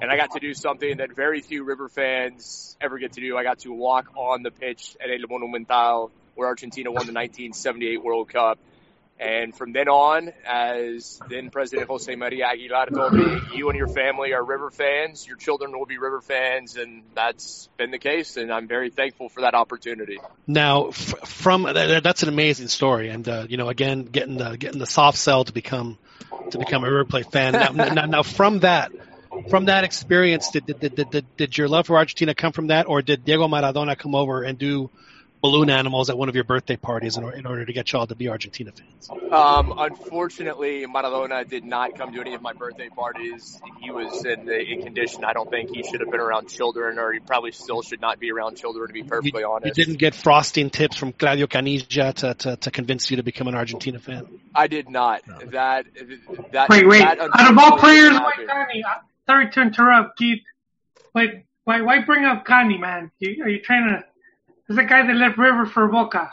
and 0.00 0.10
I 0.10 0.16
got 0.16 0.30
to 0.30 0.40
do 0.40 0.54
something 0.54 0.96
that 0.96 1.14
very 1.14 1.42
few 1.42 1.64
River 1.64 1.90
fans 1.90 2.74
ever 2.80 2.96
get 2.96 3.12
to 3.12 3.20
do. 3.20 3.36
I 3.36 3.42
got 3.42 3.58
to 3.60 3.68
walk 3.70 4.16
on 4.16 4.42
the 4.42 4.50
pitch 4.50 4.96
at 4.98 5.10
El 5.10 5.28
Monumental 5.28 6.10
where 6.34 6.48
Argentina 6.48 6.90
won 6.90 7.06
the 7.06 7.12
1978 7.12 8.02
World 8.02 8.30
Cup. 8.30 8.58
And 9.22 9.54
from 9.54 9.72
then 9.72 9.88
on, 9.88 10.32
as 10.44 11.20
then 11.28 11.50
President 11.50 11.88
Jose 11.88 12.12
Maria 12.16 12.46
Aguilar 12.46 12.86
told 12.86 13.12
me, 13.12 13.40
you 13.54 13.68
and 13.68 13.78
your 13.78 13.86
family 13.86 14.32
are 14.32 14.42
River 14.42 14.72
fans. 14.72 15.24
Your 15.28 15.36
children 15.36 15.78
will 15.78 15.86
be 15.86 15.96
River 15.96 16.20
fans, 16.20 16.76
and 16.76 17.04
that's 17.14 17.68
been 17.76 17.92
the 17.92 18.00
case. 18.00 18.36
And 18.36 18.52
I'm 18.52 18.66
very 18.66 18.90
thankful 18.90 19.28
for 19.28 19.42
that 19.42 19.54
opportunity. 19.54 20.18
Now, 20.48 20.90
from 20.90 21.62
that, 21.62 22.02
that's 22.02 22.24
an 22.24 22.30
amazing 22.30 22.66
story, 22.66 23.10
and 23.10 23.28
uh, 23.28 23.46
you 23.48 23.58
know, 23.58 23.68
again, 23.68 24.02
getting 24.02 24.38
the 24.38 24.56
getting 24.56 24.80
the 24.80 24.86
soft 24.86 25.18
sell 25.18 25.44
to 25.44 25.52
become 25.52 25.98
to 26.50 26.58
become 26.58 26.82
a 26.82 26.90
River 26.90 27.04
Plate 27.04 27.30
fan. 27.30 27.52
Now, 27.52 27.70
now, 27.70 28.06
now, 28.06 28.22
from 28.24 28.58
that 28.60 28.90
from 29.50 29.66
that 29.66 29.84
experience, 29.84 30.50
did 30.50 30.66
did, 30.66 30.80
did 30.80 31.10
did 31.10 31.36
did 31.36 31.56
your 31.56 31.68
love 31.68 31.86
for 31.86 31.96
Argentina 31.96 32.34
come 32.34 32.50
from 32.50 32.66
that, 32.68 32.88
or 32.88 33.02
did 33.02 33.24
Diego 33.24 33.46
Maradona 33.46 33.96
come 33.96 34.16
over 34.16 34.42
and 34.42 34.58
do 34.58 34.90
balloon 35.42 35.68
animals 35.68 36.08
at 36.08 36.16
one 36.16 36.28
of 36.28 36.34
your 36.36 36.44
birthday 36.44 36.76
parties 36.76 37.16
in, 37.16 37.24
or, 37.24 37.32
in 37.32 37.46
order 37.46 37.66
to 37.66 37.72
get 37.72 37.92
y'all 37.92 38.06
to 38.06 38.14
be 38.14 38.28
Argentina 38.28 38.70
fans? 38.70 39.10
Um, 39.10 39.74
unfortunately, 39.76 40.86
Maradona 40.86 41.46
did 41.46 41.64
not 41.64 41.98
come 41.98 42.12
to 42.12 42.20
any 42.20 42.34
of 42.34 42.40
my 42.40 42.52
birthday 42.52 42.88
parties. 42.88 43.60
He 43.80 43.90
was 43.90 44.24
in 44.24 44.48
a 44.48 44.82
condition 44.82 45.24
I 45.24 45.32
don't 45.32 45.50
think 45.50 45.74
he 45.74 45.82
should 45.82 46.00
have 46.00 46.10
been 46.10 46.20
around 46.20 46.48
children, 46.48 46.98
or 46.98 47.12
he 47.12 47.18
probably 47.18 47.50
still 47.50 47.82
should 47.82 48.00
not 48.00 48.20
be 48.20 48.30
around 48.30 48.56
children, 48.56 48.86
to 48.86 48.92
be 48.92 49.02
perfectly 49.02 49.40
You 49.40 49.50
honest. 49.50 49.76
You 49.76 49.84
didn't 49.84 49.98
get 49.98 50.14
frosting 50.14 50.70
tips 50.70 50.96
from 50.96 51.12
Claudio 51.12 51.46
Caniggia 51.46 52.14
to, 52.14 52.34
to, 52.34 52.56
to 52.56 52.70
convince 52.70 53.10
you 53.10 53.16
to 53.16 53.22
become 53.22 53.48
an 53.48 53.56
Argentina 53.56 53.98
fan. 53.98 54.26
I 54.54 54.68
did 54.68 54.88
not. 54.88 55.22
That 55.50 55.86
that 56.52 56.68
Wait, 56.68 56.86
wait. 56.86 57.00
that 57.00 57.18
Out 57.18 57.52
of 57.52 57.58
all 57.58 57.78
players, 57.78 58.10
didn't 58.10 58.22
why. 58.22 58.46
Connie? 58.48 58.84
Sorry 59.26 59.50
to 59.50 59.60
interrupt, 59.60 60.18
Keith. 60.18 60.42
But 61.12 61.30
why 61.64 61.82
why 61.82 62.00
bring 62.00 62.24
up 62.24 62.44
Connie, 62.44 62.78
man? 62.78 63.10
You, 63.18 63.42
are 63.44 63.48
you 63.48 63.60
trying 63.60 63.88
to? 63.88 64.04
This 64.68 64.74
is 64.74 64.76
the 64.76 64.84
guy 64.84 65.06
that 65.06 65.14
left 65.14 65.38
River 65.38 65.66
for 65.66 65.88
Boca. 65.88 66.32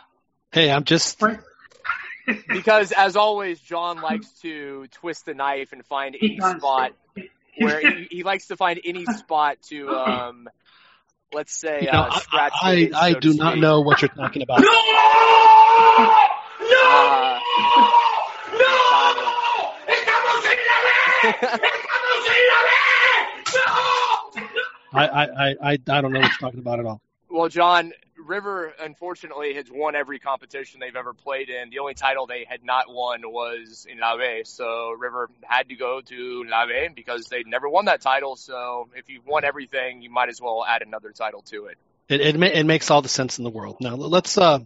Hey, 0.52 0.72
I'm 0.72 0.84
just 0.84 1.22
Because 2.48 2.92
as 2.92 3.16
always, 3.16 3.60
John 3.60 4.02
likes 4.02 4.30
to 4.42 4.86
twist 4.94 5.26
the 5.26 5.34
knife 5.34 5.72
and 5.74 5.84
find 5.86 6.16
He 6.20 6.28
any 6.28 6.38
does. 6.38 6.58
spot 6.58 6.92
where 7.58 7.82
he, 7.82 8.08
he 8.12 8.24
likes 8.24 8.48
to 8.48 8.56
find 8.58 8.80
any 8.86 9.06
spot 9.06 9.58
to 9.70 9.90
um 9.96 10.48
let's 11.34 11.54
say 11.60 11.82
you 11.82 11.92
know, 11.92 12.00
uh, 12.04 12.20
scratch 12.20 12.54
I, 12.62 12.74
itch, 12.76 12.94
I, 12.94 13.00
I 13.00 13.12
so 13.14 13.20
to 13.20 13.32
do 13.32 13.34
not 13.38 13.52
speak. 13.54 13.62
know 13.62 13.82
what 13.82 14.02
you're 14.02 14.10
talking 14.10 14.42
about. 14.44 14.64
No! 16.60 16.68
No! 16.70 16.82
Uh, 16.92 17.40
no! 18.54 19.34
¡Estamos 19.88 20.46
en 20.46 20.60
la 20.68 20.78
B! 20.84 20.88
¡Estamos 21.30 22.26
en 22.28 22.44
la 22.50 22.60
B! 22.66 22.70
¡No! 23.56 25.00
I, 25.00 25.08
I, 25.08 25.24
I, 25.24 25.56
I 25.62 25.72
I 25.74 25.78
don't 26.02 26.12
know 26.12 26.20
what 26.20 26.30
you're 26.32 26.40
talking 26.40 26.60
about 26.60 26.80
at 26.80 26.86
all. 26.86 27.02
Well, 27.30 27.48
John, 27.50 27.94
River 28.30 28.72
unfortunately 28.80 29.56
has 29.56 29.66
won 29.72 29.96
every 29.96 30.20
competition 30.20 30.80
they've 30.80 30.96
ever 30.96 31.14
played 31.14 31.50
in. 31.50 31.72
The 31.72 31.80
only 31.80 31.96
title 31.96 32.28
they 32.28 32.46
had 32.48 32.64
not 32.64 32.86
won 32.88 33.22
was 33.26 33.88
in 33.90 33.98
B. 33.98 34.44
So 34.46 34.92
River 34.92 35.30
had 35.44 35.70
to 35.70 35.76
go 35.76 36.00
to 36.00 36.44
B 36.44 36.88
because 36.96 37.26
they'd 37.26 37.48
never 37.48 37.68
won 37.68 37.86
that 37.86 38.02
title. 38.02 38.36
So 38.36 38.88
if 38.96 39.10
you've 39.10 39.26
won 39.26 39.44
everything, 39.44 40.04
you 40.04 40.12
might 40.12 40.30
as 40.30 40.40
well 40.40 40.64
add 40.64 40.84
another 40.84 41.12
title 41.12 41.42
to 41.48 41.66
it. 41.66 41.78
It 42.08 42.22
it, 42.22 42.40
ma- 42.40 42.46
it 42.46 42.64
makes 42.66 42.92
all 42.92 43.02
the 43.02 43.10
sense 43.10 43.40
in 43.40 43.44
the 43.44 43.50
world. 43.50 43.78
Now 43.82 43.96
let's 43.96 44.38
uh 44.38 44.60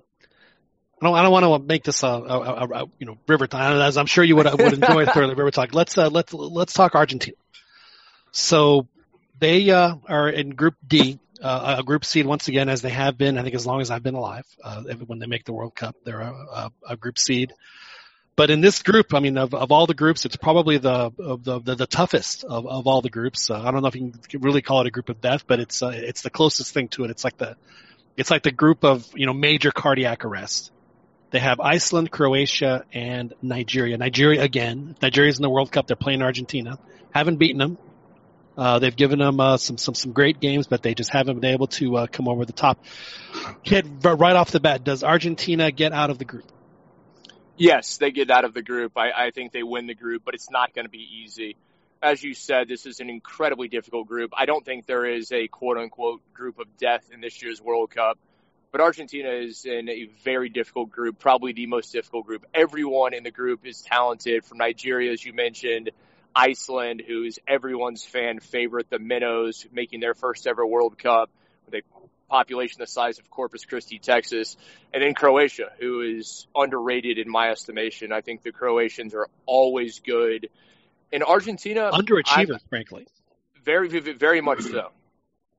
I 1.02 1.06
don't, 1.06 1.16
I 1.16 1.24
don't 1.24 1.32
want 1.32 1.64
to 1.64 1.68
make 1.68 1.84
this 1.84 2.04
a, 2.04 2.08
a, 2.08 2.40
a, 2.40 2.68
a 2.68 2.86
you 3.00 3.06
know 3.06 3.18
river 3.28 3.48
talk, 3.48 3.62
as 3.62 3.98
I'm 3.98 4.06
sure 4.06 4.24
you 4.24 4.36
would 4.36 4.46
would 4.60 4.74
enjoy 4.74 5.06
thoroughly 5.06 5.36
river 5.36 5.52
talk. 5.52 5.74
Let's 5.74 5.98
uh, 5.98 6.10
let's 6.10 6.34
let's 6.34 6.74
talk 6.74 6.96
Argentina. 6.96 7.38
So 8.32 8.88
they 9.40 9.70
uh, 9.70 9.96
are 10.08 10.30
in 10.30 10.52
Group 10.52 10.76
D, 10.86 11.20
uh, 11.44 11.76
a 11.80 11.84
group 11.84 12.06
seed 12.06 12.26
once 12.26 12.48
again, 12.48 12.70
as 12.70 12.82
they 12.82 12.90
have 12.90 13.18
been. 13.18 13.38
I 13.38 13.44
think 13.44 13.56
as 13.56 13.66
long 13.66 13.82
as 13.82 13.92
I've 13.92 14.04
been 14.04 14.16
alive. 14.16 14.46
Uh, 14.64 14.84
when 15.06 15.20
they 15.20 15.28
make 15.28 15.44
the 15.44 15.54
World 15.54 15.76
Cup, 15.76 15.96
they're 16.06 16.22
a, 16.22 16.32
a, 16.32 16.72
a 16.90 16.98
group 16.98 17.20
seed. 17.20 17.54
But 18.36 18.50
in 18.50 18.62
this 18.62 18.82
group, 18.82 19.14
I 19.14 19.20
mean, 19.20 19.38
of, 19.38 19.54
of 19.54 19.72
all 19.72 19.86
the 19.86 19.94
groups, 19.94 20.26
it's 20.26 20.38
probably 20.38 20.78
the 20.80 21.12
the, 21.18 21.60
the, 21.60 21.76
the 21.76 21.86
toughest 21.86 22.44
of, 22.44 22.66
of 22.66 22.88
all 22.88 23.02
the 23.02 23.10
groups. 23.10 23.52
Uh, 23.52 23.62
I 23.62 23.72
don't 23.72 23.82
know 23.82 23.90
if 23.90 23.96
you 23.96 24.12
can 24.28 24.42
really 24.42 24.62
call 24.62 24.82
it 24.82 24.88
a 24.88 24.92
group 24.92 25.10
of 25.10 25.22
death, 25.22 25.46
but 25.46 25.60
it's 25.60 25.84
uh, 25.84 25.92
it's 25.94 26.22
the 26.22 26.32
closest 26.32 26.74
thing 26.74 26.88
to 26.90 27.04
it. 27.04 27.12
It's 27.12 27.24
like 27.24 27.38
the 27.38 27.56
it's 28.18 28.32
like 28.32 28.44
the 28.44 28.52
group 28.52 28.84
of 28.84 29.08
you 29.14 29.26
know 29.26 29.34
major 29.34 29.72
cardiac 29.72 30.26
arrest. 30.26 30.72
They 31.30 31.40
have 31.40 31.60
Iceland, 31.60 32.12
Croatia, 32.12 32.86
and 32.94 33.34
Nigeria. 33.42 33.98
Nigeria 33.98 34.44
again. 34.44 34.96
Nigeria's 35.02 35.38
in 35.38 35.42
the 35.44 35.50
World 35.50 35.72
Cup. 35.72 35.88
They're 35.88 35.96
playing 35.96 36.22
Argentina. 36.22 36.78
Haven't 37.12 37.38
beaten 37.38 37.58
them. 37.58 37.78
Uh, 38.58 38.80
they've 38.80 38.96
given 38.96 39.20
them 39.20 39.40
uh, 39.40 39.58
some 39.58 39.78
some 39.78 39.96
some 39.96 40.12
great 40.12 40.40
games, 40.40 40.68
but 40.68 40.84
they 40.84 40.94
just 40.94 41.12
haven't 41.12 41.40
been 41.40 41.54
able 41.54 41.68
to 41.68 41.98
uh, 41.98 42.08
come 42.08 42.28
over 42.28 42.46
the 42.46 42.54
top. 42.54 42.78
Kit, 43.64 43.86
right 44.04 44.36
off 44.36 44.52
the 44.52 44.60
bat, 44.60 44.84
does 44.84 45.04
Argentina 45.04 45.72
get 45.72 45.92
out 45.92 46.10
of 46.10 46.20
the 46.20 46.26
group? 46.26 46.46
Yes, 47.58 47.98
they 47.98 48.12
get 48.12 48.30
out 48.30 48.46
of 48.46 48.54
the 48.54 48.62
group. 48.62 48.98
I, 48.98 49.12
I 49.12 49.32
think 49.32 49.52
they 49.52 49.64
win 49.64 49.88
the 49.88 49.96
group, 49.96 50.24
but 50.26 50.34
it's 50.36 50.50
not 50.50 50.74
going 50.74 50.86
to 50.86 50.92
be 50.92 51.08
easy. 51.24 51.56
As 52.02 52.22
you 52.22 52.34
said, 52.34 52.68
this 52.68 52.86
is 52.86 53.00
an 53.00 53.10
incredibly 53.10 53.70
difficult 53.70 54.08
group. 54.08 54.32
I 54.36 54.46
don't 54.46 54.66
think 54.66 54.86
there 54.86 55.06
is 55.06 55.32
a 55.32 55.48
quote 55.48 55.78
unquote 55.78 56.22
group 56.34 56.60
of 56.60 56.68
death 56.78 57.10
in 57.12 57.22
this 57.22 57.42
year's 57.42 57.62
World 57.62 57.92
Cup, 57.92 58.20
but 58.72 58.82
Argentina 58.82 59.30
is 59.30 59.66
in 59.66 59.88
a 59.88 60.10
very 60.24 60.50
difficult 60.50 60.92
group, 60.92 61.18
probably 61.20 61.54
the 61.54 61.68
most 61.68 61.94
difficult 61.94 62.26
group. 62.26 62.46
Everyone 62.54 63.14
in 63.14 63.24
the 63.24 63.32
group 63.32 63.66
is 63.66 63.82
talented, 63.82 64.44
from 64.46 64.58
Nigeria, 64.58 65.12
as 65.12 65.24
you 65.24 65.32
mentioned, 65.32 65.92
Iceland, 66.36 67.02
who's 67.06 67.40
everyone's 67.48 68.04
fan 68.04 68.40
favorite, 68.40 68.90
the 68.90 69.00
Minnows, 69.00 69.66
making 69.72 70.00
their 70.00 70.14
first 70.14 70.48
ever 70.48 70.66
World 70.66 70.98
Cup 70.98 71.30
with 71.66 71.76
a 71.76 71.82
population 72.30 72.78
the 72.80 72.88
size 72.88 73.20
of 73.20 73.30
Corpus 73.30 73.66
Christi, 73.66 74.00
Texas, 74.00 74.58
and 74.94 75.04
then 75.04 75.14
Croatia, 75.14 75.72
who 75.80 76.02
is 76.02 76.48
underrated 76.56 77.20
in 77.20 77.30
my 77.30 77.50
estimation. 77.50 78.12
I 78.12 78.22
think 78.22 78.42
the 78.42 78.52
Croatians 78.52 79.14
are 79.14 79.28
always 79.46 80.00
good. 80.00 80.50
In 81.12 81.22
Argentina, 81.22 81.92
underachievers, 81.92 82.68
frankly. 82.70 83.08
Very, 83.64 83.88
very 83.88 84.42
much 84.42 84.62
so. 84.64 84.90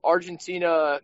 Argentina, 0.03 0.99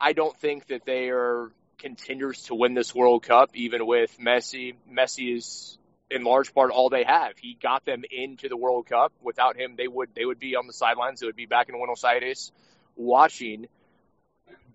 I 0.00 0.12
don't 0.12 0.36
think 0.38 0.66
that 0.66 0.84
they 0.84 1.08
are 1.10 1.50
contenders 1.78 2.42
to 2.44 2.54
win 2.54 2.74
this 2.74 2.94
World 2.94 3.22
Cup, 3.22 3.50
even 3.54 3.86
with 3.86 4.18
Messi. 4.18 4.74
Messi 4.92 5.36
is 5.36 5.78
in 6.10 6.24
large 6.24 6.52
part 6.54 6.70
all 6.70 6.88
they 6.88 7.04
have. 7.04 7.38
He 7.38 7.56
got 7.60 7.84
them 7.84 8.02
into 8.10 8.48
the 8.48 8.56
World 8.56 8.86
Cup. 8.86 9.12
Without 9.22 9.56
him, 9.56 9.74
they 9.76 9.88
would 9.88 10.10
they 10.14 10.24
would 10.24 10.38
be 10.38 10.56
on 10.56 10.66
the 10.66 10.72
sidelines. 10.72 11.20
They 11.20 11.26
would 11.26 11.36
be 11.36 11.46
back 11.46 11.68
in 11.68 11.76
Buenos 11.76 12.04
Aires 12.04 12.52
watching 12.96 13.68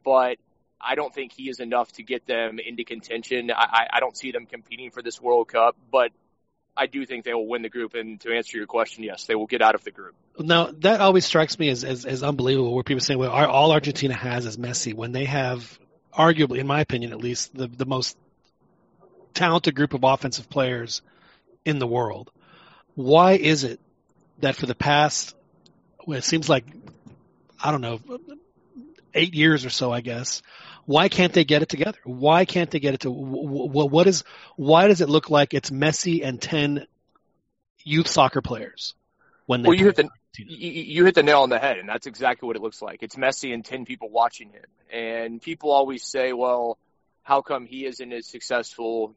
but 0.06 0.38
I 0.80 0.96
don't 0.96 1.14
think 1.14 1.34
he 1.34 1.50
is 1.50 1.60
enough 1.60 1.92
to 1.94 2.04
get 2.04 2.26
them 2.28 2.60
into 2.60 2.86
contention. 2.86 3.52
I, 3.52 3.88
I 3.92 4.00
don't 4.00 4.16
see 4.16 4.32
them 4.32 4.46
competing 4.46 4.92
for 4.92 5.02
this 5.02 5.20
World 5.20 5.50
Cup, 5.50 5.76
but 5.92 6.12
I 6.78 6.86
do 6.86 7.06
think 7.06 7.26
they 7.26 7.34
will 7.34 7.48
win 7.48 7.64
the 7.64 7.70
group. 7.70 7.96
And 7.96 8.22
to 8.22 8.32
answer 8.32 8.58
your 8.58 8.68
question, 8.68 9.04
yes, 9.04 9.26
they 9.26 9.36
will 9.36 9.48
get 9.48 9.62
out 9.62 9.76
of 9.76 9.84
the 9.84 9.92
group. 9.92 10.16
Now 10.38 10.72
that 10.80 11.02
always 11.02 11.26
strikes 11.26 11.58
me 11.58 11.70
as 11.70 11.84
as, 11.84 12.06
as 12.06 12.24
unbelievable. 12.24 12.74
Where 12.74 12.84
people 12.84 13.02
say, 13.02 13.16
"Well, 13.16 13.32
all 13.32 13.72
Argentina 13.72 14.14
has 14.14 14.46
is 14.46 14.58
Messi," 14.58 14.94
when 14.94 15.12
they 15.12 15.26
have, 15.26 15.80
arguably, 16.14 16.60
in 16.60 16.68
my 16.68 16.82
opinion, 16.82 17.12
at 17.14 17.20
least, 17.20 17.56
the 17.56 17.68
the 17.68 17.86
most 17.86 18.18
talented 19.34 19.76
group 19.76 19.94
of 19.94 20.04
offensive 20.04 20.50
players 20.50 21.02
in 21.66 21.80
the 21.80 21.88
world. 21.88 22.32
Why 22.94 23.34
is 23.34 23.64
it 23.64 23.80
that 24.40 24.56
for 24.56 24.68
the 24.68 24.76
past, 24.76 25.36
well, 26.06 26.18
it 26.18 26.24
seems 26.24 26.48
like, 26.48 26.66
I 27.62 27.72
don't 27.72 27.82
know, 27.82 28.00
eight 29.14 29.34
years 29.34 29.66
or 29.66 29.70
so, 29.70 29.92
I 29.92 30.02
guess. 30.02 30.42
Why 30.86 31.10
can't 31.10 31.34
they 31.34 31.44
get 31.44 31.64
it 31.64 31.70
together? 31.70 31.98
Why 32.04 32.46
can't 32.46 32.70
they 32.70 32.80
get 32.80 32.94
it 32.94 33.00
to? 33.02 33.12
What 33.12 34.06
is? 34.06 34.24
Why 34.56 34.88
does 34.88 35.02
it 35.02 35.10
look 35.10 35.32
like 35.32 35.56
it's 35.56 35.72
Messi 35.72 36.24
and 36.24 36.40
ten 36.40 36.86
youth 37.84 38.08
soccer 38.08 38.42
players 38.42 38.94
when 39.48 39.64
they? 39.64 39.70
Well, 39.70 39.78
you 39.78 39.86
hit 39.86 39.96
the 39.96 40.10
you 40.38 41.06
hit 41.06 41.16
the 41.16 41.24
nail 41.24 41.42
on 41.42 41.50
the 41.50 41.58
head, 41.58 41.80
and 41.80 41.90
that's 41.90 42.06
exactly 42.06 42.46
what 42.46 42.56
it 42.56 42.62
looks 42.62 42.84
like. 42.84 43.02
It's 43.02 43.16
Messi 43.16 43.52
and 43.52 43.66
ten 43.66 43.86
people 43.86 44.10
watching 44.12 44.52
him, 44.52 44.66
and 44.92 45.42
people 45.42 45.72
always 45.72 46.04
say, 46.04 46.34
"Well, 46.34 46.78
how 47.24 47.42
come 47.42 47.66
he 47.66 47.86
isn't 47.86 48.14
as 48.14 48.28
successful 48.28 49.16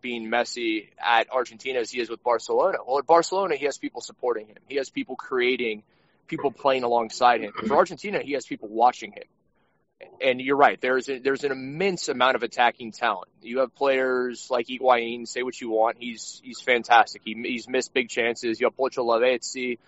being 0.00 0.30
Messi 0.30 0.88
at 0.98 1.30
Argentina 1.30 1.80
as 1.80 1.90
he 1.90 2.00
is 2.00 2.10
with 2.10 2.22
Barcelona?" 2.22 2.78
Well, 2.86 2.98
at 2.98 3.06
Barcelona, 3.06 3.56
he 3.56 3.66
has 3.66 3.78
people 3.78 4.00
supporting 4.00 4.46
him. 4.46 4.56
He 4.68 4.76
has 4.76 4.90
people 4.90 5.16
creating, 5.16 5.82
people 6.26 6.50
playing 6.50 6.84
alongside 6.84 7.40
him. 7.40 7.52
For 7.52 7.76
Argentina, 7.76 8.20
he 8.20 8.32
has 8.32 8.46
people 8.46 8.68
watching 8.68 9.12
him 9.12 9.24
and 10.20 10.40
you're 10.40 10.56
right. 10.56 10.80
There's 10.80 11.08
a, 11.08 11.18
there's 11.18 11.44
an 11.44 11.52
immense 11.52 12.08
amount 12.08 12.36
of 12.36 12.42
attacking 12.42 12.92
talent. 12.92 13.28
You 13.42 13.60
have 13.60 13.74
players 13.74 14.48
like 14.50 14.66
Higuain. 14.66 15.26
Say 15.26 15.42
what 15.42 15.60
you 15.60 15.70
want, 15.70 15.96
he's 15.98 16.40
he's 16.44 16.60
fantastic. 16.60 17.22
He, 17.24 17.34
he's 17.34 17.68
missed 17.68 17.92
big 17.92 18.08
chances. 18.08 18.60
You 18.60 18.66
have 18.66 18.76
Pocho 18.76 19.04
Lavezzi. 19.04 19.78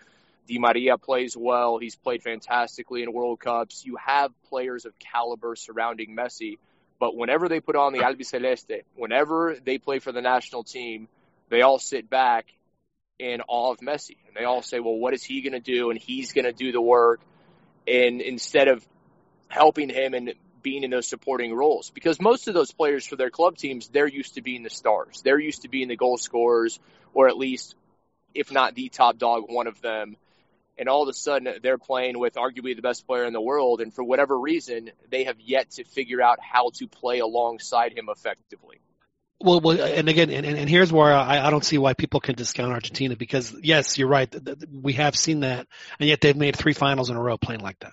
Di 0.46 0.58
Maria 0.58 0.98
plays 0.98 1.36
well. 1.36 1.78
He's 1.78 1.94
played 1.94 2.22
fantastically 2.22 3.02
in 3.02 3.12
World 3.12 3.38
Cups. 3.38 3.84
You 3.84 3.96
have 3.96 4.32
players 4.48 4.84
of 4.84 4.98
caliber 4.98 5.54
surrounding 5.54 6.16
Messi. 6.16 6.58
But 7.00 7.16
whenever 7.16 7.48
they 7.48 7.60
put 7.60 7.74
on 7.74 7.92
the 7.92 8.00
albiceleste, 8.00 8.82
whenever 8.94 9.56
they 9.64 9.78
play 9.78 9.98
for 9.98 10.12
the 10.12 10.20
national 10.20 10.62
team, 10.62 11.08
they 11.48 11.62
all 11.62 11.78
sit 11.80 12.08
back 12.08 12.46
in 13.18 13.40
awe 13.48 13.72
of 13.72 13.78
Messi, 13.78 14.16
and 14.28 14.36
they 14.36 14.44
all 14.44 14.62
say, 14.62 14.78
"Well, 14.78 14.96
what 14.96 15.14
is 15.14 15.24
he 15.24 15.40
going 15.40 15.54
to 15.54 15.60
do?" 15.60 15.90
And 15.90 15.98
he's 15.98 16.32
going 16.32 16.44
to 16.44 16.52
do 16.52 16.70
the 16.70 16.80
work. 16.80 17.20
And 17.88 18.20
instead 18.20 18.68
of 18.68 18.86
helping 19.48 19.88
him 19.88 20.14
and 20.14 20.34
being 20.62 20.84
in 20.84 20.90
those 20.90 21.08
supporting 21.08 21.54
roles 21.54 21.90
because 21.90 22.20
most 22.20 22.46
of 22.46 22.54
those 22.54 22.70
players 22.70 23.06
for 23.06 23.16
their 23.16 23.30
club 23.30 23.56
teams 23.56 23.88
they're 23.88 24.06
used 24.06 24.34
to 24.34 24.42
being 24.42 24.62
the 24.62 24.70
stars 24.70 25.22
they're 25.22 25.38
used 25.38 25.62
to 25.62 25.68
being 25.68 25.88
the 25.88 25.96
goal 25.96 26.18
scorers 26.18 26.78
or 27.14 27.28
at 27.28 27.36
least 27.36 27.74
if 28.34 28.52
not 28.52 28.74
the 28.74 28.90
top 28.90 29.18
dog 29.18 29.44
one 29.48 29.66
of 29.66 29.80
them 29.80 30.16
and 30.80 30.88
all 30.88 31.02
of 31.02 31.08
a 31.08 31.12
sudden 31.12 31.54
they're 31.62 31.78
playing 31.78 32.18
with 32.18 32.34
arguably 32.34 32.74
the 32.74 32.82
best 32.82 33.06
player 33.06 33.24
in 33.24 33.32
the 33.32 33.40
world 33.40 33.80
and 33.80 33.94
for 33.94 34.02
whatever 34.02 34.38
reason 34.38 34.90
they 35.10 35.24
have 35.24 35.38
yet 35.38 35.70
to 35.70 35.84
figure 35.84 36.20
out 36.20 36.38
how 36.40 36.70
to 36.74 36.88
play 36.88 37.20
alongside 37.20 37.96
him 37.96 38.08
effectively 38.10 38.80
well, 39.42 39.60
well, 39.60 39.80
and 39.80 40.08
again, 40.10 40.28
and, 40.28 40.44
and 40.44 40.68
here's 40.68 40.92
where 40.92 41.14
I, 41.14 41.46
I 41.46 41.50
don't 41.50 41.64
see 41.64 41.78
why 41.78 41.94
people 41.94 42.20
can 42.20 42.34
discount 42.34 42.72
Argentina 42.72 43.16
because 43.16 43.54
yes, 43.62 43.96
you're 43.96 44.06
right. 44.06 44.28
We 44.70 44.92
have 44.94 45.16
seen 45.16 45.40
that, 45.40 45.66
and 45.98 46.08
yet 46.10 46.20
they've 46.20 46.36
made 46.36 46.56
three 46.56 46.74
finals 46.74 47.08
in 47.08 47.16
a 47.16 47.22
row 47.22 47.38
playing 47.38 47.62
like 47.62 47.78
that. 47.78 47.92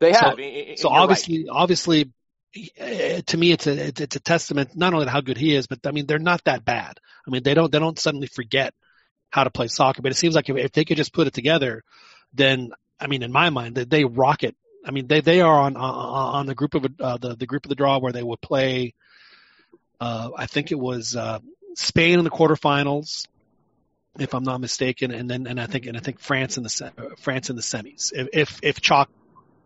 They 0.00 0.12
have. 0.12 0.38
So, 0.38 0.74
so 0.76 0.88
obviously, 0.88 1.40
right. 1.40 1.54
obviously, 1.54 2.10
to 2.54 3.36
me, 3.36 3.52
it's 3.52 3.66
a 3.66 3.88
it's 3.88 4.16
a 4.16 4.20
testament 4.20 4.70
not 4.76 4.94
only 4.94 5.04
to 5.04 5.10
how 5.10 5.20
good 5.20 5.36
he 5.36 5.54
is, 5.54 5.66
but 5.66 5.80
I 5.84 5.90
mean 5.90 6.06
they're 6.06 6.18
not 6.18 6.42
that 6.44 6.64
bad. 6.64 6.98
I 7.26 7.30
mean 7.30 7.42
they 7.42 7.52
don't 7.52 7.70
they 7.70 7.78
don't 7.78 7.98
suddenly 7.98 8.26
forget 8.26 8.72
how 9.30 9.44
to 9.44 9.50
play 9.50 9.68
soccer. 9.68 10.00
But 10.00 10.12
it 10.12 10.16
seems 10.16 10.34
like 10.34 10.48
if, 10.48 10.56
if 10.56 10.72
they 10.72 10.86
could 10.86 10.96
just 10.96 11.12
put 11.12 11.26
it 11.26 11.34
together, 11.34 11.82
then 12.32 12.72
I 13.00 13.06
mean 13.06 13.22
in 13.22 13.32
my 13.32 13.50
mind 13.50 13.74
they, 13.74 13.84
they 13.84 14.04
rocket. 14.04 14.56
I 14.84 14.90
mean 14.90 15.06
they 15.06 15.20
they 15.20 15.40
are 15.40 15.60
on 15.60 15.76
on, 15.76 16.34
on 16.34 16.46
the 16.46 16.54
group 16.54 16.74
of 16.74 16.86
uh, 17.00 17.16
the 17.18 17.36
the 17.36 17.46
group 17.46 17.64
of 17.64 17.68
the 17.68 17.74
draw 17.74 17.98
where 17.98 18.12
they 18.12 18.22
would 18.22 18.40
play. 18.40 18.94
Uh, 20.00 20.30
I 20.36 20.46
think 20.46 20.70
it 20.70 20.78
was 20.78 21.16
uh, 21.16 21.40
Spain 21.74 22.18
in 22.18 22.24
the 22.24 22.30
quarterfinals, 22.30 23.26
if 24.18 24.34
I'm 24.34 24.44
not 24.44 24.60
mistaken, 24.60 25.10
and 25.10 25.28
then 25.28 25.46
and 25.46 25.60
I 25.60 25.66
think 25.66 25.86
and 25.86 25.96
I 25.96 26.00
think 26.00 26.20
France 26.20 26.56
in 26.56 26.62
the 26.62 26.92
uh, 26.96 27.14
France 27.18 27.50
in 27.50 27.56
the 27.56 27.62
semis. 27.62 28.12
If 28.14 28.28
if, 28.32 28.60
if 28.62 28.80
chalk 28.80 29.10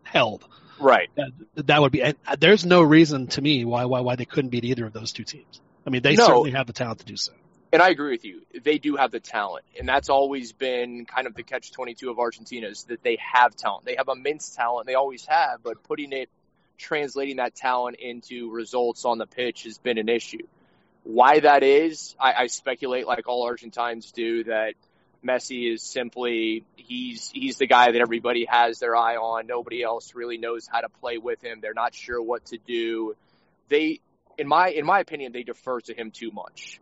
held. 0.03 0.45
Right. 0.79 1.09
That, 1.15 1.67
that 1.67 1.81
would 1.81 1.91
be. 1.91 2.03
there's 2.39 2.65
no 2.65 2.81
reason 2.81 3.27
to 3.27 3.41
me 3.41 3.63
why 3.63 3.85
why 3.85 4.01
why 4.01 4.15
they 4.15 4.25
couldn't 4.25 4.49
beat 4.49 4.65
either 4.65 4.85
of 4.85 4.93
those 4.93 5.11
two 5.11 5.23
teams. 5.23 5.61
I 5.85 5.89
mean, 5.89 6.01
they 6.01 6.15
no. 6.15 6.25
certainly 6.25 6.51
have 6.51 6.67
the 6.67 6.73
talent 6.73 6.99
to 6.99 7.05
do 7.05 7.17
so. 7.17 7.33
And 7.73 7.81
I 7.81 7.89
agree 7.89 8.11
with 8.11 8.23
you. 8.23 8.43
They 8.63 8.77
do 8.77 8.97
have 8.97 9.09
the 9.09 9.19
talent, 9.19 9.65
and 9.79 9.89
that's 9.89 10.09
always 10.09 10.53
been 10.53 11.05
kind 11.05 11.25
of 11.25 11.33
the 11.33 11.41
catch 11.41 11.71
twenty 11.71 11.95
two 11.95 12.11
of 12.11 12.19
Argentina 12.19 12.67
is 12.67 12.83
that 12.83 13.01
they 13.01 13.17
have 13.33 13.55
talent. 13.55 13.85
They 13.85 13.95
have 13.95 14.07
immense 14.07 14.55
talent. 14.55 14.85
They 14.85 14.93
always 14.93 15.25
have, 15.25 15.63
but 15.63 15.81
putting 15.81 16.13
it, 16.13 16.29
translating 16.77 17.37
that 17.37 17.55
talent 17.55 17.97
into 17.99 18.51
results 18.51 19.05
on 19.05 19.17
the 19.17 19.25
pitch 19.25 19.63
has 19.63 19.79
been 19.79 19.97
an 19.97 20.07
issue. 20.07 20.45
Why 21.03 21.39
that 21.39 21.63
is, 21.63 22.15
I, 22.19 22.33
I 22.43 22.47
speculate 22.47 23.07
like 23.07 23.27
all 23.27 23.41
Argentines 23.43 24.11
do 24.11 24.43
that 24.43 24.75
Messi 25.25 25.73
is 25.73 25.81
simply 25.81 26.65
he's 26.75 27.31
he's 27.31 27.57
the 27.57 27.65
guy 27.65 27.91
that 27.91 27.99
everybody 27.99 28.45
has 28.45 28.77
their 28.77 28.95
eye 28.95 29.15
on. 29.15 29.47
Nobody 29.47 29.81
else 29.81 30.13
really 30.13 30.37
knows 30.37 30.67
how 30.71 30.81
to 30.81 30.89
play 30.89 31.17
with 31.17 31.43
him. 31.43 31.57
They're 31.59 31.73
not 31.73 31.95
sure 31.95 32.21
what 32.21 32.45
to 32.47 32.59
do. 32.59 33.15
They 33.69 33.99
in 34.37 34.47
my 34.47 34.69
in 34.69 34.85
my 34.85 34.99
opinion 34.99 35.31
they 35.31 35.41
defer 35.41 35.79
to 35.81 35.95
him 35.95 36.11
too 36.11 36.29
much. 36.29 36.79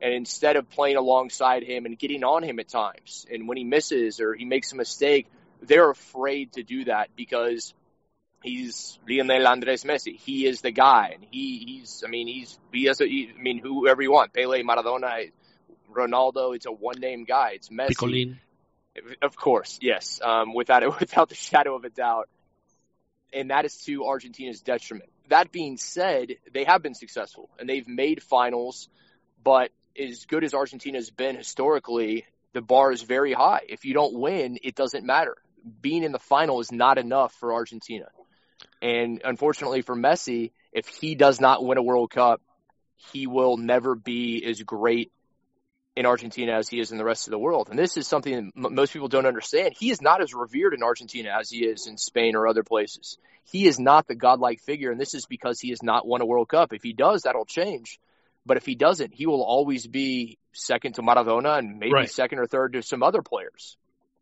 And 0.00 0.12
instead 0.12 0.56
of 0.56 0.68
playing 0.68 0.96
alongside 0.96 1.62
him 1.62 1.86
and 1.86 1.98
getting 1.98 2.22
on 2.22 2.42
him 2.42 2.58
at 2.58 2.68
times, 2.68 3.26
and 3.32 3.48
when 3.48 3.56
he 3.56 3.64
misses 3.64 4.20
or 4.20 4.34
he 4.34 4.44
makes 4.44 4.72
a 4.72 4.76
mistake, 4.76 5.26
they're 5.62 5.90
afraid 5.90 6.52
to 6.52 6.62
do 6.62 6.84
that 6.84 7.08
because 7.16 7.72
he's 8.42 8.98
Lionel 9.08 9.46
Andres 9.46 9.84
Messi. 9.84 10.16
He 10.16 10.46
is 10.46 10.60
the 10.60 10.70
guy, 10.70 11.12
and 11.14 11.24
he 11.30 11.58
he's 11.58 12.02
I 12.04 12.08
mean 12.08 12.26
he's 12.26 12.58
he 12.72 12.84
has 12.84 13.00
a, 13.00 13.06
he, 13.06 13.32
I 13.36 13.40
mean 13.40 13.58
whoever 13.58 14.02
you 14.02 14.12
want, 14.12 14.32
Pele, 14.32 14.62
Maradona, 14.62 15.30
Ronaldo. 15.92 16.54
It's 16.54 16.66
a 16.66 16.72
one 16.72 17.00
name 17.00 17.24
guy. 17.24 17.52
It's 17.54 17.68
Messi. 17.68 17.88
Picolin. 17.88 18.38
Of 19.20 19.36
course, 19.36 19.78
yes, 19.82 20.20
um, 20.22 20.54
without 20.54 20.82
it, 20.82 21.00
without 21.00 21.28
the 21.28 21.34
shadow 21.34 21.74
of 21.74 21.84
a 21.84 21.90
doubt, 21.90 22.28
and 23.32 23.50
that 23.50 23.64
is 23.64 23.76
to 23.84 24.06
Argentina's 24.06 24.60
detriment. 24.60 25.10
That 25.28 25.52
being 25.52 25.76
said, 25.76 26.36
they 26.52 26.64
have 26.64 26.82
been 26.82 26.94
successful 26.94 27.50
and 27.58 27.68
they've 27.68 27.86
made 27.86 28.22
finals, 28.22 28.88
but 29.42 29.70
as 29.98 30.26
good 30.26 30.44
as 30.44 30.54
Argentina's 30.54 31.10
been 31.10 31.36
historically, 31.36 32.26
the 32.52 32.60
bar 32.60 32.92
is 32.92 33.02
very 33.02 33.32
high. 33.32 33.62
If 33.68 33.84
you 33.84 33.94
don't 33.94 34.14
win, 34.14 34.58
it 34.62 34.74
doesn't 34.74 35.04
matter. 35.04 35.36
Being 35.80 36.02
in 36.02 36.12
the 36.12 36.18
final 36.18 36.60
is 36.60 36.72
not 36.72 36.98
enough 36.98 37.34
for 37.34 37.52
Argentina. 37.52 38.06
And 38.80 39.20
unfortunately 39.24 39.82
for 39.82 39.96
Messi, 39.96 40.52
if 40.72 40.86
he 40.86 41.14
does 41.14 41.40
not 41.40 41.64
win 41.64 41.78
a 41.78 41.82
World 41.82 42.10
Cup, 42.10 42.40
he 43.12 43.26
will 43.26 43.56
never 43.56 43.94
be 43.94 44.44
as 44.44 44.62
great 44.62 45.12
in 45.96 46.04
Argentina 46.04 46.52
as 46.52 46.68
he 46.68 46.78
is 46.78 46.92
in 46.92 46.98
the 46.98 47.04
rest 47.04 47.26
of 47.26 47.30
the 47.30 47.38
world. 47.38 47.68
And 47.70 47.78
this 47.78 47.96
is 47.96 48.06
something 48.06 48.34
that 48.34 48.66
m- 48.66 48.74
most 48.74 48.92
people 48.92 49.08
don't 49.08 49.26
understand. 49.26 49.74
He 49.78 49.90
is 49.90 50.02
not 50.02 50.20
as 50.20 50.34
revered 50.34 50.74
in 50.74 50.82
Argentina 50.82 51.30
as 51.38 51.50
he 51.50 51.64
is 51.64 51.86
in 51.86 51.96
Spain 51.96 52.36
or 52.36 52.46
other 52.46 52.62
places. 52.62 53.16
He 53.44 53.66
is 53.66 53.80
not 53.80 54.06
the 54.06 54.14
godlike 54.14 54.60
figure, 54.60 54.90
and 54.90 55.00
this 55.00 55.14
is 55.14 55.24
because 55.24 55.58
he 55.58 55.70
has 55.70 55.82
not 55.82 56.06
won 56.06 56.20
a 56.20 56.26
World 56.26 56.48
Cup. 56.48 56.74
If 56.74 56.82
he 56.82 56.92
does, 56.92 57.22
that'll 57.22 57.46
change. 57.46 57.98
But 58.46 58.56
if 58.56 58.64
he 58.64 58.76
doesn't, 58.76 59.12
he 59.12 59.26
will 59.26 59.42
always 59.42 59.86
be 59.86 60.38
second 60.52 60.94
to 60.94 61.02
Maradona 61.02 61.58
and 61.58 61.78
maybe 61.78 61.92
Right. 61.92 62.10
second 62.10 62.38
or 62.38 62.46
third 62.46 62.74
to 62.74 62.82
some 62.82 63.02
other 63.02 63.20
players. 63.20 63.76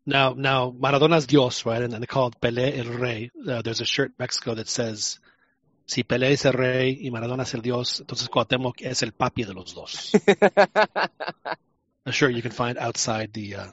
Now, 0.05 0.33
now 0.33 0.71
Maradona's 0.71 1.27
Dios, 1.27 1.65
right? 1.65 1.81
And, 1.81 1.93
and 1.93 2.01
they 2.01 2.07
call 2.07 2.27
it 2.27 2.41
Pelé 2.41 2.77
el 2.77 2.85
Rey. 2.85 3.31
Uh, 3.47 3.61
there's 3.61 3.81
a 3.81 3.85
shirt 3.85 4.09
in 4.09 4.15
Mexico 4.19 4.55
that 4.55 4.67
says, 4.67 5.19
"Si 5.87 6.03
Pelé 6.03 6.31
es 6.31 6.45
el 6.45 6.53
Rey 6.53 6.99
y 7.01 7.09
Maradona 7.09 7.43
es 7.43 7.53
el 7.53 7.61
Dios, 7.61 8.01
entonces 8.01 8.29
Cuauhtémoc 8.29 8.81
es 8.81 9.01
el 9.03 9.11
papi 9.13 9.43
de 9.43 9.53
los 9.53 9.73
dos." 9.73 10.13
a 12.05 12.11
shirt 12.11 12.33
you 12.35 12.41
can 12.41 12.51
find 12.51 12.77
outside 12.77 13.33
the 13.33 13.55
uh, 13.55 13.67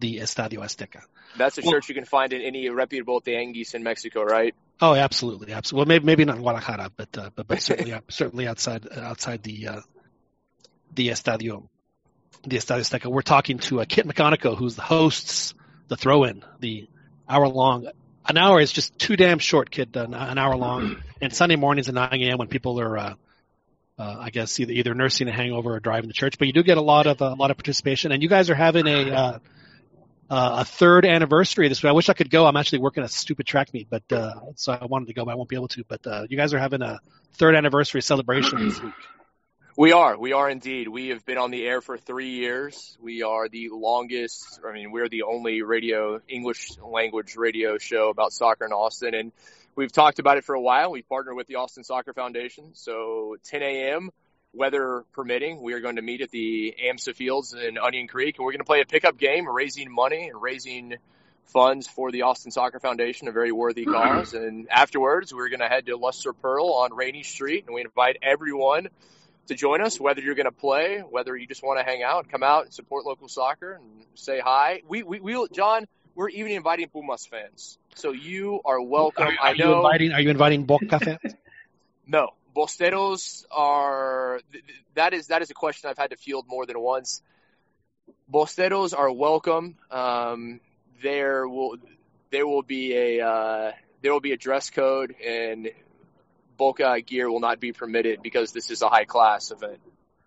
the 0.00 0.18
Estadio 0.18 0.58
Azteca. 0.58 1.02
That's 1.36 1.58
a 1.58 1.62
Well- 1.62 1.72
shirt 1.74 1.88
you 1.88 1.94
can 1.94 2.04
find 2.04 2.32
in 2.32 2.42
any 2.42 2.68
reputable 2.70 3.20
tianguis 3.20 3.74
in 3.74 3.82
Mexico, 3.82 4.22
right? 4.22 4.54
Oh, 4.80 4.94
absolutely, 4.94 5.52
absolutely. 5.52 5.80
Well, 5.80 5.88
maybe 5.88 6.04
maybe 6.06 6.24
not 6.24 6.36
in 6.36 6.42
Guadalajara, 6.42 6.90
but 6.96 7.18
uh, 7.18 7.30
but 7.34 7.46
but 7.46 7.62
certainly 7.62 7.94
certainly 8.08 8.48
outside 8.48 8.88
outside 8.96 9.42
the 9.42 9.68
uh, 9.68 9.80
the 10.94 11.08
Estadio 11.08 11.68
the 12.44 12.56
Estadio 12.56 12.80
Azteca. 12.80 13.06
We're 13.10 13.20
talking 13.22 13.58
to 13.58 13.82
uh, 13.82 13.84
Kit 13.86 14.06
McConnico, 14.06 14.56
who's 14.56 14.76
the 14.76 14.82
hosts 14.82 15.54
the 15.88 15.96
throw-in, 15.96 16.42
the 16.60 16.88
hour 17.28 17.48
long. 17.48 17.88
An 18.26 18.38
hour 18.38 18.60
is 18.60 18.72
just 18.72 18.98
too 18.98 19.16
damn 19.16 19.38
short, 19.38 19.70
Kit. 19.70 19.94
Uh, 19.94 20.06
an 20.10 20.38
hour 20.38 20.56
long, 20.56 21.02
and 21.20 21.34
Sunday 21.34 21.56
mornings 21.56 21.88
at 21.88 21.94
9 21.94 22.08
a.m. 22.12 22.38
when 22.38 22.48
people 22.48 22.80
are. 22.80 22.96
Uh, 22.98 23.14
uh, 23.98 24.16
I 24.18 24.30
guess 24.30 24.58
either 24.58 24.72
either 24.72 24.94
nursing 24.94 25.28
a 25.28 25.32
hangover 25.32 25.74
or 25.74 25.80
driving 25.80 26.08
to 26.08 26.14
church, 26.14 26.38
but 26.38 26.46
you 26.46 26.54
do 26.54 26.62
get 26.62 26.78
a 26.78 26.80
lot 26.80 27.06
of 27.06 27.20
uh, 27.20 27.26
a 27.26 27.34
lot 27.34 27.50
of 27.50 27.58
participation, 27.58 28.12
and 28.12 28.22
you 28.22 28.30
guys 28.30 28.48
are 28.48 28.54
having 28.54 28.86
a 28.86 29.40
uh, 30.30 30.60
a 30.60 30.64
third 30.64 31.04
anniversary 31.04 31.68
this 31.68 31.82
week. 31.82 31.90
I 31.90 31.92
wish 31.92 32.08
I 32.08 32.14
could 32.14 32.30
go. 32.30 32.46
I'm 32.46 32.56
actually 32.56 32.78
working 32.78 33.02
a 33.02 33.08
stupid 33.08 33.46
track 33.46 33.74
meet, 33.74 33.90
but 33.90 34.04
uh, 34.12 34.34
so 34.54 34.72
I 34.72 34.84
wanted 34.86 35.08
to 35.08 35.14
go, 35.14 35.24
but 35.24 35.32
I 35.32 35.34
won't 35.34 35.48
be 35.48 35.56
able 35.56 35.68
to. 35.68 35.84
But 35.86 36.06
uh, 36.06 36.26
you 36.28 36.36
guys 36.36 36.54
are 36.54 36.58
having 36.58 36.82
a 36.82 37.00
third 37.34 37.56
anniversary 37.56 38.00
celebration 38.00 38.68
this 38.68 38.80
week. 38.80 38.94
We 39.76 39.92
are. 39.92 40.18
We 40.18 40.32
are 40.32 40.48
indeed. 40.50 40.88
We 40.88 41.08
have 41.08 41.24
been 41.24 41.38
on 41.38 41.50
the 41.50 41.66
air 41.66 41.80
for 41.80 41.96
three 41.96 42.30
years. 42.30 42.96
We 43.00 43.22
are 43.22 43.48
the 43.48 43.70
longest, 43.72 44.60
I 44.68 44.72
mean, 44.72 44.92
we're 44.92 45.08
the 45.08 45.22
only 45.22 45.62
radio, 45.62 46.20
English 46.28 46.76
language 46.78 47.34
radio 47.36 47.78
show 47.78 48.10
about 48.10 48.32
soccer 48.32 48.66
in 48.66 48.72
Austin. 48.72 49.14
And 49.14 49.32
we've 49.76 49.92
talked 49.92 50.18
about 50.18 50.36
it 50.36 50.44
for 50.44 50.54
a 50.54 50.60
while. 50.60 50.90
We've 50.90 51.08
partnered 51.08 51.34
with 51.34 51.46
the 51.46 51.54
Austin 51.54 51.82
Soccer 51.82 52.12
Foundation. 52.12 52.72
So 52.74 53.36
10 53.44 53.62
a.m., 53.62 54.10
weather 54.52 55.04
permitting, 55.12 55.62
we 55.62 55.74
are 55.74 55.80
going 55.80 55.96
to 55.96 56.02
meet 56.02 56.20
at 56.20 56.30
the 56.30 56.74
AMSA 56.84 57.14
Fields 57.14 57.54
in 57.54 57.78
Onion 57.78 58.08
Creek. 58.08 58.38
And 58.38 58.44
we're 58.44 58.52
going 58.52 58.60
to 58.60 58.64
play 58.64 58.80
a 58.80 58.86
pickup 58.86 59.16
game, 59.16 59.48
raising 59.48 59.92
money 59.92 60.28
and 60.28 60.40
raising 60.40 60.96
funds 61.46 61.86
for 61.86 62.10
the 62.10 62.22
Austin 62.22 62.50
Soccer 62.50 62.78
Foundation, 62.78 63.28
a 63.28 63.32
very 63.32 63.52
worthy 63.52 63.84
hmm. 63.84 63.92
cause. 63.92 64.34
And 64.34 64.68
afterwards, 64.70 65.32
we're 65.32 65.48
going 65.48 65.60
to 65.60 65.68
head 65.68 65.86
to 65.86 65.96
Luster 65.96 66.32
Pearl 66.32 66.72
on 66.74 66.94
Rainey 66.94 67.22
Street. 67.22 67.64
And 67.66 67.74
we 67.74 67.82
invite 67.82 68.18
everyone 68.22 68.88
to 69.46 69.54
join 69.54 69.80
us, 69.80 69.98
whether 69.98 70.20
you're 70.20 70.34
going 70.34 70.46
to 70.46 70.52
play, 70.52 70.98
whether 71.00 71.36
you 71.36 71.46
just 71.46 71.62
want 71.62 71.78
to 71.78 71.84
hang 71.84 72.02
out, 72.02 72.28
come 72.28 72.42
out 72.42 72.64
and 72.66 72.74
support 72.74 73.04
local 73.04 73.28
soccer 73.28 73.72
and 73.72 73.84
say 74.14 74.40
hi. 74.40 74.82
We, 74.88 75.02
we, 75.02 75.20
we, 75.20 75.46
John, 75.52 75.86
we're 76.14 76.28
even 76.28 76.52
inviting 76.52 76.88
Pumas 76.88 77.26
fans. 77.26 77.78
So 77.94 78.12
you 78.12 78.60
are 78.64 78.80
welcome. 78.80 79.26
Are, 79.26 79.32
I 79.42 79.50
are 79.50 79.54
you 79.54 79.74
inviting? 79.74 80.12
Are 80.12 80.20
you 80.20 80.30
inviting 80.30 80.64
Boca 80.64 80.98
fans? 80.98 81.18
No, 82.06 82.30
Bosteros 82.54 83.44
are. 83.50 84.40
th- 84.52 84.64
th- 84.64 84.78
That 84.94 85.14
is 85.14 85.28
that 85.28 85.42
is 85.42 85.50
a 85.50 85.54
question 85.54 85.90
I've 85.90 85.98
had 85.98 86.10
to 86.10 86.16
field 86.16 86.46
more 86.48 86.66
than 86.66 86.78
once. 86.80 87.22
Bosteros 88.32 88.96
are 88.96 89.10
welcome. 89.10 89.76
Um, 89.90 90.60
there 91.02 91.48
will 91.48 91.76
there 92.30 92.46
will 92.46 92.62
be 92.62 92.94
a 92.94 93.26
uh, 93.26 93.72
there 94.02 94.12
will 94.12 94.20
be 94.20 94.32
a 94.32 94.36
dress 94.36 94.70
code 94.70 95.14
and 95.24 95.70
Boca 96.56 97.00
gear 97.00 97.30
will 97.30 97.40
not 97.40 97.58
be 97.58 97.72
permitted 97.72 98.22
because 98.22 98.52
this 98.52 98.70
is 98.70 98.82
a 98.82 98.88
high 98.88 99.04
class 99.04 99.50
event. 99.50 99.80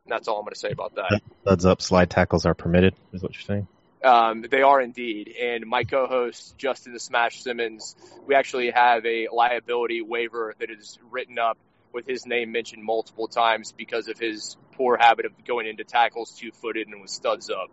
And 0.06 0.12
that's 0.12 0.28
all 0.28 0.38
I'm 0.38 0.44
going 0.44 0.54
to 0.54 0.60
say 0.60 0.72
about 0.72 0.96
that. 0.96 1.22
Studs 1.44 1.66
up, 1.66 1.82
slide 1.82 2.10
tackles 2.10 2.46
are 2.46 2.56
permitted, 2.56 2.96
is 3.14 3.22
what 3.22 3.34
you're 3.34 3.42
saying? 3.42 3.68
Um, 4.04 4.44
they 4.50 4.64
are 4.64 4.82
indeed. 4.82 5.34
And 5.40 5.66
my 5.66 5.84
co-host 5.84 6.58
Justin 6.58 6.94
the 6.94 7.00
Smash 7.00 7.42
Simmons, 7.42 7.96
we 8.26 8.36
actually 8.36 8.72
have 8.72 9.06
a 9.06 9.28
liability 9.32 10.02
waiver 10.02 10.56
that 10.60 10.70
is 10.70 10.98
written 11.10 11.40
up 11.40 11.58
with 11.94 12.08
his 12.08 12.26
name 12.26 12.52
mentioned 12.52 12.84
multiple 12.84 13.28
times 13.28 13.72
because 13.72 14.08
of 14.08 14.18
his 14.18 14.58
poor 14.74 14.98
habit 15.00 15.26
of 15.26 15.32
going 15.46 15.68
into 15.68 15.84
tackles 15.84 16.32
two-footed 16.32 16.88
and 16.88 17.02
with 17.02 17.10
studs 17.10 17.50
up. 17.50 17.70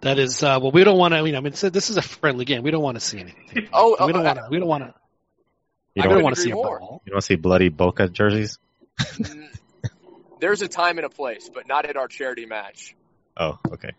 That 0.00 0.18
is 0.18 0.42
uh, 0.42 0.58
well. 0.62 0.70
We 0.70 0.84
don't 0.84 0.98
want 0.98 1.12
to. 1.12 1.18
I 1.18 1.22
mean, 1.22 1.34
I 1.34 1.40
mean, 1.40 1.52
this 1.52 1.90
is 1.90 1.96
a 1.96 2.02
friendly 2.02 2.44
game. 2.44 2.62
We 2.62 2.70
don't 2.70 2.82
want 2.82 2.96
to 2.96 3.00
see 3.00 3.18
anything. 3.18 3.68
Oh, 3.72 3.96
we 4.06 4.12
don't 4.12 4.24
want 4.24 4.38
to. 4.38 4.46
We 4.48 4.58
don't 4.58 4.68
want 4.68 4.84
to. 4.84 4.94
You 5.94 6.02
don't, 6.04 6.12
don't 6.12 6.22
want 6.22 6.36
to 6.36 6.40
see 6.40 6.50
agree 6.50 6.60
a 6.60 6.64
more. 6.64 6.78
ball. 6.78 7.02
you 7.04 7.10
don't 7.10 7.16
wanna 7.16 7.22
see 7.22 7.34
bloody 7.34 7.68
Boca 7.70 8.08
jerseys? 8.08 8.58
There's 10.40 10.62
a 10.62 10.68
time 10.68 10.98
and 10.98 11.04
a 11.06 11.10
place, 11.10 11.50
but 11.52 11.66
not 11.66 11.86
at 11.86 11.96
our 11.96 12.06
charity 12.06 12.46
match. 12.46 12.94
Oh, 13.36 13.58
okay. 13.72 13.90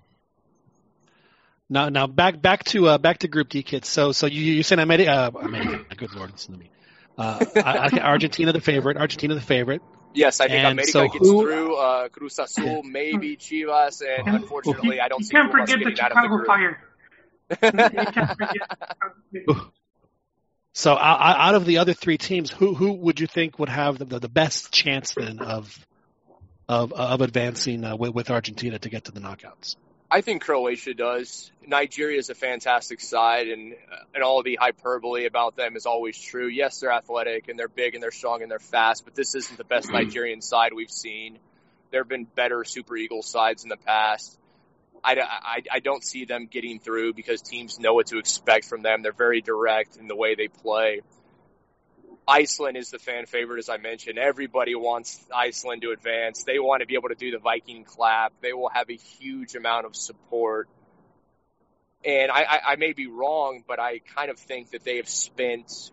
Now, 1.70 1.89
now 1.89 2.08
back 2.08 2.41
back 2.41 2.64
to 2.66 2.88
uh, 2.88 2.97
back 2.97 3.20
to 3.20 3.28
Group 3.28 3.50
D, 3.50 3.64
kids. 3.64 3.89
So, 3.89 4.14
so 4.14 4.28
you 4.28 4.41
you 4.41 4.64
saying 4.64 4.80
America? 4.80 5.12
Uh, 5.12 5.39
America. 5.39 5.95
Good 5.95 6.16
lord, 6.16 6.32
listen 6.32 6.54
to 6.54 6.60
me. 6.60 6.72
Uh, 7.20 7.45
I, 7.57 7.89
I, 7.91 7.99
Argentina 7.99 8.53
the 8.53 8.61
favorite. 8.61 8.95
Argentina 8.97 9.36
the 9.36 9.41
favorite. 9.41 9.82
Yes, 10.13 10.39
I 10.39 10.47
think 10.47 10.57
And 10.59 10.72
America 10.80 10.91
so 10.91 11.08
gets 11.08 11.17
who- 11.28 11.41
through 11.43 11.75
uh, 11.75 12.08
Cruz 12.09 12.39
Azul, 12.39 12.82
maybe 12.83 13.36
Chivas, 13.37 14.01
and 14.01 14.28
And 14.28 14.37
unfortunately, 14.37 15.00
I 15.01 15.08
don't 15.09 15.20
you 15.20 15.25
see 15.25 15.32
can't 15.36 15.51
Pumas 15.51 15.70
forget 15.70 15.83
the 15.86 15.91
getting 15.91 16.04
out 16.05 16.12
of 16.12 16.16
the 16.16 16.21
Chicago 16.21 16.36
group. 16.37 16.47
Fire. 16.47 16.82
You 18.00 18.12
can't 18.12 18.29
forget. 18.37 19.58
So, 20.74 20.93
out, 20.93 21.20
out 21.39 21.55
of 21.55 21.66
the 21.66 21.79
other 21.79 21.93
three 21.93 22.17
teams, 22.17 22.51
who 22.51 22.74
who 22.75 22.93
would 22.93 23.20
you 23.20 23.28
think 23.28 23.59
would 23.59 23.70
have 23.70 23.97
the, 23.97 24.05
the, 24.05 24.20
the 24.20 24.29
best 24.29 24.71
chance 24.71 25.13
then 25.13 25.39
of 25.39 25.78
of 26.70 26.93
of 26.93 27.21
advancing 27.21 27.83
uh, 27.83 27.96
with, 27.97 28.13
with 28.13 28.29
Argentina 28.29 28.78
to 28.79 28.89
get 28.89 29.05
to 29.05 29.12
the 29.12 29.20
knockouts? 29.20 29.75
I 30.12 30.22
think 30.22 30.42
Croatia 30.42 30.94
does. 30.96 31.52
Nigeria 31.66 32.18
is 32.18 32.30
a 32.30 32.36
fantastic 32.36 33.00
side, 33.00 33.48
and 33.48 33.74
uh, 33.74 33.96
and 34.16 34.24
all 34.24 34.42
the 34.42 34.58
hyperbole 34.60 35.26
about 35.26 35.56
them 35.56 35.76
is 35.76 35.86
always 35.86 36.20
true. 36.20 36.48
Yes, 36.48 36.80
they're 36.80 36.92
athletic 36.92 37.48
and 37.48 37.60
they're 37.60 37.68
big 37.68 37.94
and 37.94 38.02
they're 38.02 38.12
strong 38.12 38.42
and 38.42 38.50
they're 38.50 38.58
fast, 38.60 39.06
but 39.06 39.14
this 39.14 39.36
isn't 39.36 39.58
the 39.58 39.64
best 39.64 39.88
hmm. 39.88 39.94
Nigerian 39.94 40.42
side 40.42 40.74
we've 40.74 40.90
seen. 40.90 41.38
There 41.92 42.02
have 42.02 42.10
been 42.10 42.26
better 42.26 42.64
Super 42.64 42.98
Eagles 42.98 43.28
sides 43.28 43.64
in 43.64 43.70
the 43.70 43.78
past. 43.78 44.38
I, 45.04 45.16
I, 45.20 45.62
I 45.72 45.80
don't 45.80 46.04
see 46.04 46.26
them 46.26 46.48
getting 46.48 46.80
through 46.80 47.14
because 47.14 47.42
teams 47.42 47.80
know 47.80 47.94
what 47.94 48.08
to 48.08 48.18
expect 48.18 48.66
from 48.66 48.82
them. 48.82 49.02
They're 49.02 49.14
very 49.14 49.42
direct 49.42 49.96
in 49.96 50.08
the 50.08 50.16
way 50.16 50.36
they 50.36 50.50
play. 50.50 51.02
Iceland 52.28 52.78
is 52.78 52.91
the 52.91 53.00
fan 53.00 53.25
favorite, 53.25 53.59
as 53.59 53.70
I 53.70 53.78
mentioned. 53.78 54.20
Everybody 54.20 54.75
wants 54.75 55.20
Iceland 55.36 55.82
to 55.82 55.91
advance. 55.91 56.43
They 56.43 56.59
want 56.59 56.82
to 56.82 56.86
be 56.86 56.93
able 56.93 57.09
to 57.09 57.16
do 57.16 57.32
the 57.32 57.39
Viking 57.39 57.83
clap. 57.83 58.33
They 58.41 58.54
will 58.54 58.70
have 58.70 58.89
a 58.89 58.96
huge 58.96 59.55
amount 59.55 59.86
of 59.86 59.96
support. 59.96 60.70
And 62.05 62.32
I, 62.32 62.43
I, 62.43 62.59
I 62.67 62.75
may 62.75 62.93
be 62.93 63.08
wrong, 63.08 63.63
but 63.67 63.79
I 63.79 64.00
kind 64.16 64.29
of 64.29 64.37
think 64.37 64.71
that 64.71 64.83
they 64.83 64.97
have 64.97 65.09
spent 65.09 65.91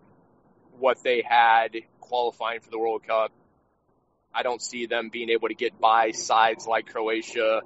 what 0.78 1.02
they 1.02 1.22
had 1.26 1.76
qualifying 2.00 2.60
for 2.60 2.70
the 2.70 2.78
World 2.78 3.04
Cup. 3.06 3.32
I 4.34 4.42
don't 4.42 4.60
see 4.60 4.86
them 4.86 5.08
being 5.08 5.30
able 5.30 5.48
to 5.48 5.54
get 5.54 5.80
by 5.80 6.10
sides 6.10 6.66
like 6.66 6.86
Croatia, 6.86 7.62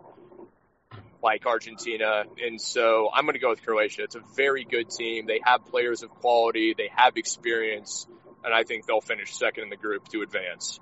like 1.22 1.44
Argentina. 1.44 2.24
And 2.42 2.60
so 2.60 3.10
I'm 3.12 3.24
going 3.24 3.34
to 3.34 3.40
go 3.40 3.50
with 3.50 3.62
Croatia. 3.62 4.04
It's 4.04 4.14
a 4.14 4.22
very 4.36 4.64
good 4.64 4.88
team. 4.90 5.26
They 5.26 5.40
have 5.44 5.66
players 5.66 6.02
of 6.02 6.10
quality, 6.10 6.74
they 6.76 6.90
have 6.94 7.16
experience, 7.16 8.06
and 8.44 8.54
I 8.54 8.64
think 8.64 8.86
they'll 8.86 9.00
finish 9.00 9.36
second 9.36 9.64
in 9.64 9.70
the 9.70 9.76
group 9.76 10.08
to 10.08 10.22
advance. 10.22 10.80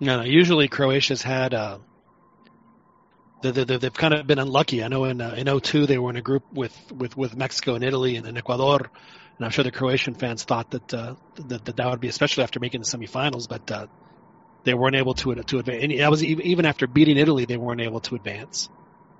No. 0.00 0.22
Usually 0.22 0.68
Croatia's 0.68 1.22
had 1.22 1.54
uh, 1.54 1.78
they, 3.42 3.64
they, 3.64 3.76
they've 3.76 3.92
kind 3.92 4.14
of 4.14 4.26
been 4.26 4.38
unlucky. 4.38 4.82
I 4.82 4.88
know 4.88 5.04
in 5.04 5.20
uh, 5.20 5.34
in 5.36 5.60
02 5.60 5.86
they 5.86 5.98
were 5.98 6.10
in 6.10 6.16
a 6.16 6.22
group 6.22 6.44
with 6.52 6.76
with 6.92 7.16
with 7.16 7.36
Mexico 7.36 7.74
and 7.74 7.84
Italy 7.84 8.16
and, 8.16 8.26
and 8.26 8.38
Ecuador, 8.38 8.90
and 9.36 9.44
I'm 9.44 9.50
sure 9.50 9.64
the 9.64 9.70
Croatian 9.70 10.14
fans 10.14 10.44
thought 10.44 10.70
that 10.70 10.94
uh, 10.94 11.14
that, 11.36 11.64
that 11.64 11.76
that 11.76 11.90
would 11.90 12.00
be 12.00 12.08
especially 12.08 12.44
after 12.44 12.60
making 12.60 12.80
the 12.80 12.86
semifinals, 12.86 13.48
but 13.48 13.70
uh, 13.70 13.86
they 14.64 14.74
weren't 14.74 14.96
able 14.96 15.14
to 15.14 15.34
to 15.34 15.58
advance. 15.58 15.84
And 15.84 16.00
that 16.00 16.10
was 16.10 16.24
even 16.24 16.46
even 16.46 16.66
after 16.66 16.86
beating 16.86 17.16
Italy, 17.16 17.44
they 17.44 17.56
weren't 17.56 17.80
able 17.80 18.00
to 18.00 18.14
advance. 18.14 18.68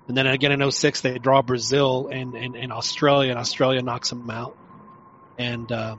And 0.09 0.17
then 0.17 0.27
again 0.27 0.53
in 0.53 0.71
06 0.71 1.01
they 1.01 1.19
draw 1.19 1.43
Brazil 1.43 2.09
and, 2.13 2.35
and, 2.35 2.57
and 2.57 2.73
Australia, 2.73 3.31
and 3.31 3.39
Australia 3.39 3.83
knocks 3.83 4.11
them 4.11 4.29
out. 4.31 4.57
And 5.39 5.71
uh, 5.73 5.97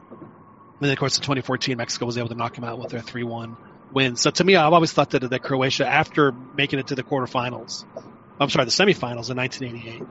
and 0.80 0.82
then 0.82 0.92
of 0.92 0.98
course 0.98 1.18
in 1.18 1.22
2014 1.22 1.78
Mexico 1.78 2.06
was 2.06 2.18
able 2.18 2.30
to 2.30 2.36
knock 2.36 2.56
them 2.56 2.64
out 2.64 2.80
with 2.80 2.90
their 2.90 3.02
3-1 3.02 3.58
win. 3.92 4.16
So 4.16 4.30
to 4.30 4.44
me, 4.44 4.56
I've 4.56 4.74
always 4.74 4.92
thought 4.92 5.12
that 5.12 5.30
that 5.30 5.42
Croatia, 5.42 5.88
after 5.88 6.32
making 6.32 6.80
it 6.80 6.88
to 6.88 6.96
the 6.96 7.04
quarterfinals, 7.04 7.86
I'm 8.40 8.50
sorry, 8.50 8.66
the 8.66 8.72
semifinals 8.72 9.32
in 9.32 9.38
1988, 9.38 10.02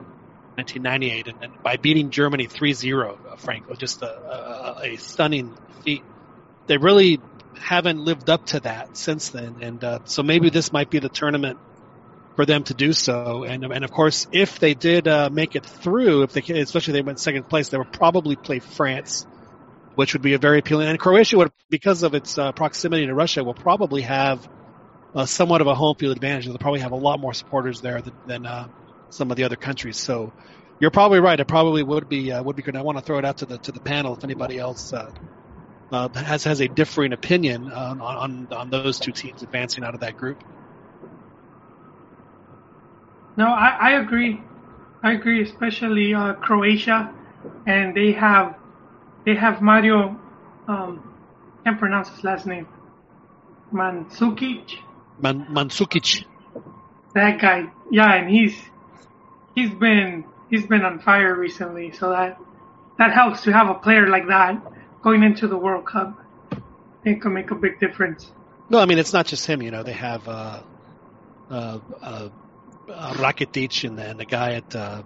1998, 0.55 1.27
and, 1.27 1.63
by 1.63 1.77
beating 1.77 2.09
Germany 2.09 2.47
3-0, 2.47 3.17
uh, 3.31 3.35
Franco, 3.35 3.75
just 3.75 4.01
a, 4.01 4.07
a, 4.07 4.93
a 4.93 4.95
stunning 4.97 5.55
feat. 5.83 6.03
They 6.67 6.77
really 6.77 7.21
haven't 7.59 8.03
lived 8.03 8.29
up 8.29 8.47
to 8.47 8.59
that 8.61 8.97
since 8.97 9.29
then, 9.29 9.57
and 9.61 9.83
uh, 9.83 9.99
so 10.05 10.23
maybe 10.23 10.49
this 10.49 10.73
might 10.73 10.89
be 10.89 10.99
the 10.99 11.09
tournament 11.09 11.59
for 12.35 12.45
them 12.45 12.63
to 12.63 12.73
do 12.73 12.91
so. 12.91 13.43
And 13.43 13.63
and 13.63 13.83
of 13.85 13.91
course, 13.91 14.27
if 14.31 14.59
they 14.59 14.73
did 14.73 15.07
uh, 15.07 15.29
make 15.31 15.55
it 15.55 15.65
through, 15.65 16.23
if 16.23 16.33
they 16.33 16.41
especially 16.59 16.93
if 16.93 16.95
they 16.95 17.01
went 17.01 17.19
second 17.19 17.47
place, 17.47 17.69
they 17.69 17.77
would 17.77 17.93
probably 17.93 18.35
play 18.35 18.59
France, 18.59 19.27
which 19.95 20.13
would 20.13 20.21
be 20.21 20.33
a 20.33 20.37
very 20.37 20.59
appealing. 20.59 20.87
And 20.87 20.99
Croatia 20.99 21.37
would, 21.37 21.51
because 21.69 22.03
of 22.03 22.13
its 22.13 22.37
uh, 22.37 22.51
proximity 22.51 23.05
to 23.07 23.13
Russia, 23.13 23.43
will 23.43 23.53
probably 23.53 24.01
have 24.01 24.47
uh, 25.15 25.25
somewhat 25.25 25.61
of 25.61 25.67
a 25.67 25.75
home 25.75 25.95
field 25.95 26.15
advantage. 26.15 26.45
They'll 26.45 26.57
probably 26.57 26.81
have 26.81 26.91
a 26.91 26.97
lot 26.97 27.19
more 27.19 27.33
supporters 27.33 27.81
there 27.81 28.01
than, 28.01 28.13
than 28.27 28.45
uh, 28.45 28.67
some 29.09 29.31
of 29.31 29.37
the 29.37 29.45
other 29.45 29.55
countries. 29.55 29.97
So 29.97 30.33
you're 30.79 30.91
probably 30.91 31.19
right. 31.19 31.39
It 31.39 31.47
probably 31.47 31.83
would 31.83 32.09
be 32.09 32.31
uh, 32.31 32.43
would 32.43 32.55
be 32.55 32.61
good. 32.61 32.75
I 32.75 32.81
want 32.81 32.97
to 32.97 33.03
throw 33.03 33.17
it 33.17 33.25
out 33.25 33.37
to 33.37 33.45
the 33.45 33.57
to 33.59 33.71
the 33.71 33.79
panel 33.79 34.15
if 34.15 34.23
anybody 34.23 34.59
else. 34.59 34.93
Uh, 34.93 35.11
uh, 35.91 36.09
has 36.09 36.43
has 36.43 36.61
a 36.61 36.67
differing 36.67 37.13
opinion 37.13 37.71
on, 37.71 38.01
on 38.01 38.47
on 38.51 38.69
those 38.71 38.99
two 38.99 39.11
teams 39.11 39.43
advancing 39.43 39.83
out 39.83 39.93
of 39.93 40.01
that 40.01 40.17
group. 40.17 40.43
No, 43.37 43.45
I, 43.45 43.77
I 43.79 43.91
agree. 44.01 44.41
I 45.03 45.13
agree, 45.13 45.43
especially 45.43 46.13
Croatia, 46.41 47.13
and 47.67 47.95
they 47.95 48.13
have 48.13 48.55
they 49.25 49.35
have 49.35 49.61
Mario. 49.61 50.19
Um, 50.67 51.13
can't 51.63 51.79
pronounce 51.79 52.09
his 52.09 52.23
last 52.23 52.45
name. 52.45 52.67
Mandzukic. 53.73 54.77
Man, 55.19 55.45
Mandzukic. 55.49 56.25
That 57.13 57.39
guy, 57.39 57.71
yeah, 57.91 58.13
and 58.13 58.29
he's 58.29 58.55
he's 59.55 59.73
been 59.73 60.25
he's 60.49 60.65
been 60.65 60.83
on 60.83 60.99
fire 60.99 61.33
recently, 61.33 61.91
so 61.91 62.09
that 62.09 62.37
that 62.97 63.13
helps 63.13 63.43
to 63.43 63.51
have 63.51 63.69
a 63.69 63.73
player 63.75 64.07
like 64.07 64.27
that 64.27 64.61
going 65.01 65.23
into 65.23 65.47
the 65.47 65.57
World 65.57 65.85
Cup. 65.85 66.19
It 67.03 67.21
can 67.21 67.33
make 67.33 67.51
a 67.51 67.55
big 67.55 67.79
difference. 67.79 68.31
No, 68.69 68.79
I 68.79 68.85
mean 68.85 68.97
it's 68.97 69.13
not 69.13 69.27
just 69.27 69.45
him. 69.45 69.61
You 69.61 69.71
know, 69.71 69.83
they 69.83 69.93
have 69.93 70.27
uh, 70.27 70.61
uh, 71.49 71.79
uh, 72.01 72.29
uh, 72.89 73.13
Rakitic 73.13 73.87
and 73.87 73.97
the, 73.97 74.09
and 74.09 74.19
the 74.19 74.25
guy 74.25 74.53
at 74.53 74.75
uh, 74.75 75.03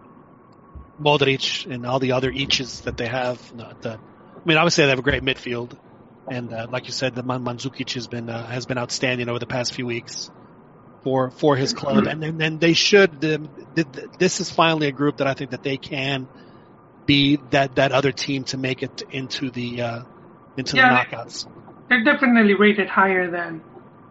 Modric 0.99 1.71
and 1.71 1.85
all 1.85 1.99
the 1.99 2.13
other 2.13 2.31
Iches 2.31 2.83
that 2.83 2.97
they 2.97 3.07
have. 3.07 3.39
The, 3.81 3.99
I 4.45 4.47
mean, 4.47 4.57
obviously 4.57 4.85
they 4.85 4.89
have 4.89 4.99
a 4.99 5.03
great 5.03 5.23
midfield, 5.23 5.77
and 6.29 6.53
uh, 6.53 6.67
like 6.69 6.87
you 6.87 6.93
said, 6.93 7.15
the 7.15 7.23
Man- 7.23 7.43
Mandzukic 7.43 7.93
has 7.93 8.07
been 8.07 8.29
uh, 8.29 8.45
has 8.45 8.65
been 8.65 8.77
outstanding 8.77 9.29
over 9.29 9.39
the 9.39 9.45
past 9.45 9.73
few 9.73 9.85
weeks 9.85 10.29
for 11.03 11.31
for 11.31 11.55
his 11.55 11.73
club, 11.73 12.07
and 12.07 12.21
then 12.21 12.41
and 12.41 12.59
they 12.59 12.73
should. 12.73 13.23
Um, 13.25 13.49
this 14.17 14.39
is 14.39 14.49
finally 14.51 14.87
a 14.87 14.91
group 14.91 15.17
that 15.17 15.27
I 15.27 15.33
think 15.33 15.51
that 15.51 15.63
they 15.63 15.77
can 15.77 16.27
be 17.05 17.37
that 17.51 17.75
that 17.75 17.91
other 17.91 18.11
team 18.11 18.43
to 18.45 18.57
make 18.57 18.83
it 18.83 19.03
into 19.11 19.49
the 19.49 19.81
uh, 19.81 20.03
into 20.57 20.77
Yeah, 20.77 20.89
the 20.89 21.17
knockouts. 21.17 21.47
They're 21.89 22.03
definitely 22.03 22.53
rated 22.53 22.87
higher 22.87 23.29
than 23.31 23.61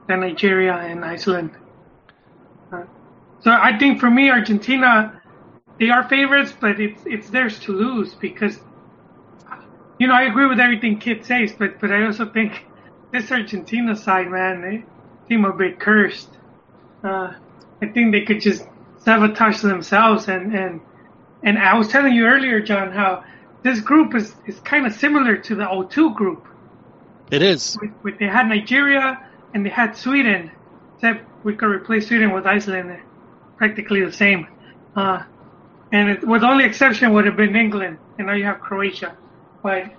than 0.08 0.20
Nigeria 0.20 0.74
and 0.74 1.04
Iceland. 1.04 1.52
Uh, 2.72 2.82
so 3.40 3.50
I 3.50 3.78
think 3.78 4.00
for 4.00 4.10
me, 4.10 4.30
Argentina, 4.30 5.22
they 5.78 5.90
are 5.90 6.08
favorites, 6.08 6.52
but 6.60 6.80
it's 6.80 7.02
it's 7.06 7.30
theirs 7.30 7.60
to 7.60 7.72
lose 7.72 8.14
because, 8.14 8.58
you 9.98 10.06
know, 10.06 10.14
I 10.14 10.22
agree 10.22 10.46
with 10.46 10.60
everything 10.60 10.98
Kit 10.98 11.24
says, 11.24 11.52
but 11.52 11.80
but 11.80 11.90
I 11.90 12.04
also 12.06 12.26
think 12.26 12.64
this 13.12 13.30
Argentina 13.30 13.96
side, 13.96 14.28
man, 14.28 14.62
they 14.62 14.84
seem 15.28 15.44
a 15.44 15.52
bit 15.52 15.80
cursed. 15.80 16.30
Uh, 17.02 17.34
I 17.80 17.86
think 17.86 18.12
they 18.12 18.22
could 18.22 18.40
just 18.40 18.66
sabotage 18.98 19.60
themselves 19.60 20.28
and 20.28 20.54
and 20.54 20.80
and 21.42 21.58
I 21.58 21.74
was 21.74 21.88
telling 21.88 22.14
you 22.14 22.26
earlier, 22.26 22.60
John, 22.60 22.92
how 22.92 23.24
this 23.62 23.80
group 23.80 24.14
is 24.14 24.34
is 24.46 24.58
kind 24.60 24.86
of 24.86 24.92
similar 24.92 25.36
to 25.36 25.54
the 25.54 25.64
O2 25.64 26.14
group. 26.14 26.46
It 27.30 27.42
is. 27.42 27.76
With, 27.80 27.90
with 28.02 28.18
they 28.18 28.26
had 28.26 28.48
Nigeria 28.48 29.24
and 29.54 29.64
they 29.64 29.70
had 29.70 29.96
Sweden, 29.96 30.50
except 30.94 31.24
we 31.44 31.54
could 31.54 31.70
replace 31.70 32.08
Sweden 32.08 32.32
with 32.32 32.46
Iceland. 32.46 32.90
They're 32.90 33.04
practically 33.56 34.04
the 34.04 34.12
same. 34.12 34.48
Uh, 34.96 35.22
and 35.92 36.10
it, 36.10 36.26
with 36.26 36.42
only 36.42 36.64
exception 36.64 37.12
would 37.14 37.24
have 37.24 37.36
been 37.36 37.54
England, 37.56 37.98
and 38.18 38.26
now 38.26 38.34
you 38.34 38.44
have 38.44 38.60
Croatia, 38.60 39.16
but 39.62 39.92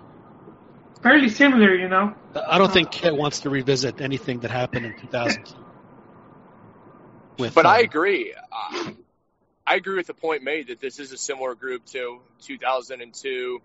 fairly 1.02 1.30
similar, 1.30 1.73
you 1.76 1.90
know. 1.90 2.14
I 2.48 2.57
don't 2.57 2.72
think 2.72 2.91
Kit 2.91 3.15
wants 3.15 3.41
to 3.41 3.49
revisit 3.49 4.02
anything 4.02 4.40
that 4.41 4.52
happened 4.52 4.86
in 4.86 4.99
2000. 4.99 5.44
With, 7.38 7.56
but 7.56 7.65
uh, 7.65 7.69
I 7.69 7.80
agree. 7.80 8.34
Uh, 8.34 8.91
I 9.65 9.76
agree 9.76 9.95
with 9.95 10.07
the 10.07 10.14
point 10.14 10.44
made 10.44 10.68
that 10.68 10.81
this 10.81 10.99
is 10.99 11.11
a 11.11 11.18
similar 11.18 11.56
group 11.56 11.86
to 11.88 12.19
2002 12.41 13.61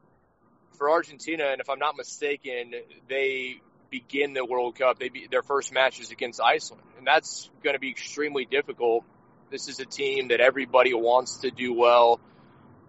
for 0.75 0.91
Argentina. 0.91 1.45
And 1.45 1.61
if 1.61 1.69
I'm 1.69 1.79
not 1.79 1.97
mistaken, 1.97 2.75
they 3.09 3.61
begin 3.91 4.35
the 4.35 4.45
World 4.45 4.77
Cup. 4.77 4.99
They 4.99 5.09
be, 5.09 5.27
their 5.29 5.43
first 5.43 5.73
match 5.73 6.01
is 6.01 6.11
against 6.11 6.41
Iceland, 6.41 6.83
and 6.99 7.07
that's 7.07 7.49
going 7.63 7.75
to 7.75 7.81
be 7.81 7.91
extremely 7.91 8.45
difficult. 8.45 9.05
This 9.51 9.69
is 9.69 9.81
a 9.81 9.85
team 9.85 10.29
that 10.29 10.41
everybody 10.41 10.93
wants 10.95 11.39
to 11.39 11.51
do 11.51 11.73
well. 11.73 12.21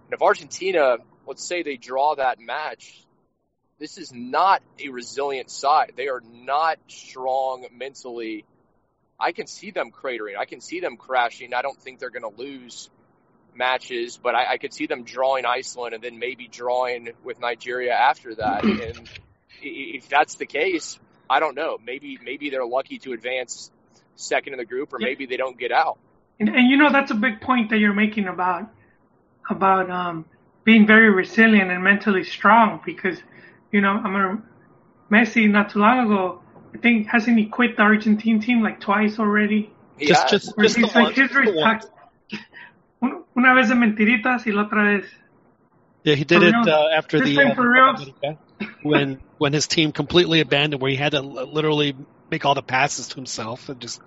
And 0.06 0.14
if 0.14 0.22
Argentina, 0.22 0.98
let's 1.28 1.44
say 1.44 1.64
they 1.64 1.78
draw 1.78 2.16
that 2.16 2.40
match, 2.40 3.04
this 3.80 3.98
is 3.98 4.14
not 4.14 4.62
a 4.80 4.90
resilient 4.90 5.50
side. 5.50 5.94
They 5.96 6.08
are 6.08 6.22
not 6.22 6.78
strong 6.88 7.66
mentally. 7.74 8.46
I 9.20 9.32
can 9.32 9.48
see 9.48 9.72
them 9.72 9.92
cratering. 9.92 10.38
I 10.38 10.46
can 10.46 10.62
see 10.62 10.80
them 10.80 10.98
crashing. 10.98 11.54
I 11.54 11.62
don't 11.62 11.80
think 11.80 12.00
they're 12.00 12.10
going 12.10 12.36
to 12.36 12.42
lose 12.42 12.90
matches, 13.54 14.18
but 14.22 14.36
I, 14.36 14.54
I 14.54 14.58
could 14.58 14.74
see 14.74 14.88
them 14.88 15.04
drawing 15.04 15.46
Iceland 15.46 15.94
and 15.94 16.04
then 16.04 16.20
maybe 16.20 16.48
drawing 16.48 17.10
with 17.24 17.40
Nigeria 17.40 17.94
after 17.94 18.36
that. 18.36 18.66
And 18.80 19.08
if 19.62 20.10
that's 20.10 20.36
the 20.36 20.46
case, 20.46 21.00
I 21.30 21.40
don't 21.40 21.56
know. 21.56 21.78
Maybe 21.84 22.20
maybe 22.22 22.50
they're 22.50 22.66
lucky 22.66 23.00
to 23.00 23.14
advance 23.14 23.72
second 24.16 24.54
in 24.54 24.60
the 24.60 24.66
group, 24.66 24.94
or 24.94 25.00
Yeah. 25.00 25.08
maybe 25.08 25.26
they 25.26 25.38
don't 25.38 25.58
get 25.58 25.72
out. 25.72 25.98
And, 26.40 26.50
and 26.50 26.70
you 26.70 26.78
know 26.78 26.92
that's 26.92 27.12
a 27.12 27.16
big 27.16 27.42
point 27.42 27.70
that 27.70 27.80
you're 27.80 27.94
making 27.94 28.28
about 28.28 28.70
about 29.50 29.90
um, 29.90 30.26
being 30.66 30.86
very 30.86 31.10
resilient 31.10 31.72
and 31.72 31.82
mentally 31.84 32.24
strong 32.26 32.82
because 32.86 33.18
you 33.72 33.80
know 33.80 33.92
I'm 33.92 34.16
a 34.16 34.44
Messi 35.10 35.50
not 35.50 35.70
too 35.70 35.80
long 35.80 36.06
ago. 36.12 36.42
I 36.74 36.78
think 36.80 37.08
hasn't 37.08 37.38
he 37.38 37.46
quit 37.46 37.78
the 37.78 37.84
Argentine 37.84 38.42
team 38.42 38.62
like 38.62 38.82
twice 38.82 39.18
already? 39.20 39.72
He 39.98 40.08
Just- 40.08 40.28
just- 40.30 40.54
Or 40.58 40.64
just 40.64 40.76
the 40.76 40.82
like 40.82 40.94
one, 40.94 41.06
his 41.14 41.30
just 41.30 41.34
the 41.34 41.54
one. 41.54 41.80
Una 43.38 43.54
vez 43.54 43.70
en 43.72 43.80
mentiritas 43.80 44.46
y 44.46 44.52
la 44.52 44.66
otra 44.66 44.98
vez. 44.98 45.06
Yeah, 46.04 46.16
he 46.16 46.24
did 46.24 46.42
For 46.42 46.48
it 46.48 46.68
uh, 46.68 46.88
after 46.96 47.20
This 47.20 47.36
the 47.36 47.42
uh, 47.52 47.56
for 47.56 47.70
real? 47.72 48.38
When 48.84 49.20
when 49.38 49.54
his 49.54 49.68
team 49.68 49.92
completely 49.92 50.40
abandoned, 50.40 50.82
where 50.82 50.92
he 50.92 50.98
had 50.98 51.12
to 51.14 51.22
literally 51.22 51.96
make 52.30 52.46
all 52.46 52.56
the 52.56 52.62
passes 52.62 53.08
to 53.10 53.16
himself 53.16 53.70
and 53.70 53.80
just 53.80 54.02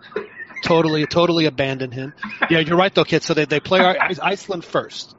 totally 0.65 1.07
totally 1.07 1.47
abandon 1.47 1.91
him. 1.91 2.15
Yeah, 2.51 2.61
you're 2.61 2.77
right 2.77 2.95
though, 2.95 3.05
Kit. 3.05 3.23
So 3.23 3.35
they 3.35 3.45
they 3.47 3.61
play 3.61 3.81
Iceland 3.81 4.65
first, 4.65 5.15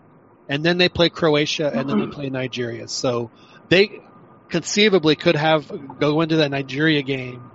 and 0.49 0.65
then 0.65 0.79
they 0.79 0.89
play 0.89 1.09
Croatia, 1.09 1.71
and 1.73 1.87
then 1.87 1.99
they 1.99 2.07
play 2.07 2.29
Nigeria. 2.29 2.87
So 2.87 3.29
they 3.69 4.01
conceivably 4.49 5.15
could 5.15 5.35
have 5.35 5.71
go 5.99 6.21
into 6.21 6.37
that 6.37 6.49
Nigeria 6.49 7.03
game 7.03 7.51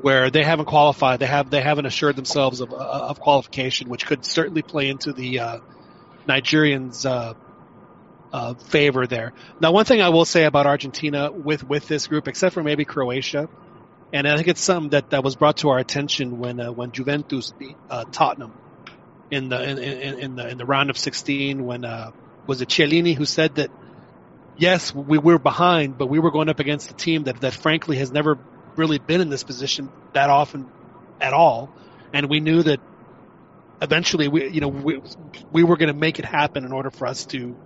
where 0.00 0.30
they 0.30 0.44
haven't 0.44 0.66
qualified. 0.66 1.18
They 1.18 1.26
have 1.26 1.50
they 1.50 1.60
haven't 1.60 1.86
assured 1.86 2.14
themselves 2.14 2.60
of 2.60 2.72
of 2.72 3.18
qualification, 3.18 3.88
which 3.88 4.06
could 4.06 4.24
certainly 4.24 4.62
play 4.62 4.88
into 4.88 5.12
the 5.12 5.40
uh, 5.40 5.58
Nigerians' 6.28 7.04
uh, 7.04 7.34
uh, 8.32 8.54
favor 8.54 9.08
there. 9.08 9.32
Now, 9.60 9.72
one 9.72 9.84
thing 9.84 10.00
I 10.00 10.10
will 10.10 10.24
say 10.24 10.44
about 10.44 10.66
Argentina 10.66 11.32
with 11.32 11.68
with 11.68 11.88
this 11.88 12.06
group, 12.06 12.28
except 12.28 12.54
for 12.54 12.62
maybe 12.62 12.84
Croatia, 12.84 13.48
and 14.12 14.28
I 14.28 14.36
think 14.36 14.46
it's 14.46 14.60
something 14.60 14.90
that, 14.90 15.10
that 15.10 15.24
was 15.24 15.34
brought 15.34 15.56
to 15.58 15.70
our 15.70 15.78
attention 15.78 16.38
when 16.38 16.60
uh, 16.60 16.70
when 16.70 16.92
Juventus 16.92 17.52
beat 17.58 17.76
uh, 17.90 18.04
Tottenham 18.04 18.52
in 19.34 19.48
the 19.48 19.62
in, 19.62 19.78
in, 19.78 20.18
in 20.18 20.36
the 20.36 20.48
in 20.48 20.58
the 20.58 20.64
round 20.64 20.90
of 20.90 20.98
16 20.98 21.64
when 21.64 21.84
uh, 21.84 22.10
was 22.46 22.60
it 22.62 22.68
Chiellini 22.68 23.14
who 23.14 23.24
said 23.24 23.56
that 23.56 23.70
yes 24.56 24.94
we 24.94 25.18
were 25.18 25.38
behind 25.38 25.98
but 25.98 26.06
we 26.06 26.18
were 26.18 26.30
going 26.30 26.48
up 26.48 26.60
against 26.60 26.90
a 26.90 26.94
team 26.94 27.24
that 27.24 27.40
that 27.40 27.52
frankly 27.52 27.96
has 27.98 28.10
never 28.10 28.38
really 28.76 28.98
been 28.98 29.20
in 29.20 29.30
this 29.30 29.44
position 29.44 29.90
that 30.12 30.30
often 30.30 30.66
at 31.20 31.32
all 31.32 31.70
and 32.12 32.30
we 32.30 32.40
knew 32.40 32.62
that 32.62 32.80
eventually 33.82 34.28
we 34.28 34.48
you 34.48 34.60
know 34.60 34.68
we 34.68 35.00
we 35.52 35.62
were 35.64 35.76
going 35.76 35.92
to 35.92 35.98
make 35.98 36.18
it 36.18 36.24
happen 36.24 36.64
in 36.64 36.72
order 36.72 36.90
for 36.90 37.06
us 37.06 37.26
to 37.26 37.56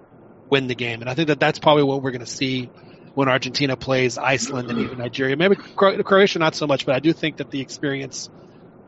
win 0.50 0.66
the 0.66 0.74
game, 0.74 1.00
and 1.00 1.10
I 1.10 1.14
think 1.14 1.28
that 1.28 1.40
that's 1.40 1.58
probably 1.58 1.84
what 1.84 2.02
we're 2.02 2.10
going 2.10 2.20
to 2.20 2.26
see 2.26 2.70
when 3.14 3.28
Argentina 3.28 3.76
plays 3.76 4.18
Iceland 4.18 4.70
and 4.70 4.80
even 4.80 4.98
Nigeria. 4.98 5.36
Maybe 5.36 5.56
Croatia 5.56 6.38
not 6.38 6.54
so 6.54 6.66
much, 6.66 6.86
but 6.86 6.94
I 6.94 7.00
do 7.00 7.12
think 7.12 7.38
that 7.38 7.50
the 7.50 7.60
experience 7.60 8.30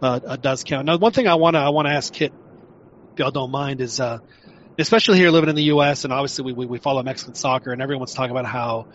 uh, 0.03 0.21
uh, 0.25 0.37
does 0.37 0.65
count. 0.65 0.87
Now, 0.87 0.97
one 0.99 1.13
thing 1.13 1.29
I 1.29 1.35
want 1.35 1.55
to 1.55 1.61
I 1.61 1.71
want 1.71 1.89
to 1.89 1.93
ask 1.93 2.13
Kit, 2.13 2.33
y'all 3.21 3.31
don't 3.31 3.51
mind, 3.53 3.81
is 3.81 4.01
uh, 4.01 4.19
especially 4.79 5.19
here 5.19 5.31
living 5.31 5.51
in 5.51 5.57
the 5.57 5.65
U.S. 5.65 6.05
and 6.05 6.13
obviously 6.13 6.45
we, 6.47 6.53
we 6.53 6.67
we 6.67 6.79
follow 6.79 7.03
Mexican 7.03 7.35
soccer, 7.35 7.73
and 7.73 7.81
everyone's 7.81 8.15
talking 8.15 8.33
about 8.33 8.47
how 8.47 8.89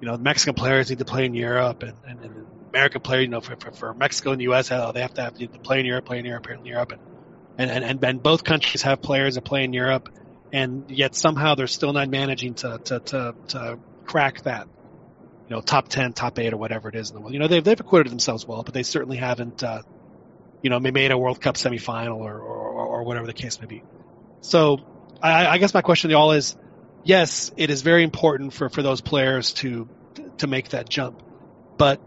you 0.00 0.08
know 0.08 0.16
Mexican 0.18 0.54
players 0.54 0.90
need 0.90 0.98
to 0.98 1.04
play 1.04 1.24
in 1.24 1.34
Europe 1.34 1.82
and, 1.82 1.94
and, 2.06 2.20
and 2.20 2.46
American 2.72 3.02
players, 3.02 3.22
you 3.22 3.28
know, 3.28 3.40
for, 3.40 3.56
for, 3.56 3.70
for 3.72 3.94
Mexico 3.94 4.32
and 4.32 4.40
the 4.40 4.44
U.S., 4.44 4.68
how 4.68 4.92
they 4.92 5.02
have 5.02 5.14
to 5.14 5.22
have 5.22 5.38
to 5.38 5.46
play 5.48 5.80
in 5.80 5.86
Europe, 5.86 6.06
play 6.06 6.18
in 6.18 6.24
Europe, 6.24 6.44
play 6.44 6.54
in 6.54 6.64
Europe, 6.64 6.92
and 6.92 7.00
and, 7.58 7.84
and, 7.84 8.04
and 8.04 8.22
both 8.22 8.44
countries 8.44 8.82
have 8.82 9.02
players 9.02 9.34
that 9.34 9.42
play 9.42 9.64
in 9.64 9.72
Europe, 9.72 10.08
and 10.52 10.90
yet 10.90 11.14
somehow 11.14 11.54
they're 11.54 11.66
still 11.66 11.92
not 11.92 12.08
managing 12.08 12.54
to 12.54 12.78
to 12.84 13.00
to, 13.00 13.34
to 13.48 13.78
crack 14.04 14.42
that, 14.42 14.66
you 15.48 15.56
know, 15.56 15.60
top 15.60 15.88
ten, 15.88 16.12
top 16.12 16.38
eight, 16.38 16.52
or 16.52 16.56
whatever 16.56 16.88
it 16.88 16.94
is 16.94 17.10
in 17.10 17.14
the 17.14 17.20
world. 17.20 17.34
You 17.34 17.38
know, 17.40 17.48
they've 17.48 17.62
they've 17.62 17.78
acquitted 17.78 18.10
themselves 18.10 18.46
well, 18.46 18.62
but 18.62 18.74
they 18.74 18.82
certainly 18.82 19.18
haven't, 19.18 19.62
uh, 19.62 19.82
you 20.62 20.70
know, 20.70 20.80
made 20.80 21.10
a 21.10 21.18
World 21.18 21.40
Cup 21.40 21.56
semifinal 21.56 22.16
or, 22.16 22.38
or 22.38 22.61
or 23.02 23.04
whatever 23.04 23.26
the 23.26 23.32
case 23.32 23.60
may 23.60 23.66
be. 23.66 23.82
So, 24.40 24.78
I, 25.20 25.46
I 25.46 25.58
guess 25.58 25.74
my 25.74 25.82
question 25.82 26.10
to 26.10 26.14
y'all 26.14 26.32
is, 26.32 26.56
yes, 27.04 27.50
it 27.56 27.70
is 27.70 27.82
very 27.82 28.04
important 28.04 28.52
for 28.52 28.68
for 28.68 28.82
those 28.82 29.00
players 29.00 29.52
to 29.54 29.88
to 30.38 30.46
make 30.46 30.70
that 30.70 30.88
jump, 30.88 31.22
but 31.76 32.00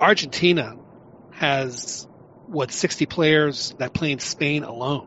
Argentina 0.00 0.76
has 1.32 2.06
what 2.46 2.72
60 2.72 3.06
players 3.06 3.74
that 3.78 3.92
play 3.92 4.12
in 4.12 4.18
Spain 4.18 4.64
alone. 4.64 5.06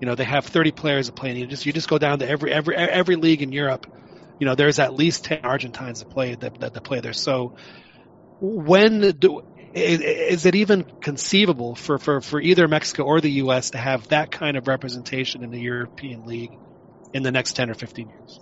You 0.00 0.06
know, 0.06 0.14
they 0.14 0.24
have 0.24 0.46
30 0.46 0.72
players 0.72 1.06
that 1.06 1.16
play. 1.16 1.36
You 1.36 1.46
just 1.46 1.66
you 1.66 1.72
just 1.72 1.88
go 1.88 1.98
down 1.98 2.18
to 2.18 2.28
every 2.28 2.52
every 2.52 2.76
every 2.76 3.16
league 3.16 3.42
in 3.42 3.52
Europe. 3.52 3.86
You 4.38 4.46
know, 4.46 4.54
there's 4.54 4.78
at 4.78 4.94
least 4.94 5.24
10 5.24 5.40
Argentines 5.44 6.00
that 6.00 6.10
play 6.10 6.34
that 6.34 6.60
that, 6.60 6.74
that 6.74 6.84
play 6.84 7.00
there. 7.00 7.12
So 7.12 7.56
when 8.40 9.00
do 9.18 9.42
is, 9.74 10.46
it 10.46 10.54
even 10.54 10.84
conceivable 10.84 11.74
for, 11.74 11.98
for, 11.98 12.20
for 12.20 12.40
either 12.40 12.68
Mexico 12.68 13.04
or 13.04 13.20
the 13.20 13.30
U.S. 13.30 13.70
to 13.70 13.78
have 13.78 14.08
that 14.08 14.30
kind 14.30 14.56
of 14.56 14.68
representation 14.68 15.42
in 15.42 15.50
the 15.50 15.60
European 15.60 16.26
League 16.26 16.52
in 17.12 17.22
the 17.22 17.32
next 17.32 17.54
10 17.54 17.70
or 17.70 17.74
15 17.74 18.08
years? 18.08 18.40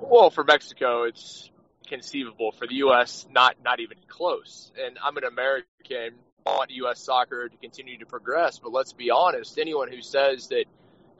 Well, 0.00 0.30
for 0.30 0.44
Mexico, 0.44 1.04
it's 1.04 1.50
conceivable. 1.86 2.52
For 2.52 2.66
the 2.66 2.76
U.S., 2.76 3.26
not 3.30 3.56
not 3.64 3.80
even 3.80 3.98
close. 4.08 4.72
And 4.82 4.98
I'm 5.02 5.16
an 5.16 5.24
American. 5.24 6.18
I 6.46 6.50
want 6.50 6.70
U.S. 6.70 7.00
soccer 7.00 7.48
to 7.48 7.56
continue 7.58 7.98
to 7.98 8.06
progress, 8.06 8.58
but 8.58 8.72
let's 8.72 8.92
be 8.92 9.10
honest. 9.10 9.58
Anyone 9.58 9.90
who 9.90 10.00
says 10.00 10.48
that 10.48 10.64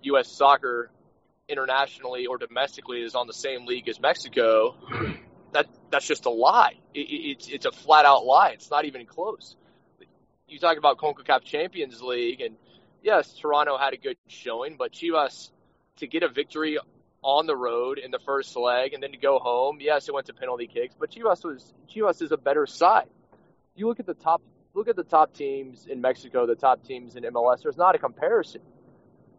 U.S. 0.02 0.28
soccer 0.30 0.90
internationally 1.48 2.26
or 2.26 2.38
domestically 2.38 3.02
is 3.02 3.14
on 3.14 3.26
the 3.26 3.32
same 3.32 3.66
league 3.66 3.88
as 3.88 4.00
Mexico, 4.00 4.74
that 5.52 5.66
that's 5.90 6.06
just 6.06 6.26
a 6.26 6.30
lie. 6.30 6.74
It, 6.94 7.00
it, 7.00 7.30
it's 7.30 7.48
it's 7.48 7.66
a 7.66 7.72
flat 7.72 8.04
out 8.04 8.24
lie. 8.24 8.50
It's 8.50 8.70
not 8.70 8.84
even 8.84 9.06
close. 9.06 9.56
You 10.46 10.58
talk 10.58 10.78
about 10.78 10.96
CONCACAF 10.98 11.44
Champions 11.44 12.00
League, 12.00 12.40
and 12.40 12.56
yes, 13.02 13.32
Toronto 13.34 13.76
had 13.76 13.92
a 13.92 13.98
good 13.98 14.16
showing, 14.28 14.76
but 14.78 14.92
Chivas 14.92 15.50
to 15.96 16.06
get 16.06 16.22
a 16.22 16.28
victory 16.28 16.78
on 17.22 17.46
the 17.46 17.56
road 17.56 17.98
in 17.98 18.10
the 18.10 18.18
first 18.20 18.56
leg 18.56 18.94
and 18.94 19.02
then 19.02 19.10
to 19.12 19.18
go 19.18 19.38
home. 19.38 19.78
Yes, 19.80 20.08
it 20.08 20.14
went 20.14 20.26
to 20.26 20.32
penalty 20.32 20.66
kicks, 20.66 20.94
but 20.98 21.10
Chivas 21.10 21.44
was 21.44 21.72
Chivas 21.94 22.22
is 22.22 22.32
a 22.32 22.36
better 22.36 22.66
side. 22.66 23.08
You 23.74 23.88
look 23.88 24.00
at 24.00 24.06
the 24.06 24.14
top 24.14 24.42
look 24.74 24.88
at 24.88 24.96
the 24.96 25.04
top 25.04 25.34
teams 25.34 25.86
in 25.86 26.00
Mexico, 26.00 26.46
the 26.46 26.54
top 26.54 26.84
teams 26.84 27.16
in 27.16 27.24
MLS. 27.24 27.62
There's 27.62 27.76
not 27.76 27.94
a 27.94 27.98
comparison. 27.98 28.60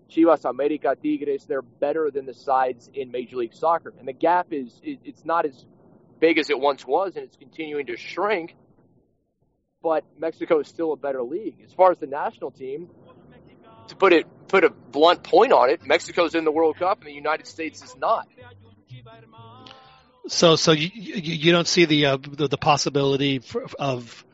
Chivas, 0.10 0.44
America, 0.44 0.96
Tigres, 1.02 1.46
they're 1.46 1.62
better 1.62 2.10
than 2.10 2.26
the 2.26 2.34
sides 2.34 2.90
in 2.94 3.12
Major 3.12 3.38
League 3.38 3.54
Soccer, 3.54 3.94
and 4.00 4.08
the 4.08 4.14
gap 4.14 4.48
is 4.52 4.80
it's 4.84 5.24
not 5.24 5.46
as 5.46 5.66
big 6.20 6.38
as 6.38 6.50
it 6.50 6.60
once 6.60 6.86
was, 6.86 7.16
and 7.16 7.26
it's 7.26 7.38
continuing 7.38 7.88
to 7.88 7.98
shrink. 7.98 8.56
But 9.82 10.04
Mexico 10.18 10.60
is 10.60 10.68
still 10.68 10.92
a 10.92 10.98
better 10.98 11.24
league. 11.24 11.62
As 11.66 11.74
far 11.74 11.92
as 11.92 11.98
the 11.98 12.08
national 12.08 12.52
team, 12.52 12.90
to 13.88 13.96
put 13.96 14.14
it 14.14 14.28
put 14.48 14.64
a 14.64 14.70
blunt 14.70 15.24
point 15.24 15.54
on 15.54 15.70
it, 15.70 15.86
Mexico's 15.86 16.36
in 16.36 16.44
the 16.44 16.52
World 16.52 16.78
Cup 16.78 17.00
and 17.00 17.08
the 17.08 17.14
United 17.14 17.48
States 17.48 17.84
is 17.84 17.96
not. 17.96 18.28
So, 20.28 20.56
so 20.58 20.74
you 20.74 20.90
you, 20.94 21.52
don't 21.52 21.68
see 21.68 21.86
the, 21.86 22.06
uh, 22.06 22.18
the 22.18 22.48
the 22.48 22.58
possibility 22.58 23.40
for, 23.40 23.66
of 23.80 24.26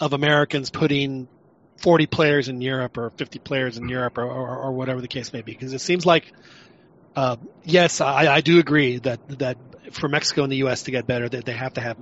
of 0.00 0.12
Americans 0.12 0.70
putting 0.70 1.28
40 1.78 2.06
players 2.06 2.48
in 2.48 2.60
Europe 2.60 2.96
or 2.96 3.10
50 3.10 3.38
players 3.40 3.76
in 3.76 3.88
Europe 3.88 4.18
or, 4.18 4.24
or, 4.24 4.58
or 4.58 4.72
whatever 4.72 5.00
the 5.00 5.08
case 5.08 5.32
may 5.32 5.42
be, 5.42 5.52
because 5.52 5.72
it 5.72 5.80
seems 5.80 6.06
like, 6.06 6.32
uh, 7.16 7.36
yes, 7.64 8.00
I, 8.00 8.34
I 8.34 8.40
do 8.40 8.58
agree 8.58 8.98
that 8.98 9.20
that 9.38 9.56
for 9.92 10.08
Mexico 10.08 10.42
and 10.42 10.52
the 10.52 10.56
U.S. 10.58 10.84
to 10.84 10.90
get 10.90 11.06
better, 11.06 11.28
that 11.28 11.44
they 11.44 11.52
have 11.52 11.74
to 11.74 11.80
have 11.80 11.96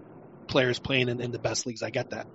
players 0.46 0.78
playing 0.78 1.08
in, 1.08 1.20
in 1.20 1.30
the 1.30 1.38
best 1.38 1.66
leagues. 1.66 1.82
I 1.82 1.90
get 1.90 2.10
that, 2.10 2.26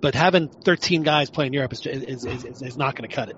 but 0.00 0.14
having 0.14 0.48
13 0.48 1.02
guys 1.02 1.30
playing 1.30 1.52
Europe 1.52 1.72
is 1.72 1.84
is, 1.86 2.24
is, 2.24 2.62
is 2.62 2.76
not 2.76 2.96
going 2.96 3.08
to 3.08 3.14
cut 3.14 3.28
it. 3.28 3.36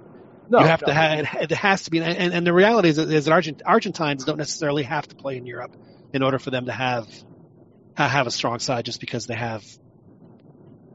No, 0.50 0.60
you 0.60 0.66
have 0.66 0.80
no. 0.82 0.86
to 0.86 0.94
have 0.94 1.36
it 1.40 1.50
has 1.52 1.84
to 1.84 1.90
be, 1.90 2.00
and, 2.00 2.32
and 2.32 2.46
the 2.46 2.52
reality 2.52 2.88
is, 2.88 2.98
is 2.98 3.26
that 3.26 3.32
Argent, 3.32 3.62
Argentines 3.66 4.24
don't 4.24 4.38
necessarily 4.38 4.82
have 4.84 5.06
to 5.09 5.14
play 5.14 5.36
in 5.36 5.46
Europe 5.46 5.76
in 6.12 6.22
order 6.22 6.38
for 6.38 6.50
them 6.50 6.66
to 6.66 6.72
have 6.72 7.06
have 7.94 8.26
a 8.26 8.30
strong 8.30 8.59
side, 8.59 8.84
just 8.84 9.00
because 9.00 9.26
they 9.26 9.34
have 9.34 9.64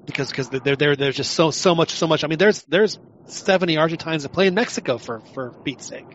because 0.05 0.29
because 0.29 0.49
they're 0.49 0.75
they're 0.75 0.95
there's 0.95 1.15
just 1.15 1.33
so 1.33 1.51
so 1.51 1.75
much 1.75 1.91
so 1.91 2.07
much. 2.07 2.23
I 2.23 2.27
mean, 2.27 2.39
there's 2.39 2.63
there's 2.63 2.97
70 3.25 3.77
Argentines 3.77 4.23
that 4.23 4.29
play 4.29 4.47
in 4.47 4.53
Mexico 4.53 4.97
for 4.97 5.19
for 5.33 5.51
Pete's 5.63 5.85
sake. 5.85 6.07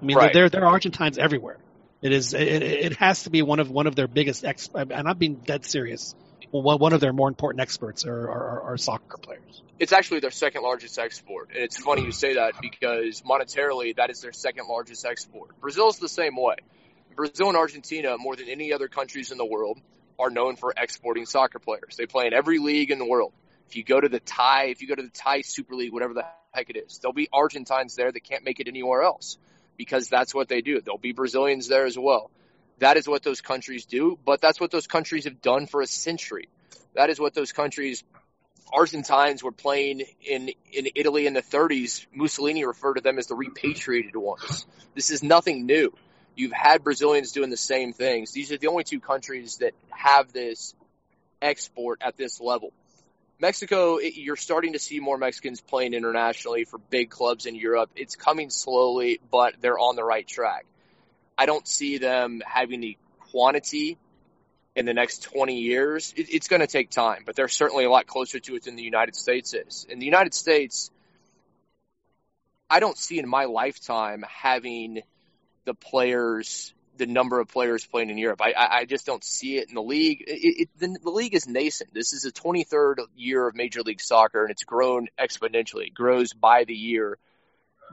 I 0.00 0.04
mean, 0.04 0.16
Right. 0.16 0.32
there 0.32 0.48
there 0.48 0.62
are 0.64 0.72
Argentines 0.72 1.18
everywhere. 1.18 1.58
It 2.02 2.12
is 2.12 2.34
it, 2.34 2.62
it 2.62 2.96
has 2.96 3.24
to 3.24 3.30
be 3.30 3.42
one 3.42 3.60
of 3.60 3.70
one 3.70 3.86
of 3.86 3.96
their 3.96 4.06
biggest 4.06 4.44
ex, 4.44 4.68
and 4.74 4.92
I'm 4.92 5.18
being 5.18 5.36
dead 5.36 5.64
serious. 5.64 6.14
One 6.50 6.78
one 6.78 6.92
of 6.92 7.00
their 7.00 7.12
more 7.12 7.28
important 7.28 7.60
experts 7.60 8.04
are 8.04 8.30
are, 8.30 8.62
are 8.62 8.76
soccer 8.76 9.16
players. 9.18 9.62
It's 9.78 9.92
actually 9.92 10.20
their 10.20 10.30
second 10.30 10.62
largest 10.62 10.98
export. 10.98 11.50
And 11.50 11.58
it's 11.58 11.78
funny 11.78 12.02
you 12.02 12.12
say 12.12 12.34
that 12.34 12.54
because 12.60 13.22
monetarily, 13.22 13.96
that 13.96 14.10
is 14.10 14.20
their 14.20 14.32
second 14.32 14.66
largest 14.68 15.04
export. 15.04 15.58
Brazil's 15.60 15.98
the 15.98 16.08
same 16.08 16.36
way. 16.36 16.56
Brazil 17.14 17.48
and 17.48 17.56
Argentina, 17.56 18.16
more 18.18 18.36
than 18.36 18.48
any 18.48 18.72
other 18.72 18.88
countries 18.88 19.32
in 19.32 19.38
the 19.38 19.44
world, 19.44 19.80
are 20.18 20.30
known 20.30 20.56
for 20.56 20.72
exporting 20.76 21.26
soccer 21.26 21.58
players. 21.58 21.96
They 21.96 22.06
play 22.06 22.26
in 22.26 22.34
every 22.34 22.58
league 22.58 22.90
in 22.90 22.98
the 22.98 23.06
world. 23.06 23.32
If 23.68 23.76
you 23.76 23.84
go 23.84 24.00
to 24.00 24.08
the 24.08 24.20
Thai, 24.20 24.66
if 24.66 24.82
you 24.82 24.88
go 24.88 24.94
to 24.94 25.02
the 25.02 25.10
Thai 25.10 25.40
Super 25.40 25.74
League, 25.74 25.92
whatever 25.92 26.14
the 26.14 26.26
heck 26.52 26.70
it 26.70 26.76
is, 26.76 26.98
there'll 26.98 27.14
be 27.14 27.28
Argentines 27.32 27.96
there 27.96 28.12
that 28.12 28.20
can't 28.20 28.44
make 28.44 28.60
it 28.60 28.68
anywhere 28.68 29.02
else 29.02 29.38
because 29.76 30.08
that's 30.08 30.34
what 30.34 30.48
they 30.48 30.60
do. 30.60 30.80
There'll 30.80 30.98
be 30.98 31.12
Brazilians 31.12 31.68
there 31.68 31.86
as 31.86 31.98
well. 31.98 32.30
That 32.78 32.96
is 32.96 33.08
what 33.08 33.22
those 33.22 33.40
countries 33.40 33.86
do, 33.86 34.18
but 34.24 34.40
that's 34.40 34.60
what 34.60 34.70
those 34.70 34.86
countries 34.86 35.24
have 35.24 35.40
done 35.40 35.66
for 35.66 35.80
a 35.80 35.86
century. 35.86 36.48
That 36.94 37.10
is 37.10 37.18
what 37.18 37.34
those 37.34 37.52
countries 37.52 38.04
Argentines 38.72 39.42
were 39.42 39.52
playing 39.52 40.02
in 40.24 40.50
in 40.72 40.88
Italy 40.94 41.26
in 41.26 41.34
the 41.34 41.42
30s. 41.42 42.06
Mussolini 42.12 42.64
referred 42.64 42.94
to 42.94 43.00
them 43.00 43.18
as 43.18 43.28
the 43.28 43.36
repatriated 43.36 44.16
ones. 44.16 44.66
This 44.94 45.10
is 45.10 45.22
nothing 45.22 45.66
new. 45.66 45.92
You've 46.34 46.52
had 46.52 46.82
Brazilians 46.82 47.32
doing 47.32 47.50
the 47.50 47.56
same 47.56 47.92
things. 47.92 48.32
These 48.32 48.52
are 48.52 48.58
the 48.58 48.66
only 48.66 48.84
two 48.84 49.00
countries 49.00 49.58
that 49.58 49.72
have 49.90 50.32
this 50.32 50.74
export 51.40 52.02
at 52.02 52.16
this 52.16 52.40
level. 52.40 52.72
Mexico, 53.38 53.96
it- 53.96 54.14
you're 54.14 54.36
starting 54.36 54.72
to 54.72 54.78
see 54.78 55.00
more 55.00 55.18
Mexicans 55.18 55.60
playing 55.60 55.94
internationally 55.94 56.64
for 56.64 56.78
big 56.78 57.10
clubs 57.10 57.46
in 57.46 57.54
Europe. 57.54 57.90
It's 57.96 58.16
coming 58.16 58.50
slowly, 58.50 59.20
but 59.30 59.60
they're 59.60 59.78
on 59.78 59.96
the 59.96 60.04
right 60.04 60.26
track. 60.26 60.66
I 61.36 61.46
don't 61.46 61.66
see 61.68 61.98
them 61.98 62.42
having 62.46 62.80
the 62.80 62.96
quantity 63.30 63.98
in 64.74 64.86
the 64.86 64.94
next 64.94 65.22
20 65.22 65.60
years. 65.60 66.14
It, 66.16 66.32
it's 66.32 66.48
going 66.48 66.60
to 66.60 66.66
take 66.66 66.90
time, 66.90 67.24
but 67.26 67.36
they're 67.36 67.48
certainly 67.48 67.84
a 67.84 67.90
lot 67.90 68.06
closer 68.06 68.38
to 68.40 68.56
it 68.56 68.64
than 68.64 68.76
the 68.76 68.82
United 68.82 69.16
States 69.16 69.52
is. 69.54 69.86
In 69.88 69.98
the 69.98 70.06
United 70.06 70.32
States, 70.32 70.90
I 72.70 72.80
don't 72.80 72.96
see 72.96 73.18
in 73.18 73.28
my 73.28 73.44
lifetime 73.44 74.24
having 74.28 75.02
the 75.64 75.74
players, 75.74 76.72
the 76.96 77.06
number 77.06 77.40
of 77.40 77.48
players 77.48 77.84
playing 77.86 78.10
in 78.10 78.18
Europe. 78.18 78.40
I, 78.42 78.52
I, 78.52 78.76
I 78.78 78.84
just 78.84 79.06
don't 79.06 79.24
see 79.24 79.58
it 79.58 79.68
in 79.68 79.74
the 79.74 79.82
league. 79.82 80.22
It, 80.26 80.60
it, 80.60 80.68
the, 80.78 80.98
the 81.02 81.10
league 81.10 81.34
is 81.34 81.46
nascent. 81.46 81.92
This 81.92 82.12
is 82.12 82.22
the 82.22 82.32
23rd 82.32 82.96
year 83.14 83.46
of 83.46 83.54
Major 83.54 83.82
League 83.82 84.00
Soccer, 84.00 84.42
and 84.42 84.50
it's 84.50 84.64
grown 84.64 85.08
exponentially. 85.18 85.88
It 85.88 85.94
grows 85.94 86.32
by 86.32 86.64
the 86.64 86.74
year, 86.74 87.18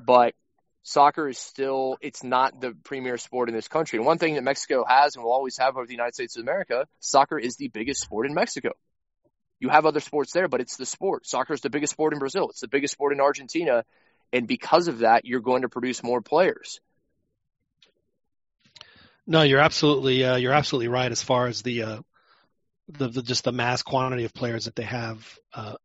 but 0.03 0.35
soccer 0.83 1.27
is 1.27 1.37
still 1.37 1.97
it's 2.01 2.23
not 2.23 2.59
the 2.59 2.75
premier 2.83 3.17
sport 3.17 3.49
in 3.49 3.55
this 3.55 3.67
country. 3.67 3.99
One 3.99 4.17
thing 4.17 4.35
that 4.35 4.43
Mexico 4.43 4.85
has 4.87 5.15
and 5.15 5.23
will 5.23 5.31
always 5.31 5.57
have 5.57 5.77
over 5.77 5.85
the 5.85 5.93
United 5.93 6.13
States 6.13 6.35
of 6.35 6.43
America, 6.43 6.87
soccer 6.99 7.39
is 7.39 7.55
the 7.55 7.69
biggest 7.69 8.01
sport 8.01 8.25
in 8.25 8.33
Mexico. 8.33 8.71
You 9.59 9.69
have 9.69 9.85
other 9.85 10.01
sports 10.01 10.33
there, 10.33 10.49
but 10.49 10.59
it's 10.59 10.75
the 10.75 10.85
sport. 10.85 11.25
Soccer 11.25 11.53
is 11.53 11.61
the 11.61 11.69
biggest 11.69 11.93
sport 11.93 12.13
in 12.13 12.19
Brazil. 12.19 12.49
It's 12.49 12.59
the 12.59 12.67
biggest 12.67 12.93
sport 12.93 13.13
in 13.13 13.21
Argentina, 13.21 13.85
and 14.33 14.47
because 14.47 14.89
of 14.89 14.99
that, 14.99 15.25
you're 15.25 15.39
going 15.39 15.61
to 15.61 15.69
produce 15.69 16.03
more 16.03 16.21
players. 16.21 16.81
No, 19.25 19.41
you're 19.41 19.59
absolutely 19.59 20.23
uh, 20.23 20.35
you're 20.35 20.53
absolutely 20.53 20.89
right 20.89 21.11
as 21.11 21.21
far 21.23 21.47
as 21.47 21.61
the, 21.61 21.83
uh, 21.83 21.99
the 22.89 23.07
the 23.07 23.21
just 23.21 23.43
the 23.45 23.51
mass 23.51 23.81
quantity 23.81 24.25
of 24.25 24.33
players 24.33 24.65
that 24.65 24.75
they 24.75 24.83
have 24.83 25.39
uh, 25.53 25.75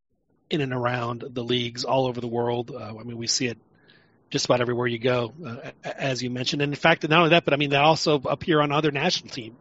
in 0.51 0.61
and 0.61 0.73
around 0.73 1.25
the 1.31 1.45
leagues 1.45 1.85
all 1.85 2.07
over 2.07 2.21
the 2.21 2.27
world. 2.29 2.71
Uh, 2.75 2.95
I 2.99 3.03
mean, 3.05 3.17
we 3.17 3.27
see 3.27 3.47
it 3.47 3.59
just 4.31 4.45
about 4.45 4.61
everywhere 4.61 4.87
you 4.87 4.99
go, 4.99 5.33
uh, 5.47 5.71
as 5.85 6.23
you 6.23 6.31
mentioned. 6.31 6.63
And 6.63 6.73
in 6.73 6.77
fact, 6.79 7.09
not 7.09 7.19
only 7.19 7.31
that, 7.31 7.45
but 7.45 7.55
I 7.55 7.57
mean, 7.57 7.71
they 7.71 7.77
also 7.77 8.17
appear 8.17 8.61
on 8.61 8.73
other 8.73 8.91
national 8.91 9.31
team, 9.31 9.57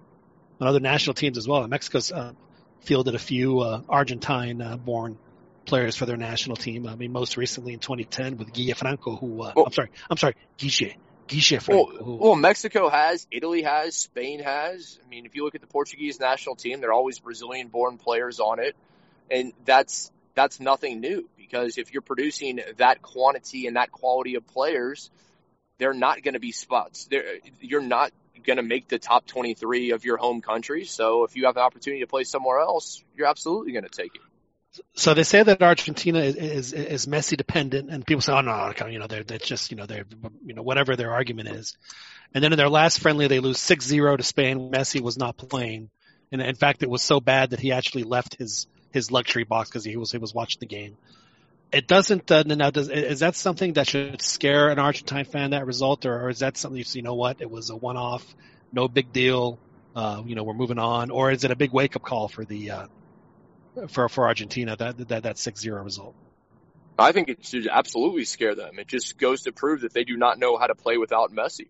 on 0.59 0.67
other 0.67 0.79
national 0.79 1.13
teams 1.13 1.37
as 1.37 1.47
well. 1.47 1.61
And 1.61 1.69
Mexico's 1.69 2.11
uh, 2.11 2.33
fielded 2.81 3.15
a 3.15 3.19
few 3.19 3.59
uh, 3.59 3.81
Argentine-born 3.87 5.17
players 5.65 5.95
for 5.95 6.05
their 6.05 6.17
national 6.17 6.55
team. 6.57 6.87
I 6.87 6.95
mean, 6.95 7.11
most 7.11 7.37
recently 7.37 7.73
in 7.73 7.79
2010 7.79 8.37
with 8.37 8.53
Guille 8.53 8.75
Franco, 8.75 9.15
who 9.15 9.43
uh, 9.43 9.53
Well- 9.55 9.65
I'm 9.67 9.73
sorry, 9.73 9.89
I'm 10.09 10.17
sorry, 10.17 10.35
Guille, 10.57 10.95
Guille 11.27 11.59
Well, 11.67 12.17
well, 12.17 12.35
Mexico 12.35 12.89
has, 12.89 13.27
Italy 13.31 13.63
has, 13.63 13.95
Spain 13.95 14.39
has. 14.41 14.99
I 15.05 15.09
mean, 15.09 15.25
if 15.25 15.35
you 15.35 15.43
look 15.43 15.55
at 15.55 15.61
the 15.61 15.67
Portuguese 15.67 16.19
national 16.19 16.55
team, 16.55 16.81
they're 16.81 16.93
always 16.93 17.19
Brazilian-born 17.19 17.97
players 17.97 18.39
on 18.39 18.59
it, 18.59 18.75
and 19.29 19.53
that's 19.65 20.11
that's 20.35 20.59
nothing 20.59 20.99
new 21.01 21.27
because 21.35 21.77
if 21.77 21.93
you're 21.93 22.01
producing 22.01 22.61
that 22.77 23.01
quantity 23.01 23.65
and 23.67 23.75
that 23.75 23.91
quality 23.91 24.35
of 24.35 24.45
players, 24.47 25.09
they're 25.79 25.93
not 25.93 26.21
going 26.21 26.35
to 26.35 26.39
be 26.39 26.51
spots. 26.51 27.07
They're, 27.09 27.39
you're 27.59 27.81
not 27.81 28.11
going 28.45 28.57
to 28.57 28.63
make 28.63 28.87
the 28.87 28.99
top 28.99 29.25
23 29.25 29.91
of 29.91 30.05
your 30.05 30.17
home 30.17 30.41
country. 30.41 30.85
So 30.85 31.23
if 31.23 31.35
you 31.35 31.45
have 31.45 31.55
the 31.55 31.61
opportunity 31.61 32.01
to 32.01 32.07
play 32.07 32.23
somewhere 32.23 32.59
else, 32.59 33.03
you're 33.15 33.27
absolutely 33.27 33.71
going 33.71 33.83
to 33.83 33.89
take 33.89 34.15
it. 34.15 34.21
So 34.95 35.13
they 35.13 35.23
say 35.23 35.43
that 35.43 35.61
Argentina 35.61 36.19
is, 36.19 36.35
is 36.35 36.73
is 36.73 37.05
Messi 37.05 37.37
dependent, 37.37 37.89
and 37.89 38.05
people 38.05 38.21
say, 38.21 38.33
"Oh 38.33 38.41
no, 38.41 38.73
you 38.87 38.99
know, 38.99 39.07
they're 39.07 39.23
that's 39.23 39.47
just 39.47 39.71
you 39.71 39.77
know 39.77 39.85
they're 39.85 40.05
you 40.45 40.53
know 40.53 40.61
whatever 40.61 40.95
their 40.95 41.13
argument 41.13 41.49
is." 41.49 41.77
And 42.33 42.43
then 42.43 42.51
in 42.53 42.57
their 42.57 42.69
last 42.69 42.99
friendly, 42.99 43.27
they 43.27 43.39
lose 43.39 43.57
6-0 43.57 44.17
to 44.17 44.23
Spain. 44.23 44.71
Messi 44.71 44.99
was 44.99 45.17
not 45.17 45.37
playing, 45.37 45.89
and 46.31 46.41
in 46.41 46.55
fact, 46.55 46.83
it 46.83 46.89
was 46.89 47.01
so 47.01 47.19
bad 47.19 47.51
that 47.51 47.59
he 47.59 47.71
actually 47.71 48.03
left 48.03 48.35
his 48.37 48.67
his 48.91 49.11
luxury 49.11 49.43
box 49.43 49.69
because 49.69 49.83
he 49.83 49.97
was 49.97 50.11
he 50.11 50.17
was 50.17 50.33
watching 50.33 50.59
the 50.59 50.65
game. 50.65 50.97
It 51.71 51.87
doesn't 51.87 52.31
uh, 52.31 52.43
now. 52.43 52.69
Does 52.69 52.89
is 52.89 53.19
that 53.19 53.35
something 53.35 53.73
that 53.73 53.87
should 53.87 54.21
scare 54.21 54.69
an 54.69 54.79
Argentine 54.79 55.25
fan 55.25 55.51
that 55.51 55.65
result, 55.65 56.05
or, 56.05 56.21
or 56.21 56.29
is 56.29 56.39
that 56.39 56.57
something 56.57 56.77
you 56.77 56.83
see? 56.83 56.99
You 56.99 57.03
know 57.03 57.15
what? 57.15 57.41
It 57.41 57.51
was 57.51 57.69
a 57.69 57.75
one 57.75 57.97
off, 57.97 58.25
no 58.71 58.87
big 58.87 59.11
deal. 59.11 59.59
Uh, 59.95 60.21
you 60.25 60.35
know, 60.35 60.43
we're 60.43 60.53
moving 60.53 60.79
on, 60.79 61.09
or 61.09 61.31
is 61.31 61.43
it 61.43 61.51
a 61.51 61.55
big 61.55 61.71
wake 61.71 61.95
up 61.95 62.03
call 62.03 62.27
for 62.27 62.45
the 62.45 62.71
uh, 62.71 62.87
for 63.89 64.09
for 64.09 64.25
Argentina 64.27 64.75
that 64.75 65.07
that 65.09 65.23
that 65.23 65.37
six 65.37 65.61
zero 65.61 65.83
result? 65.83 66.15
I 66.99 67.11
think 67.11 67.29
it 67.29 67.45
should 67.45 67.67
absolutely 67.67 68.25
scare 68.25 68.55
them. 68.55 68.79
It 68.79 68.87
just 68.87 69.17
goes 69.17 69.43
to 69.43 69.51
prove 69.51 69.81
that 69.81 69.93
they 69.93 70.03
do 70.03 70.17
not 70.17 70.39
know 70.39 70.57
how 70.57 70.67
to 70.67 70.75
play 70.75 70.97
without 70.97 71.31
Messi. 71.31 71.67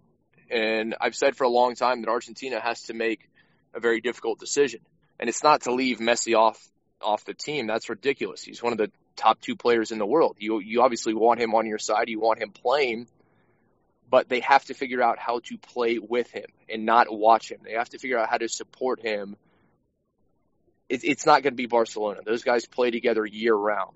And 0.50 0.96
I've 1.02 1.16
said 1.16 1.36
for 1.36 1.44
a 1.44 1.50
long 1.50 1.76
time 1.76 2.02
that 2.02 2.10
Argentina 2.10 2.60
has 2.62 2.84
to 2.84 2.94
make 2.94 3.30
a 3.74 3.82
very 3.82 4.00
difficult 4.00 4.40
decision. 4.40 4.80
And 5.20 5.28
it's 5.28 5.44
not 5.44 5.64
to 5.64 5.74
leave 5.74 5.98
Messi 5.98 6.36
off 6.36 6.60
off 7.02 7.26
the 7.26 7.34
team. 7.34 7.68
That's 7.68 7.90
ridiculous. 7.90 8.42
He's 8.44 8.64
one 8.64 8.72
of 8.72 8.78
the 8.78 8.92
top 9.16 9.42
two 9.42 9.56
players 9.56 9.92
in 9.92 9.98
the 9.98 10.06
world. 10.06 10.38
You 10.40 10.60
you 10.60 10.82
obviously 10.82 11.14
want 11.14 11.42
him 11.42 11.54
on 11.56 11.66
your 11.66 11.80
side. 11.80 12.08
You 12.08 12.20
want 12.20 12.42
him 12.42 12.52
playing, 12.52 13.08
but 14.10 14.30
they 14.30 14.40
have 14.40 14.64
to 14.66 14.74
figure 14.74 15.02
out 15.02 15.20
how 15.20 15.40
to 15.40 15.58
play 15.58 16.00
with 16.00 16.32
him 16.32 16.46
and 16.70 16.86
not 16.86 17.08
watch 17.10 17.52
him. 17.52 17.60
They 17.64 17.74
have 17.74 17.90
to 17.90 18.00
figure 18.00 18.18
out 18.18 18.30
how 18.30 18.38
to 18.38 18.48
support 18.48 19.02
him. 19.02 19.36
It, 20.90 21.04
it's 21.04 21.26
not 21.26 21.44
going 21.44 21.54
to 21.54 21.58
be 21.58 21.66
Barcelona. 21.66 22.22
Those 22.26 22.44
guys 22.44 22.66
play 22.66 22.92
together 22.92 23.26
year 23.26 23.56
round 23.56 23.96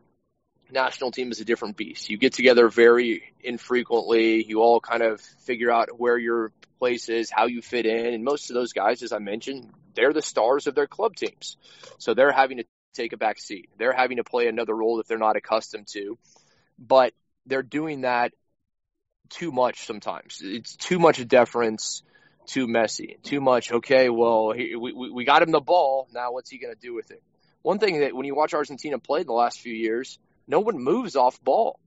national 0.71 1.11
team 1.11 1.31
is 1.31 1.39
a 1.39 1.45
different 1.45 1.77
beast. 1.77 2.09
You 2.09 2.17
get 2.17 2.33
together 2.33 2.69
very 2.69 3.33
infrequently. 3.41 4.43
You 4.43 4.61
all 4.61 4.79
kind 4.79 5.03
of 5.03 5.21
figure 5.21 5.71
out 5.71 5.99
where 5.99 6.17
your 6.17 6.51
place 6.79 7.09
is, 7.09 7.29
how 7.29 7.47
you 7.47 7.61
fit 7.61 7.85
in. 7.85 8.13
And 8.13 8.23
most 8.23 8.49
of 8.49 8.55
those 8.55 8.73
guys, 8.73 9.03
as 9.03 9.11
I 9.11 9.19
mentioned, 9.19 9.69
they're 9.95 10.13
the 10.13 10.21
stars 10.21 10.67
of 10.67 10.75
their 10.75 10.87
club 10.87 11.15
teams. 11.15 11.57
So 11.97 12.13
they're 12.13 12.31
having 12.31 12.57
to 12.57 12.65
take 12.93 13.13
a 13.13 13.17
back 13.17 13.39
seat. 13.39 13.69
They're 13.77 13.93
having 13.93 14.17
to 14.17 14.23
play 14.23 14.47
another 14.47 14.75
role 14.75 14.97
that 14.97 15.07
they're 15.07 15.17
not 15.17 15.35
accustomed 15.35 15.87
to. 15.93 16.17
But 16.79 17.13
they're 17.45 17.63
doing 17.63 18.01
that 18.01 18.33
too 19.29 19.51
much 19.51 19.85
sometimes. 19.85 20.39
It's 20.41 20.75
too 20.75 20.99
much 20.99 21.25
deference 21.27 22.03
to 22.47 22.67
Messi, 22.67 23.21
Too 23.21 23.41
much, 23.41 23.71
okay, 23.71 24.09
well, 24.09 24.51
he, 24.51 24.75
we, 24.75 24.93
we 24.93 25.11
we 25.11 25.25
got 25.25 25.41
him 25.41 25.51
the 25.51 25.59
ball. 25.59 26.07
Now 26.13 26.31
what's 26.31 26.49
he 26.49 26.57
going 26.57 26.73
to 26.73 26.79
do 26.79 26.93
with 26.93 27.11
it? 27.11 27.21
One 27.61 27.79
thing 27.79 27.99
that 27.99 28.15
when 28.15 28.25
you 28.25 28.35
watch 28.35 28.53
Argentina 28.53 28.99
play 28.99 29.21
in 29.21 29.27
the 29.27 29.33
last 29.33 29.59
few 29.59 29.73
years, 29.73 30.19
no 30.47 30.59
one 30.59 30.77
moves 30.77 31.15
off 31.15 31.41
ball. 31.43 31.79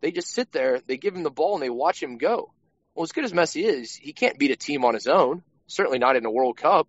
They 0.00 0.10
just 0.10 0.28
sit 0.28 0.50
there, 0.50 0.80
they 0.86 0.96
give 0.96 1.14
him 1.14 1.22
the 1.22 1.30
ball, 1.30 1.54
and 1.54 1.62
they 1.62 1.70
watch 1.70 2.02
him 2.02 2.18
go. 2.18 2.52
Well, 2.94 3.04
as 3.04 3.12
good 3.12 3.24
as 3.24 3.32
Messi 3.32 3.64
is, 3.64 3.94
he 3.94 4.12
can't 4.12 4.38
beat 4.38 4.50
a 4.50 4.56
team 4.56 4.84
on 4.84 4.94
his 4.94 5.06
own. 5.06 5.42
Certainly 5.66 6.00
not 6.00 6.16
in 6.16 6.26
a 6.26 6.30
World 6.30 6.56
Cup. 6.56 6.88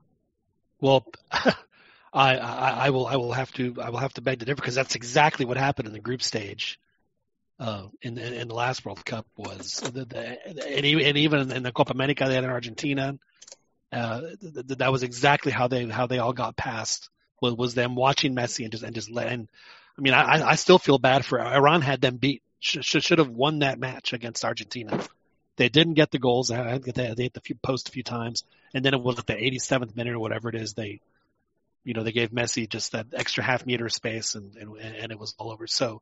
Well, 0.82 1.06
I, 1.32 1.56
I 2.38 2.70
I 2.86 2.90
will 2.90 3.08
I 3.08 3.16
will 3.16 3.32
have 3.32 3.52
to 3.54 3.76
I 3.82 3.90
will 3.90 4.00
have 4.00 4.14
to 4.14 4.22
beg 4.22 4.40
to 4.40 4.46
differ 4.46 4.58
because 4.58 4.76
that's 4.76 4.96
exactly 4.96 5.46
what 5.46 5.58
happened 5.58 5.88
in 5.88 5.94
the 5.94 6.00
group 6.00 6.22
stage. 6.22 6.80
Uh, 7.64 7.88
in, 8.02 8.18
in 8.18 8.34
in 8.34 8.48
the 8.50 8.54
last 8.54 8.84
World 8.84 9.06
Cup 9.06 9.26
was 9.38 9.80
the, 9.80 10.04
the, 10.04 10.48
and 10.68 10.86
even 10.86 11.06
and 11.06 11.18
even 11.18 11.50
in 11.50 11.64
the 11.64 11.72
Copa 11.72 11.94
America 11.94 12.26
they 12.28 12.36
had 12.36 12.44
in 12.44 12.50
Argentina, 12.50 13.18
uh, 13.94 14.20
th- 14.20 14.54
th- 14.54 14.78
that 14.80 14.92
was 14.92 15.04
exactly 15.04 15.54
how 15.54 15.70
they 15.70 15.88
how 15.88 16.06
they 16.06 16.20
all 16.20 16.34
got 16.34 16.58
past 16.58 17.10
was 17.40 17.56
was 17.56 17.74
them 17.74 17.96
watching 17.96 18.36
Messi 18.36 18.66
and 18.66 18.72
just 18.74 18.84
and 18.84 18.94
just 18.94 19.10
let 19.10 19.28
and 19.28 19.48
I 19.98 20.02
mean 20.02 20.14
I 20.14 20.46
I 20.46 20.56
still 20.56 20.78
feel 20.78 20.98
bad 20.98 21.24
for 21.24 21.40
Iran 21.40 21.82
had 21.82 22.02
them 22.02 22.18
beat 22.18 22.42
should 22.60 23.04
should, 23.04 23.20
have 23.20 23.30
won 23.30 23.60
that 23.60 23.80
match 23.80 24.12
against 24.12 24.44
Argentina. 24.44 25.02
They 25.56 25.70
didn't 25.70 25.94
get 25.94 26.12
the 26.12 26.20
goals. 26.20 26.50
They 26.50 26.80
they 26.84 27.14
they 27.14 27.24
hit 27.24 27.34
the 27.34 27.40
few 27.40 27.56
post 27.56 27.88
a 27.88 27.94
few 27.94 28.04
times, 28.04 28.44
and 28.74 28.84
then 28.84 28.94
it 28.94 29.02
was 29.02 29.20
at 29.20 29.28
the 29.28 29.36
87th 29.36 29.96
minute 29.96 30.14
or 30.14 30.20
whatever 30.20 30.50
it 30.50 30.56
is. 30.56 30.74
They, 30.74 31.00
you 31.86 31.94
know, 31.94 32.04
they 32.04 32.12
gave 32.12 32.32
Messi 32.32 32.68
just 32.68 32.92
that 32.92 33.08
extra 33.14 33.42
half 33.42 33.66
meter 33.66 33.88
space, 33.88 34.36
and 34.36 34.56
and, 34.56 34.78
and 34.78 35.12
it 35.14 35.20
was 35.20 35.36
all 35.38 35.52
over. 35.52 35.68
So, 35.68 36.02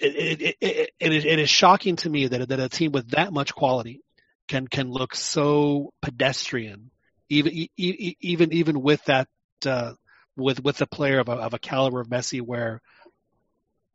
it 0.00 0.40
it, 0.40 0.56
it 0.60 0.90
it 1.00 1.26
it 1.26 1.38
is 1.38 1.50
shocking 1.50 1.96
to 1.96 2.10
me 2.10 2.26
that 2.26 2.48
that 2.48 2.60
a 2.60 2.68
team 2.68 2.92
with 2.92 3.10
that 3.10 3.32
much 3.32 3.54
quality 3.54 4.00
can 4.48 4.66
can 4.66 4.90
look 4.90 5.14
so 5.14 5.92
pedestrian, 6.02 6.90
even 7.28 7.68
even 7.76 8.52
even 8.52 8.82
with 8.82 9.04
that 9.04 9.28
uh, 9.66 9.92
with 10.36 10.62
with 10.62 10.80
a 10.80 10.86
player 10.86 11.20
of 11.20 11.28
a, 11.28 11.32
of 11.32 11.54
a 11.54 11.58
caliber 11.58 12.00
of 12.00 12.08
Messi, 12.08 12.40
where 12.40 12.80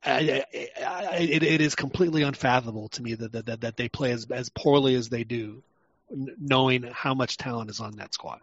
I, 0.04 0.44
I, 0.54 0.86
I, 0.86 1.18
it, 1.18 1.44
it 1.44 1.62
is 1.62 1.76
completely 1.76 2.24
unfathomable 2.24 2.90
to 2.90 3.04
me 3.04 3.16
that, 3.16 3.32
that 3.46 3.62
that 3.62 3.78
they 3.78 3.90
play 3.90 4.12
as 4.12 4.28
as 4.32 4.50
poorly 4.50 4.96
as 4.96 5.10
they 5.10 5.24
do, 5.24 5.62
knowing 6.10 6.84
how 6.84 7.14
much 7.14 7.38
talent 7.38 7.70
is 7.70 7.80
on 7.80 7.98
that 7.98 8.14
squad. 8.14 8.40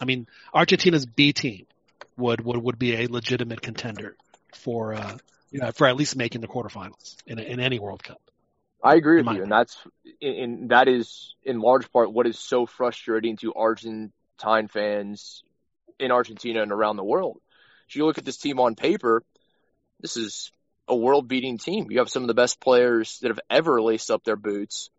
I 0.00 0.04
mean, 0.04 0.26
Argentina's 0.54 1.06
B 1.06 1.32
team 1.32 1.66
would 2.16 2.44
would, 2.44 2.56
would 2.56 2.78
be 2.78 2.96
a 2.96 3.06
legitimate 3.08 3.62
contender 3.62 4.16
for 4.54 4.94
uh, 4.94 5.18
you 5.50 5.60
know, 5.60 5.72
for 5.72 5.86
at 5.86 5.96
least 5.96 6.16
making 6.16 6.40
the 6.40 6.48
quarterfinals 6.48 7.16
in 7.26 7.38
in 7.38 7.60
any 7.60 7.78
World 7.78 8.02
Cup. 8.02 8.20
I 8.82 8.94
agree 8.94 9.22
with 9.22 9.34
you, 9.34 9.42
and 9.42 9.50
that's 9.50 9.76
and 10.22 10.70
that 10.70 10.88
is 10.88 11.34
in 11.42 11.60
large 11.60 11.90
part 11.90 12.12
what 12.12 12.26
is 12.26 12.38
so 12.38 12.66
frustrating 12.66 13.36
to 13.38 13.54
Argentine 13.54 14.68
fans 14.68 15.42
in 15.98 16.12
Argentina 16.12 16.62
and 16.62 16.70
around 16.70 16.96
the 16.96 17.04
world. 17.04 17.40
If 17.88 17.96
you 17.96 18.06
look 18.06 18.18
at 18.18 18.24
this 18.24 18.36
team 18.36 18.60
on 18.60 18.76
paper, 18.76 19.22
this 20.00 20.16
is 20.16 20.52
a 20.86 20.96
world-beating 20.96 21.58
team. 21.58 21.90
You 21.90 21.98
have 21.98 22.08
some 22.08 22.22
of 22.22 22.28
the 22.28 22.34
best 22.34 22.60
players 22.60 23.18
that 23.20 23.28
have 23.28 23.40
ever 23.50 23.82
laced 23.82 24.10
up 24.10 24.24
their 24.24 24.36
boots. 24.36 24.90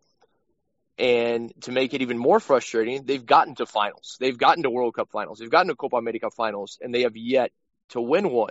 And 0.98 1.52
to 1.62 1.72
make 1.72 1.94
it 1.94 2.02
even 2.02 2.18
more 2.18 2.40
frustrating, 2.40 3.04
they've 3.04 3.24
gotten 3.24 3.54
to 3.54 3.66
finals. 3.66 4.18
They've 4.20 4.36
gotten 4.36 4.64
to 4.64 4.70
World 4.70 4.94
Cup 4.94 5.10
finals. 5.10 5.38
They've 5.38 5.50
gotten 5.50 5.68
to 5.68 5.74
Copa 5.74 5.96
America 5.96 6.30
finals, 6.30 6.78
and 6.82 6.94
they 6.94 7.02
have 7.02 7.16
yet 7.16 7.52
to 7.90 8.00
win 8.00 8.30
one. 8.30 8.50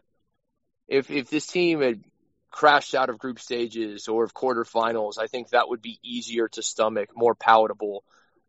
If 0.90 1.12
if 1.12 1.30
this 1.30 1.46
team 1.46 1.82
had 1.82 2.04
crashed 2.52 2.96
out 2.96 3.10
of 3.10 3.20
group 3.20 3.40
stages 3.40 4.08
or 4.08 4.24
of 4.24 4.34
quarterfinals, 4.34 5.20
I 5.20 5.28
think 5.28 5.50
that 5.50 5.70
would 5.70 5.82
be 5.82 6.00
easier 6.04 6.48
to 6.50 6.64
stomach, 6.64 7.10
more 7.16 7.36
palatable 7.36 8.04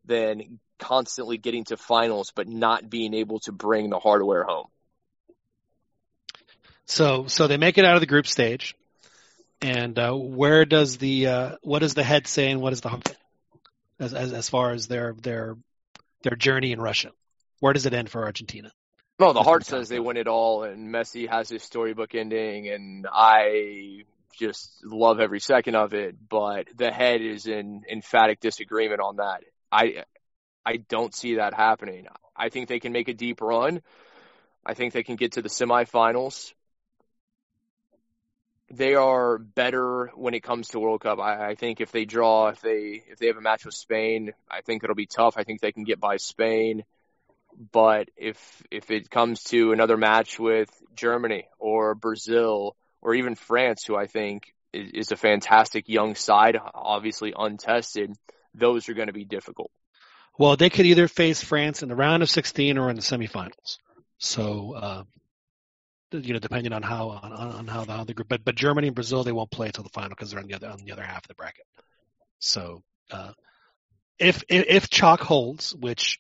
than 0.07 0.59
constantly 0.79 1.37
getting 1.37 1.65
to 1.65 1.77
finals 1.77 2.33
but 2.35 2.49
not 2.49 2.89
being 2.89 3.13
able 3.13 3.39
to 3.41 3.53
bring 3.53 3.91
the 3.91 3.99
hardware 3.99 4.43
home. 4.45 4.67
So 6.87 7.27
so 7.27 7.47
they 7.47 7.59
make 7.59 7.79
it 7.79 7.85
out 7.85 7.95
of 7.95 8.01
the 8.01 8.07
group 8.07 8.27
stage, 8.27 8.75
and 9.61 9.99
uh, 9.99 10.13
where 10.13 10.65
does 10.65 10.97
the 10.97 11.27
uh, 11.27 11.57
what 11.63 11.81
does 11.81 11.95
the 11.95 12.03
head 12.03 12.27
say 12.27 12.51
and 12.51 12.61
what 12.61 12.71
does 12.71 12.81
the 12.81 12.89
heart 12.89 13.15
as, 14.01 14.15
as 14.15 14.33
as 14.33 14.49
far 14.49 14.73
as 14.73 14.89
their 14.89 15.13
their 15.13 15.57
their 16.23 16.37
journey 16.37 16.73
in 16.73 16.81
Russia? 16.81 17.11
Where 17.61 17.75
does 17.75 17.87
it 17.87 17.93
end 17.93 18.09
for 18.09 18.25
Argentina? 18.25 18.73
No, 19.21 19.35
the 19.35 19.43
heart 19.43 19.67
says 19.67 19.91
they 19.91 20.01
win 20.01 20.17
it 20.17 20.29
all, 20.29 20.63
and 20.63 20.89
Messi 20.89 21.29
has 21.29 21.51
his 21.51 21.63
storybook 21.63 22.15
ending, 22.15 22.71
and 22.71 23.07
I 23.13 24.05
just 24.39 24.83
love 24.83 25.21
every 25.21 25.41
second 25.41 25.75
of 25.75 25.93
it. 25.93 26.17
But 26.27 26.69
the 26.75 26.91
head 26.91 27.21
is 27.21 27.47
in 27.47 27.83
emphatic 27.93 28.41
disagreement 28.41 29.03
on 29.03 29.17
that. 29.17 29.45
I 29.71 30.05
I 30.65 30.79
don't 30.79 31.15
see 31.15 31.35
that 31.35 31.53
happening. 31.53 32.07
I 32.35 32.49
think 32.49 32.71
they 32.71 32.81
can 32.81 32.93
make 32.93 33.09
a 33.09 33.13
deep 33.13 33.43
run. 33.43 33.83
I 34.65 34.73
think 34.73 34.95
they 34.95 35.03
can 35.03 35.17
get 35.17 35.33
to 35.33 35.43
the 35.43 35.51
semifinals. 35.51 36.55
They 38.71 38.95
are 38.95 39.37
better 39.37 40.13
when 40.15 40.33
it 40.33 40.43
comes 40.43 40.69
to 40.69 40.81
World 40.81 41.03
Cup. 41.03 41.19
I, 41.19 41.51
I 41.51 41.55
think 41.57 41.83
if 41.83 41.93
they 41.93 42.07
draw, 42.07 42.49
if 42.49 42.63
they 42.63 43.03
if 43.07 43.19
they 43.19 43.27
have 43.27 43.37
a 43.37 43.43
match 43.43 43.67
with 43.67 43.75
Spain, 43.75 44.33
I 44.51 44.63
think 44.63 44.83
it'll 44.83 44.97
be 44.97 45.05
tough. 45.05 45.35
I 45.37 45.45
think 45.45 45.61
they 45.61 45.73
can 45.73 45.85
get 45.85 46.01
by 46.01 46.17
Spain. 46.17 46.85
But 47.73 48.09
if 48.17 48.63
if 48.71 48.91
it 48.91 49.11
comes 49.11 49.43
to 49.45 49.73
another 49.73 49.99
match 49.99 50.39
with 50.39 50.71
Germany 50.95 51.47
or 51.59 51.95
Brazil 51.95 52.75
or 53.03 53.15
even 53.15 53.35
France, 53.35 53.85
who 53.85 53.97
I 53.97 54.07
think 54.07 54.55
is, 54.73 54.91
is 54.93 55.13
a 55.13 55.17
fantastic 55.17 55.87
young 55.87 56.15
side, 56.15 56.57
obviously 56.75 57.35
untested, 57.37 58.15
those 58.55 58.89
are 58.89 58.95
going 58.95 59.09
to 59.09 59.13
be 59.13 59.27
difficult. 59.27 59.71
Well, 60.39 60.57
they 60.57 60.71
could 60.71 60.87
either 60.87 61.07
face 61.07 61.43
France 61.43 61.83
in 61.83 61.91
the 61.91 61.95
round 61.95 62.23
of 62.23 62.31
16 62.31 62.79
or 62.79 62.89
in 62.89 62.97
the 62.97 63.03
semifinals. 63.03 63.77
So, 64.17 64.73
uh, 64.75 65.03
you 66.13 66.33
know, 66.33 66.39
depending 66.39 66.73
on 66.73 66.83
how 66.83 67.09
on, 67.11 67.33
on 67.33 67.67
how 67.67 67.85
the, 67.85 67.93
how 67.93 68.05
the 68.05 68.15
group, 68.15 68.29
but 68.29 68.43
but 68.43 68.55
Germany 68.55 68.89
and 68.89 68.95
Brazil 68.95 69.23
they 69.23 69.33
won't 69.33 69.51
play 69.51 69.67
until 69.67 69.85
the 69.85 69.91
final 69.91 70.11
because 70.11 70.31
they're 70.31 70.41
on 70.41 70.47
the 70.47 70.55
other 70.55 70.69
on 70.69 70.79
the 70.83 70.93
other 70.93 71.03
half 71.03 71.25
of 71.25 71.29
the 71.29 71.35
bracket. 71.35 71.67
So, 72.39 72.83
uh, 73.11 73.33
if 74.19 74.45
if 74.49 74.89
chalk 74.89 75.21
holds, 75.21 75.75
which 75.75 76.19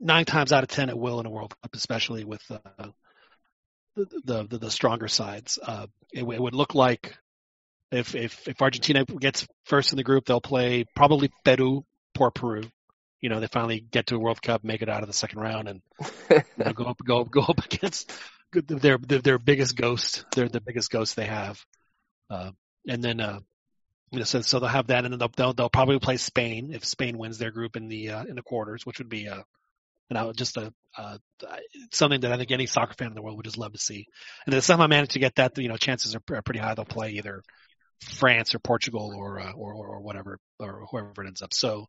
nine 0.00 0.24
times 0.24 0.52
out 0.52 0.62
of 0.62 0.68
ten 0.68 0.88
it 0.88 0.98
will 0.98 1.20
in 1.20 1.26
a 1.26 1.30
World 1.30 1.54
Cup, 1.62 1.74
especially 1.74 2.24
with 2.24 2.42
uh, 2.50 2.88
the, 3.96 4.46
the 4.48 4.58
the 4.58 4.70
stronger 4.70 5.08
sides, 5.08 5.58
uh, 5.62 5.86
it, 6.12 6.22
it 6.22 6.40
would 6.40 6.54
look 6.54 6.74
like 6.74 7.16
if 7.90 8.14
if 8.14 8.48
if 8.48 8.62
Argentina 8.62 9.04
gets 9.04 9.46
first 9.64 9.92
in 9.92 9.96
the 9.96 10.04
group, 10.04 10.26
they'll 10.26 10.40
play 10.40 10.84
probably 10.94 11.30
Peru, 11.44 11.84
poor 12.14 12.30
Peru. 12.30 12.62
You 13.20 13.28
know, 13.28 13.40
they 13.40 13.48
finally 13.48 13.80
get 13.80 14.06
to 14.06 14.16
a 14.16 14.18
World 14.18 14.40
Cup, 14.40 14.64
make 14.64 14.80
it 14.80 14.88
out 14.88 15.02
of 15.02 15.06
the 15.06 15.12
second 15.12 15.40
round, 15.40 15.68
and 15.68 15.82
you 16.30 16.42
know, 16.56 16.72
go 16.72 16.84
up 16.84 16.98
go 17.04 17.24
go 17.24 17.42
up 17.42 17.64
against 17.64 18.12
their 18.52 18.98
their, 18.98 19.18
their 19.18 19.38
biggest 19.38 19.76
ghost. 19.76 20.24
They're 20.34 20.48
the 20.48 20.60
biggest 20.60 20.90
ghost 20.90 21.16
they 21.16 21.26
have, 21.26 21.62
uh, 22.30 22.52
and 22.88 23.02
then 23.02 23.20
uh, 23.20 23.40
you 24.10 24.18
know, 24.18 24.24
so, 24.24 24.40
so 24.40 24.58
they'll 24.58 24.68
have 24.68 24.88
that, 24.88 25.04
and 25.04 25.12
then 25.12 25.18
they'll, 25.18 25.32
they'll 25.36 25.52
they'll 25.52 25.70
probably 25.70 25.98
play 25.98 26.16
Spain 26.16 26.70
if 26.72 26.84
Spain 26.84 27.18
wins 27.18 27.38
their 27.38 27.50
group 27.50 27.76
in 27.76 27.88
the 27.88 28.10
uh, 28.10 28.24
in 28.24 28.36
the 28.36 28.42
quarters, 28.42 28.86
which 28.86 28.98
would 28.98 29.08
be 29.08 29.28
uh, 29.28 29.42
you 30.10 30.14
know, 30.14 30.32
just 30.32 30.56
a 30.56 30.72
uh, 30.98 31.18
something 31.92 32.20
that 32.22 32.32
I 32.32 32.36
think 32.36 32.50
any 32.50 32.66
soccer 32.66 32.94
fan 32.94 33.08
in 33.08 33.14
the 33.14 33.22
world 33.22 33.36
would 33.36 33.44
just 33.44 33.58
love 33.58 33.72
to 33.72 33.78
see. 33.78 34.06
And 34.44 34.54
if 34.54 34.64
somehow 34.64 34.84
I 34.84 34.88
manage 34.88 35.10
to 35.10 35.20
get 35.20 35.36
that, 35.36 35.56
you 35.56 35.68
know, 35.68 35.76
chances 35.76 36.16
are, 36.16 36.20
pretty 36.20 36.58
high 36.58 36.74
they'll 36.74 36.84
play 36.84 37.12
either 37.12 37.42
France 38.00 38.54
or 38.54 38.58
Portugal 38.58 39.14
or 39.16 39.38
uh, 39.38 39.52
or, 39.52 39.72
or 39.72 40.00
whatever 40.00 40.38
or 40.58 40.86
whoever 40.90 41.22
it 41.22 41.28
ends 41.28 41.42
up. 41.42 41.54
So, 41.54 41.86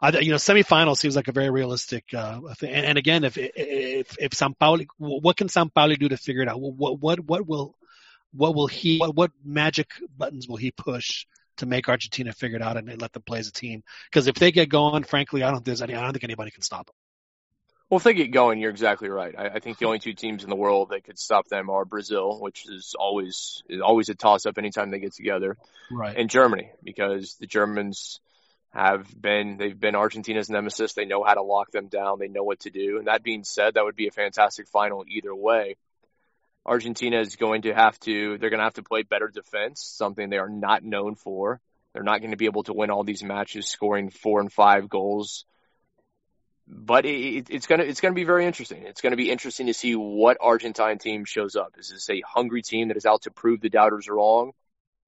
I, 0.00 0.18
you 0.18 0.30
know, 0.30 0.36
semifinal 0.36 0.96
seems 0.96 1.14
like 1.14 1.28
a 1.28 1.32
very 1.32 1.50
realistic 1.50 2.04
uh, 2.14 2.40
thing. 2.54 2.72
And, 2.72 2.86
and 2.86 2.98
again, 2.98 3.24
if 3.24 3.36
if 3.36 4.16
if 4.18 4.30
Sampaoli, 4.30 4.86
what 4.96 5.36
can 5.36 5.48
Sampaoli 5.48 5.98
do 5.98 6.08
to 6.08 6.16
figure 6.16 6.42
it 6.42 6.48
out? 6.48 6.60
What 6.60 7.00
what 7.00 7.20
what 7.20 7.46
will 7.46 7.74
what 8.32 8.54
will 8.54 8.66
he 8.66 8.98
what, 8.98 9.14
what 9.14 9.30
magic 9.44 9.90
buttons 10.16 10.48
will 10.48 10.56
he 10.56 10.70
push 10.70 11.26
to 11.58 11.66
make 11.66 11.88
Argentina 11.88 12.32
figure 12.32 12.56
it 12.56 12.62
out 12.62 12.78
and, 12.78 12.88
and 12.88 13.00
let 13.00 13.12
them 13.12 13.22
play 13.22 13.40
as 13.40 13.48
a 13.48 13.52
team? 13.52 13.82
Because 14.10 14.26
if 14.26 14.36
they 14.36 14.52
get 14.52 14.70
going, 14.70 15.02
frankly, 15.02 15.42
I 15.42 15.50
don't 15.50 15.62
there's 15.62 15.82
any 15.82 15.94
I 15.94 16.02
don't 16.02 16.12
think 16.12 16.24
anybody 16.24 16.50
can 16.50 16.62
stop 16.62 16.86
them. 16.86 16.94
Well, 17.92 17.98
if 17.98 18.04
they 18.04 18.14
get 18.14 18.30
going, 18.30 18.58
you're 18.58 18.70
exactly 18.70 19.10
right. 19.10 19.34
I, 19.36 19.48
I 19.48 19.58
think 19.58 19.76
the 19.76 19.84
only 19.84 19.98
two 19.98 20.14
teams 20.14 20.44
in 20.44 20.48
the 20.48 20.56
world 20.56 20.88
that 20.88 21.04
could 21.04 21.18
stop 21.18 21.48
them 21.48 21.68
are 21.68 21.84
Brazil, 21.84 22.40
which 22.40 22.66
is 22.66 22.94
always 22.98 23.62
is 23.68 23.82
always 23.82 24.08
a 24.08 24.14
toss 24.14 24.46
up 24.46 24.56
anytime 24.56 24.90
they 24.90 24.98
get 24.98 25.12
together, 25.12 25.58
right? 25.90 26.16
And 26.16 26.30
Germany, 26.30 26.70
because 26.82 27.34
the 27.34 27.46
Germans 27.46 28.18
have 28.70 29.06
been 29.20 29.58
they've 29.58 29.78
been 29.78 29.94
Argentina's 29.94 30.48
nemesis. 30.48 30.94
They 30.94 31.04
know 31.04 31.22
how 31.22 31.34
to 31.34 31.42
lock 31.42 31.70
them 31.70 31.88
down. 31.88 32.18
They 32.18 32.28
know 32.28 32.44
what 32.44 32.60
to 32.60 32.70
do. 32.70 32.96
And 32.96 33.08
that 33.08 33.22
being 33.22 33.44
said, 33.44 33.74
that 33.74 33.84
would 33.84 33.94
be 33.94 34.08
a 34.08 34.10
fantastic 34.10 34.68
final 34.68 35.04
either 35.06 35.34
way. 35.34 35.76
Argentina 36.64 37.20
is 37.20 37.36
going 37.36 37.60
to 37.62 37.74
have 37.74 38.00
to 38.00 38.38
they're 38.38 38.48
going 38.48 38.60
to 38.60 38.64
have 38.64 38.80
to 38.80 38.82
play 38.82 39.02
better 39.02 39.28
defense, 39.28 39.84
something 39.84 40.30
they 40.30 40.38
are 40.38 40.48
not 40.48 40.82
known 40.82 41.14
for. 41.14 41.60
They're 41.92 42.02
not 42.02 42.20
going 42.20 42.30
to 42.30 42.38
be 42.38 42.46
able 42.46 42.62
to 42.62 42.72
win 42.72 42.90
all 42.90 43.04
these 43.04 43.22
matches 43.22 43.68
scoring 43.68 44.08
four 44.08 44.40
and 44.40 44.50
five 44.50 44.88
goals 44.88 45.44
but 46.74 47.04
it, 47.04 47.50
it's 47.50 47.66
gonna 47.66 47.82
it's 47.82 48.00
gonna 48.00 48.14
be 48.14 48.24
very 48.24 48.46
interesting. 48.46 48.84
It's 48.84 49.02
gonna 49.02 49.16
be 49.16 49.30
interesting 49.30 49.66
to 49.66 49.74
see 49.74 49.94
what 49.94 50.38
Argentine 50.40 50.98
team 50.98 51.24
shows 51.26 51.54
up. 51.54 51.74
Is 51.78 51.90
this 51.90 52.08
a 52.08 52.22
hungry 52.26 52.62
team 52.62 52.88
that 52.88 52.96
is 52.96 53.04
out 53.04 53.22
to 53.22 53.30
prove 53.30 53.60
the 53.60 53.68
doubters 53.68 54.08
wrong, 54.08 54.52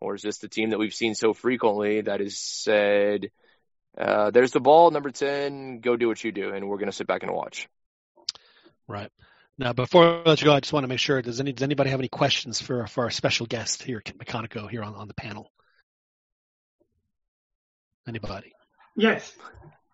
or 0.01 0.15
is 0.15 0.23
this 0.23 0.39
the 0.39 0.49
team 0.49 0.71
that 0.71 0.79
we've 0.79 0.95
seen 0.95 1.15
so 1.15 1.33
frequently 1.33 2.03
that 2.03 2.21
has 2.21 2.37
said, 2.37 3.31
uh, 3.97 4.31
"There's 4.31 4.53
the 4.53 4.61
ball, 4.61 4.91
number 4.91 5.11
ten, 5.11 5.81
go 5.81 5.97
do 5.97 6.07
what 6.07 6.23
you 6.23 6.33
do," 6.33 6.53
and 6.53 6.69
we're 6.69 6.79
gonna 6.79 6.93
sit 6.93 7.07
back 7.07 7.23
and 7.23 7.33
watch. 7.33 7.67
Right. 8.87 9.11
Now, 9.57 9.73
before 9.73 10.05
I 10.05 10.23
let 10.29 10.43
you 10.43 10.47
go, 10.47 10.53
I 10.53 10.61
just 10.61 10.73
want 10.73 10.85
to 10.85 10.89
make 10.89 10.99
sure 10.99 11.23
does 11.23 11.41
any 11.41 11.53
does 11.53 11.63
anybody 11.63 11.91
have 11.91 12.01
any 12.01 12.09
questions 12.09 12.61
for 12.61 12.87
for 12.87 13.05
our 13.05 13.11
special 13.11 13.47
guest 13.47 13.83
here, 13.83 14.01
Kit 14.01 14.19
McConnico, 14.19 14.69
here 14.69 14.83
on 14.83 14.95
on 14.95 15.09
the 15.09 15.15
panel? 15.15 15.51
Anybody? 18.07 18.53
Yes. 18.97 19.33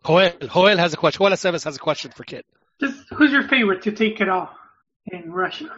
Joel, 0.07 0.33
Joel 0.41 0.79
has 0.79 0.95
a 0.95 0.97
question. 0.97 1.19
Joel 1.19 1.33
Aceves 1.33 1.65
has 1.65 1.77
a 1.77 1.81
question 1.81 2.11
for 2.11 2.25
Kit. 2.25 2.47
Just 2.81 2.97
who's 3.11 3.33
your 3.33 3.47
favorite 3.49 3.83
to 3.83 3.93
take 3.93 4.21
it 4.21 4.29
off 4.29 4.51
in 5.07 5.31
Russia? 5.31 5.69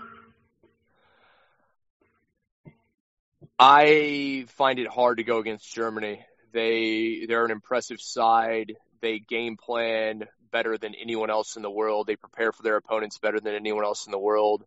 I 3.59 4.47
find 4.49 4.78
it 4.78 4.89
hard 4.89 5.19
to 5.19 5.24
go 5.24 5.39
against 5.39 5.73
Germany. 5.74 6.24
They 6.53 7.27
they're 7.27 7.44
an 7.44 7.51
impressive 7.51 8.01
side. 8.01 8.74
They 9.01 9.19
game 9.19 9.57
plan 9.57 10.24
better 10.53 10.78
than 10.78 10.94
anyone 10.94 11.31
else 11.31 11.57
in 11.57 11.62
the 11.62 11.70
world. 11.70 12.07
They 12.07 12.16
prepare 12.16 12.53
for 12.53 12.62
their 12.62 12.77
opponents 12.77 13.19
better 13.19 13.40
than 13.40 13.55
anyone 13.55 13.85
else 13.85 14.07
in 14.07 14.12
the 14.12 14.19
world. 14.19 14.65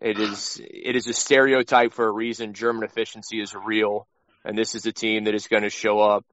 It 0.00 0.20
is 0.20 0.60
it 0.62 0.94
is 0.94 1.08
a 1.08 1.12
stereotype 1.12 1.92
for 1.92 2.06
a 2.06 2.12
reason. 2.12 2.54
German 2.54 2.84
efficiency 2.84 3.40
is 3.40 3.54
real, 3.54 4.06
and 4.44 4.56
this 4.56 4.76
is 4.76 4.86
a 4.86 4.92
team 4.92 5.24
that 5.24 5.34
is 5.34 5.48
going 5.48 5.64
to 5.64 5.70
show 5.70 5.98
up 5.98 6.24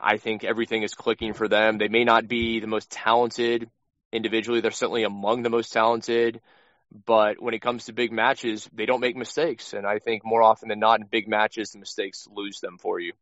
I 0.00 0.16
think 0.16 0.44
everything 0.44 0.82
is 0.82 0.94
clicking 0.94 1.32
for 1.32 1.48
them. 1.48 1.78
They 1.78 1.88
may 1.88 2.04
not 2.04 2.28
be 2.28 2.60
the 2.60 2.66
most 2.66 2.90
talented 2.90 3.68
individually. 4.12 4.60
They're 4.60 4.70
certainly 4.70 5.04
among 5.04 5.42
the 5.42 5.50
most 5.50 5.72
talented, 5.72 6.40
but 7.06 7.40
when 7.40 7.54
it 7.54 7.62
comes 7.62 7.86
to 7.86 7.92
big 7.92 8.12
matches, 8.12 8.68
they 8.72 8.86
don't 8.86 9.00
make 9.00 9.16
mistakes. 9.16 9.72
And 9.72 9.86
I 9.86 9.98
think 9.98 10.24
more 10.24 10.42
often 10.42 10.68
than 10.68 10.78
not 10.78 11.00
in 11.00 11.06
big 11.06 11.28
matches, 11.28 11.70
the 11.70 11.78
mistakes 11.78 12.26
lose 12.30 12.60
them 12.60 12.78
for 12.78 13.00
you. 13.00 13.12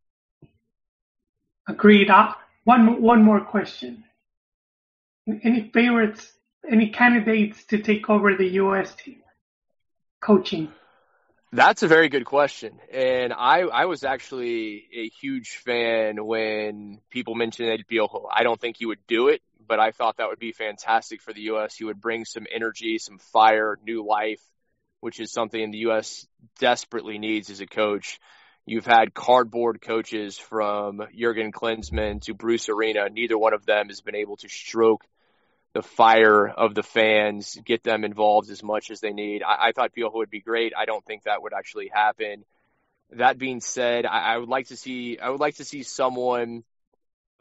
Agreed. 1.68 2.10
Uh, 2.10 2.34
one 2.64 3.00
one 3.00 3.22
more 3.22 3.40
question. 3.40 4.04
Any 5.28 5.70
favorites? 5.72 6.32
Any 6.68 6.90
candidates 6.90 7.64
to 7.66 7.78
take 7.78 8.10
over 8.10 8.34
the 8.34 8.48
U.S. 8.62 8.94
team 8.94 9.22
coaching? 10.20 10.68
That's 11.52 11.82
a 11.82 11.88
very 11.88 12.08
good 12.08 12.26
question. 12.26 12.78
And 12.92 13.32
I, 13.32 13.62
I 13.62 13.86
was 13.86 14.04
actually 14.04 14.84
a 14.94 15.08
huge 15.08 15.56
fan 15.64 16.24
when 16.24 17.00
people 17.10 17.34
mentioned 17.34 17.70
El 17.70 17.78
Piojo. 17.78 18.28
I 18.32 18.44
don't 18.44 18.60
think 18.60 18.76
he 18.76 18.86
would 18.86 19.04
do 19.08 19.28
it, 19.28 19.42
but 19.66 19.80
I 19.80 19.90
thought 19.90 20.18
that 20.18 20.28
would 20.28 20.38
be 20.38 20.52
fantastic 20.52 21.20
for 21.20 21.32
the 21.32 21.42
U.S. 21.42 21.74
He 21.74 21.84
would 21.84 22.00
bring 22.00 22.24
some 22.24 22.46
energy, 22.54 22.98
some 22.98 23.18
fire, 23.18 23.78
new 23.84 24.06
life, 24.06 24.40
which 25.00 25.18
is 25.18 25.32
something 25.32 25.72
the 25.72 25.78
U.S. 25.78 26.24
desperately 26.60 27.18
needs 27.18 27.50
as 27.50 27.60
a 27.60 27.66
coach. 27.66 28.20
You've 28.64 28.86
had 28.86 29.12
cardboard 29.12 29.80
coaches 29.80 30.38
from 30.38 31.02
Jurgen 31.18 31.50
Klinsmann 31.50 32.20
to 32.22 32.34
Bruce 32.34 32.68
Arena. 32.68 33.08
Neither 33.10 33.36
one 33.36 33.54
of 33.54 33.66
them 33.66 33.88
has 33.88 34.00
been 34.00 34.14
able 34.14 34.36
to 34.36 34.48
stroke– 34.48 35.04
the 35.72 35.82
fire 35.82 36.48
of 36.48 36.74
the 36.74 36.82
fans, 36.82 37.56
get 37.64 37.82
them 37.82 38.04
involved 38.04 38.50
as 38.50 38.62
much 38.62 38.90
as 38.90 39.00
they 39.00 39.12
need. 39.12 39.42
I, 39.42 39.68
I 39.68 39.72
thought 39.72 39.94
Piojo 39.94 40.14
would 40.14 40.30
be 40.30 40.40
great. 40.40 40.72
I 40.76 40.84
don't 40.84 41.04
think 41.04 41.24
that 41.24 41.42
would 41.42 41.52
actually 41.52 41.88
happen. 41.92 42.44
That 43.12 43.38
being 43.38 43.60
said, 43.60 44.06
I, 44.06 44.34
I 44.34 44.38
would 44.38 44.48
like 44.48 44.68
to 44.68 44.76
see 44.76 45.18
I 45.18 45.30
would 45.30 45.40
like 45.40 45.56
to 45.56 45.64
see 45.64 45.82
someone 45.82 46.64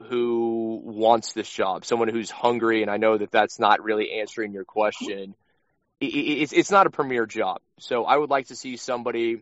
who 0.03 0.81
wants 0.83 1.33
this 1.33 1.49
job, 1.49 1.85
someone 1.85 2.07
who's 2.07 2.31
hungry. 2.31 2.81
And 2.81 2.91
I 2.91 2.97
know 2.97 3.17
that 3.17 3.31
that's 3.31 3.59
not 3.59 3.83
really 3.83 4.19
answering 4.19 4.53
your 4.53 4.63
question. 4.63 5.35
It, 5.99 6.05
it, 6.05 6.41
it's 6.41 6.53
it's 6.53 6.71
not 6.71 6.87
a 6.87 6.91
premier 6.91 7.25
job, 7.25 7.61
so 7.79 8.05
I 8.05 8.15
would 8.15 8.29
like 8.29 8.47
to 8.47 8.55
see 8.55 8.77
somebody 8.77 9.41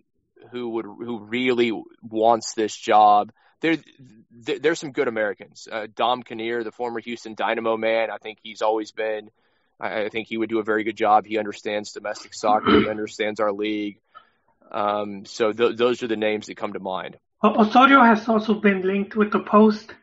who 0.51 0.69
would 0.69 0.85
who 0.85 1.19
really 1.19 1.71
wants 2.01 2.53
this 2.53 2.75
job 2.75 3.31
there, 3.61 3.77
there's 4.31 4.79
some 4.79 4.91
good 4.91 5.07
Americans. 5.07 5.67
Uh, 5.71 5.87
Dom 5.93 6.23
Kinnear, 6.23 6.63
the 6.63 6.71
former 6.71 6.99
Houston 6.99 7.35
Dynamo 7.35 7.77
man, 7.77 8.09
I 8.11 8.17
think 8.17 8.39
he's 8.41 8.61
always 8.61 8.91
been. 8.91 9.29
I, 9.79 10.03
I 10.03 10.09
think 10.09 10.27
he 10.27 10.37
would 10.37 10.49
do 10.49 10.59
a 10.59 10.63
very 10.63 10.83
good 10.83 10.97
job. 10.97 11.25
He 11.25 11.37
understands 11.37 11.91
domestic 11.91 12.33
soccer. 12.33 12.79
he 12.79 12.89
understands 12.89 13.39
our 13.39 13.51
league. 13.51 13.99
Um, 14.71 15.25
so 15.25 15.51
th- 15.51 15.77
those 15.77 16.03
are 16.03 16.07
the 16.07 16.17
names 16.17 16.47
that 16.47 16.57
come 16.57 16.73
to 16.73 16.79
mind. 16.79 17.17
Osorio 17.43 18.01
has 18.01 18.27
also 18.27 18.55
been 18.55 18.81
linked 18.81 19.15
with 19.15 19.31
the 19.31 19.39
post. 19.39 19.93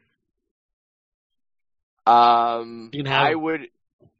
Um, 2.06 2.90
I 3.06 3.34
would. 3.34 3.68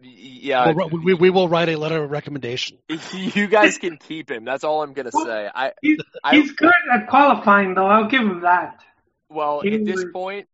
Yeah, 0.01 0.73
we'll, 0.73 0.89
we, 0.89 1.15
we 1.15 1.31
will 1.31 1.49
write 1.49 1.69
a 1.69 1.77
letter 1.77 2.03
of 2.03 2.11
recommendation. 2.11 2.79
You 3.13 3.47
guys 3.47 3.79
can 3.79 3.97
keep 3.97 4.31
him. 4.31 4.45
That's 4.45 4.65
all 4.65 4.83
I'm 4.83 4.93
gonna 4.93 5.11
well, 5.13 5.25
say. 5.25 5.51
I 5.55 5.73
he's, 5.81 5.99
he's 6.31 6.53
good 6.53 6.73
at 6.93 7.09
qualifying, 7.09 7.75
though. 7.75 7.87
I'll 7.87 8.09
give 8.09 8.21
him 8.21 8.41
that. 8.41 8.83
Well, 9.35 9.63
at 9.63 9.85
this 9.85 10.05
point, 10.13 10.49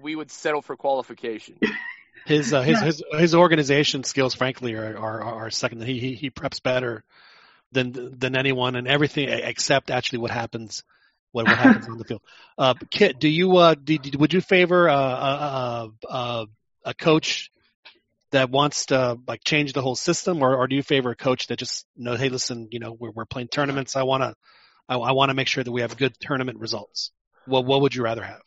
we 0.00 0.14
would 0.14 0.30
settle 0.30 0.62
for 0.62 0.76
qualification. 0.76 1.58
His 2.24 2.52
uh, 2.52 2.62
his, 2.62 2.80
his 2.80 3.02
his 3.18 3.34
organization 3.34 4.04
skills, 4.04 4.32
frankly, 4.32 4.74
are 4.74 4.96
are, 4.96 5.22
are 5.22 5.50
second. 5.50 5.82
He, 5.82 5.98
he 5.98 6.14
he 6.14 6.30
preps 6.30 6.62
better 6.62 7.02
than 7.72 8.16
than 8.16 8.36
anyone, 8.36 8.76
and 8.76 8.86
everything 8.86 9.28
except 9.28 9.90
actually 9.90 10.20
what 10.20 10.30
happens 10.30 10.84
what 11.32 11.48
what 11.48 11.58
happens 11.58 11.88
on 11.88 11.98
the 11.98 12.04
field. 12.04 12.22
Uh, 12.56 12.74
Kit, 12.90 13.18
do 13.18 13.28
you 13.28 13.56
uh 13.56 13.74
did, 13.74 14.14
would 14.14 14.32
you 14.32 14.40
favor 14.40 14.88
uh, 14.88 14.94
uh, 14.94 15.88
uh, 16.06 16.06
uh, 16.08 16.46
a 16.84 16.94
coach 16.94 17.50
that 18.30 18.50
wants 18.50 18.86
to 18.86 19.18
like 19.26 19.42
change 19.44 19.72
the 19.72 19.82
whole 19.82 19.96
system, 19.96 20.42
or, 20.42 20.56
or 20.56 20.66
do 20.66 20.76
you 20.76 20.82
favor 20.82 21.10
a 21.10 21.16
coach 21.16 21.46
that 21.46 21.58
just 21.58 21.86
knows, 21.96 22.20
hey, 22.20 22.28
listen, 22.28 22.68
you 22.70 22.78
know, 22.78 22.92
we're, 22.92 23.10
we're 23.10 23.24
playing 23.24 23.48
tournaments. 23.48 23.96
I 23.96 24.02
want 24.02 24.22
to, 24.22 24.34
I, 24.88 24.96
I 24.96 25.12
want 25.12 25.30
to 25.30 25.34
make 25.34 25.48
sure 25.48 25.64
that 25.64 25.72
we 25.72 25.80
have 25.80 25.96
good 25.96 26.14
tournament 26.20 26.58
results. 26.58 27.10
What 27.46 27.64
what 27.64 27.82
would 27.82 27.94
you 27.94 28.02
rather 28.02 28.22
have? 28.22 28.42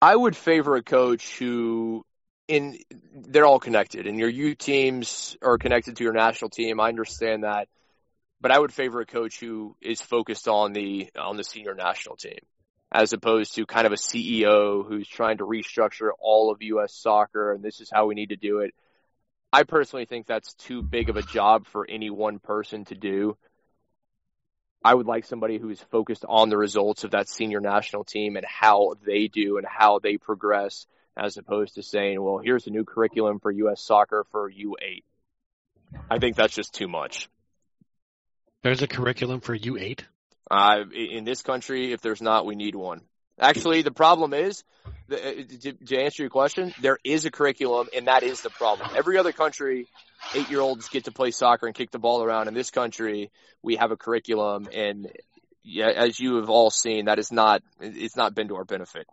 I 0.00 0.14
would 0.14 0.36
favor 0.36 0.76
a 0.76 0.82
coach 0.82 1.38
who 1.38 2.04
in 2.48 2.78
they're 3.14 3.46
all 3.46 3.58
connected 3.58 4.06
and 4.06 4.18
your 4.18 4.28
U 4.28 4.54
teams 4.54 5.36
are 5.42 5.58
connected 5.58 5.96
to 5.96 6.04
your 6.04 6.12
national 6.12 6.50
team. 6.50 6.80
I 6.80 6.88
understand 6.88 7.44
that. 7.44 7.68
But 8.40 8.50
I 8.50 8.58
would 8.58 8.72
favor 8.72 9.00
a 9.00 9.06
coach 9.06 9.40
who 9.40 9.74
is 9.80 10.00
focused 10.00 10.46
on 10.46 10.72
the 10.72 11.10
on 11.18 11.36
the 11.36 11.44
senior 11.44 11.74
national 11.74 12.16
team 12.16 12.38
as 12.92 13.12
opposed 13.12 13.54
to 13.56 13.66
kind 13.66 13.86
of 13.86 13.92
a 13.92 13.96
CEO 13.96 14.86
who's 14.86 15.08
trying 15.08 15.38
to 15.38 15.44
restructure 15.44 16.10
all 16.20 16.50
of 16.50 16.62
US 16.62 16.94
soccer 16.94 17.52
and 17.52 17.64
this 17.64 17.80
is 17.80 17.90
how 17.92 18.06
we 18.06 18.14
need 18.14 18.28
to 18.28 18.36
do 18.36 18.60
it. 18.60 18.74
I 19.52 19.62
personally 19.62 20.04
think 20.04 20.26
that's 20.26 20.54
too 20.54 20.82
big 20.82 21.08
of 21.08 21.16
a 21.16 21.22
job 21.22 21.66
for 21.66 21.86
any 21.88 22.10
one 22.10 22.38
person 22.38 22.84
to 22.86 22.94
do. 22.94 23.36
I 24.86 24.94
would 24.94 25.06
like 25.06 25.24
somebody 25.24 25.58
who's 25.58 25.80
focused 25.90 26.24
on 26.28 26.48
the 26.48 26.56
results 26.56 27.02
of 27.02 27.10
that 27.10 27.28
senior 27.28 27.58
national 27.58 28.04
team 28.04 28.36
and 28.36 28.46
how 28.46 28.94
they 29.04 29.26
do 29.26 29.56
and 29.58 29.66
how 29.68 29.98
they 29.98 30.16
progress, 30.16 30.86
as 31.16 31.36
opposed 31.36 31.74
to 31.74 31.82
saying, 31.82 32.22
well, 32.22 32.38
here's 32.38 32.68
a 32.68 32.70
new 32.70 32.84
curriculum 32.84 33.40
for 33.40 33.50
U.S. 33.50 33.82
soccer 33.82 34.24
for 34.30 34.48
U8. 34.48 35.02
I 36.08 36.20
think 36.20 36.36
that's 36.36 36.54
just 36.54 36.72
too 36.72 36.86
much. 36.86 37.28
There's 38.62 38.80
a 38.80 38.86
curriculum 38.86 39.40
for 39.40 39.58
U8? 39.58 40.02
Uh, 40.48 40.84
in 40.94 41.24
this 41.24 41.42
country, 41.42 41.92
if 41.92 42.00
there's 42.00 42.22
not, 42.22 42.46
we 42.46 42.54
need 42.54 42.76
one. 42.76 43.00
Actually, 43.40 43.82
the 43.82 43.90
problem 43.90 44.32
is, 44.34 44.62
to, 45.08 45.72
to 45.72 45.98
answer 45.98 46.22
your 46.22 46.30
question, 46.30 46.74
there 46.80 46.98
is 47.04 47.24
a 47.24 47.30
curriculum, 47.30 47.88
and 47.94 48.06
that 48.06 48.22
is 48.22 48.40
the 48.40 48.50
problem. 48.50 48.90
Every 48.96 49.18
other 49.18 49.32
country, 49.32 49.86
eight-year-olds 50.34 50.88
get 50.88 51.04
to 51.04 51.12
play 51.12 51.30
soccer 51.30 51.66
and 51.66 51.74
kick 51.74 51.90
the 51.90 51.98
ball 51.98 52.22
around. 52.22 52.48
In 52.48 52.54
this 52.54 52.70
country, 52.70 53.30
we 53.62 53.76
have 53.76 53.90
a 53.90 53.96
curriculum, 53.96 54.68
and 54.72 55.10
yeah, 55.62 55.88
as 55.88 56.18
you 56.18 56.36
have 56.36 56.50
all 56.50 56.70
seen, 56.70 57.06
that 57.06 57.18
is 57.18 57.32
not 57.32 57.62
it's 57.80 58.16
not 58.16 58.34
been 58.34 58.48
to 58.48 58.56
our 58.56 58.64
benefit. 58.64 59.06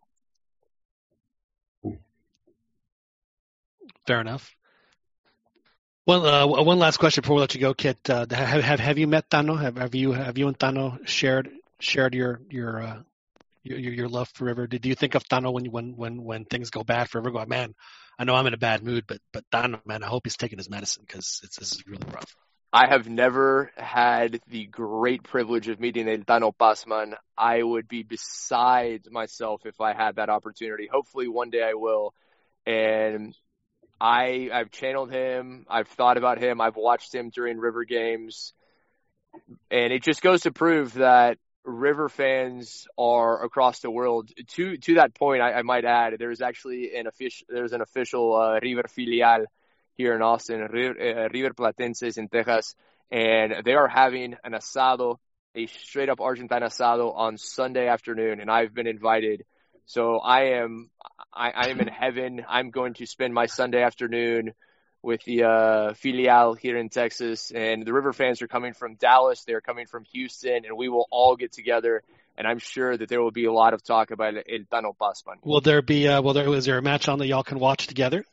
Fair 4.06 4.22
enough. 4.22 4.56
Well, 6.06 6.26
uh, 6.26 6.64
one 6.64 6.80
last 6.80 6.98
question 6.98 7.22
before 7.22 7.38
we 7.38 7.42
let 7.42 7.56
you 7.56 7.62
go, 7.62 7.74
Kit. 7.74 7.98
Uh, 8.10 8.26
have, 8.30 8.62
have 8.64 8.80
have 8.80 8.98
you 8.98 9.08
met 9.08 9.30
Tano? 9.30 9.60
Have, 9.60 9.78
have 9.78 9.96
you 9.96 10.12
have 10.12 10.38
you 10.38 10.48
and 10.48 10.60
Tano 10.60 11.08
shared 11.08 11.50
shared 11.80 12.14
your 12.14 12.42
your 12.50 12.84
uh, 12.84 13.00
your, 13.64 13.80
your 13.80 14.10
love 14.10 14.30
for 14.34 14.46
River? 14.46 14.68
Did 14.68 14.86
you 14.86 14.96
think 14.96 15.16
of 15.16 15.24
Tano 15.24 15.54
when 15.54 15.66
when 15.66 15.96
when 15.96 16.24
when 16.24 16.46
things 16.46 16.70
go 16.70 16.84
bad 16.84 17.10
for 17.10 17.20
River? 17.20 17.32
Go, 17.32 17.46
man, 17.46 17.74
I 18.20 18.26
know 18.26 18.36
I'm 18.36 18.48
in 18.48 18.54
a 18.54 18.58
bad 18.58 18.84
mood, 18.84 19.06
but 19.08 19.20
but 19.32 19.44
Tano, 19.52 19.80
man, 19.86 20.04
I 20.04 20.08
hope 20.08 20.24
he's 20.26 20.38
taking 20.38 20.58
his 20.58 20.70
medicine 20.70 21.04
because 21.08 21.42
it's 21.44 21.58
this 21.58 21.72
is 21.72 21.88
really 21.88 22.06
rough. 22.14 22.36
I 22.76 22.88
have 22.88 23.08
never 23.08 23.72
had 23.78 24.40
the 24.48 24.66
great 24.66 25.22
privilege 25.22 25.68
of 25.68 25.80
meeting 25.80 26.10
El 26.10 26.20
Tano 26.20 26.52
Pasman. 26.56 27.14
I 27.38 27.62
would 27.62 27.88
be 27.88 28.02
beside 28.02 29.04
myself 29.12 29.62
if 29.66 29.80
I 29.80 29.94
had 29.94 30.16
that 30.16 30.30
opportunity. 30.30 30.90
Hopefully, 30.92 31.28
one 31.28 31.52
day 31.52 31.64
I 31.64 31.76
will. 31.76 32.16
And 32.66 33.36
I 34.02 34.50
I've 34.52 34.72
channeled 34.72 35.12
him. 35.12 35.66
I've 35.70 35.88
thought 35.88 36.18
about 36.18 36.40
him. 36.40 36.62
I've 36.62 36.76
watched 36.76 37.14
him 37.14 37.30
during 37.30 37.58
River 37.58 37.86
games, 37.86 38.54
and 39.70 39.94
it 39.94 40.04
just 40.04 40.22
goes 40.22 40.42
to 40.42 40.52
prove 40.52 40.94
that 40.96 41.38
River 41.66 42.10
fans 42.10 42.88
are 42.98 43.44
across 43.44 43.80
the 43.80 43.90
world. 43.90 44.30
To 44.56 44.78
to 44.78 44.96
that 44.96 45.16
point, 45.16 45.42
I, 45.42 45.54
I 45.54 45.62
might 45.62 45.86
add 45.86 46.16
there's 46.20 46.42
actually 46.42 46.96
an 46.96 47.08
official 47.08 47.48
there's 47.50 47.74
an 47.74 47.82
official 47.82 48.36
uh, 48.36 48.60
River 48.62 48.84
filial 48.90 49.46
here 49.96 50.16
in 50.16 50.22
Austin, 50.22 50.60
River, 50.60 50.96
uh, 51.00 51.30
River 51.30 51.54
Platenses 51.54 52.18
in 52.18 52.28
Texas, 52.28 52.76
and 53.12 53.54
they 53.64 53.74
are 53.74 53.88
having 53.88 54.36
an 54.44 54.54
asado, 54.54 55.18
a 55.56 55.68
straight 55.68 56.10
up 56.10 56.20
Argentine 56.20 56.64
asado 56.64 57.16
on 57.16 57.38
Sunday 57.38 57.88
afternoon, 57.88 58.42
and 58.42 58.50
I've 58.50 58.74
been 58.74 58.88
invited. 58.88 59.46
So 59.86 60.20
I 60.20 60.62
am 60.62 60.90
I, 61.34 61.52
I 61.52 61.68
am 61.70 61.80
in 61.80 61.88
heaven. 62.04 62.46
I'm 62.48 62.72
going 62.72 62.96
to 62.96 63.06
spend 63.06 63.34
my 63.34 63.46
Sunday 63.46 63.84
afternoon 63.84 64.54
with 65.04 65.24
the 65.26 65.44
uh, 65.44 65.94
filial 65.94 66.54
here 66.54 66.78
in 66.78 66.90
Texas, 66.90 67.52
and 67.52 67.86
the 67.86 67.94
River 67.94 68.14
fans 68.14 68.42
are 68.42 68.48
coming 68.48 68.74
from 68.74 68.96
Dallas. 68.96 69.44
They're 69.44 69.62
coming 69.62 69.86
from 69.86 70.06
Houston, 70.06 70.66
and 70.66 70.78
we 70.78 70.88
will 70.90 71.08
all 71.12 71.36
get 71.36 71.52
together. 71.52 72.02
And 72.38 72.48
I'm 72.48 72.58
sure 72.58 72.98
that 72.98 73.10
there 73.10 73.22
will 73.22 73.32
be 73.32 73.46
a 73.46 73.54
lot 73.54 73.76
of 73.76 73.84
talk 73.84 74.10
about 74.10 74.34
El 74.36 74.60
Tano 74.72 74.96
Pasman. 74.98 75.36
Will 75.44 75.62
there 75.62 75.84
be? 75.84 76.08
Uh, 76.08 76.22
will 76.22 76.34
there? 76.34 76.52
Is 76.56 76.66
there 76.66 76.80
a 76.80 76.82
match 76.82 77.08
on 77.08 77.20
that 77.20 77.28
y'all 77.28 77.44
can 77.44 77.60
watch 77.60 77.86
together? 77.86 78.26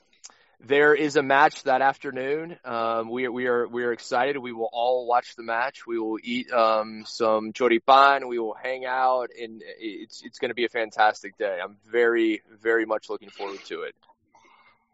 There 0.62 0.94
is 0.94 1.16
a 1.16 1.22
match 1.22 1.62
that 1.64 1.80
afternoon. 1.80 2.58
Um, 2.64 3.10
we, 3.10 3.26
we 3.28 3.46
are 3.46 3.66
we 3.66 3.82
are 3.84 3.92
excited. 3.92 4.38
We 4.38 4.52
will 4.52 4.68
all 4.72 5.06
watch 5.06 5.34
the 5.34 5.42
match. 5.42 5.86
We 5.86 5.98
will 5.98 6.18
eat 6.22 6.52
um, 6.52 7.04
some 7.06 7.52
choripan. 7.52 8.28
We 8.28 8.38
will 8.38 8.54
hang 8.54 8.84
out, 8.84 9.30
and 9.38 9.62
it's 9.78 10.22
it's 10.22 10.38
going 10.38 10.50
to 10.50 10.54
be 10.54 10.66
a 10.66 10.68
fantastic 10.68 11.36
day. 11.36 11.58
I'm 11.62 11.76
very 11.90 12.42
very 12.62 12.86
much 12.86 13.10
looking 13.10 13.30
forward 13.30 13.64
to 13.66 13.82
it. 13.82 13.94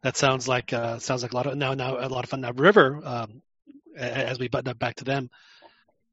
That 0.02 0.16
sounds 0.16 0.47
like 0.47 0.73
uh, 0.73 0.98
sounds 0.98 1.23
like 1.23 1.32
a 1.32 1.36
lot 1.36 1.47
of 1.47 1.56
now 1.56 1.74
now 1.74 1.98
a 1.98 2.09
lot 2.09 2.24
of 2.24 2.31
fun. 2.31 2.43
Now 2.43 2.52
River, 2.52 3.01
um, 3.05 3.43
as 3.97 4.39
we 4.39 4.48
button 4.48 4.70
up 4.70 4.78
back 4.78 4.97
to 4.97 5.05
them, 5.05 5.31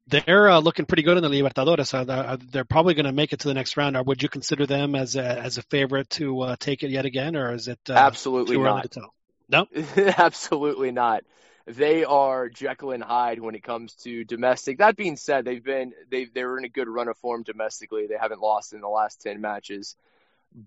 they're 0.06 0.50
uh, 0.50 0.60
looking 0.60 0.84
pretty 0.84 1.02
good 1.02 1.16
in 1.16 1.22
the 1.22 1.28
Libertadores. 1.28 1.94
Uh, 1.94 2.36
they're 2.50 2.64
probably 2.64 2.94
going 2.94 3.06
to 3.06 3.12
make 3.12 3.32
it 3.32 3.40
to 3.40 3.48
the 3.48 3.54
next 3.54 3.76
round. 3.76 3.96
Or 3.96 4.02
would 4.02 4.22
you 4.22 4.28
consider 4.28 4.66
them 4.66 4.94
as 4.94 5.16
a, 5.16 5.24
as 5.24 5.58
a 5.58 5.62
favorite 5.62 6.10
to 6.10 6.40
uh, 6.40 6.56
take 6.58 6.82
it 6.82 6.90
yet 6.90 7.06
again, 7.06 7.36
or 7.36 7.52
is 7.54 7.68
it 7.68 7.78
uh, 7.88 7.94
absolutely 7.94 8.58
not? 8.58 8.82
To 8.82 8.88
tell? 8.88 9.14
No, 9.48 9.66
absolutely 10.18 10.90
not. 10.90 11.24
They 11.66 12.04
are 12.04 12.50
Jekyll 12.50 12.90
and 12.90 13.02
Hyde 13.02 13.40
when 13.40 13.54
it 13.54 13.62
comes 13.62 13.94
to 13.96 14.24
domestic. 14.24 14.78
That 14.78 14.96
being 14.96 15.16
said, 15.16 15.46
they've 15.46 15.64
been 15.64 15.94
they 16.10 16.26
they 16.26 16.44
were 16.44 16.58
in 16.58 16.64
a 16.64 16.68
good 16.68 16.88
run 16.88 17.08
of 17.08 17.16
form 17.18 17.42
domestically. 17.42 18.06
They 18.06 18.18
haven't 18.20 18.40
lost 18.40 18.74
in 18.74 18.82
the 18.82 18.88
last 18.88 19.22
ten 19.22 19.40
matches, 19.40 19.96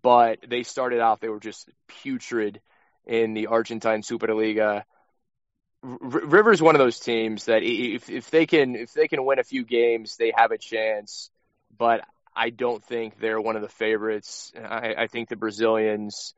but 0.01 0.39
they 0.47 0.63
started 0.63 0.99
out 0.99 1.21
they 1.21 1.29
were 1.29 1.39
just 1.39 1.69
putrid 1.87 2.61
in 3.07 3.33
the 3.33 3.47
Argentine 3.47 4.01
Superliga. 4.01 4.83
R- 5.83 5.97
River's 6.01 6.61
one 6.61 6.75
of 6.75 6.79
those 6.79 6.99
teams 6.99 7.45
that 7.45 7.63
if 7.63 8.09
if 8.09 8.29
they 8.29 8.45
can 8.45 8.75
if 8.75 8.93
they 8.93 9.07
can 9.07 9.23
win 9.25 9.39
a 9.39 9.43
few 9.43 9.63
games, 9.63 10.17
they 10.17 10.33
have 10.35 10.51
a 10.51 10.57
chance. 10.57 11.29
But 11.77 12.01
I 12.35 12.49
don't 12.49 12.83
think 12.83 13.19
they're 13.19 13.41
one 13.41 13.55
of 13.55 13.61
the 13.61 13.69
favorites. 13.69 14.51
I, 14.55 14.95
I 14.97 15.07
think 15.07 15.29
the 15.29 15.35
Brazilians 15.35 16.33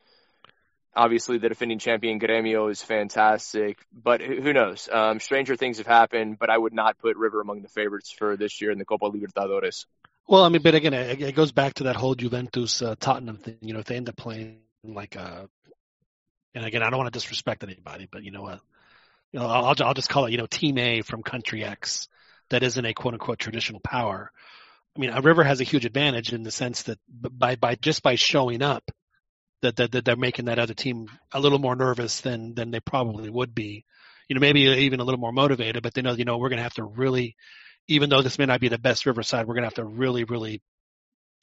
Obviously, 0.95 1.37
the 1.37 1.49
defending 1.49 1.77
champion 1.77 2.19
Gremio 2.19 2.69
is 2.71 2.81
fantastic, 2.81 3.77
but 3.93 4.21
who 4.21 4.51
knows? 4.53 4.89
Um, 4.91 5.19
stranger 5.19 5.55
things 5.55 5.77
have 5.77 5.85
happened, 5.85 6.37
but 6.39 6.49
I 6.49 6.57
would 6.57 6.73
not 6.73 6.97
put 6.97 7.15
River 7.15 7.41
among 7.41 7.61
the 7.61 7.69
favorites 7.69 8.11
for 8.11 8.35
this 8.35 8.59
year 8.59 8.71
in 8.71 8.79
the 8.79 8.85
Copa 8.85 9.05
Libertadores. 9.05 9.85
Well, 10.27 10.43
I 10.43 10.49
mean, 10.49 10.63
but 10.63 10.73
again, 10.75 10.93
it, 10.93 11.21
it 11.21 11.35
goes 11.35 11.51
back 11.51 11.75
to 11.75 11.83
that 11.85 11.95
whole 11.95 12.15
Juventus 12.15 12.81
uh, 12.81 12.95
Tottenham 12.99 13.37
thing. 13.37 13.57
You 13.61 13.73
know, 13.73 13.79
if 13.79 13.85
they 13.85 13.97
end 13.97 14.09
up 14.09 14.15
playing 14.15 14.61
like 14.83 15.15
a, 15.15 15.47
and 16.55 16.65
again, 16.65 16.83
I 16.83 16.89
don't 16.89 16.97
want 16.97 17.11
to 17.11 17.17
disrespect 17.17 17.63
anybody, 17.63 18.07
but 18.11 18.23
you 18.23 18.31
know, 18.31 18.43
what? 18.43 18.59
you 19.31 19.39
know, 19.39 19.47
I'll, 19.47 19.75
I'll 19.79 19.93
just 19.93 20.09
call 20.09 20.25
it, 20.25 20.31
you 20.31 20.37
know, 20.37 20.47
Team 20.47 20.77
A 20.77 21.01
from 21.01 21.23
Country 21.23 21.63
X 21.63 22.07
that 22.49 22.63
isn't 22.63 22.85
a 22.85 22.93
quote 22.93 23.13
unquote 23.13 23.39
traditional 23.39 23.79
power. 23.79 24.31
I 24.95 24.99
mean, 24.99 25.11
a 25.11 25.21
River 25.21 25.43
has 25.43 25.61
a 25.61 25.65
huge 25.65 25.85
advantage 25.85 26.33
in 26.33 26.43
the 26.43 26.51
sense 26.51 26.83
that 26.83 26.99
by 27.07 27.55
by 27.55 27.75
just 27.75 28.01
by 28.01 28.15
showing 28.15 28.61
up, 28.61 28.89
that, 29.61 29.75
that, 29.75 29.91
that 29.91 30.05
they're 30.05 30.15
making 30.15 30.45
that 30.45 30.59
other 30.59 30.73
team 30.73 31.07
a 31.31 31.39
little 31.39 31.59
more 31.59 31.75
nervous 31.75 32.21
than 32.21 32.55
than 32.55 32.71
they 32.71 32.79
probably 32.79 33.29
would 33.29 33.53
be. 33.53 33.85
You 34.27 34.35
know, 34.35 34.41
maybe 34.41 34.61
even 34.61 34.99
a 34.99 35.03
little 35.03 35.19
more 35.19 35.31
motivated, 35.31 35.81
but 35.83 35.93
they 35.93 36.01
know, 36.01 36.13
you 36.13 36.25
know, 36.25 36.37
we're 36.37 36.49
going 36.49 36.57
to 36.57 36.63
have 36.63 36.75
to 36.75 36.83
really, 36.83 37.35
even 37.87 38.09
though 38.09 38.21
this 38.21 38.37
may 38.37 38.45
not 38.45 38.61
be 38.61 38.67
the 38.67 38.77
best 38.77 39.07
Riverside, 39.07 39.47
we're 39.47 39.55
going 39.55 39.63
to 39.63 39.67
have 39.67 39.73
to 39.75 39.85
really, 39.85 40.23
really, 40.23 40.61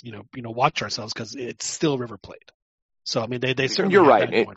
you 0.05 0.13
know, 0.13 0.23
you 0.37 0.43
know, 0.43 0.51
watch 0.51 0.83
ourselves 0.83 1.13
because 1.13 1.35
it's 1.35 1.67
still 1.67 1.99
River 1.99 2.17
Plate. 2.17 2.53
So 3.05 3.23
I 3.23 3.27
mean, 3.27 3.41
they 3.41 3.55
they 3.55 3.69
certainly 3.69 3.95
you're 3.95 4.05
right. 4.05 4.33
It, 4.33 4.49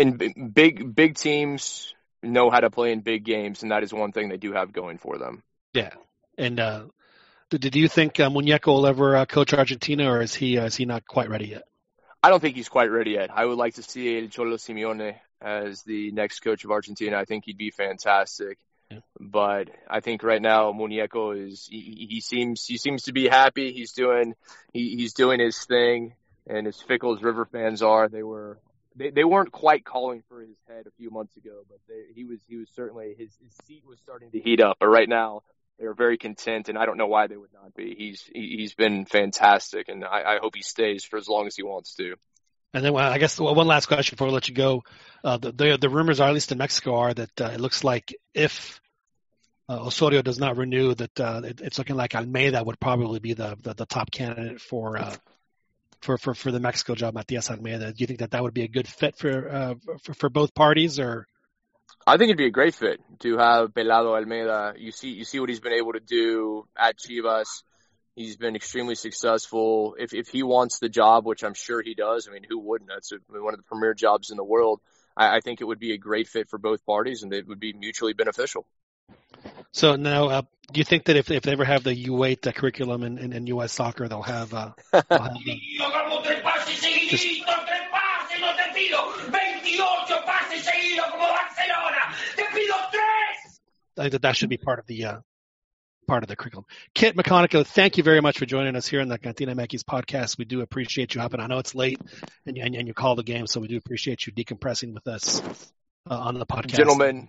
and 0.00 0.54
big 0.54 0.94
big 0.94 1.16
teams 1.16 1.94
know 2.22 2.50
how 2.50 2.60
to 2.60 2.70
play 2.70 2.92
in 2.92 3.00
big 3.00 3.24
games, 3.24 3.62
and 3.62 3.70
that 3.70 3.82
is 3.82 3.92
one 3.92 4.12
thing 4.12 4.28
they 4.28 4.36
do 4.36 4.52
have 4.52 4.72
going 4.72 4.98
for 4.98 5.18
them. 5.18 5.42
Yeah, 5.72 5.90
and 6.36 6.58
uh, 6.58 6.84
did, 7.50 7.74
you 7.76 7.88
think 7.88 8.20
uh, 8.20 8.28
Muñeco 8.28 8.68
will 8.68 8.86
ever 8.86 9.16
uh, 9.16 9.26
coach 9.26 9.52
Argentina, 9.54 10.10
or 10.10 10.20
is 10.20 10.34
he 10.34 10.58
uh, 10.58 10.66
is 10.66 10.76
he 10.76 10.84
not 10.84 11.06
quite 11.06 11.28
ready 11.28 11.48
yet? 11.48 11.62
I 12.22 12.30
don't 12.30 12.40
think 12.40 12.56
he's 12.56 12.68
quite 12.68 12.90
ready 12.90 13.12
yet. 13.12 13.30
I 13.34 13.44
would 13.44 13.56
like 13.56 13.74
to 13.74 13.82
see 13.82 14.18
El 14.18 14.28
Cholo 14.28 14.56
Simeone 14.56 15.16
as 15.40 15.82
the 15.82 16.10
next 16.10 16.40
coach 16.40 16.64
of 16.64 16.70
Argentina. 16.70 17.16
I 17.16 17.24
think 17.24 17.44
he'd 17.46 17.56
be 17.56 17.70
fantastic. 17.70 18.58
Yeah. 18.90 18.98
But 19.18 19.70
I 19.88 20.00
think 20.00 20.22
right 20.22 20.42
now 20.42 20.72
Muñeco 20.72 21.48
is 21.48 21.66
he, 21.70 22.08
he, 22.10 22.20
seems 22.20 22.66
he 22.66 22.76
seems 22.76 23.04
to 23.04 23.12
be 23.12 23.28
happy. 23.28 23.72
He's 23.72 23.92
doing 23.92 24.34
he, 24.72 24.96
he's 24.96 25.14
doing 25.14 25.40
his 25.40 25.64
thing, 25.64 26.14
and 26.46 26.66
as 26.66 26.80
fickle 26.80 27.16
as 27.16 27.22
River 27.22 27.46
fans 27.46 27.82
are, 27.82 28.08
they 28.08 28.22
were 28.22 28.58
they, 28.96 29.10
they 29.10 29.24
weren't 29.24 29.52
quite 29.52 29.84
calling 29.84 30.22
for 30.28 30.40
his 30.40 30.56
head 30.68 30.86
a 30.86 30.90
few 30.92 31.10
months 31.10 31.36
ago, 31.36 31.62
but 31.68 31.78
they, 31.88 32.12
he 32.14 32.24
was 32.24 32.38
he 32.46 32.56
was 32.56 32.68
certainly 32.74 33.14
his, 33.16 33.30
his 33.42 33.52
seat 33.66 33.84
was 33.86 33.98
starting 34.00 34.30
to 34.30 34.40
heat 34.40 34.60
up. 34.60 34.76
But 34.80 34.88
right 34.88 35.08
now 35.08 35.42
they 35.78 35.86
are 35.86 35.94
very 35.94 36.18
content, 36.18 36.68
and 36.68 36.76
I 36.76 36.86
don't 36.86 36.96
know 36.96 37.06
why 37.06 37.26
they 37.26 37.36
would 37.36 37.52
not 37.52 37.74
be. 37.74 37.94
He's 37.96 38.28
he's 38.32 38.74
been 38.74 39.06
fantastic, 39.06 39.88
and 39.88 40.04
I, 40.04 40.34
I 40.34 40.38
hope 40.40 40.54
he 40.54 40.62
stays 40.62 41.04
for 41.04 41.18
as 41.18 41.28
long 41.28 41.46
as 41.46 41.56
he 41.56 41.62
wants 41.62 41.94
to. 41.94 42.14
And 42.72 42.84
then 42.84 42.94
I 42.96 43.18
guess 43.18 43.38
one 43.40 43.66
last 43.66 43.86
question 43.86 44.14
before 44.14 44.28
we 44.28 44.32
let 44.32 44.48
you 44.48 44.54
go. 44.54 44.84
Uh, 45.24 45.38
the, 45.38 45.52
the 45.52 45.78
the 45.80 45.88
rumors 45.88 46.20
are, 46.20 46.28
at 46.28 46.34
least 46.34 46.52
in 46.52 46.58
Mexico, 46.58 46.96
are 46.96 47.14
that 47.14 47.40
uh, 47.40 47.50
it 47.52 47.60
looks 47.60 47.82
like 47.82 48.14
if 48.34 48.80
uh, 49.68 49.86
Osorio 49.86 50.22
does 50.22 50.38
not 50.38 50.56
renew, 50.56 50.94
that 50.94 51.20
uh, 51.20 51.40
it, 51.44 51.60
it's 51.60 51.78
looking 51.78 51.96
like 51.96 52.14
Almeyda 52.14 52.62
would 52.62 52.78
probably 52.78 53.18
be 53.18 53.34
the 53.34 53.56
the, 53.60 53.74
the 53.74 53.86
top 53.86 54.10
candidate 54.10 54.60
for 54.60 54.98
uh, 54.98 55.16
for, 56.00 56.18
for 56.18 56.34
for 56.34 56.50
the 56.50 56.60
Mexico 56.60 56.94
job, 56.94 57.14
Matias 57.14 57.50
Almeyda. 57.50 57.92
Do 57.92 57.96
you 57.98 58.06
think 58.06 58.20
that 58.20 58.32
that 58.32 58.42
would 58.42 58.54
be 58.54 58.62
a 58.62 58.68
good 58.68 58.88
fit 58.88 59.16
for 59.16 59.48
uh, 59.48 59.74
for, 60.02 60.14
for 60.14 60.28
both 60.28 60.54
parties, 60.54 60.98
or? 60.98 61.26
I 62.06 62.16
think 62.16 62.28
it'd 62.28 62.38
be 62.38 62.46
a 62.46 62.50
great 62.50 62.74
fit 62.74 63.00
to 63.20 63.36
have 63.36 63.74
Pelado 63.74 64.16
Almeyda. 64.16 64.74
You 64.78 64.90
see, 64.90 65.10
you 65.10 65.24
see 65.24 65.38
what 65.38 65.48
he's 65.48 65.60
been 65.60 65.74
able 65.74 65.92
to 65.92 66.00
do 66.00 66.66
at 66.76 66.96
Chivas. 66.98 67.62
He's 68.16 68.36
been 68.36 68.56
extremely 68.56 68.94
successful. 68.94 69.96
If 69.98 70.14
if 70.14 70.28
he 70.28 70.42
wants 70.42 70.78
the 70.78 70.88
job, 70.88 71.26
which 71.26 71.44
I'm 71.44 71.54
sure 71.54 71.82
he 71.82 71.94
does, 71.94 72.26
I 72.28 72.32
mean, 72.32 72.44
who 72.48 72.58
wouldn't? 72.58 72.90
That's 72.90 73.12
a, 73.12 73.18
one 73.28 73.54
of 73.54 73.60
the 73.60 73.64
premier 73.64 73.94
jobs 73.94 74.30
in 74.30 74.36
the 74.36 74.44
world. 74.44 74.80
I, 75.16 75.36
I 75.36 75.40
think 75.40 75.60
it 75.60 75.64
would 75.64 75.78
be 75.78 75.92
a 75.92 75.98
great 75.98 76.28
fit 76.28 76.48
for 76.48 76.58
both 76.58 76.84
parties, 76.86 77.22
and 77.22 77.32
it 77.32 77.46
would 77.46 77.60
be 77.60 77.72
mutually 77.72 78.14
beneficial. 78.14 78.66
So 79.72 79.96
now, 79.96 80.28
uh, 80.28 80.42
do 80.72 80.78
you 80.78 80.84
think 80.84 81.04
that 81.04 81.16
if, 81.16 81.30
if 81.30 81.42
they 81.42 81.52
ever 81.52 81.64
have 81.64 81.84
the 81.84 81.94
U8 82.06 82.46
uh, 82.46 82.52
curriculum 82.52 83.02
in, 83.02 83.18
in, 83.18 83.32
in 83.32 83.46
U.S. 83.48 83.72
soccer, 83.72 84.08
they'll 84.08 84.22
have, 84.22 84.52
uh, 84.54 84.72
they'll 84.92 85.02
have 85.08 85.10
uh, 85.10 85.34
Yo 85.44 85.84
hagamos 85.84 86.24
tres 86.24 86.40
pases 86.42 86.80
seguiditos, 86.80 87.66
tres 87.66 87.88
pases, 87.90 88.40
no 88.40 88.54
te 88.56 88.72
pido 88.74 89.30
28 89.30 90.24
pases 90.26 90.64
seguidos 90.64 91.10
como 91.10 91.24
Barcelona. 91.24 92.14
Te 92.36 92.44
pido 92.54 92.74
tres. 92.90 93.60
I 93.96 94.02
think 94.02 94.12
that 94.12 94.22
that 94.22 94.36
should 94.36 94.50
be 94.50 94.58
part 94.58 94.78
of 94.78 94.86
the 94.86 95.04
uh, 95.04 95.20
part 96.06 96.24
of 96.24 96.28
the 96.28 96.36
curriculum. 96.36 96.66
Kit 96.94 97.16
McConnico, 97.16 97.64
thank 97.64 97.96
you 97.96 98.02
very 98.02 98.20
much 98.20 98.38
for 98.38 98.46
joining 98.46 98.74
us 98.74 98.86
here 98.86 99.00
on 99.00 99.08
the 99.08 99.18
Cantina 99.18 99.54
Mackey's 99.54 99.84
podcast. 99.84 100.38
We 100.38 100.44
do 100.44 100.60
appreciate 100.60 101.14
you 101.14 101.20
hopping. 101.20 101.40
I 101.40 101.46
know 101.46 101.58
it's 101.58 101.74
late 101.74 102.00
and, 102.46 102.58
and, 102.58 102.74
and 102.74 102.88
you 102.88 102.94
call 102.94 103.14
the 103.14 103.22
game, 103.22 103.46
so 103.46 103.60
we 103.60 103.68
do 103.68 103.76
appreciate 103.76 104.26
you 104.26 104.32
decompressing 104.32 104.92
with 104.92 105.06
us 105.06 105.40
uh, 106.10 106.18
on 106.18 106.38
the 106.38 106.46
podcast. 106.46 106.74
Gentlemen, 106.74 107.28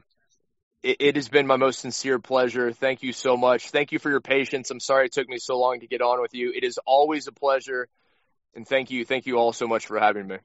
it, 0.83 0.97
it 0.99 1.15
has 1.15 1.29
been 1.29 1.47
my 1.47 1.57
most 1.57 1.79
sincere 1.79 2.19
pleasure. 2.19 2.71
Thank 2.71 3.03
you 3.03 3.13
so 3.13 3.37
much. 3.37 3.69
Thank 3.69 3.91
you 3.91 3.99
for 3.99 4.09
your 4.09 4.21
patience. 4.21 4.69
I'm 4.71 4.79
sorry 4.79 5.05
it 5.05 5.13
took 5.13 5.29
me 5.29 5.37
so 5.37 5.57
long 5.59 5.79
to 5.81 5.87
get 5.87 6.01
on 6.01 6.21
with 6.21 6.33
you. 6.33 6.51
It 6.55 6.63
is 6.63 6.79
always 6.85 7.27
a 7.27 7.31
pleasure. 7.31 7.87
And 8.55 8.67
thank 8.67 8.91
you, 8.91 9.05
thank 9.05 9.25
you 9.25 9.37
all 9.37 9.53
so 9.53 9.67
much 9.67 9.85
for 9.85 9.99
having 9.99 10.27
me. 10.27 10.37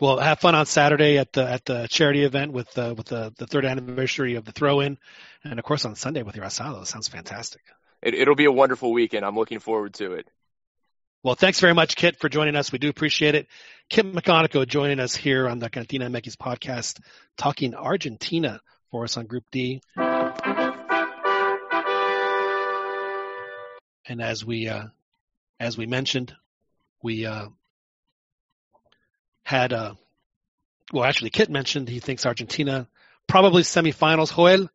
Well, 0.00 0.18
have 0.18 0.40
fun 0.40 0.56
on 0.56 0.66
Saturday 0.66 1.18
at 1.18 1.32
the 1.32 1.48
at 1.48 1.64
the 1.64 1.86
charity 1.88 2.24
event 2.24 2.52
with 2.52 2.76
uh, 2.76 2.94
with 2.96 3.06
the, 3.06 3.32
the 3.38 3.46
third 3.46 3.64
anniversary 3.64 4.34
of 4.34 4.44
the 4.44 4.50
throw-in, 4.50 4.98
and 5.44 5.58
of 5.58 5.64
course 5.64 5.84
on 5.84 5.94
Sunday 5.94 6.22
with 6.22 6.34
your 6.34 6.44
asado. 6.44 6.84
Sounds 6.84 7.06
fantastic. 7.06 7.62
It, 8.02 8.14
it'll 8.14 8.34
be 8.34 8.46
a 8.46 8.52
wonderful 8.52 8.92
weekend. 8.92 9.24
I'm 9.24 9.36
looking 9.36 9.60
forward 9.60 9.94
to 9.94 10.14
it. 10.14 10.28
Well, 11.22 11.36
thanks 11.36 11.60
very 11.60 11.74
much, 11.74 11.94
Kit, 11.94 12.18
for 12.18 12.28
joining 12.28 12.56
us. 12.56 12.72
We 12.72 12.78
do 12.78 12.88
appreciate 12.88 13.36
it. 13.36 13.46
Kit 13.88 14.04
McConnico 14.12 14.66
joining 14.66 14.98
us 14.98 15.14
here 15.14 15.48
on 15.48 15.60
the 15.60 15.70
Cantina 15.70 16.10
Meckis 16.10 16.36
podcast, 16.36 17.00
talking 17.38 17.74
Argentina 17.74 18.60
for 18.94 19.02
us 19.02 19.16
on 19.16 19.26
Group 19.26 19.42
D. 19.50 19.80
And 24.06 24.22
as 24.22 24.44
we 24.44 24.68
uh, 24.68 24.84
as 25.58 25.76
we 25.76 25.86
mentioned, 25.86 26.32
we 27.02 27.26
uh, 27.26 27.48
had 29.42 29.72
uh, 29.72 29.94
well, 30.92 31.02
actually, 31.02 31.30
Kit 31.30 31.50
mentioned 31.50 31.88
he 31.88 31.98
thinks 31.98 32.24
Argentina 32.24 32.86
probably 33.26 33.64
semifinals. 33.64 34.32
Joel, 34.32 34.68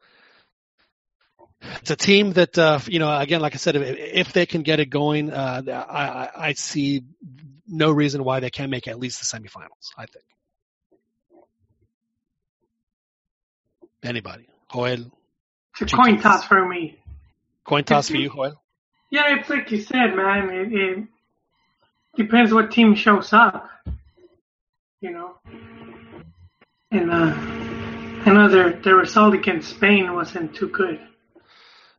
it's 1.80 1.91
a 1.91 1.96
team 1.96 2.34
that 2.34 2.58
uh, 2.58 2.80
you 2.88 3.00
know. 3.00 3.18
Again, 3.18 3.40
like 3.40 3.54
I 3.54 3.58
said, 3.58 3.78
if, 3.78 3.84
if 3.84 4.34
they 4.34 4.46
can 4.46 4.64
get 4.64 4.82
it 4.82 4.88
going, 4.88 5.32
uh, 5.32 5.62
I, 5.66 6.50
I 6.50 6.54
see 6.54 7.06
no 7.66 7.90
reason 7.90 8.26
why 8.26 8.41
they 8.41 8.50
can't 8.50 8.70
make 8.70 8.90
at 8.90 9.00
least 9.00 9.22
the 9.22 9.38
semifinals. 9.38 9.94
I 9.98 10.08
think. 10.08 10.26
Anybody, 14.04 14.48
Joel? 14.74 15.12
It's 15.80 15.94
a 15.94 15.96
coin 15.96 16.20
toss 16.22 16.46
for 16.46 16.68
me. 16.68 16.98
Coin 17.66 17.84
toss 17.84 18.10
for 18.10 18.18
you, 18.18 18.30
Joel. 18.30 18.62
Yeah, 19.12 19.38
it's 19.38 19.50
like 19.50 19.72
you 19.72 19.82
said, 19.82 20.16
man. 20.16 20.50
It, 20.50 20.74
it 20.74 21.08
depends 22.16 22.54
what 22.54 22.72
team 22.72 22.96
shows 22.96 23.34
up. 23.34 23.70
You 25.02 25.12
know, 25.12 25.36
and 26.92 27.12
uh, 27.12 27.34
I 28.26 28.34
know 28.34 28.50
their 28.50 28.74
their 28.74 28.96
result 28.96 29.34
against 29.34 29.70
Spain 29.70 30.14
wasn't 30.14 30.56
too 30.56 30.68
good. 30.70 31.00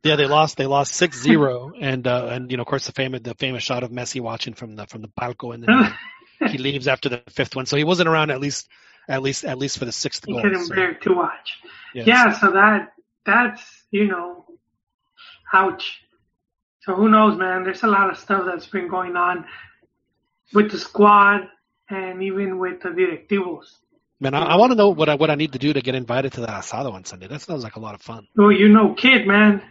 Yeah, 0.03 0.17
they 0.17 0.27
lost. 0.27 0.57
They 0.57 0.67
lost 0.67 0.95
6-0, 0.95 1.73
and 1.81 2.07
uh, 2.07 2.29
and 2.31 2.51
you 2.51 2.57
know, 2.57 2.63
of 2.63 2.67
course, 2.67 2.87
the 2.87 2.93
famous 2.93 3.23
the 3.23 3.35
famous 3.35 3.63
shot 3.63 3.83
of 3.83 3.91
Messi 3.91 4.21
watching 4.21 4.55
from 4.55 4.77
the 4.77 4.87
from 4.87 5.03
the 5.03 5.11
balcony, 5.17 5.65
and 5.67 5.95
then 6.41 6.51
he 6.51 6.59
leaves 6.59 6.89
after 6.89 7.09
the 7.09 7.23
fifth 7.29 7.57
one, 7.57 7.67
so 7.67 7.77
he 7.77 7.85
wasn't 7.85 8.09
around 8.09 8.31
at 8.31 8.41
least 8.41 8.69
at 9.11 9.23
least 9.23 9.45
at 9.45 9.59
least 9.59 9.79
for 9.79 9.85
the 9.85 9.93
sixth 9.93 10.25
goal. 10.25 10.41
couldn't 10.41 10.67
so, 10.67 10.75
bear 10.75 10.95
to 10.95 11.13
watch. 11.15 11.59
yes. 11.95 12.07
Yeah, 12.07 12.39
so 12.39 12.53
that 12.53 12.93
that's 13.27 13.63
you 13.91 14.07
know, 14.07 14.47
ouch. 15.53 16.01
So 16.83 16.95
who 16.95 17.11
knows, 17.11 17.37
man? 17.37 17.65
There's 17.65 17.83
a 17.83 17.89
lot 17.89 18.09
of 18.11 18.19
stuff 18.19 18.45
that's 18.47 18.67
been 18.67 18.89
going 18.89 19.17
on 19.17 19.45
with 20.55 20.71
the 20.71 20.79
squad 20.79 21.49
and 21.91 22.23
even 22.23 22.59
with 22.59 22.81
the 22.83 22.89
directivos. 22.89 23.67
Man, 24.21 24.35
I, 24.35 24.43
I 24.43 24.57
want 24.57 24.71
to 24.73 24.77
know 24.77 24.91
what 24.91 25.09
I 25.09 25.17
what 25.17 25.29
I 25.29 25.35
need 25.35 25.53
to 25.53 25.59
do 25.59 25.73
to 25.73 25.81
get 25.81 25.95
invited 25.95 26.33
to 26.35 26.43
that 26.43 26.51
asado 26.51 26.93
on 26.93 27.05
Sunday. 27.05 27.27
That 27.27 27.43
sounds 27.43 27.65
like 27.65 27.77
a 27.77 27.81
lot 27.81 27.95
of 27.95 28.03
fun. 28.03 28.29
Oh, 28.39 28.51
you 28.51 28.69
know, 28.69 28.95
Kit, 28.95 29.27
man. 29.27 29.63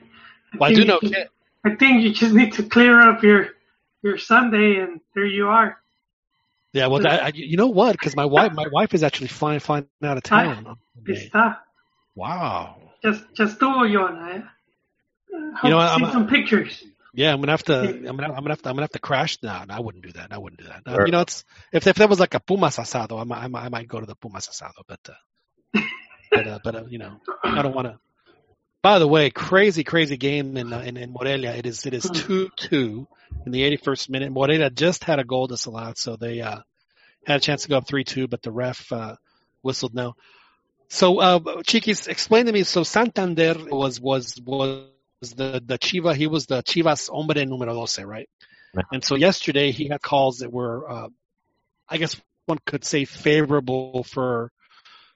Well, 0.60 0.70
I 0.70 0.74
do 0.74 0.84
know 0.84 0.99
Kit. 0.99 1.30
I 1.64 1.76
think 1.76 2.03
you 2.03 2.14
just 2.14 2.34
need 2.34 2.53
to 2.53 2.64
clear 2.64 2.99
up 2.99 3.24
your 3.24 3.49
your 4.02 4.18
Sunday, 4.18 4.80
and 4.80 4.99
there 5.16 5.26
you 5.26 5.48
are. 5.48 5.78
Yeah, 6.72 6.88
well, 6.88 7.06
I, 7.08 7.18
I, 7.18 7.32
you 7.34 7.58
know 7.58 7.68
what? 7.68 7.94
Because 7.94 8.16
my 8.16 8.26
wife 8.26 8.54
my 8.54 8.68
wife 8.72 8.94
is 8.94 9.04
actually 9.04 9.30
flying 9.30 9.60
flying 9.60 9.88
out 10.04 10.18
of 10.18 10.24
town. 10.24 10.68
on 10.68 10.78
Sunday. 10.96 11.30
Está. 11.34 11.58
Wow. 12.16 12.76
Just 13.04 13.24
just 13.34 13.60
do 13.60 13.68
it, 13.84 13.90
Yona. 13.90 14.48
You 15.64 15.70
know 15.70 15.80
see 15.80 16.04
I'm- 16.04 16.12
some 16.12 16.28
pictures. 16.28 16.84
Yeah, 17.14 17.34
I'm 17.34 17.40
gonna 17.40 17.54
have 17.54 17.64
to. 17.64 17.90
I'm 17.90 18.04
gonna. 18.18 18.28
I'm 18.28 18.36
gonna 18.36 18.50
have 18.50 18.62
to. 18.62 18.70
I'm 18.70 18.76
gonna 18.76 18.84
have 18.84 18.91
to 18.91 19.00
crash. 19.00 19.40
No, 19.41 19.64
no 19.68 19.74
I 19.74 19.80
wouldn't 19.80 20.04
do 20.04 20.12
that. 20.12 20.32
I 20.32 20.38
wouldn't 20.38 20.62
do 20.62 20.68
that. 20.68 20.84
Um, 20.86 21.06
you 21.08 21.12
know, 21.12 21.22
it's 21.22 21.44
if 21.74 21.88
if 21.88 21.96
there 21.96 22.08
was 22.08 22.20
like 22.20 22.36
a 22.36 22.40
Pumas 22.40 22.78
asado, 22.78 23.20
I 23.20 23.24
might. 23.24 23.40
I 23.40 23.48
might, 23.48 23.64
I 23.66 23.70
might 23.70 23.88
go 23.88 24.00
to 24.00 24.06
the 24.06 24.16
Pumas 24.16 24.48
asado, 24.48 24.84
but 24.88 25.00
uh, 25.10 25.82
but 26.32 26.48
uh, 26.48 26.60
but 26.64 26.76
uh, 26.76 26.84
you 26.88 27.00
know, 27.00 27.20
I 27.44 27.64
don't 27.64 27.74
want 27.74 27.88
to. 27.88 28.00
By 28.82 29.00
the 29.00 29.08
way, 29.08 29.30
crazy, 29.30 29.84
crazy 29.84 30.18
game 30.18 30.56
in 30.56 30.72
uh, 30.72 30.80
in, 30.80 30.96
in 30.98 31.12
Morelia. 31.12 31.54
It 31.54 31.66
is 31.66 31.86
it 31.86 31.94
is 31.94 32.10
two 32.10 32.50
two 32.56 33.08
in 33.46 33.52
the 33.52 33.78
81st 33.78 34.10
minute. 34.10 34.32
Morelia 34.32 34.70
just 34.70 35.04
had 35.04 35.20
a 35.20 35.24
goal 35.24 35.48
disallowed, 35.48 35.98
so 35.98 36.16
they 36.16 36.42
uh, 36.42 36.60
had 37.26 37.38
a 37.38 37.40
chance 37.40 37.64
to 37.64 37.70
go 37.70 37.78
up 37.78 37.88
three 37.88 38.04
two, 38.04 38.28
but 38.28 38.42
the 38.42 38.52
ref 38.52 38.92
uh, 38.92 39.16
whistled 39.62 39.94
no. 39.94 40.16
So, 40.90 41.20
uh, 41.20 41.62
Chiquis, 41.64 42.08
explain 42.08 42.48
to 42.48 42.52
me. 42.52 42.64
So 42.64 42.84
Santander 42.84 43.56
was 43.70 44.00
was 44.02 44.40
was 44.44 44.88
the 45.22 45.62
the 45.64 45.78
Chiva. 45.78 46.16
He 46.16 46.28
was 46.28 46.48
the 46.48 46.64
Chivas 46.64 47.10
hombre 47.10 47.46
número 47.46 47.74
doce, 47.74 48.06
right? 48.06 48.30
Right. 48.74 48.86
And 48.92 49.04
so 49.04 49.16
yesterday 49.16 49.72
he 49.72 49.88
had 49.88 50.02
calls 50.02 50.40
that 50.40 50.52
were, 50.52 50.90
uh, 50.90 51.10
I 51.88 51.98
guess 51.98 52.20
one 52.46 52.60
could 52.66 52.86
say, 52.86 53.06
favorable 53.06 54.04
for 54.04 54.52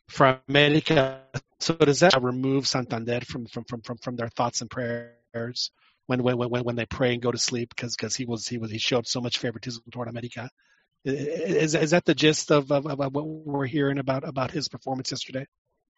for 0.10 0.40
America. 0.48 1.22
So 1.64 1.74
does 1.76 2.02
that 2.02 2.22
remove 2.22 2.68
Santander 2.68 3.22
from 3.22 3.46
from 3.46 3.64
from 3.64 3.82
from, 3.82 3.98
from 3.98 4.16
their 4.18 4.28
thoughts 4.28 4.60
and 4.60 4.70
prayers 4.70 5.72
when 6.08 6.22
when 6.22 6.38
when 6.38 6.64
when 6.64 6.76
they 6.76 6.86
pray 6.86 7.14
and 7.14 7.22
go 7.22 7.32
to 7.32 7.38
sleep 7.38 7.70
because 7.70 7.96
because 7.96 8.18
he 8.18 8.26
was 8.26 8.46
he 8.46 8.58
was 8.58 8.70
he 8.70 8.80
showed 8.80 9.08
so 9.08 9.22
much 9.22 9.38
favoritism 9.38 9.82
toward 9.90 10.10
America. 10.10 10.50
Is 11.06 11.74
is 11.74 11.92
that 11.92 12.04
the 12.04 12.16
gist 12.16 12.52
of, 12.52 12.70
of, 12.70 12.86
of 12.86 13.00
what 13.00 13.26
we're 13.26 13.66
hearing 13.66 13.98
about 13.98 14.28
about 14.28 14.52
his 14.52 14.68
performance 14.68 15.12
yesterday? 15.12 15.46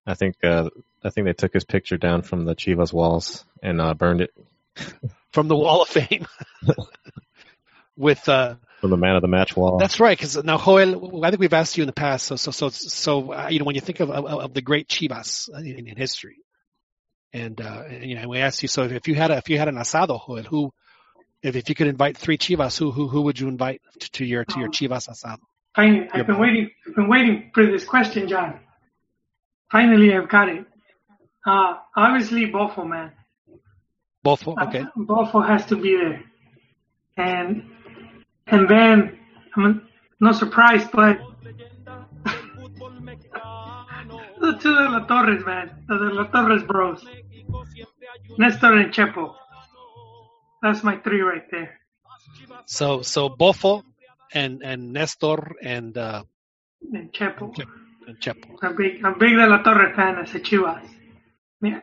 I 0.06 0.14
think 0.14 0.36
uh, 0.44 0.70
I 1.04 1.10
think 1.10 1.26
they 1.26 1.34
took 1.34 1.54
his 1.54 1.66
picture 1.66 1.98
down 1.98 2.22
from 2.22 2.46
the 2.46 2.56
Chivas 2.56 2.94
walls 2.94 3.44
and 3.64 3.82
uh, 3.82 3.96
burned 3.96 4.22
it 4.22 4.34
from 5.32 5.48
the 5.48 5.56
Wall 5.56 5.82
of 5.82 5.88
Fame 5.88 6.28
with 7.98 8.30
uh 8.30 8.56
from 8.81 8.89
the 8.91 8.97
man 8.97 9.15
of 9.15 9.22
the 9.22 9.27
match 9.27 9.56
wall. 9.56 9.77
that's 9.77 9.99
right 9.99 10.18
because 10.18 10.41
now 10.43 10.57
Joel 10.57 11.23
I 11.23 11.30
think 11.30 11.39
we've 11.39 11.53
asked 11.53 11.77
you 11.77 11.84
in 11.84 11.88
the 11.88 11.93
past 11.93 12.26
so 12.27 12.35
so 12.35 12.52
so 12.52 12.69
so 12.69 13.34
uh, 13.34 13.47
you 13.49 13.60
know 13.60 13.65
when 13.65 13.76
you 13.76 13.81
think 13.81 13.99
of 13.99 14.10
of, 14.10 14.26
of 14.26 14.53
the 14.53 14.61
great 14.61 14.88
Chivas 14.88 15.49
in, 15.49 15.88
in 15.88 15.95
history 15.95 16.38
and 17.34 17.60
uh 17.60 17.84
and, 17.88 18.06
you 18.06 18.15
know 18.15 18.27
we 18.27 18.39
asked 18.39 18.61
you 18.61 18.68
so 18.68 18.84
if 18.84 19.07
you 19.07 19.15
had 19.15 19.31
a, 19.31 19.38
if 19.38 19.49
you 19.49 19.57
had 19.57 19.68
an 19.68 19.76
asado 19.76 20.19
Joel 20.26 20.43
who 20.43 20.72
if, 21.41 21.56
if 21.56 21.69
you 21.69 21.76
could 21.76 21.88
invite 21.88 22.18
three 22.18 22.38
Chivas 22.38 22.77
who 22.77 22.91
who 22.91 23.07
who 23.07 23.22
would 23.23 23.39
you 23.39 23.47
invite 23.47 23.81
to, 23.99 24.11
to 24.11 24.26
your 24.26 24.45
to 24.45 24.60
your 24.60 24.69
Chivas 24.69 25.10
asado 25.10 25.39
Finally, 25.76 26.07
I've 26.14 26.26
been 26.26 26.39
waiting. 26.39 26.69
I've 26.88 26.95
been 26.95 27.10
waiting 27.10 27.52
for 27.53 27.65
this 27.65 27.84
question, 27.84 28.30
John. 28.30 28.61
Finally, 29.69 30.15
I've 30.15 30.30
got 30.30 30.47
it. 30.47 30.65
Uh, 31.45 31.76
obviously, 31.95 32.49
Bofo, 32.49 32.88
man. 32.88 33.11
both 34.23 34.47
okay 34.47 34.80
Uh, 34.80 34.85
Bofo 34.97 35.45
has 35.45 35.65
to 35.65 35.76
be 35.76 35.97
there, 35.97 36.23
and 37.18 37.64
and 38.47 38.69
then 38.69 39.17
I'm 39.55 39.88
not 40.19 40.35
surprised, 40.35 40.91
but 40.91 41.19
the 44.39 44.57
two 44.61 44.73
de 44.73 44.89
la 44.89 45.05
Torres, 45.05 45.45
man, 45.45 45.84
the 45.88 45.97
de 45.97 46.13
la 46.13 46.26
Torres 46.26 46.63
bros, 46.63 47.05
Nestor 48.38 48.77
and 48.77 48.93
Chepo. 48.93 49.35
That's 50.61 50.84
my 50.84 50.97
three 50.97 51.22
right 51.22 51.49
there. 51.51 51.80
so 52.65 53.01
so 53.01 53.30
Bofo 53.30 53.84
and 54.34 54.63
and 54.63 54.93
Nestor 54.93 55.55
and 55.61 55.97
uh 55.97 56.23
and 56.93 57.11
Chepo. 57.13 57.55
And 58.07 58.19
Chepo. 58.19 58.57
I'm 58.61 58.76
big, 58.76 59.03
I'm 59.03 59.17
big 59.17 59.35
De 59.35 59.47
La 59.47 59.63
Torre 59.63 59.93
fan 59.95 60.19
as 60.19 60.35
a 60.35 60.39
Chivas. 60.39 60.88
Yeah. 61.61 61.81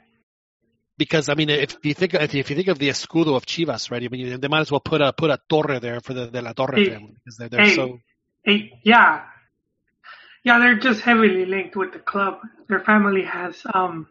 Because 1.02 1.28
I 1.28 1.34
mean, 1.34 1.50
if 1.50 1.76
you 1.82 1.94
think 1.94 2.14
if 2.14 2.32
you 2.34 2.44
think 2.44 2.68
of 2.68 2.78
the 2.78 2.90
escudo 2.94 3.34
of 3.34 3.44
Chivas, 3.44 3.90
right? 3.90 4.02
I 4.04 4.08
mean, 4.08 4.40
they 4.40 4.48
might 4.48 4.60
as 4.66 4.70
well 4.70 4.84
put 4.92 5.00
a 5.00 5.12
put 5.12 5.30
a 5.30 5.38
torre 5.48 5.80
there 5.80 6.00
for 6.00 6.14
the 6.14 6.26
De 6.34 6.40
La 6.40 6.52
Torre 6.52 6.78
family 6.90 7.14
because 7.18 7.36
they're, 7.38 7.48
they're 7.48 7.64
Hey. 7.64 7.74
so. 7.74 7.98
Yeah. 8.92 9.24
Yeah, 10.44 10.58
they're 10.60 10.78
just 10.78 11.00
heavily 11.00 11.44
linked 11.46 11.76
with 11.76 11.92
the 11.92 11.98
club. 11.98 12.34
Their 12.68 12.80
family 12.80 13.24
has, 13.24 13.54
um, 13.74 14.06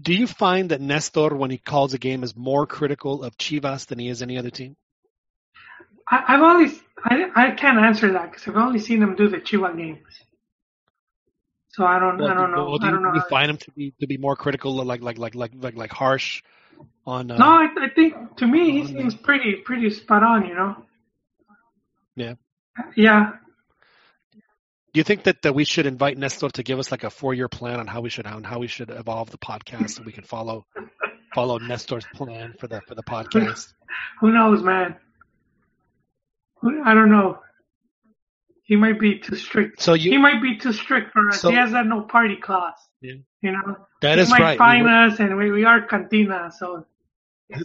Do 0.00 0.12
you 0.14 0.26
find 0.26 0.70
that 0.70 0.80
Nestor, 0.80 1.30
when 1.34 1.50
he 1.50 1.58
calls 1.58 1.94
a 1.94 1.98
game, 1.98 2.22
is 2.24 2.36
more 2.36 2.66
critical 2.66 3.22
of 3.22 3.36
Chivas 3.36 3.86
than 3.86 3.98
he 3.98 4.08
is 4.08 4.22
any 4.22 4.38
other 4.38 4.50
team? 4.50 4.76
I, 6.08 6.16
I've 6.28 6.42
always, 6.42 6.72
I, 7.04 7.30
I 7.34 7.50
can't 7.52 7.78
answer 7.78 8.12
that 8.12 8.30
because 8.30 8.46
I've 8.48 8.56
only 8.56 8.78
seen 8.80 9.00
them 9.00 9.16
do 9.16 9.28
the 9.28 9.38
Chiva 9.38 9.76
games. 9.76 10.06
So 11.80 11.86
I 11.86 11.98
don't, 11.98 12.20
I 12.22 12.34
don't 12.34 12.50
know. 12.50 12.66
Well, 12.68 12.76
do 12.78 12.84
I 12.84 12.88
you, 12.90 12.94
don't 12.96 13.02
know. 13.04 13.12
do 13.12 13.18
you 13.20 13.24
find 13.30 13.50
him 13.50 13.56
to 13.56 13.70
be 13.70 13.94
to 14.00 14.06
be 14.06 14.18
more 14.18 14.36
critical, 14.36 14.74
like 14.84 15.00
like 15.00 15.16
like 15.16 15.34
like 15.34 15.52
like 15.54 15.74
like 15.76 15.90
harsh 15.90 16.42
on? 17.06 17.30
Uh, 17.30 17.38
no, 17.38 17.46
I, 17.46 17.68
I 17.80 17.88
think 17.88 18.36
to 18.36 18.46
me 18.46 18.70
he 18.70 18.80
on 18.82 18.92
the- 18.92 19.00
seems 19.00 19.14
pretty, 19.14 19.54
pretty 19.64 19.88
spot 19.88 20.22
on. 20.22 20.46
You 20.46 20.54
know. 20.54 20.76
Yeah. 22.16 22.34
Yeah. 22.94 23.30
Do 24.92 24.98
you 25.00 25.04
think 25.04 25.22
that, 25.22 25.40
that 25.40 25.54
we 25.54 25.64
should 25.64 25.86
invite 25.86 26.18
Nestor 26.18 26.50
to 26.50 26.62
give 26.62 26.78
us 26.78 26.90
like 26.90 27.02
a 27.04 27.08
four 27.08 27.32
year 27.32 27.48
plan 27.48 27.80
on 27.80 27.86
how 27.86 28.02
we 28.02 28.10
should 28.10 28.26
on 28.26 28.44
how 28.44 28.58
we 28.58 28.66
should 28.66 28.90
evolve 28.90 29.30
the 29.30 29.38
podcast 29.38 29.90
so 29.92 30.02
we 30.04 30.12
can 30.12 30.24
follow 30.24 30.66
follow 31.34 31.56
Nestor's 31.56 32.04
plan 32.14 32.52
for 32.60 32.68
the 32.68 32.82
for 32.86 32.94
the 32.94 33.02
podcast? 33.04 33.72
Who 34.20 34.32
knows, 34.32 34.62
man? 34.62 34.96
I 36.84 36.92
don't 36.92 37.10
know. 37.10 37.38
He 38.70 38.76
might 38.76 39.00
be 39.00 39.18
too 39.18 39.34
strict. 39.34 39.82
So 39.82 39.94
you 39.94 40.12
he 40.12 40.18
might 40.18 40.40
be 40.40 40.56
too 40.56 40.72
strict 40.72 41.10
for 41.12 41.30
us. 41.30 41.40
So- 41.40 41.50
he 41.50 41.56
has 41.56 41.72
that 41.72 41.86
no 41.86 42.02
party 42.02 42.36
clause. 42.36 42.78
Yeah. 43.00 43.14
You 43.42 43.50
know. 43.50 43.76
That 44.00 44.18
he 44.18 44.22
is 44.22 44.30
might 44.30 44.40
right. 44.40 44.52
We 44.52 44.58
fine 44.58 44.82
would- 44.84 44.92
us, 45.12 45.18
and 45.18 45.36
we, 45.36 45.50
we 45.50 45.64
are 45.64 45.80
cantina, 45.82 46.52
so 46.56 46.86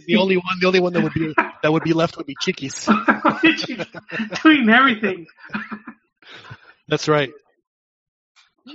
the 0.08 0.16
only 0.16 0.36
one 0.36 0.56
the 0.60 0.66
only 0.66 0.80
one 0.80 0.92
that 0.94 1.02
would 1.04 1.14
be 1.14 1.32
that 1.62 1.72
would 1.72 1.84
be 1.84 1.92
left 1.92 2.16
would 2.16 2.26
be 2.26 2.34
Chiquis. 2.40 2.86
doing 4.42 4.68
everything. 4.68 5.26
That's 6.88 7.06
right. 7.06 7.30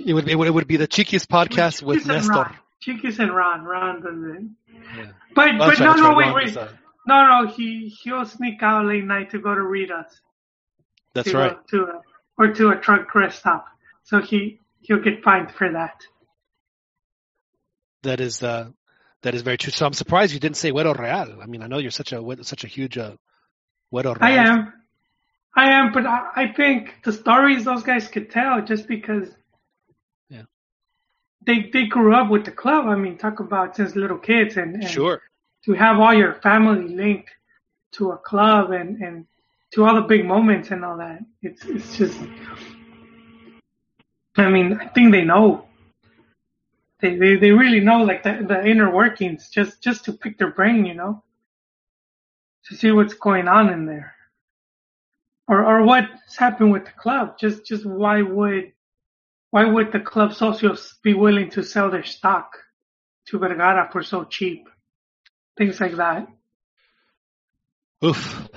It 0.06 0.14
would, 0.14 0.26
it 0.26 0.34
would 0.36 0.48
it 0.48 0.54
would 0.54 0.66
be 0.66 0.78
the 0.78 0.86
Chiquis 0.86 1.26
podcast 1.26 1.82
with 1.82 1.98
Chiquis 1.98 2.08
and 2.08 2.16
Nestor. 2.16 2.32
Ron. 2.32 2.56
Chiquis 2.80 3.18
and 3.18 3.36
Ron. 3.36 3.64
Ron 3.64 4.00
does 4.00 4.36
it. 4.36 4.42
Yeah. 4.96 5.06
But 5.34 5.52
That's 5.58 5.58
but 5.58 5.68
right, 5.68 5.78
no 5.80 5.84
that's 5.86 6.00
no 6.00 6.08
right. 6.16 6.34
wait 6.34 6.46
wait 6.46 6.56
uh, 6.56 6.68
no 7.06 7.26
no 7.42 7.46
he 7.52 7.88
he'll 8.02 8.24
sneak 8.24 8.62
out 8.62 8.86
late 8.86 9.04
night 9.04 9.32
to 9.32 9.38
go 9.38 9.54
to 9.54 9.60
read 9.60 9.90
us. 9.90 10.18
That's 11.14 11.30
to, 11.30 11.36
right. 11.36 11.68
To 11.68 11.82
a, 11.82 12.00
or 12.38 12.48
to 12.52 12.70
a 12.70 12.76
truck 12.76 13.14
rest 13.14 13.40
stop. 13.40 13.66
So 14.04 14.20
he 14.20 14.60
he'll 14.80 15.00
get 15.02 15.22
fined 15.22 15.52
for 15.52 15.70
that. 15.72 16.00
That 18.02 18.20
is 18.20 18.42
uh, 18.42 18.70
that 19.22 19.34
is 19.34 19.42
very 19.42 19.58
true. 19.58 19.70
So 19.72 19.86
I'm 19.86 19.92
surprised 19.92 20.32
you 20.32 20.40
didn't 20.40 20.56
say 20.56 20.72
Güero 20.72 20.98
Real. 20.98 21.40
I 21.40 21.46
mean, 21.46 21.62
I 21.62 21.66
know 21.68 21.78
you're 21.78 21.90
such 21.90 22.12
a 22.12 22.20
such 22.42 22.64
a 22.64 22.66
huge 22.66 22.98
uh, 22.98 23.12
Güero 23.92 24.14
Real. 24.16 24.18
I 24.20 24.30
am. 24.32 24.72
I 25.54 25.70
am, 25.72 25.92
but 25.92 26.06
I, 26.06 26.28
I 26.34 26.52
think 26.52 26.94
the 27.04 27.12
stories 27.12 27.64
those 27.64 27.82
guys 27.82 28.08
could 28.08 28.30
tell 28.30 28.62
just 28.62 28.88
because 28.88 29.28
Yeah. 30.30 30.44
they 31.46 31.68
they 31.72 31.84
grew 31.86 32.14
up 32.14 32.30
with 32.30 32.44
the 32.46 32.52
club. 32.52 32.86
I 32.86 32.96
mean, 32.96 33.18
talk 33.18 33.38
about 33.40 33.76
since 33.76 33.94
little 33.94 34.18
kids 34.18 34.56
and, 34.56 34.76
and 34.76 34.88
Sure. 34.88 35.20
to 35.66 35.74
have 35.74 36.00
all 36.00 36.14
your 36.14 36.34
family 36.40 36.88
linked 36.94 37.30
to 37.92 38.12
a 38.12 38.16
club 38.16 38.70
and, 38.70 39.02
and 39.02 39.26
to 39.72 39.84
all 39.84 39.94
the 39.94 40.02
big 40.02 40.24
moments 40.24 40.70
and 40.70 40.84
all 40.84 40.98
that. 40.98 41.20
It's 41.42 41.64
it's 41.64 41.96
just 41.96 42.18
I 44.36 44.48
mean, 44.48 44.78
I 44.80 44.88
think 44.88 45.12
they 45.12 45.24
know. 45.24 45.66
They 47.00 47.16
they, 47.16 47.36
they 47.36 47.50
really 47.50 47.80
know 47.80 48.02
like 48.02 48.22
the, 48.22 48.44
the 48.46 48.66
inner 48.66 48.90
workings 48.90 49.50
just 49.50 49.82
just 49.82 50.04
to 50.06 50.12
pick 50.12 50.38
their 50.38 50.52
brain, 50.52 50.86
you 50.86 50.94
know. 50.94 51.22
To 52.66 52.76
see 52.76 52.92
what's 52.92 53.14
going 53.14 53.48
on 53.48 53.70
in 53.70 53.86
there. 53.86 54.14
Or 55.48 55.64
or 55.64 55.82
what's 55.82 56.36
happened 56.36 56.72
with 56.72 56.84
the 56.84 56.92
club. 56.92 57.38
Just 57.38 57.66
just 57.66 57.84
why 57.84 58.22
would 58.22 58.72
why 59.50 59.64
would 59.64 59.92
the 59.92 60.00
club 60.00 60.30
socios 60.30 60.94
be 61.02 61.12
willing 61.12 61.50
to 61.50 61.62
sell 61.62 61.90
their 61.90 62.04
stock 62.04 62.56
to 63.26 63.38
Vergara 63.38 63.88
for 63.92 64.02
so 64.02 64.24
cheap? 64.24 64.68
Things 65.58 65.80
like 65.80 65.96
that. 65.96 66.26
Oof. 68.04 68.48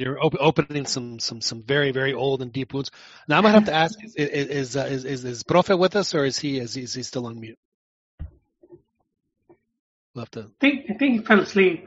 You're 0.00 0.18
op- 0.18 0.34
opening 0.40 0.86
some, 0.86 1.18
some, 1.18 1.42
some 1.42 1.62
very, 1.62 1.92
very 1.92 2.14
old 2.14 2.40
and 2.40 2.50
deep 2.50 2.72
wounds. 2.72 2.90
Now 3.28 3.36
I 3.36 3.40
might 3.42 3.50
have 3.50 3.66
to 3.66 3.74
ask: 3.74 4.02
Is 4.02 4.14
is 4.16 4.74
uh, 4.74 4.86
is, 4.86 5.04
is, 5.04 5.24
is 5.26 5.42
Profe 5.42 5.78
with 5.78 5.94
us, 5.94 6.14
or 6.14 6.24
is 6.24 6.38
he 6.38 6.58
is 6.58 6.72
he, 6.72 6.82
is 6.84 6.94
he 6.94 7.02
still 7.02 7.26
on 7.26 7.38
mute? 7.38 7.58
We'll 10.14 10.22
have 10.24 10.30
to. 10.30 10.40
I 10.40 10.44
think 10.58 10.86
I 10.88 10.94
think 10.94 11.20
he 11.20 11.26
fell 11.26 11.40
asleep. 11.40 11.84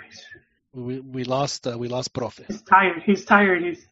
We 0.75 0.99
we 0.99 1.23
lost 1.23 1.65
uh, 1.65 1.75
we 1.75 1.87
lost 1.87 2.13
Profe 2.13 2.45
he's 2.45 2.61
tired. 2.61 3.01
He's 3.03 3.25
tired. 3.25 3.63
He's 3.63 3.83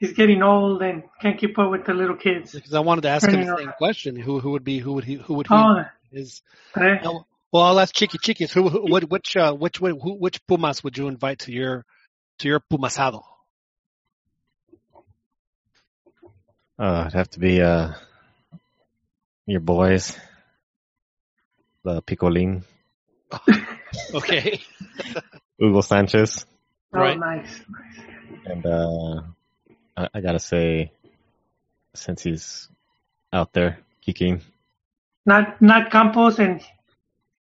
he's 0.00 0.14
getting 0.14 0.42
old 0.42 0.82
and 0.82 1.04
can't 1.22 1.38
keep 1.38 1.56
up 1.60 1.70
with 1.70 1.84
the 1.84 1.94
little 1.94 2.16
kids. 2.16 2.50
because 2.50 2.74
I 2.74 2.80
wanted 2.80 3.02
to 3.02 3.10
ask 3.10 3.28
him 3.28 3.46
the 3.46 3.56
same 3.56 3.72
question. 3.78 4.16
Who 4.16 4.40
who 4.40 4.50
would 4.50 4.64
be 4.64 4.80
who 4.80 4.94
would 4.94 5.04
he 5.04 5.14
who 5.14 5.34
would 5.34 5.46
he 5.46 5.54
Oh, 5.54 5.84
is? 6.10 6.42
Well, 6.74 7.62
I'll 7.62 7.78
ask 7.78 7.94
Chiqui 7.94 8.18
Chiquis. 8.20 8.52
Who, 8.52 8.68
who 8.68 8.92
which 8.92 9.04
which 9.04 9.36
uh, 9.36 9.52
which 9.52 9.78
who, 9.78 10.16
which 10.18 10.44
Pumas 10.48 10.82
would 10.82 10.98
you 10.98 11.06
invite 11.06 11.38
to 11.40 11.52
your 11.52 11.86
to 12.38 12.48
your 12.48 12.60
Pumasado? 12.60 13.22
Uh, 16.78 17.02
it'd 17.06 17.14
have 17.14 17.30
to 17.30 17.40
be 17.40 17.60
uh, 17.60 17.92
your 19.46 19.60
boys, 19.60 20.16
the 21.84 22.00
Picolín, 22.02 22.62
Okay, 24.14 24.60
Hugo 25.58 25.80
Sanchez, 25.80 26.46
oh, 26.94 26.98
Right. 27.00 27.18
nice. 27.18 27.60
and 28.46 28.64
uh, 28.64 29.22
I, 29.96 30.08
I 30.14 30.20
gotta 30.20 30.38
say, 30.38 30.92
since 31.94 32.22
he's 32.22 32.68
out 33.32 33.52
there 33.52 33.80
kicking, 34.00 34.40
Not 35.26 35.60
not 35.60 35.90
Campos 35.90 36.38
and 36.38 36.62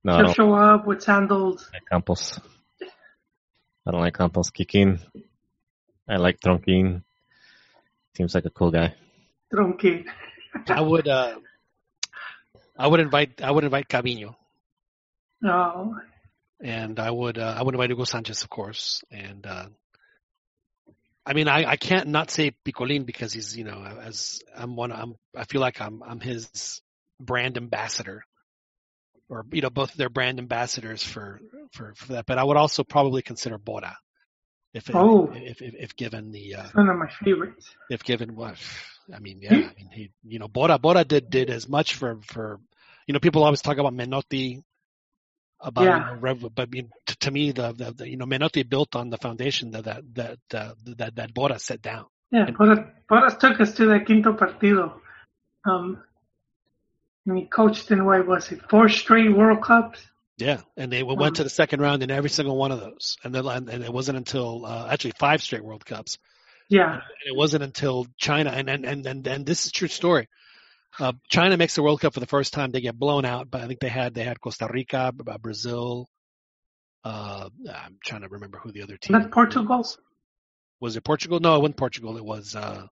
no, 0.04 0.14
I 0.14 0.16
he'll 0.18 0.26
don't 0.26 0.34
show 0.36 0.54
up 0.56 0.88
with 0.88 1.04
sandals. 1.04 1.70
like 1.72 1.84
Campos. 1.90 2.40
I 3.88 3.92
don't 3.92 4.02
like 4.02 4.18
Campos 4.18 4.50
kicking. 4.50 5.00
I 6.10 6.18
like 6.18 6.42
Tronquín. 6.42 7.04
Seems 8.18 8.36
like 8.36 8.44
a 8.44 8.50
cool 8.50 8.70
guy. 8.70 8.94
Tronqui. 9.54 10.04
I 10.68 10.82
would 10.82 11.08
uh, 11.08 11.38
I 12.78 12.88
would 12.88 13.00
invite 13.00 13.42
I 13.42 13.50
would 13.50 13.64
invite 13.64 13.88
Cavino. 13.88 14.36
Oh, 15.46 15.96
and 16.62 17.00
I 17.00 17.10
would 17.10 17.38
uh, 17.38 17.56
I 17.58 17.64
would 17.64 17.76
invite 17.76 17.92
Hugo 17.92 18.04
Sanchez, 18.04 18.44
of 18.44 18.50
course, 18.50 19.04
and 19.10 19.46
uh, 19.48 19.68
I 21.26 21.34
mean 21.34 21.48
I, 21.48 21.64
I 21.64 21.76
can't 21.78 22.10
not 22.10 22.30
say 22.30 22.52
Picolin 22.66 23.06
because 23.06 23.32
he's 23.32 23.56
you 23.56 23.64
know 23.64 23.82
as 24.02 24.42
I'm 24.54 24.76
one 24.76 24.92
I'm 24.92 25.16
I 25.34 25.46
feel 25.46 25.62
like 25.62 25.80
I'm 25.80 26.04
I'm 26.04 26.20
his 26.20 26.82
brand 27.22 27.56
ambassador, 27.56 28.26
or 29.30 29.46
you 29.52 29.62
know 29.62 29.70
both 29.70 29.94
their 29.94 30.10
brand 30.10 30.40
ambassadors 30.40 31.04
for 31.04 31.40
for 31.72 31.94
for 31.96 32.14
that. 32.14 32.26
But 32.26 32.38
I 32.38 32.44
would 32.44 32.58
also 32.58 32.84
probably 32.84 33.22
consider 33.22 33.58
Bora 33.58 33.98
if 34.74 34.90
Oh. 34.94 35.32
if, 35.34 35.62
if 35.62 35.74
if 35.76 35.96
given 35.96 36.32
the 36.32 36.56
uh, 36.56 36.68
one 36.74 36.90
of 36.90 36.98
my 36.98 37.10
favorites. 37.24 37.70
if 37.90 38.04
given 38.04 38.36
what 38.36 38.58
I 39.14 39.20
mean 39.20 39.40
yeah 39.42 39.52
I 39.52 39.74
mean 39.76 39.90
he 39.92 40.12
you 40.24 40.40
know 40.40 40.48
Bora 40.48 40.78
Bora 40.78 41.04
did 41.04 41.30
did 41.30 41.50
as 41.50 41.68
much 41.68 41.96
for 41.96 42.20
for 42.24 42.60
you 43.08 43.14
know 43.14 43.20
people 43.20 43.44
always 43.44 43.62
talk 43.62 43.78
about 43.78 43.94
Menotti 43.94 44.62
about 45.60 45.86
Yeah. 45.86 46.16
you 46.16 46.22
know, 46.22 46.50
but 46.54 46.68
I 46.68 46.72
mean, 46.72 46.92
to, 47.08 47.18
to 47.18 47.32
me 47.32 47.52
the, 47.52 47.72
the, 47.74 47.92
the 47.92 48.10
you 48.10 48.18
know 48.18 48.26
Menotti 48.26 48.68
built 48.70 48.96
on 48.96 49.10
the 49.10 49.18
foundation 49.18 49.72
that 49.72 49.86
that 49.86 50.04
that 50.16 50.40
uh, 50.54 50.74
that 50.98 51.16
that 51.16 51.34
Bora 51.34 51.60
set 51.60 51.82
down 51.82 52.06
Yeah, 52.32 52.46
Boras, 52.52 52.86
Boras 53.10 53.40
took 53.40 53.60
us 53.62 53.74
to 53.76 53.86
that 53.88 54.06
quinto 54.06 54.34
partido. 54.34 54.94
Um, 55.66 56.04
and 57.28 57.38
he 57.38 57.46
coached 57.46 57.92
in 57.92 58.04
what 58.06 58.26
was 58.26 58.52
it, 58.52 58.62
four 58.70 58.90
straight 58.90 59.36
World 59.36 59.64
Cups? 59.64 60.00
yeah 60.40 60.62
and 60.76 60.92
they 60.92 61.02
went 61.04 61.38
to 61.38 61.44
the 61.44 61.50
second 61.50 61.80
round 61.82 62.04
in 62.04 62.12
every 62.12 62.30
single 62.30 62.56
one 62.58 62.72
of 62.72 62.80
those 62.80 63.18
and 63.24 63.34
then 63.34 63.46
and 63.48 63.84
it 63.84 63.92
wasn't 63.92 64.18
until 64.18 64.66
uh, 64.66 64.88
actually 64.92 65.14
five 65.20 65.42
straight 65.42 65.64
World 65.64 65.86
Cups 65.86 66.18
Yeah, 66.70 66.94
and 66.94 67.02
it 67.26 67.36
wasn't 67.36 67.64
until 67.64 68.06
China 68.18 68.50
and 68.52 68.70
and 68.70 68.86
and 68.86 69.06
and, 69.06 69.28
and 69.28 69.46
this 69.46 69.66
is 69.66 69.70
a 69.70 69.72
true 69.72 69.88
story. 69.88 70.28
Uh, 71.00 71.14
China 71.30 71.58
makes 71.58 71.76
the 71.76 71.84
World 71.84 72.02
Cup 72.02 72.14
for 72.14 72.20
the 72.20 72.28
first 72.28 72.54
time. 72.54 72.72
They 72.72 72.82
get 72.82 72.98
blown 72.98 73.24
out, 73.26 73.50
but 73.52 73.62
I 73.62 73.68
think 73.68 73.80
they 73.80 73.90
had 73.90 74.14
they 74.14 74.24
had 74.24 74.40
Costa 74.42 74.68
Rica, 74.72 75.12
Brazil. 75.42 76.08
Uh, 77.04 77.50
I'm 77.74 77.98
trying 78.04 78.22
to 78.22 78.28
remember 78.30 78.58
who 78.58 78.72
the 78.72 78.82
other 78.84 78.98
team 78.98 79.18
not 79.18 79.32
Portugal. 79.32 79.86
was. 80.80 80.96
It 80.98 81.04
Portugal? 81.04 81.40
No, 81.40 81.56
it 81.56 81.60
wasn't 81.60 81.78
Portugal. 81.78 82.18
It 82.18 82.26
was. 82.26 82.56
Uh, 82.56 82.88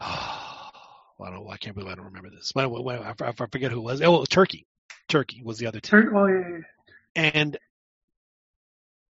I 1.20 1.30
don't. 1.30 1.48
I 1.50 1.56
can't 1.56 1.74
believe 1.74 1.90
I 1.90 1.94
don't 1.96 2.06
remember 2.06 2.30
this. 2.30 2.52
But 2.52 2.66
I, 2.66 2.96
I, 3.10 3.14
I 3.20 3.32
forget 3.32 3.72
who 3.72 3.78
it 3.78 3.82
was. 3.82 4.02
Oh, 4.02 4.16
it 4.16 4.20
was 4.20 4.28
Turkey. 4.28 4.66
Turkey 5.08 5.42
was 5.42 5.58
the 5.58 5.66
other 5.66 5.80
team. 5.80 5.90
Tur- 6.02 6.16
Oh, 6.16 6.26
yeah, 6.26 6.58
yeah. 7.16 7.30
And 7.34 7.58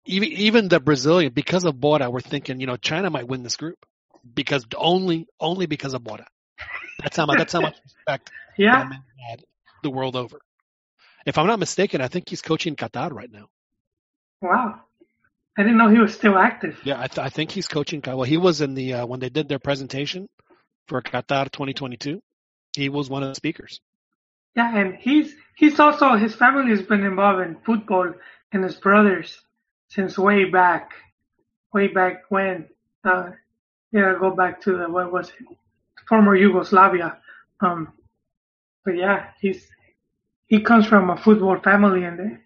even 0.04 0.28
even 0.30 0.68
the 0.68 0.80
Brazilian, 0.80 1.32
because 1.32 1.64
of 1.64 1.78
Bora, 1.80 2.10
we're 2.10 2.20
thinking, 2.20 2.60
you 2.60 2.66
know, 2.66 2.76
China 2.76 3.10
might 3.10 3.26
win 3.28 3.42
this 3.42 3.56
group. 3.56 3.78
because 4.34 4.64
only 4.76 5.26
only 5.40 5.66
because 5.66 5.94
of 5.94 6.02
Bora. 6.04 6.26
That's 7.02 7.16
how 7.16 7.26
much 7.26 7.38
that's 7.38 7.52
how 7.52 7.60
much 7.60 7.76
respect 7.84 8.30
Yeah. 8.56 8.90
had 9.30 9.44
the 9.82 9.90
world 9.90 10.16
over. 10.16 10.38
If 11.26 11.38
I'm 11.38 11.46
not 11.46 11.58
mistaken, 11.58 12.00
I 12.00 12.08
think 12.08 12.28
he's 12.28 12.42
coaching 12.42 12.74
Qatar 12.76 13.12
right 13.12 13.30
now. 13.30 13.46
Wow. 14.40 14.80
I 15.56 15.62
didn't 15.62 15.78
know 15.78 15.88
he 15.88 15.98
was 15.98 16.14
still 16.14 16.38
active. 16.38 16.78
Yeah, 16.84 17.00
I, 17.00 17.06
th- 17.08 17.18
I 17.24 17.28
think 17.30 17.50
he's 17.50 17.66
coaching. 17.68 18.00
Well, 18.06 18.22
he 18.22 18.36
was 18.36 18.60
in 18.60 18.74
the 18.74 18.94
uh, 18.94 19.06
when 19.06 19.18
they 19.20 19.28
did 19.28 19.48
their 19.48 19.58
presentation 19.58 20.28
for 20.88 21.02
Qatar 21.02 21.50
2022. 21.52 22.20
He 22.74 22.88
was 22.88 23.08
one 23.10 23.22
of 23.22 23.28
the 23.28 23.34
speakers. 23.34 23.80
Yeah, 24.56 24.74
and 24.76 24.94
he's 24.96 25.34
he's 25.56 25.78
also 25.78 26.14
his 26.16 26.34
family 26.34 26.70
has 26.70 26.82
been 26.82 27.04
involved 27.04 27.42
in 27.46 27.56
football 27.64 28.12
and 28.52 28.64
his 28.64 28.76
brothers 28.76 29.38
since 29.88 30.18
way 30.18 30.46
back, 30.46 30.92
way 31.72 31.88
back 31.88 32.22
when. 32.30 32.68
Uh, 33.04 33.30
yeah, 33.92 34.14
go 34.18 34.30
back 34.34 34.60
to 34.62 34.76
the 34.76 34.88
what 34.90 35.12
was 35.12 35.28
it, 35.28 35.46
former 36.08 36.34
Yugoslavia. 36.34 37.18
Um, 37.60 37.92
but 38.84 38.96
yeah, 38.96 39.28
he's 39.40 39.66
he 40.46 40.60
comes 40.60 40.86
from 40.86 41.10
a 41.10 41.16
football 41.16 41.58
family, 41.60 42.04
and 42.04 42.18
there- 42.18 42.42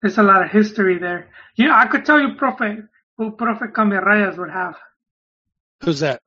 there's 0.00 0.18
a 0.18 0.22
lot 0.22 0.42
of 0.44 0.50
history 0.50 0.98
there. 0.98 1.28
Yeah, 1.56 1.76
I 1.76 1.86
could 1.86 2.04
tell 2.06 2.20
you, 2.20 2.34
Profe, 2.36 2.88
who 3.16 3.32
Profe 3.32 3.72
Cambiarrayas 3.72 4.38
would 4.38 4.50
have. 4.50 4.76
Who's 5.82 6.00
that? 6.00 6.22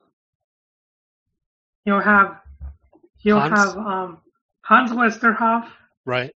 You'll 1.86 2.02
have 2.02 2.40
you'll 3.22 3.40
Hans? 3.40 3.74
have 3.74 3.78
um 3.78 4.18
Hans 4.62 4.92
Westerhof. 4.92 5.68
Right. 6.06 6.34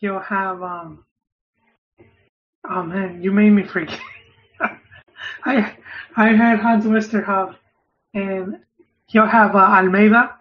You'll 0.00 0.20
have 0.20 0.62
um 0.62 1.04
oh 2.68 2.82
man, 2.82 3.22
you 3.22 3.32
made 3.32 3.50
me 3.50 3.64
forget. 3.64 3.98
I 5.44 5.76
I 6.16 6.28
had 6.32 6.58
Hans 6.60 6.84
Westerhof 6.84 7.54
and 8.14 8.58
he'll 9.06 9.26
have 9.26 9.54
uh, 9.54 9.58
Almeyda. 9.58 10.34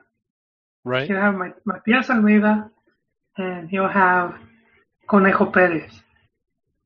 Right. 0.84 1.08
He'll 1.08 1.18
have 1.20 1.36
Ma- 1.36 1.52
Matias 1.66 2.10
Almeyda 2.10 2.70
and 3.38 3.70
he'll 3.70 3.88
have 3.90 4.36
Conejo 5.10 5.46
Perez. 5.52 5.92
he 5.92 6.02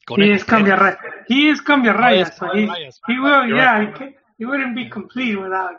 Conejo 0.08 0.34
is 0.34 0.44
Cambiarrayas. 0.44 0.98
He 1.28 1.50
is 1.50 1.62
Cambiarrayas, 1.62 2.32
Oh, 2.42 2.48
so 2.50 2.54
he, 2.56 2.66
he 3.08 3.20
will, 3.20 3.46
You're 3.48 3.58
yeah, 3.58 3.78
right. 3.80 3.98
he, 3.98 4.16
he 4.40 4.46
wouldn't 4.46 4.76
be 4.76 4.90
complete 4.90 5.36
without 5.40 5.76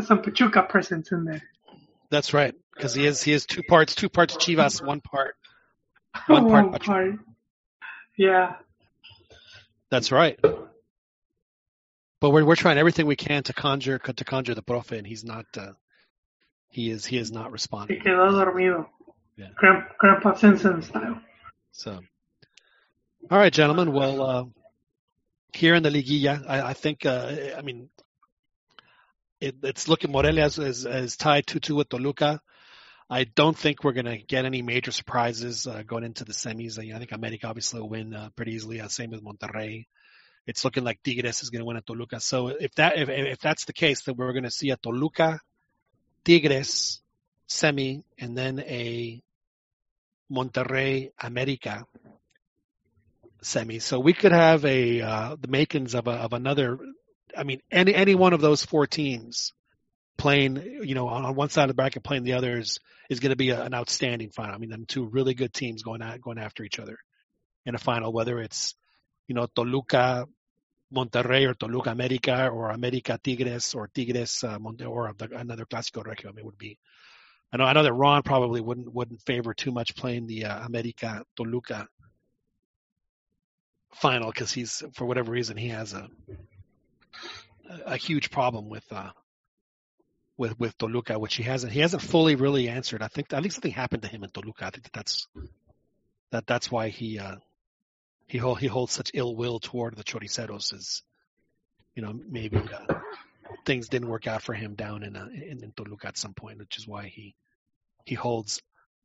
some 0.00 0.22
Pachuca 0.22 0.62
presence 0.62 1.12
in 1.12 1.24
there. 1.24 1.42
That's 2.10 2.32
right. 2.34 2.54
Because 2.74 2.94
he 2.94 3.06
is 3.06 3.22
he 3.22 3.32
is 3.32 3.46
two 3.46 3.62
parts, 3.62 3.94
two 3.94 4.08
parts 4.08 4.36
Chivas, 4.36 4.82
one 4.84 5.00
part. 5.00 5.34
One 6.26 6.48
part 6.48 6.70
One 6.70 6.80
part. 6.80 7.14
Yeah. 8.16 8.54
That's 9.90 10.10
right. 10.12 10.38
But 12.20 12.30
we're 12.30 12.44
we're 12.44 12.56
trying 12.56 12.78
everything 12.78 13.06
we 13.06 13.16
can 13.16 13.42
to 13.44 13.52
conjure 13.52 13.98
to 13.98 14.24
conjure 14.24 14.54
the 14.54 14.62
profe, 14.62 14.96
and 14.96 15.06
he's 15.06 15.24
not. 15.24 15.46
Uh, 15.56 15.72
he 16.68 16.90
is 16.90 17.04
he 17.06 17.16
is 17.18 17.32
not 17.32 17.46
Se 17.46 17.52
responding. 17.52 18.00
quedó 18.00 18.30
dormido. 18.32 18.86
Yeah. 19.36 19.48
Grand, 19.56 19.84
Grandpa 19.98 20.34
Simpson 20.34 20.82
style. 20.82 21.20
So, 21.72 21.98
all 23.30 23.38
right, 23.38 23.52
gentlemen. 23.52 23.92
Well, 23.92 24.22
uh, 24.22 24.44
here 25.54 25.74
in 25.74 25.82
the 25.82 25.90
Liguilla, 25.90 26.44
I, 26.46 26.68
I 26.70 26.72
think. 26.74 27.06
Uh, 27.06 27.32
I 27.56 27.62
mean, 27.62 27.88
it, 29.40 29.56
it's 29.62 29.88
looking 29.88 30.12
Morelia 30.12 30.46
is, 30.46 30.58
is 30.58 31.16
tied 31.16 31.46
two 31.46 31.60
two 31.60 31.76
with 31.76 31.88
Toluca. 31.88 32.40
I 33.12 33.24
don't 33.24 33.58
think 33.58 33.82
we're 33.82 33.92
going 33.92 34.06
to 34.06 34.18
get 34.18 34.44
any 34.44 34.62
major 34.62 34.92
surprises 34.92 35.66
uh, 35.66 35.82
going 35.84 36.04
into 36.04 36.24
the 36.24 36.32
semis. 36.32 36.78
I 36.78 36.98
think 36.98 37.10
America 37.10 37.48
obviously 37.48 37.80
will 37.80 37.88
win 37.88 38.14
uh, 38.14 38.28
pretty 38.36 38.52
easily. 38.52 38.80
Uh, 38.80 38.86
same 38.86 39.10
with 39.10 39.24
Monterrey. 39.24 39.86
It's 40.46 40.64
looking 40.64 40.84
like 40.84 41.02
Tigres 41.02 41.42
is 41.42 41.50
going 41.50 41.60
to 41.60 41.64
win 41.64 41.76
at 41.76 41.86
Toluca. 41.86 42.20
So 42.20 42.48
if 42.48 42.72
that 42.76 42.96
if, 42.96 43.08
if 43.08 43.40
that's 43.40 43.64
the 43.64 43.72
case, 43.72 44.02
then 44.02 44.14
we're 44.16 44.32
going 44.32 44.44
to 44.44 44.50
see 44.50 44.70
a 44.70 44.76
Toluca, 44.76 45.40
Tigres 46.24 47.00
semi, 47.48 48.04
and 48.18 48.38
then 48.38 48.60
a 48.60 49.20
Monterrey 50.30 51.10
America 51.20 51.84
semi. 53.42 53.80
So 53.80 53.98
we 53.98 54.12
could 54.12 54.32
have 54.32 54.64
a 54.64 55.00
uh, 55.00 55.36
the 55.40 55.48
makings 55.48 55.94
of 55.94 56.06
a, 56.06 56.12
of 56.12 56.32
another. 56.32 56.78
I 57.36 57.44
mean, 57.44 57.60
any 57.70 57.94
any 57.94 58.14
one 58.14 58.32
of 58.32 58.40
those 58.40 58.64
four 58.64 58.86
teams 58.86 59.52
playing, 60.16 60.56
you 60.82 60.94
know, 60.94 61.08
on, 61.08 61.24
on 61.24 61.34
one 61.34 61.48
side 61.48 61.64
of 61.64 61.68
the 61.68 61.74
bracket 61.74 62.02
playing 62.02 62.24
the 62.24 62.34
others 62.34 62.78
is 63.08 63.20
going 63.20 63.30
to 63.30 63.36
be 63.36 63.50
a, 63.50 63.62
an 63.62 63.74
outstanding 63.74 64.30
final. 64.30 64.54
I 64.54 64.58
mean, 64.58 64.70
them 64.70 64.84
two 64.86 65.04
really 65.04 65.34
good 65.34 65.52
teams 65.52 65.82
going 65.82 66.02
going 66.22 66.38
after 66.38 66.64
each 66.64 66.78
other 66.78 66.98
in 67.66 67.74
a 67.74 67.78
final, 67.78 68.12
whether 68.12 68.38
it's 68.38 68.74
you 69.26 69.34
know 69.34 69.46
Toluca. 69.46 70.26
Monterrey 70.92 71.48
or 71.48 71.54
Toluca 71.54 71.90
America 71.90 72.48
or 72.48 72.70
America 72.70 73.16
Tigres 73.22 73.74
or 73.76 73.88
Tigres 73.94 74.42
uh, 74.42 74.58
Monte 74.58 74.84
or 74.84 75.14
the, 75.16 75.28
another 75.36 75.64
Clásico 75.64 76.04
Regio. 76.04 76.30
I 76.30 76.32
mean, 76.32 76.44
would 76.44 76.58
be 76.58 76.78
I 77.52 77.56
know 77.56 77.64
I 77.64 77.72
know 77.72 77.82
that 77.82 77.92
Ron 77.92 78.22
probably 78.22 78.60
wouldn't 78.60 78.92
wouldn't 78.92 79.22
favor 79.22 79.54
too 79.54 79.72
much 79.72 79.96
playing 79.96 80.26
the 80.26 80.46
uh, 80.46 80.66
America 80.66 81.24
Toluca 81.36 81.86
final 83.94 84.30
because 84.30 84.52
he's 84.52 84.82
for 84.94 85.04
whatever 85.04 85.32
reason 85.32 85.56
he 85.56 85.68
has 85.68 85.92
a 85.92 86.08
a 87.86 87.96
huge 87.96 88.30
problem 88.30 88.68
with 88.68 88.84
uh 88.92 89.10
with 90.36 90.58
with 90.58 90.76
Toluca, 90.78 91.18
which 91.18 91.34
he 91.34 91.42
hasn't 91.42 91.72
he 91.72 91.80
hasn't 91.80 92.02
fully 92.02 92.34
really 92.34 92.68
answered. 92.68 93.02
I 93.02 93.08
think 93.08 93.32
I 93.32 93.40
think 93.40 93.52
something 93.52 93.72
happened 93.72 94.02
to 94.02 94.08
him 94.08 94.24
in 94.24 94.30
Toluca. 94.30 94.66
I 94.66 94.70
think 94.70 94.84
that 94.84 94.92
that's 94.92 95.28
that 96.30 96.46
that's 96.46 96.70
why 96.70 96.88
he 96.88 97.18
uh 97.18 97.36
he 98.26 98.38
hold, 98.38 98.60
he 98.60 98.68
holds 98.68 98.92
such 98.92 99.10
ill 99.14 99.34
will 99.34 99.60
toward 99.60 99.96
the 99.96 100.04
Choriceros. 100.04 100.72
Is 100.74 101.02
you 101.94 102.02
know 102.02 102.18
maybe 102.28 102.56
uh, 102.56 102.94
things 103.66 103.88
didn't 103.88 104.08
work 104.08 104.26
out 104.26 104.42
for 104.42 104.54
him 104.54 104.74
down 104.74 105.02
in, 105.02 105.16
uh, 105.16 105.28
in 105.32 105.62
in 105.62 105.72
Toluca 105.76 106.08
at 106.08 106.16
some 106.16 106.34
point, 106.34 106.58
which 106.58 106.78
is 106.78 106.88
why 106.88 107.06
he 107.06 107.34
he 108.04 108.14
holds 108.14 108.62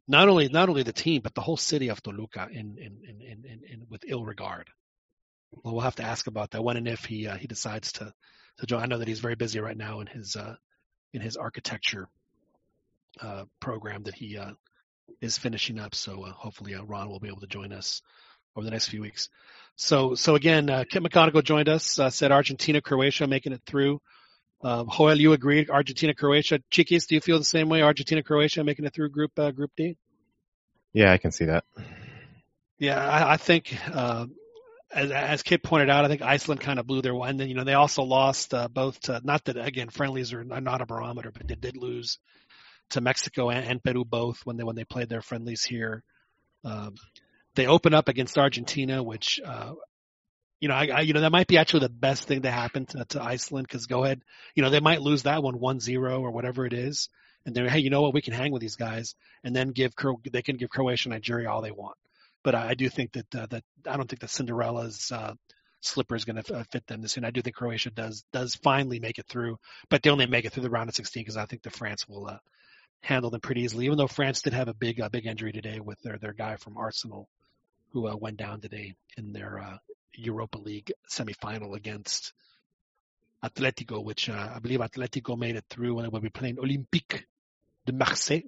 not 0.08 0.30
only 0.30 0.48
not 0.48 0.70
only 0.70 0.84
the 0.84 0.94
team 0.94 1.22
but 1.22 1.34
the 1.34 1.42
whole 1.42 1.58
city 1.58 1.90
of 1.90 2.02
Toluca 2.02 2.48
in 2.52 2.78
in 2.78 3.00
in, 3.10 3.22
in, 3.22 3.46
in, 3.46 3.62
in 3.72 3.86
with 3.90 4.04
ill 4.08 4.24
regard. 4.24 4.70
Well, 5.64 5.74
we'll 5.74 5.84
have 5.84 5.96
to 5.96 6.04
ask 6.04 6.28
about 6.28 6.52
that 6.52 6.64
when 6.64 6.78
and 6.78 6.88
if 6.88 7.06
he 7.06 7.28
uh, 7.28 7.38
he 7.38 7.48
decides 7.48 7.94
to 7.94 8.14
to 8.58 8.66
join. 8.66 8.82
I 8.82 8.86
know 8.86 8.98
that 8.98 9.08
he's 9.08 9.20
very 9.20 9.36
busy 9.36 9.60
right 9.60 9.78
now 9.78 10.00
in 10.00 10.08
his 10.08 10.36
uh, 10.36 10.56
in 11.14 11.22
his 11.22 11.38
architecture 11.38 12.08
uh, 13.22 13.46
program 13.60 14.04
that 14.04 14.16
he 14.16 14.38
uh, 14.38 14.52
is 15.22 15.38
finishing 15.38 15.80
up. 15.80 15.96
So 15.96 16.26
uh, 16.26 16.32
hopefully 16.32 16.76
uh, 16.76 16.84
Ron 16.84 17.10
will 17.10 17.20
be 17.20 17.28
able 17.28 17.42
to 17.42 17.48
join 17.48 17.72
us 17.74 18.02
over 18.56 18.66
the 18.66 18.72
next 18.72 18.90
few 18.90 19.02
weeks. 19.02 19.30
So 19.76 20.16
so 20.16 20.36
again, 20.36 20.70
uh, 20.70 20.84
Kit 20.90 21.04
McConnico 21.04 21.44
joined 21.44 21.70
us. 21.70 22.00
Uh, 22.00 22.10
said 22.10 22.32
Argentina, 22.32 22.82
Croatia 22.82 23.28
making 23.28 23.54
it 23.54 23.62
through. 23.66 24.02
Um, 24.64 24.90
Joel, 24.90 25.20
you 25.20 25.34
agreed. 25.34 25.70
Argentina, 25.70 26.14
Croatia. 26.14 26.60
Chiquis, 26.72 27.08
do 27.08 27.16
you 27.16 27.22
feel 27.22 27.38
the 27.38 27.46
same 27.46 27.70
way? 27.70 27.82
Argentina, 27.82 28.24
Croatia 28.24 28.64
making 28.64 28.86
it 28.86 28.94
through 28.94 29.10
Group 29.10 29.38
uh, 29.38 29.52
Group 29.52 29.72
D. 29.76 29.98
Yeah, 30.94 31.12
I 31.12 31.18
can 31.18 31.32
see 31.32 31.46
that. 31.46 31.66
Yeah, 32.80 33.06
I, 33.06 33.34
I 33.34 33.38
think 33.38 33.78
uh, 33.94 34.28
as, 34.92 35.12
as 35.12 35.44
Kit 35.44 35.64
pointed 35.64 35.90
out, 35.90 36.06
I 36.06 36.08
think 36.08 36.22
Iceland 36.22 36.62
kind 36.62 36.80
of 36.80 36.88
blew 36.88 37.02
their 37.02 37.16
one. 37.16 37.38
Then 37.38 37.50
you 37.50 37.56
know 37.56 37.64
they 37.64 37.74
also 37.74 38.04
lost 38.04 38.54
uh, 38.54 38.68
both. 38.68 39.00
To, 39.02 39.22
not 39.24 39.44
that 39.46 39.58
again 39.58 39.90
friendlies 39.90 40.34
are 40.34 40.44
not 40.44 40.82
a 40.82 40.86
barometer, 40.86 41.32
but 41.32 41.48
they 41.48 41.56
did 41.56 41.78
lose 41.78 42.20
to 42.92 43.02
Mexico 43.02 43.50
and, 43.50 43.66
and 43.66 43.84
Peru 43.84 44.06
both 44.06 44.46
when 44.46 44.58
they 44.58 44.64
when 44.64 44.76
they 44.76 44.84
played 44.86 45.10
their 45.10 45.22
friendlies 45.22 45.64
here. 45.64 46.04
Um, 46.64 46.96
they 47.56 47.68
open 47.68 47.94
up 47.94 48.10
against 48.10 48.38
Argentina, 48.38 49.02
which 49.02 49.40
uh, 49.44 49.74
you 50.60 50.68
know 50.68 50.76
I, 50.76 50.88
I 50.88 51.02
you 51.02 51.14
know 51.14 51.22
that 51.22 51.32
might 51.32 51.48
be 51.48 51.58
actually 51.58 51.82
the 51.82 51.90
best 51.90 52.28
thing 52.28 52.44
to 52.44 52.52
happen 52.52 52.86
to, 52.88 53.06
to 53.06 53.24
Iceland 53.24 53.68
because 53.68 53.88
go 53.88 54.04
ahead, 54.04 54.22
you 54.56 54.64
know 54.64 54.70
they 54.70 54.80
might 54.80 55.02
lose 55.02 55.24
that 55.24 55.44
one 55.44 55.60
one 55.60 55.80
zero 55.80 56.22
or 56.22 56.32
whatever 56.32 56.66
it 56.66 56.74
is, 56.74 57.10
and 57.46 57.56
they're 57.56 57.70
hey 57.70 57.80
you 57.80 57.90
know 57.90 58.02
what 58.02 58.14
we 58.14 58.22
can 58.22 58.34
hang 58.34 58.52
with 58.52 58.62
these 58.62 58.76
guys 58.76 59.16
and 59.44 59.56
then 59.56 59.70
give 59.70 59.94
they 60.32 60.42
can 60.42 60.58
give 60.58 60.70
Croatia 60.70 61.10
and 61.10 61.14
Nigeria 61.14 61.50
all 61.50 61.62
they 61.62 61.72
want. 61.72 61.98
But 62.46 62.54
I, 62.54 62.70
I 62.70 62.74
do 62.76 62.88
think 62.90 63.14
that 63.14 63.36
uh, 63.36 63.48
that 63.50 63.64
I 63.90 63.98
don't 63.98 64.08
think 64.08 64.22
that 64.22 64.30
Cinderella's 64.30 65.12
uh, 65.12 65.34
slipper 65.82 66.16
is 66.16 66.26
going 66.26 66.42
to 66.42 66.56
uh, 66.56 66.64
fit 66.72 66.86
them 66.86 67.02
this 67.02 67.16
year. 67.18 67.22
And 67.22 67.28
I 67.28 67.32
do 67.32 67.42
think 67.42 67.56
Croatia 67.56 67.90
does 67.90 68.24
does 68.32 68.54
finally 68.54 69.00
make 69.00 69.18
it 69.18 69.26
through, 69.28 69.58
but 69.90 70.04
they 70.04 70.12
only 70.12 70.28
make 70.28 70.46
it 70.46 70.54
through 70.54 70.64
the 70.64 70.70
round 70.70 70.88
of 70.88 70.96
16 70.96 71.22
because 71.22 71.38
I 71.38 71.48
think 71.48 71.64
the 71.64 71.72
France 71.72 72.08
will 72.08 72.28
uh, 72.28 72.38
handle 73.02 73.32
them 73.32 73.42
pretty 73.42 73.62
easily. 73.62 73.86
Even 73.86 73.98
though 73.98 74.08
France 74.08 74.44
did 74.44 74.54
have 74.54 74.68
a 74.68 74.76
big 74.76 75.02
uh, 75.02 75.10
big 75.10 75.26
injury 75.26 75.52
today 75.52 75.80
with 75.80 76.00
their 76.04 76.20
their 76.20 76.34
guy 76.34 76.56
from 76.56 76.78
Arsenal 76.78 77.28
who 77.94 78.08
uh, 78.08 78.16
went 78.16 78.38
down 78.38 78.62
today 78.62 78.94
in 79.18 79.34
their 79.34 79.58
uh, 79.58 79.78
Europa 80.14 80.60
League 80.60 80.92
semifinal 81.12 81.76
against 81.76 82.32
Atletico, 83.44 84.04
which 84.04 84.30
uh, 84.30 84.52
I 84.56 84.60
believe 84.60 84.82
Atletico 84.82 85.36
made 85.36 85.56
it 85.56 85.66
through 85.70 85.98
and 85.98 86.12
will 86.12 86.20
be 86.20 86.30
playing 86.30 86.58
Olympique 86.58 87.24
de 87.88 87.94
Marseille, 87.94 88.44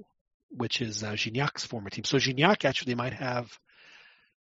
which 0.50 0.82
is 0.82 1.04
uh, 1.04 1.14
Gignac's 1.14 1.66
former 1.66 1.90
team. 1.90 2.04
So 2.04 2.18
Gignac 2.18 2.64
actually 2.64 2.94
might 2.94 3.14
have 3.14 3.58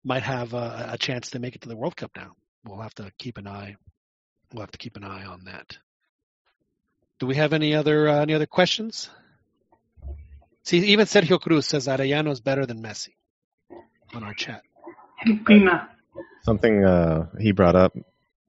might 0.04 0.24
have 0.24 0.54
uh, 0.54 0.88
a 0.90 0.98
chance 0.98 1.32
to 1.32 1.40
make 1.40 1.56
it 1.56 1.62
to 1.62 1.70
the 1.70 1.76
World 1.76 1.96
Cup 1.96 2.12
now. 2.16 2.32
We'll 2.66 2.82
have 2.82 2.96
to 2.96 3.12
keep 3.18 3.38
an 3.38 3.48
eye. 3.48 3.76
We'll 4.54 4.62
have 4.62 4.72
to 4.72 4.78
keep 4.78 4.96
an 4.96 5.04
eye 5.04 5.26
on 5.26 5.46
that. 5.46 5.78
Do 7.20 7.28
we 7.28 7.36
have 7.36 7.54
any 7.54 7.76
other 7.76 8.08
uh, 8.08 8.22
any 8.22 8.34
other 8.34 8.46
questions? 8.46 9.10
See, 10.64 10.80
even 10.80 11.06
Sergio 11.06 11.40
Cruz 11.40 11.68
says 11.68 11.88
Arellano 11.88 12.32
is 12.32 12.40
better 12.40 12.66
than 12.66 12.82
Messi 12.82 13.16
on 14.14 14.24
our 14.24 14.34
chat. 14.34 14.62
Pina. 15.46 15.90
Something 16.44 16.84
uh, 16.86 17.28
he 17.40 17.52
brought 17.52 17.76
up 17.76 17.96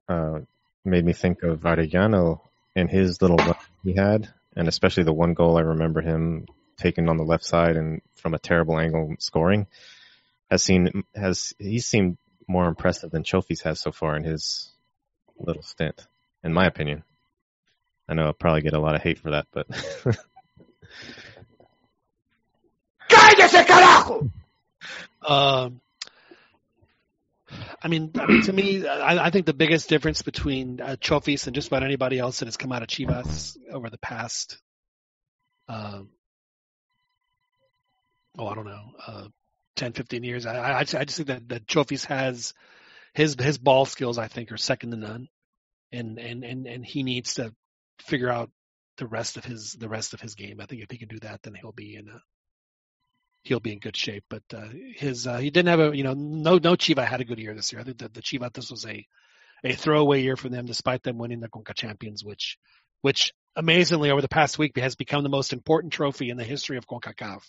uh, 0.07 0.39
made 0.83 1.05
me 1.05 1.13
think 1.13 1.43
of 1.43 1.61
Arellano 1.61 2.41
and 2.75 2.89
his 2.89 3.21
little 3.21 3.37
run 3.37 3.55
he 3.83 3.93
had, 3.93 4.29
and 4.55 4.67
especially 4.67 5.03
the 5.03 5.13
one 5.13 5.33
goal 5.33 5.57
I 5.57 5.61
remember 5.61 6.01
him 6.01 6.45
taking 6.77 7.07
on 7.09 7.17
the 7.17 7.23
left 7.23 7.45
side 7.45 7.77
and 7.77 8.01
from 8.15 8.33
a 8.33 8.39
terrible 8.39 8.77
angle 8.77 9.15
scoring. 9.19 9.67
Has 10.49 10.63
seen 10.63 11.03
has 11.15 11.53
he 11.57 11.79
seemed 11.79 12.17
more 12.47 12.67
impressive 12.67 13.11
than 13.11 13.23
Chofis 13.23 13.63
has 13.63 13.79
so 13.79 13.91
far 13.91 14.15
in 14.15 14.23
his 14.23 14.71
little 15.39 15.63
stint, 15.63 16.05
in 16.43 16.53
my 16.53 16.65
opinion. 16.65 17.03
I 18.07 18.13
know 18.13 18.25
I'll 18.25 18.33
probably 18.33 18.61
get 18.61 18.73
a 18.73 18.79
lot 18.79 18.95
of 18.95 19.01
hate 19.01 19.17
for 19.19 19.31
that, 19.31 19.47
but 19.51 19.67
¡Cállese, 23.09 23.65
carajo! 23.65 24.29
Um, 25.27 25.81
I 27.81 27.87
mean, 27.87 28.11
I 28.15 28.25
mean, 28.25 28.41
to 28.43 28.53
me, 28.53 28.87
I, 28.87 29.25
I 29.25 29.29
think 29.29 29.45
the 29.45 29.53
biggest 29.53 29.89
difference 29.89 30.21
between 30.21 30.81
uh, 30.81 30.95
Chofis 30.99 31.47
and 31.47 31.55
just 31.55 31.67
about 31.67 31.83
anybody 31.83 32.19
else 32.19 32.39
that 32.39 32.45
has 32.45 32.57
come 32.57 32.71
out 32.71 32.81
of 32.81 32.87
Chivas 32.87 33.57
over 33.71 33.89
the 33.89 33.97
past, 33.97 34.57
um, 35.67 36.09
oh, 38.37 38.47
I 38.47 38.55
don't 38.55 38.65
know, 38.65 38.91
uh, 39.05 39.27
10, 39.75 39.93
15 39.93 40.23
years, 40.23 40.45
I, 40.45 40.55
I, 40.55 40.79
I 40.79 40.83
just 40.83 41.17
think 41.17 41.27
that, 41.27 41.49
that 41.49 41.67
Chofis 41.67 42.05
has 42.05 42.53
his 43.13 43.35
his 43.39 43.57
ball 43.57 43.85
skills. 43.85 44.17
I 44.17 44.27
think 44.27 44.51
are 44.51 44.57
second 44.57 44.91
to 44.91 44.97
none, 44.97 45.27
and 45.91 46.19
and 46.19 46.43
and 46.43 46.67
and 46.67 46.85
he 46.85 47.03
needs 47.03 47.35
to 47.35 47.53
figure 47.99 48.29
out 48.29 48.51
the 48.97 49.07
rest 49.07 49.37
of 49.37 49.45
his 49.45 49.73
the 49.73 49.89
rest 49.89 50.13
of 50.13 50.21
his 50.21 50.35
game. 50.35 50.59
I 50.59 50.65
think 50.65 50.81
if 50.81 50.91
he 50.91 50.97
can 50.97 51.07
do 51.07 51.19
that, 51.19 51.41
then 51.43 51.55
he'll 51.55 51.71
be 51.71 51.95
in 51.95 52.09
a 52.09 52.21
he'll 53.43 53.59
be 53.59 53.73
in 53.73 53.79
good 53.79 53.95
shape. 53.95 54.25
But 54.29 54.43
uh, 54.53 54.67
his 54.95 55.25
uh, 55.25 55.37
he 55.37 55.49
didn't 55.49 55.69
have 55.69 55.79
a 55.79 55.97
you 55.97 56.03
know 56.03 56.13
no 56.13 56.57
no 56.57 56.75
Chiva 56.75 57.05
had 57.05 57.21
a 57.21 57.25
good 57.25 57.39
year 57.39 57.55
this 57.55 57.71
year. 57.71 57.81
I 57.81 57.85
think 57.85 57.97
the 57.97 58.09
Chiva 58.09 58.53
this 58.53 58.69
was 58.69 58.85
a 58.85 59.05
a 59.63 59.73
throwaway 59.73 60.21
year 60.21 60.35
for 60.35 60.49
them, 60.49 60.65
despite 60.65 61.03
them 61.03 61.17
winning 61.17 61.39
the 61.39 61.49
Conca 61.49 61.73
Champions, 61.73 62.23
which 62.23 62.57
which 63.01 63.33
amazingly 63.55 64.11
over 64.11 64.21
the 64.21 64.27
past 64.27 64.59
week 64.59 64.77
has 64.77 64.95
become 64.95 65.23
the 65.23 65.29
most 65.29 65.53
important 65.53 65.93
trophy 65.93 66.29
in 66.29 66.37
the 66.37 66.43
history 66.43 66.77
of 66.77 66.87
Concacaf. 66.87 67.43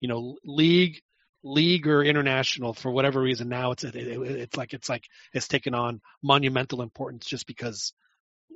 You 0.00 0.08
know, 0.08 0.36
league 0.44 1.00
league 1.42 1.86
or 1.86 2.04
international 2.04 2.72
for 2.72 2.90
whatever 2.90 3.20
reason 3.20 3.48
now 3.48 3.72
it's 3.72 3.82
it, 3.82 3.96
it, 3.96 4.20
it's 4.20 4.56
like 4.56 4.72
it's 4.72 4.88
like 4.88 5.04
it's 5.32 5.48
taken 5.48 5.74
on 5.74 6.00
monumental 6.22 6.82
importance 6.82 7.26
just 7.26 7.46
because 7.46 7.92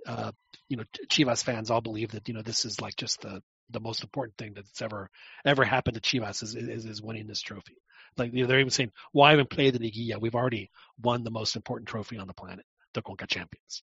uh 0.06 0.30
you 0.68 0.76
know 0.76 0.84
Chivas 1.08 1.42
fans 1.42 1.70
all 1.70 1.80
believe 1.80 2.12
that 2.12 2.28
you 2.28 2.34
know 2.34 2.42
this 2.42 2.64
is 2.64 2.80
like 2.80 2.94
just 2.96 3.22
the 3.22 3.42
the 3.70 3.80
most 3.80 4.02
important 4.02 4.36
thing 4.36 4.52
that's 4.54 4.82
ever 4.82 5.10
ever 5.44 5.64
happened 5.64 5.94
to 5.94 6.00
Chivas 6.00 6.42
is 6.42 6.54
is, 6.54 6.84
is 6.84 7.02
winning 7.02 7.26
this 7.26 7.40
trophy. 7.40 7.76
Like 8.16 8.32
you 8.32 8.42
know, 8.42 8.46
they're 8.48 8.60
even 8.60 8.70
saying, 8.70 8.92
why 9.12 9.32
even 9.32 9.46
play 9.46 9.70
the 9.70 9.78
Liguilla? 9.78 10.20
We've 10.20 10.34
already 10.34 10.70
won 11.00 11.24
the 11.24 11.30
most 11.30 11.56
important 11.56 11.88
trophy 11.88 12.18
on 12.18 12.26
the 12.26 12.34
planet, 12.34 12.64
the 12.94 13.02
Conca 13.02 13.26
Champions. 13.26 13.82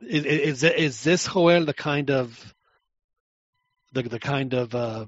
Is, 0.00 0.24
is 0.24 0.62
is 0.62 1.02
this 1.02 1.26
Joel 1.26 1.64
the 1.64 1.74
kind 1.74 2.10
of 2.10 2.54
the 3.92 4.02
the 4.02 4.20
kind 4.20 4.54
of 4.54 4.74
uh, 4.74 5.06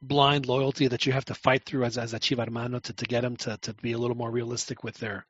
blind 0.00 0.46
loyalty 0.46 0.88
that 0.88 1.06
you 1.06 1.12
have 1.12 1.24
to 1.26 1.34
fight 1.34 1.64
through 1.64 1.84
as 1.84 1.98
as 1.98 2.14
a 2.14 2.20
Chivarmano 2.20 2.80
to 2.82 2.92
to 2.92 3.04
get 3.04 3.22
them 3.22 3.36
to 3.38 3.56
to 3.62 3.74
be 3.74 3.92
a 3.92 3.98
little 3.98 4.16
more 4.16 4.30
realistic 4.30 4.84
with 4.84 4.96
their 4.98 5.26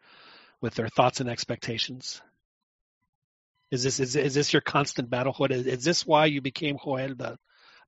with 0.60 0.74
their 0.74 0.88
thoughts 0.88 1.20
and 1.20 1.28
expectations? 1.28 2.20
Is 3.70 3.82
this 3.82 4.00
is 4.00 4.16
is 4.16 4.34
this 4.34 4.52
your 4.52 4.62
constant 4.62 5.10
battle? 5.10 5.34
What 5.34 5.52
is, 5.52 5.66
is 5.66 5.84
this 5.84 6.06
why 6.06 6.26
you 6.26 6.40
became 6.40 6.76
Joel 6.82 7.14
the 7.14 7.38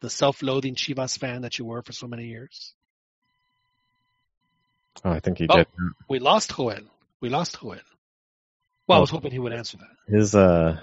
the 0.01 0.11
self-loathing 0.11 0.75
Chivas 0.75 1.19
fan 1.19 1.43
that 1.43 1.59
you 1.59 1.65
were 1.65 1.83
for 1.83 1.93
so 1.93 2.07
many 2.07 2.27
years? 2.27 2.75
oh, 5.05 5.11
I 5.11 5.21
think 5.21 5.39
he 5.39 5.47
Oh. 5.49 5.57
did. 5.59 5.67
We 6.09 6.19
lost 6.19 6.55
Joel. 6.55 6.85
We 7.21 7.29
lost 7.29 7.61
Joel. 7.61 7.79
Well, 8.87 8.99
I 8.99 9.01
was 9.01 9.11
hoping 9.11 9.31
he 9.31 9.39
would 9.39 9.53
answer 9.53 9.79
that. 9.79 10.15
His 10.15 10.35
uh 10.35 10.81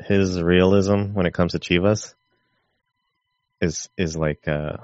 his 0.00 0.40
realism 0.40 1.12
when 1.14 1.26
it 1.26 1.34
comes 1.34 1.52
to 1.52 1.58
Chivas 1.58 2.14
is 3.60 3.88
is 3.96 4.16
like 4.16 4.46
uh 4.46 4.76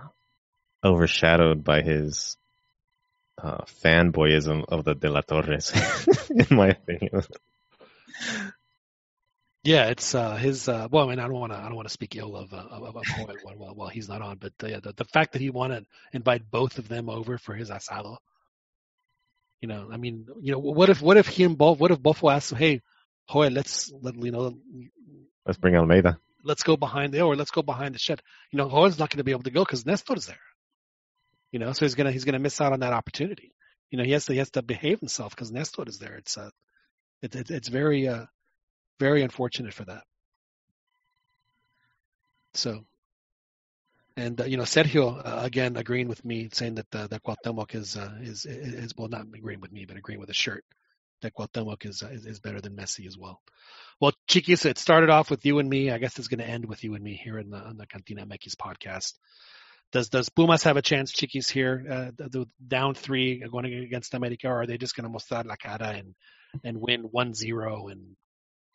overshadowed 0.85 1.65
by 1.65 1.83
his 1.83 2.37
uh 3.43 3.65
fanboyism 3.83 4.65
of 4.69 4.85
the 4.85 4.95
De 4.95 5.11
La 5.11 5.23
Torres, 5.23 5.73
in 6.31 6.57
my 6.57 6.69
opinion. 6.69 7.23
Yeah, 9.65 9.87
it's 9.89 10.15
uh, 10.15 10.37
his. 10.37 10.69
Uh, 10.69 10.89
well, 10.91 11.07
I 11.07 11.11
mean, 11.11 11.19
I 11.19 11.23
don't 11.23 11.41
want 11.41 11.53
to. 11.53 11.59
I 11.59 11.63
don't 11.65 11.75
want 11.75 11.89
to 11.89 11.93
speak 11.93 12.17
ill 12.17 12.37
of 12.37 12.53
uh, 12.53 12.59
of, 12.59 12.97
of 12.97 13.03
while, 13.43 13.57
while 13.57 13.75
while 13.75 13.89
he's 13.89 14.11
not 14.11 14.21
on. 14.21 14.37
But 14.37 14.53
yeah, 14.63 14.81
the 14.81 14.93
the 14.93 15.07
fact 15.07 15.33
that 15.33 15.41
he 15.41 15.49
wanted 15.49 15.81
to 15.81 15.87
invite 16.13 16.51
both 16.51 16.77
of 16.77 16.87
them 16.87 17.09
over 17.09 17.39
for 17.39 17.55
his 17.55 17.71
asado. 17.71 18.19
You 19.63 19.69
know, 19.69 19.89
I 19.91 19.97
mean, 19.97 20.27
you 20.43 20.53
know, 20.53 20.59
what 20.59 20.91
if 20.91 21.01
what 21.01 21.17
if 21.17 21.27
he 21.29 21.45
and 21.45 21.57
both? 21.57 21.79
What 21.79 21.91
if 21.91 21.99
Bofo 21.99 22.31
asks, 22.31 22.53
him, 22.53 22.59
"Hey, 22.59 22.83
Joel, 23.33 23.53
let's 23.53 23.91
let 24.03 24.15
you 24.17 24.31
know, 24.31 24.59
Let's 25.47 25.57
bring 25.57 25.77
Almeyda. 25.77 26.19
let's 26.43 26.63
go 26.63 26.77
behind 26.77 27.15
the 27.15 27.23
or 27.23 27.35
let's 27.35 27.51
go 27.51 27.63
behind 27.63 27.95
the 27.95 27.99
shed." 27.99 28.21
You 28.51 28.59
know, 28.59 28.69
Joel's 28.69 28.99
not 28.99 29.09
going 29.09 29.19
to 29.19 29.25
be 29.25 29.33
able 29.33 29.45
to 29.45 29.51
go 29.51 29.65
because 29.65 29.87
Nestor's 29.87 30.27
there. 30.27 30.37
You 31.55 31.61
know, 31.61 31.73
so 31.73 31.85
he's 31.85 31.95
gonna 31.95 32.11
he's 32.11 32.25
gonna 32.25 32.41
miss 32.41 32.61
out 32.61 32.73
on 32.73 32.81
that 32.81 32.93
opportunity. 32.93 33.55
You 33.89 33.99
know, 33.99 34.03
he 34.03 34.11
has 34.11 34.25
to 34.25 34.33
he 34.33 34.41
has 34.41 34.51
to 34.51 34.63
behave 34.63 34.99
himself 34.99 35.37
because 35.37 35.53
Nestor 35.53 35.85
is 35.87 36.01
there. 36.01 36.17
It's 36.17 36.37
uh, 36.37 36.51
it, 37.23 37.37
it, 37.37 37.49
it's 37.49 37.69
very 37.69 38.09
uh, 38.09 38.25
very 38.99 39.23
unfortunate 39.23 39.73
for 39.73 39.85
that. 39.85 40.03
So, 42.55 42.85
and 44.17 44.41
uh, 44.41 44.47
you 44.47 44.57
know, 44.57 44.65
Sergio 44.65 45.17
uh, 45.25 45.43
again 45.45 45.77
agreeing 45.77 46.09
with 46.09 46.25
me, 46.25 46.49
saying 46.53 46.75
that 46.75 46.93
uh, 46.93 47.07
that 47.07 47.23
Cuauhtemoc 47.23 47.77
is 47.77 47.97
uh, 47.97 48.19
is 48.21 48.47
is 48.47 48.93
well 48.99 49.07
not 49.07 49.27
agreeing 49.33 49.61
with 49.61 49.71
me, 49.71 49.85
but 49.85 49.97
agreeing 49.97 50.19
with 50.19 50.31
the 50.31 50.35
shirt. 50.35 50.65
That 51.23 51.35
Cuauhtemoc 51.37 51.87
is, 51.87 52.03
uh, 52.03 52.09
is 52.09 52.27
is 52.27 52.41
better 52.41 52.61
than 52.61 52.75
Messi 52.75 53.07
as 53.07 53.17
well. 53.17 53.41
Well, 54.01 54.11
Chiquis, 54.27 54.65
it 54.65 54.79
started 54.79 55.09
off 55.09 55.31
with 55.31 55.47
you 55.47 55.61
and 55.61 55.71
me. 55.71 55.93
I 55.93 55.99
guess 55.99 56.19
it's 56.19 56.27
going 56.27 56.41
to 56.41 56.51
end 56.51 56.67
with 56.67 56.83
you 56.83 56.97
and 56.97 57.05
me 57.05 57.15
here 57.15 57.39
in 57.39 57.51
the 57.51 57.59
on 57.59 57.77
the 57.77 57.87
Cantina 57.87 58.27
Mekis 58.27 58.57
podcast. 58.57 59.13
Does 59.95 60.09
does 60.09 60.29
Pumas 60.29 60.65
have 60.65 60.77
a 60.77 60.83
chance, 60.83 61.13
Chiquis, 61.13 61.49
here? 61.49 61.87
Uh, 61.89 62.11
the, 62.17 62.47
down 62.67 62.95
three 62.95 63.39
going 63.49 63.67
against 63.67 64.13
America, 64.13 64.49
or 64.49 64.63
are 64.63 64.67
they 64.67 64.77
just 64.77 64.97
going 64.97 65.05
to 65.05 65.17
mostrar 65.17 65.47
la 65.47 65.55
cara 65.55 65.91
and 65.91 66.17
and 66.65 66.81
win 66.81 67.05
1-0 67.05 67.93
and 67.93 68.17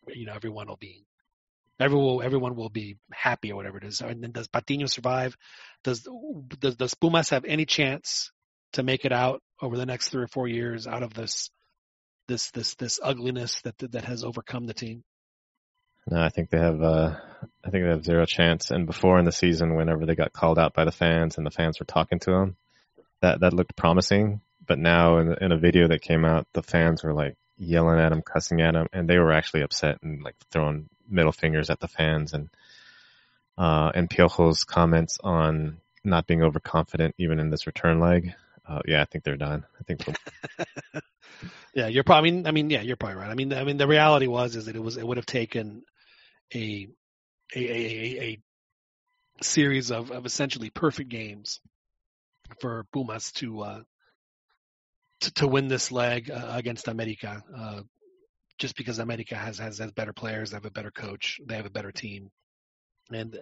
you 0.08 0.26
know 0.26 0.34
everyone 0.34 0.68
will 0.68 0.78
be 0.78 1.06
everyone 1.78 2.26
everyone 2.26 2.56
will 2.56 2.70
be 2.70 2.98
happy 3.12 3.52
or 3.52 3.58
whatever 3.58 3.80
it 3.80 3.84
is. 3.84 4.00
And 4.00 4.24
then 4.24 4.32
does 4.32 4.48
Patino 4.48 4.86
survive? 4.86 5.36
Does 5.84 6.08
does 6.58 6.78
does 6.78 6.94
Pumas 6.94 7.32
have 7.32 7.44
any 7.44 7.66
chance 7.66 8.32
to 8.74 8.84
make 8.84 9.04
it 9.04 9.12
out 9.12 9.42
over 9.62 9.76
the 9.76 9.86
next 9.86 10.10
three 10.10 10.24
or 10.24 10.28
four 10.30 10.48
years 10.48 10.88
out 10.88 11.04
of 11.04 11.14
this 11.14 11.50
this 12.30 12.50
this 12.52 12.76
this 12.76 12.98
ugliness 13.04 13.60
that 13.64 13.78
that 13.80 14.06
has 14.06 14.24
overcome 14.24 14.68
the 14.68 14.74
team? 14.74 15.04
No, 16.10 16.22
I 16.22 16.30
think 16.30 16.50
they 16.50 16.58
have. 16.58 16.82
Uh, 16.82 17.16
I 17.64 17.70
think 17.70 17.84
they 17.84 17.90
have 17.90 18.04
zero 18.04 18.26
chance. 18.26 18.72
And 18.72 18.88
before 18.88 19.20
in 19.20 19.26
the 19.26 19.32
season, 19.32 19.76
whenever 19.76 20.06
they 20.06 20.16
got 20.16 20.34
called 20.34 20.58
out 20.58 20.74
by 20.74 20.86
the 20.86 20.92
fans 20.92 21.38
and 21.38 21.46
the 21.46 21.52
fans 21.52 21.80
were 21.80 21.86
talking 21.86 22.20
to 22.20 22.32
them, 22.32 22.56
that 23.22 23.42
that 23.42 23.54
looked 23.54 23.76
promising. 23.76 24.42
But 24.66 24.80
now, 24.80 25.20
in, 25.20 25.36
in 25.40 25.52
a 25.52 25.58
video 25.58 25.88
that 25.88 26.02
came 26.02 26.26
out, 26.26 26.48
the 26.54 26.64
fans 26.64 27.04
were 27.04 27.14
like 27.14 27.36
yelling 27.58 28.00
at 28.00 28.12
him, 28.12 28.24
cussing 28.24 28.62
at 28.62 28.76
him, 28.76 28.88
and 28.92 29.08
they 29.08 29.20
were 29.20 29.32
actually 29.32 29.62
upset 29.62 30.00
and 30.02 30.24
like 30.24 30.36
throwing 30.52 30.90
middle 31.08 31.32
fingers 31.32 31.70
at 31.70 31.80
the 31.80 31.88
fans. 31.88 32.34
And 32.34 32.50
uh, 33.58 33.92
and 33.94 34.10
Piojo's 34.10 34.64
comments 34.64 35.20
on 35.24 35.78
not 36.04 36.26
being 36.26 36.42
overconfident 36.42 37.14
even 37.20 37.40
in 37.40 37.52
this 37.52 37.68
return 37.68 38.00
leg. 38.00 38.34
Uh, 38.68 38.80
yeah, 38.88 39.02
I 39.02 39.06
think 39.06 39.24
they're 39.24 39.36
done. 39.36 39.66
I 39.80 39.84
think 39.84 40.06
Yeah, 41.74 41.88
you're 41.88 42.04
probably. 42.04 42.30
I 42.30 42.34
mean, 42.34 42.48
I 42.48 42.52
mean, 42.52 42.70
yeah, 42.70 42.82
you're 42.82 42.96
probably 42.96 43.18
right. 43.18 43.30
I 43.30 43.36
mean, 43.36 43.54
I 43.54 43.64
mean, 43.64 43.78
the 43.78 43.88
reality 43.88 44.28
was 44.28 44.56
is 44.56 44.66
that 44.66 44.76
it 44.76 44.84
was 44.84 44.98
it 44.98 45.06
would 45.06 45.18
have 45.18 45.26
taken 45.26 45.84
a 46.54 46.88
a 47.56 47.60
a, 47.60 48.22
a, 48.22 48.40
series 49.42 49.90
of, 49.92 50.12
of 50.12 50.26
essentially 50.26 50.70
perfect 50.70 51.10
games 51.10 51.62
for 52.60 52.86
Pumas 52.92 53.32
to 53.34 53.62
uh, 53.62 53.82
to, 55.22 55.34
to 55.36 55.48
win 55.48 55.68
this 55.68 55.92
leg 55.92 56.30
uh, 56.30 56.52
against 56.56 56.88
America. 56.88 57.42
Uh, 57.56 57.82
just 58.58 58.76
because 58.76 59.00
America 59.00 59.36
has, 59.36 59.58
has 59.60 59.78
has 59.78 59.92
better 59.94 60.14
players, 60.14 60.52
they 60.52 60.58
have 60.58 60.66
a 60.66 60.72
better 60.72 60.92
coach, 60.92 61.40
they 61.48 61.56
have 61.56 61.66
a 61.66 61.70
better 61.70 61.94
team, 61.94 62.30
and 63.12 63.40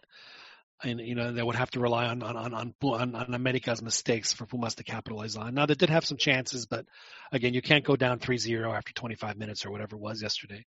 and 0.84 0.99
you 0.99 1.15
know 1.15 1.34
they 1.34 1.41
would 1.41 1.55
have 1.55 1.71
to 1.71 1.79
rely 1.79 2.05
on 2.05 2.21
on 2.21 2.38
on 2.38 2.53
on, 2.53 2.73
on, 2.84 3.15
on 3.15 3.34
America's 3.34 3.81
mistakes 3.81 4.34
for 4.34 4.45
Pumas 4.45 4.75
to 4.75 4.84
capitalize 4.84 5.35
on. 5.35 5.55
Now 5.55 5.65
they 5.65 5.73
did 5.73 5.89
have 5.89 6.05
some 6.05 6.17
chances, 6.17 6.67
but 6.67 6.85
again, 7.31 7.53
you 7.53 7.61
can't 7.61 7.84
go 7.84 7.95
down 7.95 8.19
3-0 8.19 8.75
after 8.75 8.93
25 8.93 9.38
minutes 9.38 9.65
or 9.65 9.71
whatever 9.71 9.95
it 9.95 10.01
was 10.01 10.21
yesterday, 10.21 10.65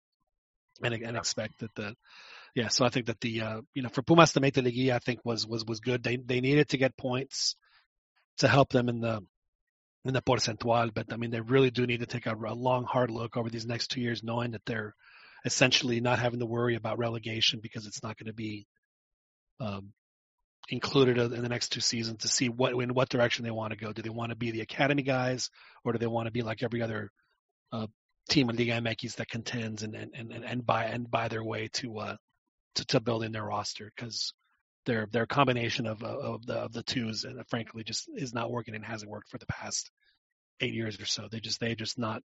and 0.83 0.95
and 0.95 1.17
expect 1.17 1.61
that 1.61 1.75
the 1.75 1.95
yeah. 2.55 2.69
So 2.69 2.85
I 2.85 2.89
think 2.89 3.07
that 3.07 3.21
the 3.21 3.41
uh, 3.43 3.61
you 3.75 3.83
know 3.83 3.89
for 3.89 4.03
Pumas 4.03 4.33
to 4.33 4.41
make 4.41 4.55
the 4.55 4.63
Liguilla, 4.63 4.95
I 4.95 4.99
think 4.99 5.21
was 5.25 5.47
was 5.47 5.65
was 5.65 5.81
good. 5.81 6.03
They 6.03 6.17
they 6.17 6.41
needed 6.41 6.71
to 6.71 6.79
get 6.79 6.97
points 6.97 7.57
to 8.39 8.49
help 8.49 8.71
them 8.71 8.89
in 8.89 9.01
the 9.01 9.21
in 10.05 10.15
the 10.15 10.23
porcentual, 10.23 10.91
but 10.95 11.13
I 11.13 11.17
mean 11.17 11.31
they 11.31 11.41
really 11.41 11.71
do 11.71 11.87
need 11.87 12.01
to 12.01 12.07
take 12.07 12.27
a, 12.27 12.35
a 12.35 12.55
long 12.55 12.85
hard 12.85 13.11
look 13.11 13.37
over 13.37 13.51
these 13.51 13.67
next 13.67 13.89
two 13.89 14.01
years, 14.01 14.23
knowing 14.23 14.53
that 14.53 14.65
they're 14.65 14.95
essentially 15.45 16.01
not 16.01 16.19
having 16.19 16.41
to 16.41 16.47
worry 16.47 16.75
about 16.75 16.99
relegation 16.99 17.61
because 17.63 17.87
it's 17.87 18.03
not 18.03 18.17
going 18.17 18.27
to 18.27 18.33
be 18.33 18.67
um, 19.61 19.93
included 20.69 21.19
in 21.19 21.43
the 21.43 21.49
next 21.49 21.71
two 21.71 21.81
seasons 21.81 22.23
to 22.23 22.29
see 22.29 22.49
what 22.49 22.73
in 22.73 22.95
what 22.95 23.09
direction 23.09 23.45
they 23.45 23.51
want 23.51 23.73
to 23.73 23.79
go. 23.79 23.93
Do 23.93 24.03
they 24.03 24.09
want 24.09 24.31
to 24.31 24.37
be 24.37 24.51
the 24.51 24.61
academy 24.61 25.03
guys, 25.03 25.51
or 25.85 25.93
do 25.93 25.99
they 25.99 26.07
want 26.07 26.27
to 26.27 26.33
be 26.33 26.43
like 26.43 26.63
every 26.63 26.83
other 26.83 27.11
uh, 27.73 27.87
team 28.29 28.51
in 28.51 28.57
Liga 28.57 28.73
MX 28.73 29.17
that 29.17 29.29
contends 29.29 29.83
and 29.83 29.95
and 29.95 30.13
and, 30.15 30.45
and 30.45 30.67
buy 30.67 30.85
and 30.85 31.11
buy 31.11 31.29
their 31.29 31.45
way 31.45 31.69
to 31.75 31.99
uh 31.99 32.17
to, 32.77 32.85
to 32.87 33.01
building 33.01 33.33
their 33.33 33.45
roster 33.45 33.91
because 33.95 34.33
their 34.87 35.07
their 35.11 35.27
combination 35.27 35.87
of 35.87 36.03
of 36.03 36.47
the 36.47 36.55
of 36.55 36.73
the 36.73 36.83
twos 36.83 37.25
and 37.25 37.43
frankly 37.49 37.85
just 37.85 38.09
is 38.15 38.35
not 38.35 38.51
working 38.51 38.75
and 38.75 38.85
hasn't 38.85 39.11
worked 39.11 39.29
for 39.31 39.39
the 39.39 39.47
past 39.47 39.91
eight 40.61 40.75
years 40.75 41.01
or 41.01 41.07
so. 41.07 41.29
They 41.31 41.41
just 41.41 41.61
they 41.61 41.75
just 41.75 41.99
not. 41.99 42.23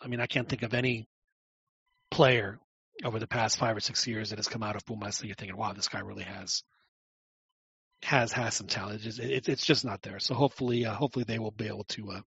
I 0.00 0.08
mean, 0.08 0.20
I 0.20 0.26
can't 0.26 0.48
think 0.48 0.62
of 0.62 0.74
any 0.74 1.08
player 2.10 2.58
over 3.04 3.18
the 3.18 3.26
past 3.26 3.58
five 3.58 3.76
or 3.76 3.80
six 3.80 4.06
years 4.06 4.30
that 4.30 4.38
has 4.38 4.48
come 4.48 4.62
out 4.62 4.76
of 4.76 4.84
Pumas 4.84 5.18
that 5.18 5.26
you're 5.26 5.36
thinking, 5.36 5.56
wow, 5.56 5.72
this 5.72 5.88
guy 5.88 6.00
really 6.00 6.24
has 6.24 6.62
has 8.02 8.32
has 8.32 8.54
some 8.54 8.66
talent. 8.66 9.04
It's, 9.04 9.18
it, 9.18 9.48
it's 9.48 9.66
just 9.66 9.84
not 9.84 10.02
there. 10.02 10.18
So 10.18 10.34
hopefully, 10.34 10.86
uh, 10.86 10.94
hopefully 10.94 11.24
they 11.26 11.38
will 11.38 11.50
be 11.50 11.66
able 11.66 11.84
to 11.84 12.10
uh, 12.10 12.20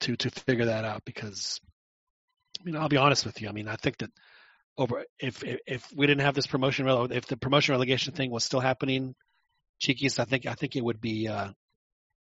to 0.00 0.16
to 0.16 0.30
figure 0.30 0.66
that 0.66 0.84
out 0.84 1.02
because 1.04 1.60
I 2.60 2.64
mean, 2.64 2.76
I'll 2.76 2.88
be 2.88 2.96
honest 2.96 3.26
with 3.26 3.40
you. 3.40 3.48
I 3.48 3.52
mean, 3.52 3.68
I 3.68 3.76
think 3.76 3.98
that 3.98 4.10
over 4.78 5.04
if 5.18 5.42
if, 5.44 5.60
if 5.66 5.92
we 5.94 6.06
didn't 6.06 6.22
have 6.22 6.34
this 6.34 6.46
promotion, 6.46 6.88
if 7.12 7.26
the 7.26 7.36
promotion 7.36 7.72
relegation 7.72 8.12
thing 8.12 8.30
was 8.30 8.44
still 8.44 8.60
happening, 8.60 9.14
Chiquis, 9.78 10.18
I 10.18 10.24
think 10.24 10.46
I 10.46 10.54
think 10.54 10.76
it 10.76 10.84
would 10.84 11.00
be 11.00 11.28
uh, 11.28 11.50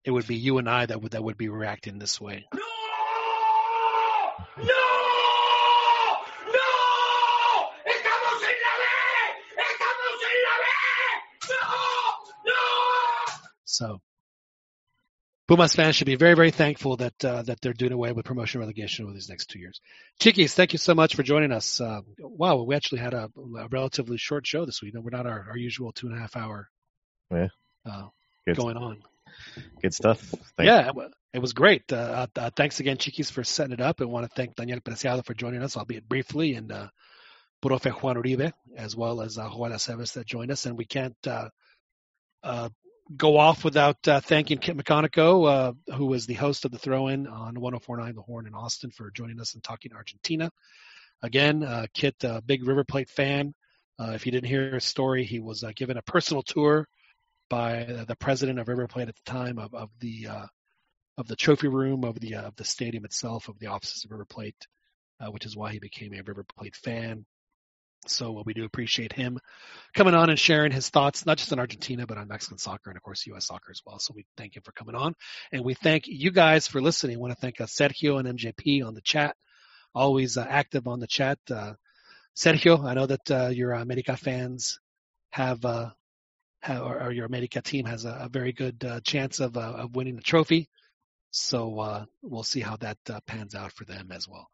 it 0.03 0.11
would 0.11 0.27
be 0.27 0.35
you 0.35 0.57
and 0.57 0.69
I 0.69 0.85
that 0.85 1.01
would 1.01 1.11
that 1.11 1.23
would 1.23 1.37
be 1.37 1.49
reacting 1.49 1.99
this 1.99 2.19
way. 2.19 2.45
No! 2.53 2.61
No! 4.63 4.95
So 13.75 13.99
Pumas 15.47 15.75
fans 15.75 15.95
should 15.95 16.07
be 16.07 16.15
very, 16.15 16.33
very 16.33 16.49
thankful 16.49 16.97
that 16.97 17.23
uh, 17.23 17.43
that 17.43 17.61
they're 17.61 17.73
doing 17.73 17.91
away 17.91 18.11
with 18.11 18.25
promotion 18.25 18.61
relegation 18.61 19.05
over 19.05 19.13
these 19.13 19.29
next 19.29 19.47
two 19.47 19.59
years. 19.59 19.79
Chiquis, 20.19 20.55
thank 20.55 20.73
you 20.73 20.79
so 20.79 20.95
much 20.95 21.15
for 21.15 21.21
joining 21.21 21.51
us. 21.51 21.79
Uh, 21.79 22.01
wow, 22.17 22.63
we 22.63 22.75
actually 22.75 23.01
had 23.01 23.13
a, 23.13 23.29
a, 23.59 23.67
relatively 23.67 24.17
short 24.17 24.47
show 24.47 24.65
this 24.65 24.81
week. 24.81 24.95
We're 24.95 25.15
not 25.15 25.27
our, 25.27 25.45
our 25.49 25.57
usual 25.57 25.91
two 25.91 26.07
and 26.07 26.17
a 26.17 26.19
half 26.19 26.35
hour 26.35 26.67
yeah. 27.31 27.47
uh, 27.85 28.07
Good. 28.47 28.57
going 28.57 28.77
on. 28.77 29.03
Good 29.81 29.93
stuff. 29.93 30.33
Thank 30.57 30.67
yeah, 30.67 30.91
it 31.33 31.39
was 31.39 31.53
great. 31.53 31.91
Uh, 31.91 32.27
uh, 32.35 32.49
thanks 32.55 32.79
again, 32.79 32.97
Chiquis, 32.97 33.29
for 33.29 33.43
setting 33.43 33.73
it 33.73 33.81
up. 33.81 34.01
I 34.01 34.05
want 34.05 34.27
to 34.27 34.35
thank 34.35 34.55
Daniel 34.55 34.79
Preciado 34.79 35.23
for 35.23 35.33
joining 35.33 35.61
us, 35.61 35.77
albeit 35.77 36.07
briefly, 36.07 36.55
and 36.55 36.71
uh, 36.71 36.87
Profe 37.63 37.91
Juan 37.91 38.15
Uribe, 38.15 38.51
as 38.77 38.95
well 38.95 39.21
as 39.21 39.37
uh, 39.37 39.47
Juan 39.49 39.71
Aceves 39.71 40.13
that 40.13 40.25
joined 40.25 40.51
us. 40.51 40.65
And 40.65 40.77
we 40.77 40.85
can't 40.85 41.15
uh, 41.27 41.49
uh, 42.41 42.69
go 43.15 43.37
off 43.37 43.63
without 43.63 44.07
uh, 44.07 44.19
thanking 44.19 44.57
Kit 44.57 44.77
McConnico, 44.77 45.47
uh, 45.47 45.93
who 45.93 46.05
was 46.07 46.25
the 46.25 46.33
host 46.33 46.65
of 46.65 46.71
the 46.71 46.79
throw 46.79 47.07
in 47.07 47.27
on 47.27 47.59
1049 47.59 48.15
The 48.15 48.21
Horn 48.21 48.47
in 48.47 48.53
Austin, 48.53 48.91
for 48.91 49.11
joining 49.11 49.39
us 49.39 49.53
and 49.53 49.63
talking 49.63 49.93
Argentina. 49.93 50.51
Again, 51.21 51.63
uh, 51.63 51.85
Kit, 51.93 52.15
a 52.23 52.41
big 52.41 52.67
River 52.67 52.83
Plate 52.83 53.09
fan. 53.09 53.53
Uh, 53.99 54.11
if 54.15 54.25
you 54.25 54.31
didn't 54.31 54.47
hear 54.47 54.73
his 54.73 54.83
story, 54.83 55.23
he 55.23 55.39
was 55.39 55.63
uh, 55.63 55.71
given 55.75 55.97
a 55.97 56.01
personal 56.01 56.43
tour 56.43 56.87
by 57.49 58.03
the 58.07 58.15
president 58.15 58.59
of 58.59 58.67
River 58.67 58.87
Plate 58.87 59.07
at 59.07 59.15
the 59.15 59.31
time 59.31 59.59
of, 59.59 59.73
of 59.73 59.89
the 59.99 60.27
uh, 60.27 60.45
of 61.17 61.27
the 61.27 61.35
trophy 61.35 61.69
room 61.69 62.03
of 62.03 62.19
the 62.19 62.35
of 62.35 62.55
the 62.55 62.65
stadium 62.65 63.05
itself 63.05 63.47
of 63.47 63.57
the 63.59 63.67
offices 63.67 64.03
of 64.03 64.11
River 64.11 64.25
Plate, 64.25 64.67
which 65.29 65.45
is 65.45 65.55
why 65.55 65.71
he 65.71 65.79
became 65.79 66.13
a 66.13 66.21
River 66.21 66.43
Plate 66.57 66.75
fan. 66.75 67.25
So 68.09 68.43
we 68.45 68.53
do 68.53 68.65
appreciate 68.65 69.13
him 69.13 69.39
coming 69.93 70.13
on 70.13 70.29
and 70.29 70.39
sharing 70.39 70.71
his 70.71 70.89
thoughts, 70.89 71.25
not 71.25 71.37
just 71.37 71.51
on 71.51 71.59
Argentina, 71.59 72.05
but 72.05 72.17
on 72.17 72.27
Mexican 72.27 72.57
soccer 72.57 72.89
and 72.89 72.97
of 72.97 73.03
course 73.03 73.25
U.S. 73.27 73.47
soccer 73.47 73.71
as 73.71 73.81
well. 73.85 73.99
So 73.99 74.13
we 74.15 74.25
thank 74.37 74.55
him 74.55 74.63
for 74.63 74.71
coming 74.71 74.95
on, 74.95 75.15
and 75.51 75.63
we 75.63 75.73
thank 75.73 76.07
you 76.07 76.31
guys 76.31 76.67
for 76.67 76.81
listening. 76.81 77.17
I 77.17 77.19
want 77.19 77.33
to 77.33 77.39
thank 77.39 77.61
uh, 77.61 77.65
Sergio 77.65 78.19
and 78.19 78.37
MJP 78.37 78.85
on 78.85 78.93
the 78.93 79.01
chat, 79.01 79.35
always 79.93 80.37
uh, 80.37 80.45
active 80.47 80.87
on 80.87 80.99
the 80.99 81.07
chat. 81.07 81.39
Uh, 81.49 81.73
Sergio, 82.35 82.83
I 82.83 82.93
know 82.93 83.05
that 83.05 83.31
uh, 83.31 83.47
your 83.47 83.71
America 83.71 84.17
fans 84.17 84.79
have, 85.31 85.63
uh, 85.65 85.89
have 86.61 86.81
or, 86.81 87.03
or, 87.03 87.11
your 87.11 87.25
America 87.25 87.61
team 87.61 87.85
has 87.85 88.05
a, 88.05 88.17
a 88.21 88.29
very 88.29 88.51
good 88.51 88.83
uh, 88.83 88.99
chance 89.01 89.39
of 89.39 89.57
of 89.57 89.95
winning 89.95 90.15
the 90.15 90.21
trophy. 90.21 90.69
So 91.31 92.07
we'll 92.21 92.43
see 92.43 92.61
how 92.61 92.77
that 92.77 92.97
pans 93.27 93.55
out 93.55 93.73
for 93.73 93.83
them 93.83 94.09
as 94.13 94.25
well 94.25 94.47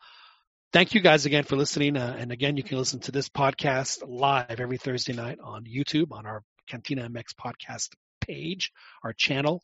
thank 0.73 0.93
you 0.93 1.01
guys 1.01 1.25
again 1.25 1.43
for 1.43 1.55
listening. 1.55 1.97
Uh, 1.97 2.15
and 2.17 2.31
again, 2.31 2.57
you 2.57 2.63
can 2.63 2.77
listen 2.77 2.99
to 3.01 3.11
this 3.11 3.29
podcast 3.29 4.03
live 4.07 4.59
every 4.59 4.77
Thursday 4.77 5.13
night 5.13 5.39
on 5.43 5.65
YouTube 5.65 6.11
on 6.11 6.25
our 6.25 6.43
Cantina 6.69 7.09
MX 7.09 7.33
podcast 7.39 7.89
page, 8.21 8.71
our 9.03 9.13
channel, 9.13 9.61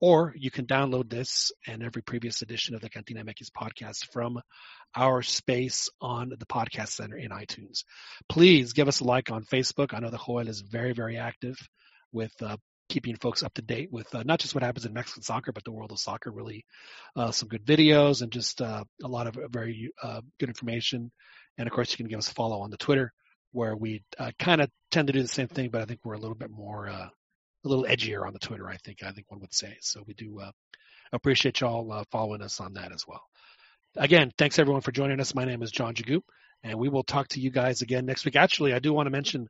or 0.00 0.34
you 0.36 0.50
can 0.50 0.66
download 0.66 1.08
this 1.08 1.52
and 1.66 1.82
every 1.82 2.02
previous 2.02 2.42
edition 2.42 2.74
of 2.74 2.80
the 2.80 2.90
Cantina 2.90 3.24
MX 3.24 3.50
podcast 3.56 4.06
from 4.12 4.40
our 4.94 5.22
space 5.22 5.88
on 6.00 6.30
the 6.30 6.46
podcast 6.46 6.88
center 6.88 7.16
in 7.16 7.30
iTunes. 7.30 7.84
Please 8.28 8.72
give 8.72 8.88
us 8.88 9.00
a 9.00 9.04
like 9.04 9.30
on 9.30 9.44
Facebook. 9.44 9.94
I 9.94 10.00
know 10.00 10.10
the 10.10 10.18
Joel 10.18 10.48
is 10.48 10.60
very, 10.60 10.92
very 10.92 11.16
active 11.16 11.56
with 12.12 12.32
uh, 12.42 12.56
keeping 12.90 13.16
folks 13.16 13.42
up 13.42 13.54
to 13.54 13.62
date 13.62 13.90
with 13.90 14.14
uh, 14.14 14.22
not 14.24 14.40
just 14.40 14.54
what 14.54 14.64
happens 14.64 14.84
in 14.84 14.92
Mexican 14.92 15.22
soccer, 15.22 15.52
but 15.52 15.64
the 15.64 15.72
world 15.72 15.92
of 15.92 15.98
soccer. 15.98 16.30
Really, 16.30 16.66
uh, 17.16 17.30
some 17.30 17.48
good 17.48 17.64
videos 17.64 18.20
and 18.20 18.30
just 18.30 18.60
uh, 18.60 18.84
a 19.02 19.08
lot 19.08 19.26
of 19.26 19.38
very 19.50 19.92
uh, 20.02 20.20
good 20.38 20.50
information. 20.50 21.10
And 21.56 21.66
of 21.66 21.72
course, 21.72 21.90
you 21.90 21.96
can 21.96 22.08
give 22.08 22.18
us 22.18 22.30
a 22.30 22.34
follow 22.34 22.60
on 22.60 22.70
the 22.70 22.76
Twitter, 22.76 23.12
where 23.52 23.74
we 23.74 24.02
uh, 24.18 24.32
kind 24.38 24.60
of 24.60 24.68
tend 24.90 25.06
to 25.06 25.12
do 25.12 25.22
the 25.22 25.28
same 25.28 25.48
thing, 25.48 25.70
but 25.70 25.80
I 25.80 25.84
think 25.86 26.00
we're 26.04 26.14
a 26.14 26.20
little 26.20 26.36
bit 26.36 26.50
more, 26.50 26.88
uh, 26.88 27.08
a 27.64 27.68
little 27.68 27.84
edgier 27.84 28.26
on 28.26 28.32
the 28.32 28.38
Twitter. 28.38 28.68
I 28.68 28.76
think 28.76 29.02
I 29.02 29.12
think 29.12 29.30
one 29.30 29.40
would 29.40 29.54
say. 29.54 29.76
So 29.80 30.02
we 30.06 30.14
do 30.14 30.40
appreciate 31.12 31.60
y'all 31.60 32.04
following 32.10 32.42
us 32.42 32.60
on 32.60 32.74
that 32.74 32.92
as 32.92 33.06
well. 33.06 33.22
Again, 33.96 34.32
thanks 34.38 34.58
everyone 34.58 34.82
for 34.82 34.92
joining 34.92 35.20
us. 35.20 35.34
My 35.34 35.44
name 35.44 35.62
is 35.62 35.72
John 35.72 35.94
Jagoop, 35.94 36.22
and 36.62 36.78
we 36.78 36.88
will 36.88 37.02
talk 37.02 37.28
to 37.28 37.40
you 37.40 37.50
guys 37.50 37.82
again 37.82 38.06
next 38.06 38.24
week. 38.24 38.36
Actually, 38.36 38.72
I 38.72 38.78
do 38.78 38.92
want 38.92 39.06
to 39.06 39.10
mention 39.10 39.48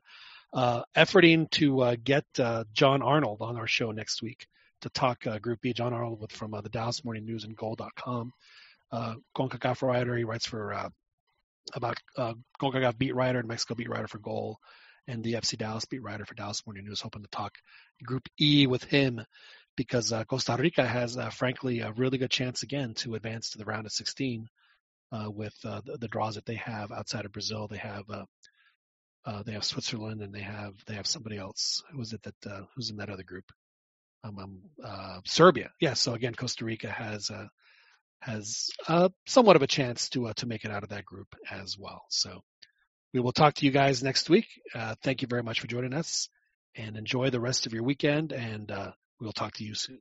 uh, 0.53 0.83
efforting 0.95 1.49
to 1.51 1.81
uh, 1.81 1.95
get 2.01 2.25
uh, 2.39 2.63
John 2.73 3.01
Arnold 3.01 3.41
on 3.41 3.57
our 3.57 3.67
show 3.67 3.91
next 3.91 4.21
week 4.21 4.47
to 4.81 4.89
talk 4.89 5.25
uh, 5.25 5.39
Group 5.39 5.61
B. 5.61 5.73
John 5.73 5.93
Arnold 5.93 6.19
with 6.19 6.31
from 6.31 6.53
uh, 6.53 6.61
the 6.61 6.69
Dallas 6.69 7.03
Morning 7.05 7.25
News 7.25 7.43
and 7.43 7.55
Goal.com. 7.55 8.33
Uh, 8.91 9.15
CONCACAF 9.35 9.81
writer, 9.81 10.17
he 10.17 10.23
writes 10.23 10.45
for 10.45 10.73
uh, 10.73 10.89
about 11.73 11.97
uh, 12.17 12.33
CONCACAF 12.61 12.97
beat 12.97 13.15
writer 13.15 13.39
and 13.39 13.47
Mexico 13.47 13.75
beat 13.75 13.89
writer 13.89 14.07
for 14.07 14.19
Goal, 14.19 14.57
and 15.07 15.23
the 15.23 15.33
FC 15.33 15.57
Dallas 15.57 15.85
beat 15.85 16.03
writer 16.03 16.25
for 16.25 16.35
Dallas 16.35 16.65
Morning 16.65 16.85
News. 16.85 17.01
Hoping 17.01 17.21
to 17.21 17.29
talk 17.29 17.53
Group 18.03 18.27
E 18.39 18.67
with 18.67 18.83
him 18.83 19.23
because 19.77 20.13
Costa 20.27 20.57
Rica 20.59 20.85
has, 20.85 21.17
frankly, 21.31 21.79
a 21.79 21.93
really 21.93 22.17
good 22.17 22.29
chance 22.29 22.61
again 22.63 22.93
to 22.95 23.15
advance 23.15 23.51
to 23.51 23.57
the 23.57 23.65
round 23.65 23.85
of 23.85 23.93
16 23.93 24.49
uh, 25.13 25.31
with 25.31 25.53
the, 25.63 25.97
the, 25.99 26.09
draws 26.09 26.35
that 26.35 26.45
they 26.45 26.55
have 26.55 26.91
outside 26.91 27.23
of 27.23 27.31
Brazil. 27.31 27.69
They 27.69 27.77
have 27.77 28.03
uh, 29.25 29.43
they 29.43 29.53
have 29.53 29.63
Switzerland 29.63 30.21
and 30.21 30.33
they 30.33 30.41
have 30.41 30.73
they 30.87 30.95
have 30.95 31.07
somebody 31.07 31.37
else. 31.37 31.83
Who 31.91 32.01
is 32.01 32.13
it 32.13 32.23
that 32.23 32.51
uh, 32.51 32.61
who's 32.75 32.89
in 32.89 32.97
that 32.97 33.09
other 33.09 33.23
group? 33.23 33.45
Um, 34.23 34.37
um 34.39 34.61
uh, 34.83 35.19
Serbia. 35.25 35.71
Yeah. 35.79 35.93
So 35.93 36.13
again, 36.13 36.33
Costa 36.33 36.65
Rica 36.65 36.89
has 36.89 37.29
uh, 37.29 37.47
has 38.19 38.69
uh, 38.87 39.09
somewhat 39.27 39.55
of 39.55 39.61
a 39.61 39.67
chance 39.67 40.09
to 40.09 40.27
uh, 40.27 40.33
to 40.37 40.47
make 40.47 40.65
it 40.65 40.71
out 40.71 40.83
of 40.83 40.89
that 40.89 41.05
group 41.05 41.27
as 41.49 41.77
well. 41.77 42.01
So 42.09 42.41
we 43.13 43.19
will 43.19 43.31
talk 43.31 43.55
to 43.55 43.65
you 43.65 43.71
guys 43.71 44.03
next 44.03 44.29
week. 44.29 44.47
Uh, 44.73 44.95
thank 45.03 45.21
you 45.21 45.27
very 45.27 45.43
much 45.43 45.59
for 45.59 45.67
joining 45.67 45.93
us, 45.93 46.29
and 46.75 46.97
enjoy 46.97 47.29
the 47.29 47.41
rest 47.41 47.65
of 47.67 47.73
your 47.73 47.83
weekend. 47.83 48.31
And 48.31 48.71
we 49.19 49.25
will 49.25 49.33
talk 49.33 49.53
to 49.55 49.63
you 49.63 49.75
soon. 49.75 49.99